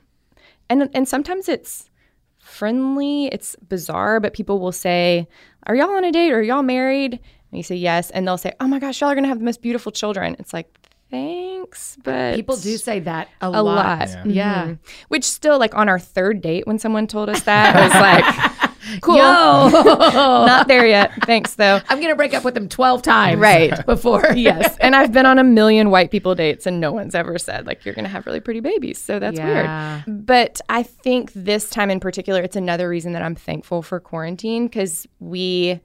and 0.68 0.88
and 0.94 1.08
sometimes 1.08 1.48
it's 1.48 1.90
friendly, 2.38 3.26
it's 3.26 3.56
bizarre, 3.68 4.20
but 4.20 4.32
people 4.32 4.58
will 4.58 4.72
say, 4.72 5.28
"Are 5.66 5.74
y'all 5.74 5.90
on 5.90 6.04
a 6.04 6.12
date? 6.12 6.32
Or 6.32 6.38
are 6.38 6.42
y'all 6.42 6.62
married?" 6.62 7.12
And 7.14 7.56
you 7.58 7.62
say 7.62 7.76
yes, 7.76 8.10
and 8.10 8.26
they'll 8.26 8.38
say, 8.38 8.52
"Oh 8.60 8.66
my 8.68 8.78
gosh, 8.78 9.00
y'all 9.00 9.10
are 9.10 9.14
gonna 9.14 9.28
have 9.28 9.38
the 9.38 9.44
most 9.44 9.62
beautiful 9.62 9.92
children." 9.92 10.36
It's 10.38 10.52
like, 10.52 10.72
thanks, 11.10 11.96
but 12.04 12.34
People 12.34 12.56
do 12.56 12.76
say 12.76 13.00
that 13.00 13.28
a, 13.40 13.48
a 13.48 13.62
lot. 13.62 14.08
Yeah. 14.08 14.24
Yeah. 14.26 14.64
Mhm. 14.66 14.78
Which 15.08 15.24
still, 15.24 15.58
like 15.58 15.74
on 15.74 15.88
our 15.88 15.98
third 15.98 16.40
date, 16.40 16.66
when 16.66 16.78
someone 16.78 17.06
told 17.06 17.28
us 17.28 17.42
that, 17.42 17.76
I 17.76 17.84
was 17.86 17.94
like, 17.94 18.59
cool. 19.02 19.16
Not 19.70 20.68
there 20.68 20.86
yet. 20.86 21.12
Thanks, 21.24 21.54
though. 21.54 21.80
I'm 21.88 22.00
gonna 22.00 22.16
break 22.16 22.34
up 22.34 22.44
with 22.44 22.56
him 22.56 22.68
12 22.68 23.02
times 23.02 23.40
Right. 23.40 23.84
before. 23.86 24.24
yes. 24.34 24.76
And 24.80 24.94
I've 24.96 25.12
been 25.12 25.26
on 25.26 25.38
a 25.38 25.44
million 25.44 25.90
white 25.90 26.10
people 26.10 26.34
dates, 26.34 26.66
and 26.66 26.80
no 26.80 26.92
one's 26.92 27.14
ever 27.14 27.38
said, 27.38 27.66
like, 27.66 27.84
you're 27.84 27.94
going 27.94 28.04
to 28.04 28.10
have 28.10 28.26
really 28.26 28.40
pretty 28.40 28.60
babies. 28.60 28.98
So 29.00 29.18
that's 29.18 29.38
Yeah. 29.38 30.02
weird. 30.06 30.26
But 30.26 30.60
I 30.68 30.82
think 30.82 31.32
this 31.34 31.68
time 31.70 31.90
in 31.90 32.00
particular, 32.00 32.40
it's 32.42 32.56
another 32.56 32.88
reason 32.88 33.12
that 33.12 33.22
I'm 33.22 33.34
thankful 33.34 33.82
for 33.82 34.00
quarantine 34.00 34.66
because 34.66 35.06
we 35.18 35.80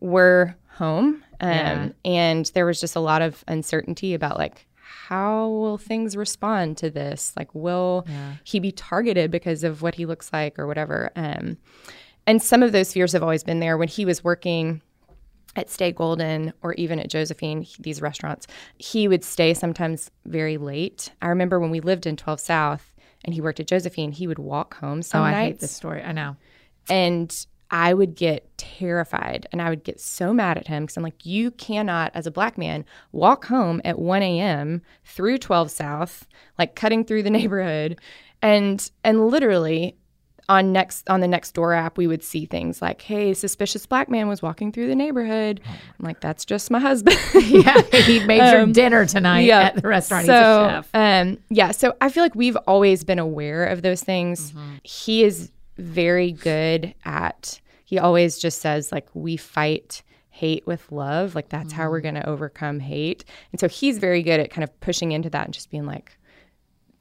were 0.00 0.54
home 0.76 1.22
um, 1.40 1.50
Yeah. 1.50 1.88
and 2.04 2.46
there 2.54 2.66
was 2.66 2.80
just 2.80 2.96
a 2.96 3.00
lot 3.00 3.22
of 3.22 3.44
uncertainty 3.48 4.14
about, 4.14 4.38
like, 4.38 4.66
how 5.08 5.48
will 5.48 5.78
things 5.78 6.16
respond 6.16 6.76
to 6.78 6.90
this? 6.90 7.32
Like, 7.36 7.54
will 7.54 8.06
he 8.44 8.58
be 8.58 8.72
targeted 8.72 9.30
because 9.30 9.62
of 9.64 9.82
what 9.82 9.94
he 9.96 10.06
looks 10.06 10.30
like 10.32 10.58
or 10.58 10.66
whatever? 10.66 11.10
Um, 11.16 11.58
and 12.26 12.42
some 12.42 12.62
of 12.62 12.72
those 12.72 12.92
fears 12.92 13.12
have 13.12 13.22
always 13.22 13.44
been 13.44 13.60
there. 13.60 13.76
When 13.76 13.88
he 13.88 14.04
was 14.04 14.22
working 14.24 14.80
at 15.56 15.70
Stay 15.70 15.92
Golden 15.92 16.52
or 16.62 16.74
even 16.74 16.98
at 16.98 17.08
Josephine, 17.08 17.62
he- 17.62 17.80
these 17.82 18.02
restaurants, 18.02 18.46
he 18.76 19.06
would 19.06 19.22
stay 19.24 19.54
sometimes 19.54 20.10
very 20.24 20.56
late. 20.56 21.12
I 21.22 21.28
remember 21.28 21.60
when 21.60 21.70
we 21.70 21.80
lived 21.80 22.06
in 22.06 22.16
12 22.16 22.40
South 22.40 22.92
and 23.24 23.34
he 23.34 23.40
worked 23.40 23.60
at 23.60 23.66
Josephine, 23.68 24.12
he 24.12 24.26
would 24.26 24.38
walk 24.38 24.74
home 24.78 25.00
some 25.02 25.20
Oh, 25.20 25.24
I 25.24 25.32
hate 25.44 25.60
this 25.60 25.70
story. 25.70 26.02
I 26.02 26.12
know. 26.12 26.36
and 26.90 27.46
I 27.70 27.94
would 27.94 28.14
get 28.14 28.56
terrified 28.58 29.46
and 29.50 29.60
I 29.62 29.70
would 29.70 29.84
get 29.84 29.98
so 30.00 30.32
mad 30.34 30.58
at 30.58 30.66
him 30.68 30.84
because 30.84 30.96
I'm 30.96 31.02
like, 31.02 31.24
you 31.24 31.50
cannot, 31.52 32.12
as 32.14 32.26
a 32.26 32.30
black 32.30 32.58
man, 32.58 32.84
walk 33.10 33.46
home 33.46 33.80
at 33.84 33.98
1 33.98 34.22
a.m. 34.22 34.82
through 35.04 35.38
12 35.38 35.70
South, 35.70 36.26
like 36.58 36.74
cutting 36.76 37.04
through 37.04 37.22
the 37.22 37.30
neighborhood. 37.38 37.98
And 38.42 38.88
and 39.02 39.28
literally 39.28 39.96
on 40.48 40.72
next 40.72 41.08
on 41.08 41.20
the 41.20 41.28
next 41.28 41.52
door 41.52 41.72
app, 41.72 41.96
we 41.96 42.06
would 42.06 42.22
see 42.22 42.46
things 42.46 42.82
like, 42.82 43.00
hey, 43.02 43.34
suspicious 43.34 43.86
black 43.86 44.08
man 44.08 44.28
was 44.28 44.42
walking 44.42 44.72
through 44.72 44.88
the 44.88 44.94
neighborhood. 44.94 45.60
I'm 45.66 46.04
like, 46.04 46.20
that's 46.20 46.44
just 46.44 46.70
my 46.70 46.78
husband. 46.78 47.18
Yeah, 47.44 47.82
he 47.82 48.24
made 48.24 48.50
your 48.52 48.66
dinner 48.66 49.06
tonight 49.06 49.48
at 49.48 49.76
the 49.76 49.86
restaurant. 49.86 50.26
So, 50.26 50.32
He's 50.32 50.42
a 50.42 50.74
chef. 50.76 50.88
Um, 50.94 51.38
yeah. 51.50 51.70
So 51.70 51.96
I 52.00 52.08
feel 52.08 52.22
like 52.22 52.34
we've 52.34 52.56
always 52.66 53.04
been 53.04 53.18
aware 53.18 53.66
of 53.66 53.82
those 53.82 54.02
things. 54.02 54.50
Mm-hmm. 54.50 54.74
He 54.82 55.24
is 55.24 55.50
very 55.76 56.32
good 56.32 56.94
at. 57.04 57.60
He 57.84 57.98
always 57.98 58.38
just 58.38 58.60
says 58.60 58.90
like 58.92 59.08
we 59.14 59.36
fight 59.36 60.02
hate 60.30 60.66
with 60.66 60.90
love. 60.90 61.34
Like 61.36 61.48
that's 61.48 61.72
how 61.72 61.88
we're 61.88 62.00
going 62.00 62.16
to 62.16 62.28
overcome 62.28 62.80
hate. 62.80 63.24
And 63.52 63.60
so 63.60 63.68
he's 63.68 63.98
very 63.98 64.22
good 64.22 64.40
at 64.40 64.50
kind 64.50 64.64
of 64.64 64.80
pushing 64.80 65.12
into 65.12 65.30
that 65.30 65.44
and 65.44 65.54
just 65.54 65.70
being 65.70 65.86
like, 65.86 66.18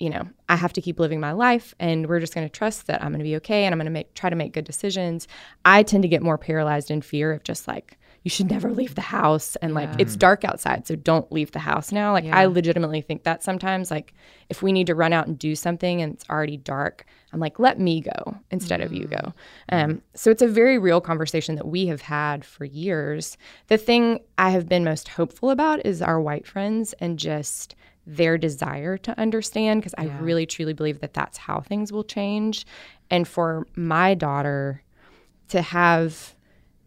you 0.04 0.10
know, 0.10 0.28
I 0.49 0.58
have 0.58 0.74
to 0.74 0.82
keep 0.82 0.99
living 0.99 1.22
my 1.22 1.32
life 1.32 1.74
and 1.80 2.08
we're 2.08 2.20
just 2.20 2.36
going 2.36 2.45
to 2.45 2.51
trust 2.51 2.88
that 2.88 3.01
I'm 3.01 3.14
going 3.14 3.20
to 3.20 3.24
be 3.24 3.38
okay 3.38 3.64
and 3.64 3.74
I'm 3.74 3.80
going 3.80 3.86
to 3.86 3.91
make 3.91 4.14
try 4.16 4.30
to 4.30 4.36
make 4.36 4.51
good 4.51 4.66
decisions. 4.66 5.30
I 5.64 5.82
tend 5.82 6.01
to 6.01 6.10
get 6.10 6.22
more 6.22 6.38
paralyzed 6.38 6.91
in 6.91 7.01
fear 7.01 7.32
of 7.32 7.43
just 7.43 7.70
like 7.70 7.97
you 8.24 8.30
should 8.30 8.49
never 8.49 8.74
leave 8.74 8.95
the 8.95 9.01
house 9.01 9.56
and 9.58 9.74
like 9.74 9.89
it's 9.99 10.18
dark 10.18 10.43
outside 10.43 10.86
so 10.86 10.97
don't 10.97 11.32
leave 11.32 11.54
the 11.54 11.60
house 11.60 11.93
now. 11.93 12.12
Like 12.12 12.26
I 12.26 12.45
legitimately 12.47 12.99
think 12.99 13.24
that 13.24 13.43
sometimes 13.43 13.91
like 13.91 14.14
if 14.49 14.62
we 14.62 14.74
need 14.74 14.88
to 14.88 14.95
run 14.95 15.14
out 15.14 15.28
and 15.28 15.39
do 15.39 15.56
something 15.56 16.01
and 16.01 16.14
it's 16.14 16.30
already 16.30 16.58
dark, 16.58 17.06
I'm 17.32 17.39
like 17.39 17.58
let 17.58 17.80
me 17.80 18.01
go 18.01 18.38
instead 18.51 18.82
of 18.82 18.91
you 18.91 19.08
go. 19.08 19.34
Um 19.70 20.01
so 20.16 20.32
it's 20.32 20.41
a 20.41 20.47
very 20.49 20.78
real 20.78 20.99
conversation 20.99 21.56
that 21.56 21.68
we 21.68 21.88
have 21.88 22.01
had 22.01 22.43
for 22.43 22.66
years. 22.66 23.38
The 23.68 23.78
thing 23.78 24.20
I 24.38 24.49
have 24.49 24.68
been 24.68 24.84
most 24.84 25.08
hopeful 25.08 25.49
about 25.49 25.86
is 25.86 26.01
our 26.01 26.20
white 26.20 26.45
friends 26.45 26.91
and 26.99 27.18
just 27.18 27.76
their 28.06 28.38
desire 28.38 28.97
to 28.97 29.18
understand 29.20 29.82
because 29.82 29.95
I 29.97 30.06
really 30.20 30.45
truly 30.45 30.74
believe 30.74 30.99
that 30.99 31.14
that's 31.14 31.38
how 31.38 31.62
things 31.62 31.91
will 31.91 32.04
change. 32.04 32.66
And 33.10 33.28
for 33.28 33.66
my 33.76 34.14
daughter 34.14 34.84
to 35.49 35.62
have 35.62 36.36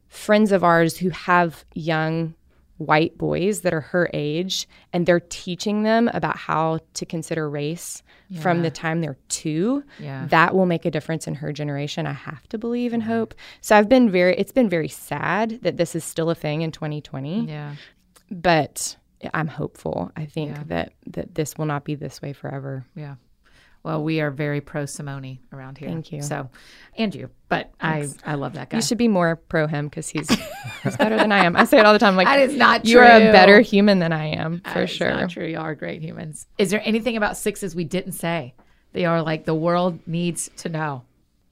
friends 0.09 0.53
of 0.53 0.63
ours 0.65 0.97
who 0.99 1.11
have 1.11 1.65
young 1.75 2.35
white 2.79 3.17
boys 3.17 3.63
that 3.63 3.73
are 3.73 3.81
her 3.81 4.11
age 4.13 4.69
and 4.93 5.07
they're 5.07 5.21
teaching 5.21 5.83
them 5.83 6.09
about 6.13 6.37
how 6.37 6.79
to 6.93 7.07
consider 7.07 7.49
race 7.49 8.03
from 8.43 8.61
the 8.63 8.71
time 8.71 9.01
they're 9.01 9.17
two 9.29 9.83
Yeah. 9.99 10.27
that 10.29 10.55
will 10.55 10.67
make 10.67 10.85
a 10.85 10.91
difference 10.91 11.27
in 11.27 11.37
her 11.37 11.53
generation 11.53 12.07
i 12.07 12.13
have 12.13 12.47
to 12.49 12.59
believe 12.59 12.93
and 12.93 13.03
hope 13.05 13.35
so 13.63 13.77
i've 13.77 13.89
been 13.89 14.11
very 14.11 14.37
it's 14.37 14.53
been 14.53 14.69
very 14.69 14.89
sad 14.89 15.61
that 15.63 15.77
this 15.79 15.95
is 15.95 16.05
still 16.05 16.29
a 16.29 16.35
thing 16.35 16.61
in 16.63 16.71
2020 16.73 17.47
Yeah. 17.47 17.77
but 18.31 18.97
i'm 19.35 19.49
hopeful 19.49 20.11
i 20.17 20.25
think 20.27 20.69
that 20.69 20.93
that 21.07 21.35
this 21.35 21.57
will 21.57 21.67
not 21.67 21.85
be 21.85 21.95
this 21.95 22.21
way 22.23 22.33
forever 22.33 22.85
Yeah. 22.95 23.17
Well, 23.83 24.03
we 24.03 24.21
are 24.21 24.33
very 24.33 24.61
pro 24.61 24.85
Simone 24.85 25.39
around 25.53 25.79
here. 25.79 25.89
Thank 25.89 26.11
you. 26.11 26.21
So, 26.21 26.51
and 26.99 27.15
you, 27.15 27.31
but 27.49 27.71
I 27.81 28.09
I 28.25 28.35
love 28.35 28.55
that 28.55 28.69
guy. 28.71 28.79
you 28.79 28.83
should 28.83 28.99
be 28.99 29.07
more 29.07 29.37
pro 29.37 29.69
him 29.69 29.87
because 29.87 30.09
he's 30.09 30.29
he's 30.83 30.97
better 31.03 31.17
than 31.17 31.31
i 31.31 31.45
am 31.45 31.55
i 31.55 31.63
say 31.65 31.79
it 31.79 31.87
all 31.87 31.93
the 31.93 32.01
time 32.01 32.17
like 32.17 32.27
That 32.27 32.41
is 32.41 32.57
not 32.57 32.85
you're 32.85 33.05
a 33.05 33.31
better 33.31 33.61
human 33.61 34.01
than 34.01 34.13
i 34.13 34.27
am 34.27 34.61
for 34.73 34.83
It's 34.83 34.93
sure 34.93 35.11
Not 35.11 35.31
true. 35.31 35.47
You 35.47 35.59
are 35.61 35.77
great 35.77 36.03
humans. 36.03 36.49
Is 36.59 36.71
there 36.73 36.83
anything 36.85 37.17
about 37.17 37.37
sixes 37.37 37.77
we 37.77 37.85
didn't 37.85 38.13
say? 38.13 38.55
They 38.93 39.05
are 39.05 39.23
like 39.23 39.45
the 39.45 39.55
world 39.55 40.01
needs 40.05 40.51
to 40.57 40.69
know. 40.69 41.05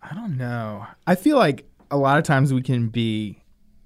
I 0.03 0.13
don't 0.17 0.37
know. 0.37 0.87
I 1.07 1.15
feel 1.15 1.37
like 1.37 1.71
a 1.93 1.97
lot 1.97 2.19
of 2.19 2.25
times 2.25 2.53
we 2.53 2.63
can 2.63 2.89
be 2.89 3.39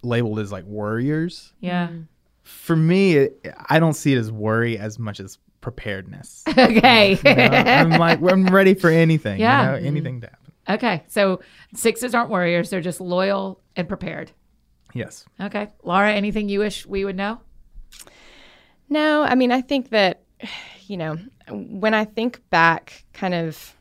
labeled 0.02 0.38
as 0.38 0.50
like 0.50 0.64
warriors. 0.64 1.52
Yeah. 1.60 1.88
Mm. 1.88 2.06
For 2.48 2.74
me, 2.76 3.28
I 3.68 3.78
don't 3.78 3.92
see 3.92 4.14
it 4.14 4.18
as 4.18 4.32
worry 4.32 4.78
as 4.78 4.98
much 4.98 5.20
as 5.20 5.38
preparedness. 5.60 6.44
Okay. 6.58 7.18
You 7.24 7.34
know? 7.34 7.56
I'm 7.56 7.90
like 7.90 8.20
I'm 8.20 8.46
ready 8.46 8.74
for 8.74 8.90
anything. 8.90 9.38
Yeah. 9.40 9.60
You 9.60 9.66
know, 9.66 9.76
mm-hmm. 9.76 9.86
anything 9.86 10.20
to 10.22 10.26
happen. 10.28 10.52
okay. 10.70 11.04
So 11.08 11.40
sixes 11.74 12.14
aren't 12.14 12.30
warriors. 12.30 12.70
They're 12.70 12.80
just 12.80 13.00
loyal 13.00 13.60
and 13.76 13.88
prepared. 13.88 14.32
Yes. 14.94 15.24
Okay. 15.40 15.68
Laura, 15.82 16.12
anything 16.12 16.48
you 16.48 16.60
wish 16.60 16.86
we 16.86 17.04
would 17.04 17.16
know? 17.16 17.40
No, 18.88 19.22
I 19.22 19.34
mean, 19.34 19.52
I 19.52 19.60
think 19.60 19.90
that, 19.90 20.22
you 20.86 20.96
know, 20.96 21.18
when 21.50 21.94
I 21.94 22.04
think 22.04 22.40
back 22.50 23.04
kind 23.12 23.34
of 23.34 23.76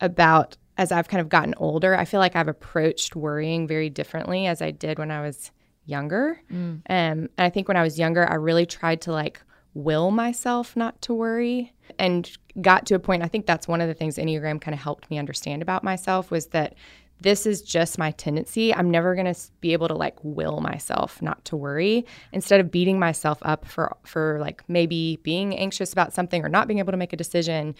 about 0.00 0.56
as 0.78 0.92
I've 0.92 1.08
kind 1.08 1.20
of 1.20 1.28
gotten 1.28 1.54
older, 1.56 1.96
I 1.96 2.04
feel 2.04 2.20
like 2.20 2.36
I've 2.36 2.48
approached 2.48 3.16
worrying 3.16 3.66
very 3.66 3.88
differently 3.88 4.46
as 4.46 4.60
I 4.60 4.70
did 4.70 4.98
when 4.98 5.10
I 5.10 5.22
was 5.22 5.50
younger. 5.86 6.40
Um, 6.50 6.82
and 6.86 7.28
I 7.38 7.50
think 7.50 7.68
when 7.68 7.76
I 7.76 7.82
was 7.82 7.98
younger, 7.98 8.28
I 8.28 8.34
really 8.34 8.66
tried 8.66 9.00
to 9.02 9.12
like 9.12 9.40
will 9.74 10.10
myself 10.10 10.74
not 10.74 11.00
to 11.02 11.12
worry 11.12 11.72
and 11.98 12.30
got 12.60 12.86
to 12.86 12.94
a 12.94 12.98
point. 12.98 13.22
I 13.22 13.28
think 13.28 13.46
that's 13.46 13.68
one 13.68 13.80
of 13.80 13.88
the 13.88 13.94
things 13.94 14.16
Enneagram 14.16 14.60
kind 14.60 14.74
of 14.74 14.80
helped 14.80 15.10
me 15.10 15.18
understand 15.18 15.62
about 15.62 15.84
myself 15.84 16.30
was 16.30 16.46
that 16.48 16.74
this 17.20 17.46
is 17.46 17.62
just 17.62 17.98
my 17.98 18.10
tendency. 18.12 18.74
I'm 18.74 18.90
never 18.90 19.14
going 19.14 19.32
to 19.32 19.40
be 19.60 19.72
able 19.72 19.88
to 19.88 19.94
like 19.94 20.16
will 20.22 20.60
myself 20.60 21.22
not 21.22 21.44
to 21.46 21.56
worry 21.56 22.04
instead 22.32 22.60
of 22.60 22.70
beating 22.70 22.98
myself 22.98 23.38
up 23.42 23.64
for 23.64 23.96
for 24.04 24.38
like 24.40 24.62
maybe 24.68 25.18
being 25.22 25.56
anxious 25.56 25.92
about 25.92 26.12
something 26.12 26.44
or 26.44 26.48
not 26.48 26.68
being 26.68 26.78
able 26.78 26.92
to 26.92 26.98
make 26.98 27.12
a 27.12 27.16
decision. 27.16 27.74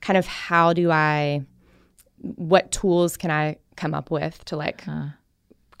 Kind 0.00 0.16
of 0.16 0.26
how 0.26 0.72
do 0.72 0.90
I 0.90 1.42
what 2.18 2.70
tools 2.70 3.16
can 3.16 3.30
I 3.30 3.56
come 3.76 3.94
up 3.94 4.10
with 4.10 4.44
to 4.46 4.56
like 4.56 4.86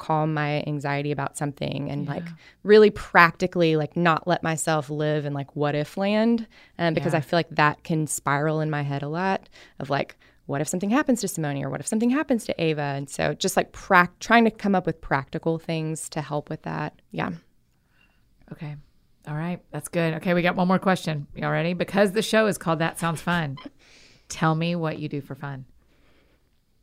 calm 0.02 0.34
my 0.34 0.64
anxiety 0.66 1.12
about 1.12 1.36
something 1.36 1.88
and 1.90 2.08
like 2.08 2.24
really 2.64 2.90
practically 2.90 3.76
like 3.76 3.96
not 3.96 4.26
let 4.26 4.42
myself 4.42 4.90
live 4.90 5.24
in 5.24 5.32
like 5.32 5.54
what 5.54 5.74
if 5.74 5.96
land 5.96 6.46
um, 6.78 6.94
because 6.94 7.14
I 7.14 7.20
feel 7.20 7.38
like 7.38 7.50
that 7.50 7.84
can 7.84 8.06
spiral 8.06 8.60
in 8.60 8.68
my 8.68 8.82
head 8.82 9.02
a 9.02 9.08
lot 9.08 9.48
of 9.78 9.90
like 9.90 10.16
what 10.46 10.60
if 10.60 10.66
something 10.66 10.90
happens 10.90 11.20
to 11.20 11.28
Simone 11.28 11.62
or 11.62 11.70
what 11.70 11.80
if 11.80 11.86
something 11.86 12.10
happens 12.10 12.44
to 12.46 12.62
Ava 12.62 12.88
and 12.98 13.08
so 13.08 13.32
just 13.34 13.56
like 13.56 13.70
prac- 13.70 14.18
trying 14.18 14.44
to 14.44 14.50
come 14.50 14.74
up 14.74 14.86
with 14.86 15.00
practical 15.00 15.58
things 15.58 16.08
to 16.08 16.20
help 16.20 16.50
with 16.50 16.62
that 16.62 17.00
yeah 17.12 17.30
Okay. 18.52 18.76
All 19.26 19.34
right. 19.34 19.60
That's 19.70 19.88
good. 19.88 20.14
Okay. 20.14 20.34
We 20.34 20.42
got 20.42 20.56
one 20.56 20.68
more 20.68 20.78
question. 20.78 21.26
You 21.34 21.46
all 21.46 21.52
ready? 21.52 21.74
Because 21.74 22.12
the 22.12 22.22
show 22.22 22.46
is 22.46 22.58
called 22.58 22.80
That 22.80 22.98
Sounds 22.98 23.20
Fun. 23.22 23.56
Tell 24.28 24.54
me 24.54 24.74
what 24.74 24.98
you 24.98 25.08
do 25.08 25.20
for 25.20 25.34
fun. 25.34 25.64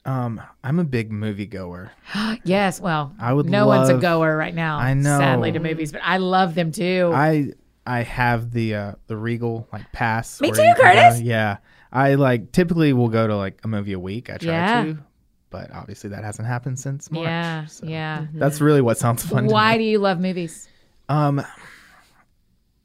Um, 0.06 0.42
I'm 0.64 0.80
a 0.80 0.84
big 0.84 1.12
movie 1.12 1.46
goer. 1.46 1.92
Yes. 2.44 2.80
Well, 2.80 3.14
I 3.20 3.34
would 3.34 3.48
no 3.48 3.68
one's 3.68 3.90
a 3.90 3.98
goer 3.98 4.36
right 4.38 4.56
now. 4.56 4.78
I 4.78 4.94
know. 4.94 5.18
Sadly, 5.20 5.52
to 5.52 5.60
movies, 5.60 5.92
but 5.92 6.02
I 6.04 6.18
love 6.18 6.56
them 6.56 6.72
too. 6.72 7.12
I 7.14 7.52
I 7.86 8.04
have 8.04 8.52
the 8.52 8.76
uh 8.76 8.92
the 9.08 9.18
Regal 9.18 9.68
like 9.74 9.92
pass. 9.92 10.40
Me 10.42 10.50
too, 10.52 10.56
can 10.58 10.76
go- 10.76 10.82
Curtis. 10.84 11.22
Yeah. 11.22 11.58
I 11.92 12.16
like 12.16 12.52
typically 12.52 12.94
will 12.94 13.10
go 13.10 13.28
to 13.28 13.36
like 13.36 13.60
a 13.64 13.68
movie 13.68 13.94
a 13.94 14.00
week. 14.00 14.30
I 14.30 14.38
try 14.38 14.52
Yeah. 14.52 14.84
to. 14.86 14.98
But 15.50 15.72
obviously 15.74 16.12
that 16.12 16.24
hasn't 16.24 16.48
happened 16.48 16.80
since 16.80 17.10
March. 17.12 17.26
yeah. 17.26 17.66
so 17.66 17.86
Yeah. 17.88 18.28
That's 18.34 18.62
really 18.62 18.82
what 18.82 18.98
sounds 18.98 19.24
fun. 19.26 19.48
to 19.48 19.54
Why 19.54 19.78
do 19.78 19.84
you 19.84 19.98
love 20.00 20.20
movies? 20.20 20.70
Um, 21.10 21.42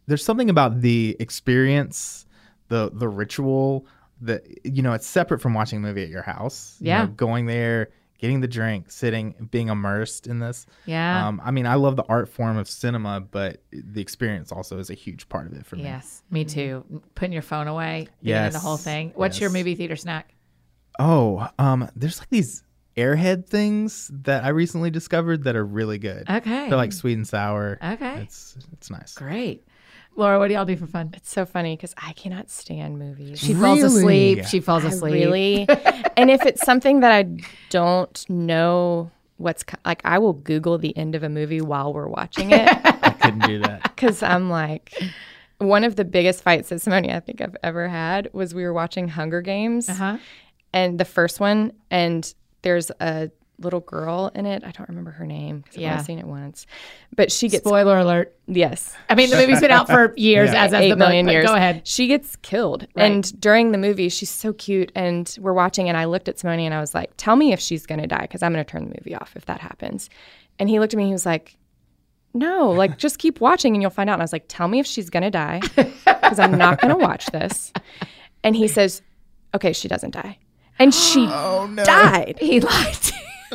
there's 0.06 0.24
something 0.24 0.50
about 0.50 0.80
the 0.80 1.16
experience, 1.20 2.26
the 2.68 2.90
the 2.92 3.08
ritual 3.08 3.86
that 4.22 4.46
you 4.64 4.82
know 4.82 4.92
it's 4.92 5.06
separate 5.06 5.40
from 5.40 5.54
watching 5.54 5.78
a 5.78 5.82
movie 5.82 6.02
at 6.02 6.08
your 6.08 6.22
house. 6.22 6.76
You 6.80 6.88
Yeah. 6.88 7.02
know, 7.02 7.06
going 7.08 7.46
there, 7.46 7.90
getting 8.18 8.40
the 8.40 8.48
drink, 8.48 8.90
sitting, 8.90 9.48
being 9.50 9.68
immersed 9.68 10.26
in 10.26 10.38
this. 10.38 10.66
Yeah. 10.86 11.26
Um, 11.26 11.40
I 11.44 11.50
mean, 11.50 11.66
I 11.66 11.74
love 11.74 11.96
the 11.96 12.04
art 12.08 12.28
form 12.28 12.56
of 12.56 12.68
cinema, 12.68 13.20
but 13.20 13.62
the 13.72 14.00
experience 14.00 14.50
also 14.52 14.78
is 14.78 14.88
a 14.88 14.94
huge 14.94 15.28
part 15.28 15.46
of 15.46 15.52
it 15.52 15.66
for 15.66 15.76
me. 15.76 15.82
yes. 15.82 16.22
Me 16.30 16.44
too. 16.44 16.84
Putting 17.14 17.32
your 17.32 17.42
phone 17.42 17.66
away. 17.68 18.08
Yes. 18.22 18.52
the 18.52 18.60
whole 18.60 18.76
thing. 18.78 19.12
What's 19.14 19.40
your 19.40 19.50
movie 19.50 19.74
theater 19.74 19.96
snack? 19.96 20.34
Oh, 20.98 21.48
um, 21.58 21.90
there's 21.96 22.20
like 22.20 22.30
these 22.30 22.62
airhead 22.96 23.46
things 23.48 24.08
that 24.22 24.44
I 24.44 24.50
recently 24.50 24.90
discovered 24.90 25.42
that 25.44 25.56
are 25.56 25.64
really 25.64 25.98
good. 25.98 26.30
Okay. 26.30 26.68
They're 26.68 26.76
like 26.78 26.92
sweet 26.92 27.14
and 27.14 27.26
sour. 27.26 27.78
Okay. 27.82 28.20
It's 28.22 28.56
it's 28.72 28.90
nice. 28.90 29.14
Great. 29.14 29.66
Laura, 30.16 30.38
what 30.38 30.48
do 30.48 30.54
y'all 30.54 30.64
do 30.64 30.76
for 30.76 30.86
fun? 30.86 31.10
it's 31.14 31.30
so 31.30 31.44
funny 31.44 31.76
because 31.76 31.94
I 31.96 32.12
cannot 32.12 32.48
stand 32.50 32.98
movies 32.98 33.38
She 33.40 33.52
falls 33.54 33.82
asleep. 33.82 34.44
She 34.46 34.60
falls 34.60 34.84
I 34.84 34.88
asleep. 34.88 35.12
Really? 35.14 35.66
and 36.16 36.30
if 36.30 36.44
it's 36.46 36.64
something 36.64 37.00
that 37.00 37.12
I 37.12 37.26
don't 37.70 38.24
know 38.30 39.10
what's 39.38 39.64
co- 39.64 39.78
like, 39.84 40.00
I 40.04 40.18
will 40.18 40.32
Google 40.34 40.78
the 40.78 40.96
end 40.96 41.14
of 41.14 41.22
a 41.24 41.28
movie 41.28 41.60
while 41.60 41.92
we're 41.92 42.06
watching 42.08 42.52
it 42.52 42.68
I 42.84 43.10
couldn't 43.10 43.40
do 43.46 43.58
that. 43.60 43.82
because 43.82 44.22
I'm 44.22 44.48
like, 44.50 44.94
one 45.58 45.82
of 45.84 45.96
the 45.96 46.04
biggest 46.04 46.42
fights 46.42 46.68
that 46.68 46.80
Simone 46.80 47.10
I 47.10 47.18
think 47.20 47.40
I've 47.40 47.56
ever 47.64 47.88
had 47.88 48.28
was 48.32 48.54
we 48.54 48.62
were 48.64 48.72
watching 48.72 49.08
Hunger 49.08 49.40
Games 49.40 49.88
Uh-huh. 49.88 50.18
and 50.72 50.98
the 51.00 51.04
first 51.04 51.40
one, 51.40 51.72
and 51.90 52.32
there's 52.62 52.90
a 53.00 53.30
little 53.58 53.80
girl 53.80 54.32
in 54.34 54.46
it. 54.46 54.64
I 54.64 54.72
don't 54.72 54.88
remember 54.88 55.12
her 55.12 55.24
name 55.26 55.58
because 55.60 55.76
I've 55.76 55.82
Yeah. 55.82 55.92
only 55.92 56.04
seen 56.04 56.18
it 56.18 56.26
once, 56.26 56.66
but 57.14 57.30
she 57.30 57.48
gets 57.48 57.64
Spoiler 57.64 57.98
alert. 57.98 58.34
yes. 58.46 58.94
I 59.08 59.14
mean, 59.14 59.30
the 59.30 59.36
movie's 59.36 59.60
been 59.60 59.70
out 59.70 59.86
for 59.86 60.12
years, 60.16 60.50
Yeah. 60.52 60.64
as 60.64 60.72
has 60.72 60.80
eight 60.82 60.90
the 60.90 60.96
million 60.96 61.26
but 61.26 61.32
years. 61.32 61.46
Go 61.46 61.54
ahead. 61.54 61.86
She 61.86 62.06
gets 62.08 62.34
killed. 62.36 62.86
Right. 62.96 63.04
And 63.12 63.40
during 63.40 63.70
the 63.72 63.78
movie, 63.78 64.08
she's 64.08 64.30
so 64.30 64.52
cute. 64.52 64.90
And 64.96 65.34
we're 65.40 65.52
watching, 65.52 65.88
and 65.88 65.96
I 65.96 66.04
looked 66.06 66.28
at 66.28 66.38
Simone 66.38 66.58
and 66.60 66.74
I 66.74 66.80
was 66.80 66.94
like, 66.94 67.12
tell 67.16 67.36
me 67.36 67.52
if 67.52 67.60
she's 67.60 67.86
going 67.86 68.00
to 68.00 68.06
die 68.08 68.22
because 68.22 68.42
I'm 68.42 68.52
going 68.52 68.64
to 68.64 68.70
turn 68.70 68.88
the 68.88 68.96
movie 69.00 69.14
off 69.14 69.34
if 69.36 69.46
that 69.46 69.60
happens. 69.60 70.10
And 70.58 70.68
he 70.68 70.78
looked 70.80 70.92
at 70.94 70.96
me, 70.96 71.04
and 71.04 71.08
he 71.10 71.14
was 71.14 71.26
like, 71.26 71.56
no, 72.36 72.70
like 72.70 72.98
just 72.98 73.18
keep 73.20 73.40
watching 73.40 73.74
and 73.74 73.80
you'll 73.82 73.90
find 73.92 74.10
out. 74.10 74.14
And 74.14 74.22
I 74.22 74.24
was 74.24 74.32
like, 74.32 74.46
tell 74.48 74.66
me 74.66 74.80
if 74.80 74.86
she's 74.86 75.08
going 75.10 75.22
to 75.22 75.30
die 75.30 75.60
because 75.76 76.40
I'm 76.40 76.58
not 76.58 76.80
going 76.80 76.90
to 76.92 76.98
watch 77.00 77.26
this. 77.26 77.72
And 78.42 78.56
he 78.56 78.66
says, 78.66 79.02
okay, 79.54 79.72
she 79.72 79.86
doesn't 79.86 80.10
die. 80.14 80.38
And 80.80 80.92
she 80.92 81.26
Oh 81.30 81.68
no. 81.70 81.84
died. 81.84 82.36
He 82.40 82.58
lied. 82.58 82.96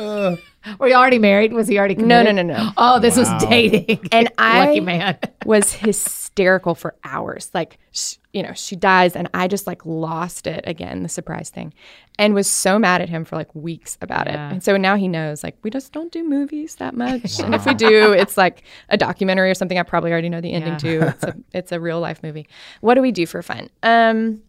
To 0.00 0.38
you. 0.66 0.76
Were 0.78 0.88
you 0.88 0.94
already 0.94 1.18
married? 1.18 1.52
Was 1.54 1.68
he 1.68 1.78
already 1.78 1.94
No, 1.94 2.18
committed? 2.22 2.36
no, 2.36 2.42
no, 2.42 2.54
no. 2.64 2.70
Oh, 2.76 2.98
this 2.98 3.16
was 3.16 3.28
dating. 3.44 4.08
And 4.12 4.28
I 4.38 4.66
lucky 4.66 4.80
man. 4.80 5.18
was 5.46 5.72
hysterical 5.72 6.74
for 6.74 6.94
hours. 7.02 7.50
Like, 7.54 7.78
sh- 7.92 8.16
you 8.34 8.42
know, 8.42 8.52
she 8.52 8.76
dies, 8.76 9.16
and 9.16 9.28
I 9.32 9.48
just 9.48 9.66
like 9.66 9.84
lost 9.86 10.46
it 10.46 10.62
again, 10.66 11.02
the 11.02 11.08
surprise 11.08 11.48
thing, 11.48 11.72
and 12.18 12.34
was 12.34 12.48
so 12.48 12.78
mad 12.78 13.00
at 13.00 13.08
him 13.08 13.24
for 13.24 13.36
like 13.36 13.52
weeks 13.54 13.96
about 14.02 14.26
Yeah. 14.26 14.50
it. 14.50 14.52
And 14.52 14.62
so 14.62 14.76
now 14.76 14.96
he 14.96 15.08
knows, 15.08 15.42
like, 15.42 15.56
we 15.62 15.70
just 15.70 15.92
don't 15.92 16.12
do 16.12 16.22
movies 16.28 16.74
that 16.76 16.94
much. 16.94 17.40
and 17.40 17.54
if 17.54 17.64
we 17.64 17.72
do, 17.72 18.12
it's 18.12 18.36
like 18.36 18.62
a 18.90 18.98
documentary 18.98 19.50
or 19.50 19.54
something 19.54 19.78
I 19.78 19.82
probably 19.82 20.12
already 20.12 20.28
know 20.28 20.42
the 20.42 20.52
ending 20.52 20.72
Yeah. 20.74 20.78
to. 20.78 21.08
It's 21.08 21.24
a, 21.24 21.34
it's 21.54 21.72
a 21.72 21.80
real 21.80 22.00
life 22.00 22.22
movie. 22.22 22.46
What 22.82 22.94
do 22.96 23.00
we 23.02 23.12
do 23.12 23.24
for 23.26 23.42
fun? 23.42 23.70
Um, 23.82 24.42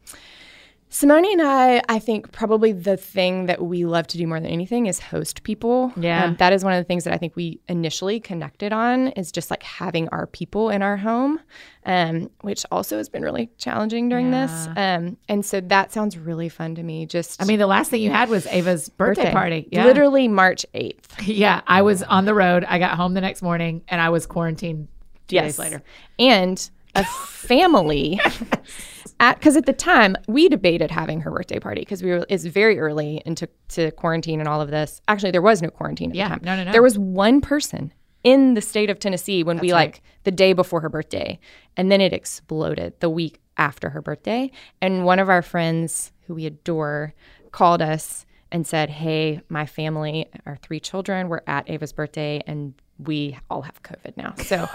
Simone 0.94 1.24
and 1.26 1.42
I, 1.42 1.82
I 1.88 2.00
think 2.00 2.34
probably 2.34 2.74
the 2.74 2.98
thing 2.98 3.46
that 3.46 3.64
we 3.64 3.86
love 3.86 4.08
to 4.08 4.18
do 4.18 4.28
more 4.28 4.42
than 4.42 4.50
anything 4.52 4.88
is 4.88 5.00
host 5.00 5.44
people. 5.44 5.94
Yeah. 5.96 6.26
Um, 6.26 6.36
that 6.36 6.52
is 6.52 6.66
one 6.66 6.74
of 6.74 6.80
the 6.80 6.84
things 6.84 7.06
that 7.06 7.14
I 7.14 7.18
think 7.18 7.34
we 7.38 7.62
initially 7.70 8.20
connected 8.20 8.74
on 8.74 9.08
is 9.10 9.32
just 9.32 9.50
like 9.50 9.64
having 9.64 10.10
our 10.10 10.28
people 10.28 10.70
in 10.70 10.82
our 10.82 10.98
home, 10.98 11.40
um, 11.86 12.30
which 12.42 12.66
also 12.72 12.98
has 12.98 13.08
been 13.08 13.24
really 13.24 13.50
challenging 13.58 14.10
during 14.10 14.32
this. 14.32 14.68
Um, 14.76 15.16
and 15.30 15.46
so 15.46 15.62
that 15.62 15.94
sounds 15.94 16.18
really 16.18 16.50
fun 16.50 16.76
to 16.76 16.84
me. 16.84 17.06
Just 17.06 17.42
I 17.42 17.46
mean, 17.46 17.58
the 17.58 17.68
last 17.68 17.90
thing 17.90 18.02
you 18.02 18.12
had 18.12 18.28
was 18.28 18.46
Ava's 18.48 18.90
birthday, 18.90 19.32
party. 19.32 19.70
Yeah. 19.72 19.86
Literally 19.86 20.28
March 20.28 20.66
8th. 20.76 20.98
Yeah. 21.26 21.62
I 21.68 21.84
was 21.84 22.04
on 22.04 22.26
the 22.26 22.34
road. 22.34 22.66
I 22.66 22.80
got 22.80 22.98
home 22.98 23.14
the 23.14 23.22
next 23.22 23.42
morning 23.42 23.82
and 23.88 24.02
I 24.02 24.10
was 24.10 24.26
quarantined 24.26 24.90
two 25.30 25.38
days 25.40 25.58
later. 25.58 25.82
And 26.20 26.70
a 26.96 27.06
family 27.06 28.20
because 29.36 29.56
at 29.56 29.66
the 29.66 29.74
time 29.74 30.16
we 30.28 30.50
debated 30.50 30.92
having 30.92 31.22
her 31.22 31.32
birthday 31.32 31.60
party 31.60 31.82
because 31.82 32.02
we 32.04 32.10
were 32.12 32.26
it's 32.30 32.46
very 32.46 32.80
early 32.80 33.22
into 33.26 33.48
to 33.70 33.92
quarantine 33.92 34.40
and 34.40 34.48
all 34.50 34.62
of 34.62 34.72
this. 34.72 35.02
Actually, 35.08 35.32
there 35.32 35.42
was 35.42 35.62
no 35.62 35.70
quarantine 35.70 36.10
at 36.12 36.16
Yeah, 36.16 36.30
the 36.30 36.36
time. 36.36 36.42
no, 36.44 36.56
no, 36.58 36.64
no. 36.66 36.72
There 36.72 36.82
was 36.82 36.98
one 36.98 37.42
person 37.42 37.94
in 38.24 38.54
the 38.54 38.62
state 38.62 38.90
of 38.90 39.00
Tennessee 39.00 39.44
when 39.44 39.58
we 39.60 39.74
like 39.74 40.02
the 40.24 40.32
day 40.32 40.54
before 40.54 40.82
her 40.82 40.90
birthday, 40.90 41.40
and 41.78 41.92
then 41.92 42.02
it 42.02 42.14
exploded 42.14 42.94
the 43.00 43.10
week 43.10 43.40
after 43.58 43.90
her 43.90 44.02
birthday. 44.02 44.52
And 44.82 45.06
one 45.06 45.20
of 45.20 45.30
our 45.30 45.42
friends 45.42 46.12
who 46.28 46.36
we 46.36 46.46
adore 46.46 47.14
called 47.52 47.82
us 47.82 48.26
and 48.52 48.66
said, 48.68 48.90
"Hey, 48.90 49.42
my 49.50 49.66
family, 49.66 50.28
our 50.46 50.58
three 50.58 50.80
children, 50.80 51.30
were 51.30 51.44
at 51.48 51.70
Ava's 51.70 51.94
birthday 51.94 52.42
and." 52.48 52.74
We 53.06 53.38
all 53.50 53.62
have 53.62 53.82
COVID 53.84 54.18
now, 54.18 54.34
so 54.38 54.70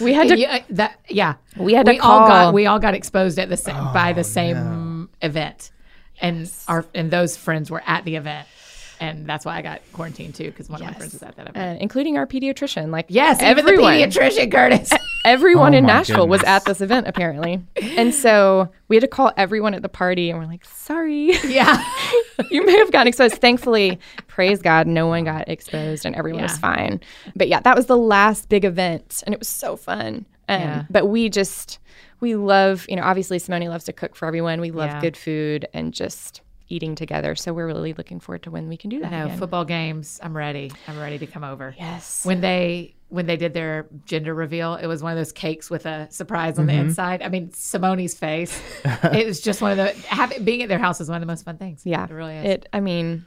we 0.04 0.12
had 0.12 0.28
to 0.28 0.38
Yeah, 0.38 0.56
uh, 0.56 0.60
that 0.70 1.00
yeah. 1.08 1.34
We 1.56 1.74
had 1.74 1.86
to 1.86 1.92
we 1.92 1.98
all 1.98 2.26
got 2.26 2.54
we 2.54 2.66
all 2.66 2.78
got 2.78 2.94
exposed 2.94 3.38
at 3.38 3.48
the 3.48 3.56
same 3.56 3.92
by 3.92 4.12
the 4.12 4.20
oh, 4.20 4.24
same 4.24 5.08
event, 5.22 5.70
and 6.20 6.50
our 6.68 6.84
and 6.94 7.10
those 7.10 7.36
friends 7.36 7.70
were 7.70 7.82
at 7.86 8.04
the 8.04 8.16
event, 8.16 8.48
and 9.00 9.26
that's 9.26 9.44
why 9.44 9.56
I 9.56 9.62
got 9.62 9.80
quarantined 9.92 10.34
too 10.34 10.44
because 10.44 10.68
one 10.68 10.80
of 10.80 10.86
my 10.86 10.94
friends 10.94 11.12
was 11.12 11.22
at 11.22 11.36
that 11.36 11.48
event. 11.48 11.78
uh, 11.78 11.82
including 11.82 12.16
our 12.18 12.26
pediatrician. 12.26 12.90
Like 12.90 13.06
yes, 13.08 13.42
even 13.42 13.56
the 13.64 13.72
everyone, 13.72 13.94
pediatrician, 13.94 14.50
Curtis. 14.52 14.90
everyone 15.24 15.74
Oh 15.74 15.78
in 15.78 15.84
my 15.84 15.92
Nashville 15.94 16.28
was 16.28 16.42
at 16.44 16.64
this 16.64 16.80
event 16.80 17.06
apparently, 17.08 17.62
and 17.80 18.14
so 18.14 18.68
we 18.88 18.96
had 18.96 19.00
to 19.02 19.08
call 19.08 19.32
everyone 19.36 19.74
at 19.74 19.82
the 19.82 19.88
party, 19.88 20.30
and 20.30 20.38
we're 20.38 20.46
like, 20.46 20.64
"Sorry, 20.64 21.32
yeah, 21.46 21.82
you 22.50 22.64
may 22.64 22.76
have 22.78 22.90
gotten 22.92 23.08
exposed." 23.08 23.36
Thankfully, 23.36 23.98
praise 24.26 24.60
God, 24.62 24.86
no 24.86 25.06
one 25.06 25.24
got 25.24 25.48
exposed, 25.48 26.04
and 26.04 26.14
everyone 26.16 26.42
was 26.42 26.58
fine. 26.58 27.00
But 27.36 27.48
yeah, 27.48 27.60
that 27.60 27.76
was 27.76 27.86
the 27.86 27.96
last 27.96 28.48
big 28.48 28.64
event, 28.64 29.22
and 29.26 29.32
it 29.34 29.38
was 29.38 29.48
so 29.48 29.76
fun. 29.76 30.26
Um, 30.48 30.60
Yeah. 30.60 30.84
But 30.90 31.06
we 31.08 31.28
just 31.30 31.78
we 32.20 32.34
love, 32.36 32.86
you 32.88 32.96
know, 32.96 33.02
obviously 33.02 33.38
Simone 33.38 33.66
loves 33.68 33.84
to 33.84 33.92
cook 33.92 34.14
for 34.16 34.26
everyone. 34.26 34.60
We 34.60 34.70
love 34.70 34.90
Yeah. 34.90 35.00
good 35.00 35.16
food 35.16 35.66
and 35.74 35.92
just 35.92 36.40
eating 36.68 36.94
together. 36.94 37.34
So 37.34 37.52
we're 37.52 37.66
really 37.66 37.92
looking 37.92 38.20
forward 38.20 38.42
to 38.44 38.50
when 38.50 38.68
we 38.68 38.76
can 38.76 38.90
do 38.90 39.00
that. 39.00 39.10
no 39.10 39.36
football 39.36 39.64
games. 39.64 40.20
I'm 40.22 40.36
ready. 40.36 40.72
I'm 40.88 40.98
ready 40.98 41.18
to 41.18 41.26
come 41.26 41.44
over. 41.44 41.74
Yes. 41.78 42.24
When 42.24 42.40
they 42.40 42.94
when 43.08 43.26
they 43.26 43.36
did 43.36 43.54
their 43.54 43.86
gender 44.06 44.34
reveal, 44.34 44.74
it 44.74 44.86
was 44.86 45.02
one 45.02 45.12
of 45.12 45.18
those 45.18 45.30
cakes 45.30 45.70
with 45.70 45.86
a 45.86 46.10
surprise 46.10 46.58
on 46.58 46.66
the 46.66 46.72
mm-hmm. 46.72 46.88
inside. 46.88 47.22
I 47.22 47.28
mean, 47.28 47.50
Simone's 47.52 48.14
face. 48.14 48.58
it 48.84 49.26
was 49.26 49.40
just 49.40 49.62
one 49.62 49.70
of 49.70 49.76
the 49.76 49.92
having 50.06 50.44
being 50.44 50.62
at 50.62 50.68
their 50.68 50.78
house 50.78 51.00
is 51.00 51.08
one 51.08 51.16
of 51.16 51.20
the 51.20 51.26
most 51.26 51.44
fun 51.44 51.56
things. 51.56 51.82
Yeah, 51.84 52.04
it 52.04 52.10
really 52.10 52.36
is. 52.36 52.44
It. 52.44 52.68
I 52.72 52.80
mean, 52.80 53.24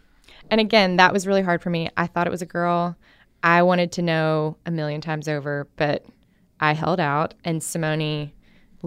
and 0.49 0.59
again, 0.59 0.97
that 0.97 1.13
was 1.13 1.27
really 1.27 1.41
hard 1.41 1.61
for 1.61 1.69
me. 1.69 1.89
I 1.95 2.07
thought 2.07 2.27
it 2.27 2.31
was 2.31 2.41
a 2.41 2.47
girl. 2.47 2.97
I 3.43 3.61
wanted 3.63 3.91
to 3.93 4.01
know 4.01 4.57
a 4.65 4.71
million 4.71 4.99
times 4.99 5.27
over, 5.27 5.67
but 5.75 6.05
I 6.59 6.73
held 6.73 6.99
out. 6.99 7.33
And 7.45 7.61
Simone 7.61 8.31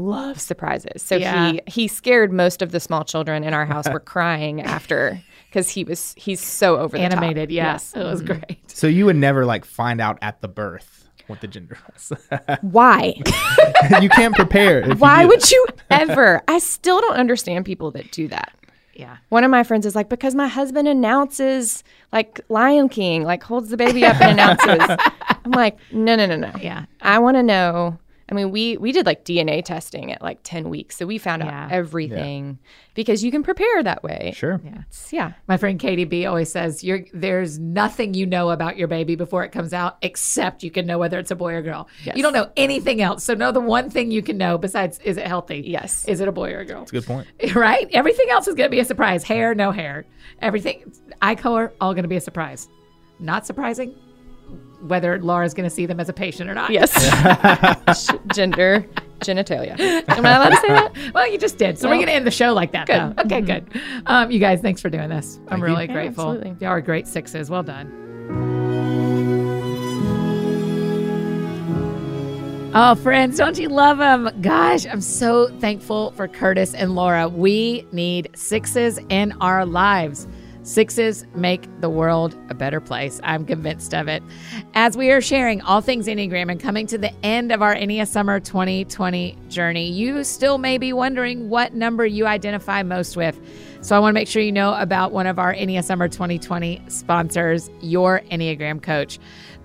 loves 0.00 0.42
surprises, 0.42 1.02
so 1.02 1.16
Yeah. 1.16 1.52
he 1.52 1.60
he 1.66 1.88
scared 1.88 2.32
most 2.32 2.62
of 2.62 2.72
the 2.72 2.80
small 2.80 3.04
children 3.04 3.44
in 3.44 3.54
our 3.54 3.66
house 3.66 3.88
were 3.92 4.00
crying 4.00 4.60
after 4.62 5.20
because 5.48 5.68
he 5.70 5.84
was 5.84 6.14
he's 6.16 6.40
so 6.40 6.78
over 6.78 6.96
the 6.96 7.02
top. 7.08 7.12
Animated, 7.12 7.50
yeah, 7.50 7.72
Yes. 7.72 7.92
it 7.94 8.02
was 8.02 8.22
mm-hmm. 8.22 8.40
great. 8.40 8.70
So 8.70 8.86
you 8.86 9.06
would 9.06 9.16
never 9.16 9.44
like 9.44 9.64
find 9.64 10.00
out 10.00 10.18
at 10.22 10.40
the 10.40 10.48
birth 10.48 11.08
what 11.26 11.40
the 11.40 11.46
gender 11.46 11.78
was. 11.92 12.12
Why? 12.60 13.14
you 14.00 14.08
can't 14.10 14.34
prepare. 14.34 14.80
if 14.80 14.88
you 14.88 14.94
Why 14.96 15.24
would 15.24 15.50
you 15.50 15.64
ever? 15.90 16.42
I 16.48 16.58
still 16.58 17.00
don't 17.00 17.16
understand 17.16 17.64
people 17.64 17.92
that 17.92 18.10
do 18.10 18.28
that. 18.28 18.52
Yeah. 18.94 19.16
One 19.30 19.44
of 19.44 19.50
my 19.50 19.62
friends 19.62 19.86
is 19.86 19.94
like, 19.94 20.10
because 20.10 20.34
my 20.34 20.48
husband 20.48 20.86
announces 20.86 21.82
like 22.12 22.40
Lion 22.50 22.88
King, 22.88 23.22
like 23.22 23.42
holds 23.42 23.70
the 23.70 23.76
baby 23.76 24.04
up 24.04 24.20
and 24.20 24.32
announces. 24.32 24.96
I'm 25.44 25.52
like, 25.52 25.78
no, 25.90 26.16
no, 26.16 26.26
no, 26.26 26.36
no. 26.36 26.52
Yeah. 26.60 26.84
I 27.00 27.18
want 27.18 27.36
to 27.36 27.42
know. 27.42 27.98
I 28.30 28.34
mean, 28.34 28.50
we 28.50 28.76
we 28.76 28.92
did 28.92 29.06
like 29.06 29.24
DNA 29.24 29.64
testing 29.64 30.12
at 30.12 30.22
like 30.22 30.38
10 30.44 30.68
weeks. 30.70 30.96
So 30.96 31.06
we 31.06 31.18
found 31.18 31.42
Yeah. 31.42 31.64
out 31.64 31.72
everything 31.72 32.58
because 32.94 33.24
you 33.24 33.30
can 33.30 33.42
prepare 33.42 33.82
that 33.82 34.02
way. 34.02 34.32
Sure. 34.36 34.60
Yeah. 34.64 34.70
It's- 34.70 35.12
yeah. 35.12 35.32
My 35.48 35.56
friend 35.56 35.78
Katie 35.80 36.04
B 36.04 36.26
always 36.26 36.50
says, 36.52 36.84
"You're 36.84 37.00
there's 37.12 37.58
nothing 37.58 38.14
you 38.14 38.26
know 38.26 38.50
about 38.50 38.76
your 38.76 38.88
baby 38.88 39.16
before 39.16 39.42
it 39.44 39.50
comes 39.52 39.72
out, 39.72 39.98
except 40.02 40.62
you 40.62 40.70
can 40.70 40.86
know 40.86 40.98
whether 40.98 41.18
it's 41.18 41.30
a 41.30 41.36
boy 41.36 41.54
or 41.54 41.62
girl. 41.62 41.88
You 42.14 42.22
don't 42.22 42.32
know 42.32 42.50
anything 42.56 43.00
else. 43.00 43.24
So 43.24 43.34
know 43.34 43.52
the 43.52 43.60
one 43.60 43.90
thing 43.90 44.10
you 44.10 44.22
can 44.22 44.38
know 44.38 44.58
besides 44.58 44.98
is 45.04 45.16
it 45.16 45.26
healthy? 45.26 45.62
Yes. 45.66 46.04
Is 46.06 46.20
it 46.20 46.28
a 46.28 46.32
boy 46.32 46.52
or 46.52 46.60
a 46.60 46.64
girl? 46.64 46.80
That's 46.80 46.92
a 46.92 46.94
good 46.94 47.06
point. 47.06 47.26
Right? 47.54 47.88
Everything 47.92 48.28
else 48.30 48.46
is 48.48 48.54
going 48.54 48.68
to 48.70 48.74
be 48.74 48.80
a 48.80 48.84
surprise. 48.84 49.24
Hair, 49.24 49.54
no 49.54 49.70
hair. 49.72 50.04
Everything, 50.40 50.92
eye 51.20 51.34
color, 51.34 51.72
all 51.80 51.94
going 51.94 52.04
to 52.04 52.08
be 52.08 52.16
a 52.16 52.20
surprise. 52.20 52.68
Not 53.18 53.44
surprising 53.46 53.94
whether 54.82 55.20
Laura's 55.22 55.54
going 55.54 55.68
to 55.68 55.74
see 55.74 55.86
them 55.86 56.00
as 56.00 56.08
a 56.08 56.12
patient 56.12 56.48
or 56.50 56.54
not. 56.54 56.70
Yes. 56.70 56.92
Gender, 58.34 58.86
genitalia. 59.20 59.78
Am 60.08 60.26
I 60.26 60.34
allowed 60.36 60.48
to 60.50 60.56
say 60.56 60.68
that? 60.68 61.14
Well, 61.14 61.30
you 61.30 61.38
just 61.38 61.58
did. 61.58 61.78
So 61.78 61.88
we're 61.88 61.96
going 61.96 62.06
to 62.06 62.12
end 62.12 62.26
the 62.26 62.30
show 62.30 62.52
like 62.52 62.72
that, 62.72 62.86
good. 62.86 62.94
Mm-hmm. 62.96 63.28
though. 63.28 63.36
Okay, 63.36 63.40
good. 63.40 63.80
Um, 64.06 64.30
you 64.30 64.38
guys, 64.38 64.60
thanks 64.60 64.80
for 64.80 64.88
doing 64.90 65.08
this. 65.08 65.36
I'm 65.42 65.46
Thank 65.48 65.58
you. 65.60 65.64
really 65.66 65.86
Yeah, 65.86 65.92
grateful. 65.92 66.30
absolutely. 66.32 66.56
Y'all 66.64 66.70
are 66.74 66.80
great 66.80 67.06
sixes. 67.06 67.50
Well 67.50 67.62
done. 67.62 67.96
Oh, 72.72 72.94
friends, 72.94 73.36
don't 73.36 73.58
you 73.58 73.68
love 73.68 73.98
them? 73.98 74.30
Gosh, 74.42 74.86
I'm 74.86 75.00
so 75.00 75.48
thankful 75.58 76.12
for 76.12 76.28
Curtis 76.28 76.72
and 76.72 76.94
Laura. 76.94 77.28
We 77.28 77.84
need 77.90 78.30
sixes 78.34 79.00
in 79.08 79.32
our 79.40 79.66
lives. 79.66 80.28
Sixes 80.70 81.26
make 81.34 81.66
the 81.80 81.90
world 81.90 82.36
a 82.48 82.54
better 82.54 82.80
place. 82.80 83.20
I'm 83.24 83.44
convinced 83.44 83.92
of 83.92 84.06
it. 84.06 84.22
As 84.74 84.96
we 84.96 85.10
are 85.10 85.20
sharing 85.20 85.60
all 85.62 85.80
things 85.80 86.06
Enneagram 86.06 86.48
and 86.48 86.60
coming 86.60 86.86
to 86.86 86.96
the 86.96 87.12
end 87.26 87.50
of 87.50 87.60
our 87.60 87.74
Ennea 87.74 88.06
Summer 88.06 88.38
2020 88.38 89.36
journey, 89.48 89.90
you 89.90 90.22
still 90.22 90.58
may 90.58 90.78
be 90.78 90.92
wondering 90.92 91.48
what 91.48 91.74
number 91.74 92.06
you 92.06 92.24
identify 92.24 92.84
most 92.84 93.16
with. 93.16 93.36
So 93.80 93.96
I 93.96 93.98
want 93.98 94.12
to 94.12 94.14
make 94.14 94.28
sure 94.28 94.42
you 94.42 94.52
know 94.52 94.74
about 94.74 95.10
one 95.10 95.26
of 95.26 95.40
our 95.40 95.52
Ennea 95.52 95.82
Summer 95.82 96.06
2020 96.06 96.84
sponsors, 96.86 97.68
Your 97.80 98.20
Enneagram 98.30 98.80
Coach. 98.80 99.18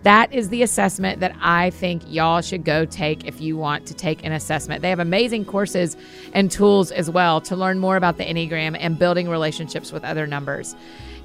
That 0.06 0.32
is 0.32 0.48
the 0.50 0.62
assessment 0.62 1.20
that 1.22 1.36
I 1.42 1.72
think 1.72 2.04
y'all 2.08 2.42
should 2.42 2.64
go 2.64 2.86
take 2.86 3.26
if 3.26 3.42
you 3.42 3.58
want 3.58 3.88
to 3.88 3.96
take 3.96 4.24
an 4.24 4.34
assessment. 4.34 4.84
They 4.84 4.92
have 4.92 5.00
amazing 5.00 5.46
courses 5.46 5.98
and 6.32 6.52
tools 6.52 6.92
as 6.92 7.10
well 7.10 7.42
to 7.42 7.56
learn 7.56 7.80
more 7.80 7.98
about 7.98 8.18
the 8.18 8.24
Enneagram 8.24 8.78
and 8.80 9.00
building 9.00 9.28
relationships 9.28 9.92
with 9.92 10.04
other 10.04 10.28
numbers. 10.28 10.76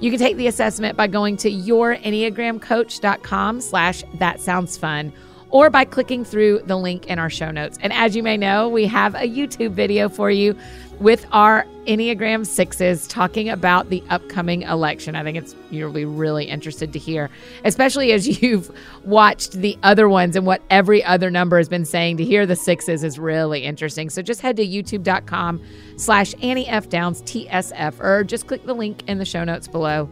You 0.00 0.10
can 0.10 0.18
take 0.18 0.38
the 0.38 0.46
assessment 0.46 0.96
by 0.96 1.08
going 1.08 1.36
to 1.36 1.50
yourenneagramcoach.com 1.50 3.60
slash 3.60 4.02
that 4.14 4.40
sounds 4.40 4.78
fun 4.78 5.12
or 5.50 5.70
by 5.70 5.84
clicking 5.84 6.24
through 6.24 6.60
the 6.64 6.76
link 6.76 7.06
in 7.06 7.18
our 7.18 7.30
show 7.30 7.50
notes. 7.50 7.78
And 7.80 7.92
as 7.92 8.16
you 8.16 8.22
may 8.22 8.36
know, 8.36 8.68
we 8.68 8.86
have 8.86 9.14
a 9.14 9.28
YouTube 9.28 9.72
video 9.72 10.08
for 10.08 10.30
you 10.30 10.56
with 11.00 11.26
our 11.32 11.66
Enneagram 11.86 12.46
sixes 12.46 13.08
talking 13.08 13.48
about 13.48 13.88
the 13.88 14.02
upcoming 14.10 14.62
election. 14.62 15.16
I 15.16 15.22
think 15.22 15.38
it's 15.38 15.56
you'll 15.70 15.92
be 15.92 16.04
really 16.04 16.44
interested 16.44 16.92
to 16.92 16.98
hear, 16.98 17.30
especially 17.64 18.12
as 18.12 18.42
you've 18.42 18.70
watched 19.04 19.52
the 19.52 19.78
other 19.82 20.08
ones 20.08 20.36
and 20.36 20.46
what 20.46 20.62
every 20.70 21.02
other 21.02 21.30
number 21.30 21.56
has 21.56 21.68
been 21.68 21.86
saying. 21.86 22.18
To 22.18 22.24
hear 22.24 22.44
the 22.44 22.56
sixes 22.56 23.02
is 23.02 23.18
really 23.18 23.64
interesting. 23.64 24.10
So 24.10 24.20
just 24.20 24.42
head 24.42 24.56
to 24.56 24.66
youtube.com 24.66 25.60
slash 25.96 26.34
Annie 26.42 26.68
F 26.68 26.88
Downs 26.88 27.22
TSF 27.22 27.98
or 28.00 28.22
just 28.22 28.46
click 28.46 28.64
the 28.66 28.74
link 28.74 29.02
in 29.08 29.18
the 29.18 29.24
show 29.24 29.42
notes 29.42 29.66
below. 29.66 30.08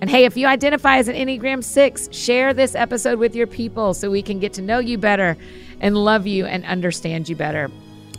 And 0.00 0.10
hey, 0.10 0.24
if 0.24 0.36
you 0.36 0.46
identify 0.46 0.98
as 0.98 1.08
an 1.08 1.14
Enneagram 1.14 1.62
6, 1.62 2.08
share 2.12 2.52
this 2.52 2.74
episode 2.74 3.18
with 3.18 3.34
your 3.34 3.46
people 3.46 3.94
so 3.94 4.10
we 4.10 4.22
can 4.22 4.38
get 4.38 4.52
to 4.54 4.62
know 4.62 4.78
you 4.78 4.98
better 4.98 5.36
and 5.80 5.96
love 5.96 6.26
you 6.26 6.46
and 6.46 6.64
understand 6.64 7.28
you 7.28 7.36
better. 7.36 7.70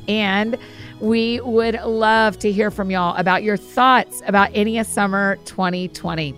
And 0.08 0.58
we 1.00 1.42
would 1.42 1.76
love 1.82 2.40
to 2.40 2.52
hear 2.52 2.72
from 2.72 2.92
y'all 2.92 3.16
about 3.18 3.44
your 3.44 3.58
thoughts 3.58 4.22
about 4.26 4.52
Ennea 4.54 4.86
Summer 4.86 5.38
2020. 5.46 6.36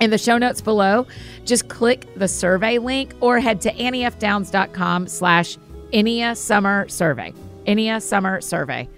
In 0.00 0.10
the 0.10 0.18
show 0.18 0.38
notes 0.38 0.60
below, 0.60 1.06
just 1.44 1.68
click 1.68 2.06
the 2.16 2.28
survey 2.28 2.78
link 2.78 3.14
or 3.20 3.40
head 3.40 3.60
to 3.62 3.72
anniefdowns.com 3.72 5.06
slash 5.06 5.58
Ennea 5.92 6.36
Summer 6.36 6.88
Survey. 6.88 7.32
Ennea 7.66 8.02
Summer 8.02 8.40
Survey. 8.40 8.88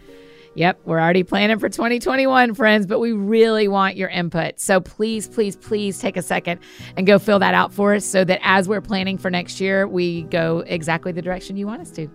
Yep, 0.56 0.80
we're 0.84 1.00
already 1.00 1.24
planning 1.24 1.58
for 1.58 1.68
2021, 1.68 2.54
friends, 2.54 2.86
but 2.86 3.00
we 3.00 3.12
really 3.12 3.66
want 3.66 3.96
your 3.96 4.08
input. 4.08 4.60
So 4.60 4.80
please, 4.80 5.26
please, 5.26 5.56
please 5.56 5.98
take 5.98 6.16
a 6.16 6.22
second 6.22 6.60
and 6.96 7.06
go 7.06 7.18
fill 7.18 7.40
that 7.40 7.54
out 7.54 7.72
for 7.72 7.94
us 7.94 8.04
so 8.04 8.24
that 8.24 8.38
as 8.42 8.68
we're 8.68 8.80
planning 8.80 9.18
for 9.18 9.30
next 9.30 9.60
year, 9.60 9.88
we 9.88 10.22
go 10.22 10.60
exactly 10.66 11.10
the 11.10 11.22
direction 11.22 11.56
you 11.56 11.66
want 11.66 11.82
us 11.82 11.90
to. 11.92 12.08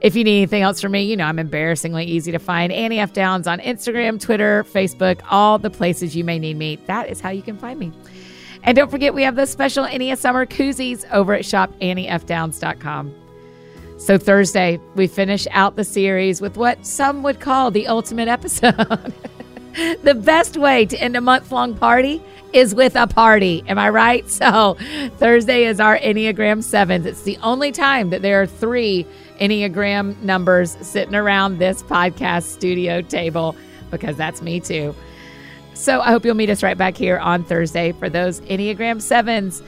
If 0.00 0.14
you 0.14 0.22
need 0.22 0.36
anything 0.36 0.62
else 0.62 0.80
from 0.80 0.92
me, 0.92 1.02
you 1.02 1.16
know 1.16 1.24
I'm 1.24 1.38
embarrassingly 1.38 2.04
easy 2.04 2.30
to 2.30 2.38
find. 2.38 2.72
Annie 2.72 3.00
F. 3.00 3.12
Downs 3.12 3.48
on 3.48 3.58
Instagram, 3.60 4.20
Twitter, 4.20 4.64
Facebook, 4.64 5.20
all 5.30 5.58
the 5.58 5.70
places 5.70 6.14
you 6.14 6.22
may 6.22 6.38
need 6.38 6.56
me. 6.56 6.76
That 6.86 7.08
is 7.08 7.20
how 7.20 7.30
you 7.30 7.42
can 7.42 7.58
find 7.58 7.80
me. 7.80 7.90
And 8.62 8.76
don't 8.76 8.90
forget, 8.90 9.14
we 9.14 9.22
have 9.24 9.34
those 9.34 9.50
special 9.50 9.84
Ennea 9.84 10.16
Summer 10.16 10.46
koozies 10.46 11.10
over 11.10 11.34
at 11.34 11.42
shopanniefdowns.com. 11.42 13.23
So 14.04 14.18
Thursday, 14.18 14.78
we 14.96 15.06
finish 15.06 15.46
out 15.50 15.76
the 15.76 15.82
series 15.82 16.42
with 16.42 16.58
what 16.58 16.84
some 16.84 17.22
would 17.22 17.40
call 17.40 17.70
the 17.70 17.86
ultimate 17.86 18.28
episode. 18.28 18.76
the 20.02 20.14
best 20.14 20.58
way 20.58 20.84
to 20.84 20.98
end 20.98 21.16
a 21.16 21.22
month 21.22 21.50
long 21.50 21.74
party 21.74 22.22
is 22.52 22.74
with 22.74 22.96
a 22.96 23.06
party. 23.06 23.64
Am 23.66 23.78
I 23.78 23.88
right? 23.88 24.28
So 24.30 24.76
Thursday 25.16 25.64
is 25.64 25.80
our 25.80 25.96
Enneagram 26.00 26.58
7th. 26.58 27.06
It's 27.06 27.22
the 27.22 27.38
only 27.38 27.72
time 27.72 28.10
that 28.10 28.20
there 28.20 28.42
are 28.42 28.46
three 28.46 29.06
Enneagram 29.40 30.20
numbers 30.20 30.72
sitting 30.86 31.14
around 31.14 31.56
this 31.56 31.82
podcast 31.82 32.42
studio 32.42 33.00
table 33.00 33.56
because 33.90 34.18
that's 34.18 34.42
me 34.42 34.60
too. 34.60 34.94
So 35.72 36.02
I 36.02 36.10
hope 36.10 36.26
you'll 36.26 36.34
meet 36.34 36.50
us 36.50 36.62
right 36.62 36.76
back 36.76 36.98
here 36.98 37.16
on 37.20 37.42
Thursday 37.42 37.92
for 37.92 38.10
those 38.10 38.42
Enneagram 38.42 38.96
7s. 38.96 39.62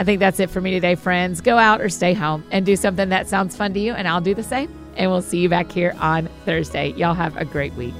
I 0.00 0.04
think 0.04 0.20
that's 0.20 0.38
it 0.38 0.50
for 0.50 0.60
me 0.60 0.70
today, 0.70 0.94
friends. 0.94 1.40
Go 1.40 1.58
out 1.58 1.80
or 1.80 1.88
stay 1.88 2.14
home 2.14 2.44
and 2.50 2.64
do 2.64 2.76
something 2.76 3.08
that 3.08 3.28
sounds 3.28 3.56
fun 3.56 3.74
to 3.74 3.80
you, 3.80 3.92
and 3.92 4.06
I'll 4.06 4.20
do 4.20 4.34
the 4.34 4.42
same. 4.42 4.72
And 4.96 5.10
we'll 5.10 5.22
see 5.22 5.38
you 5.38 5.48
back 5.48 5.70
here 5.70 5.94
on 6.00 6.28
Thursday. 6.44 6.90
Y'all 6.92 7.14
have 7.14 7.36
a 7.36 7.44
great 7.44 7.74
week. 7.74 7.94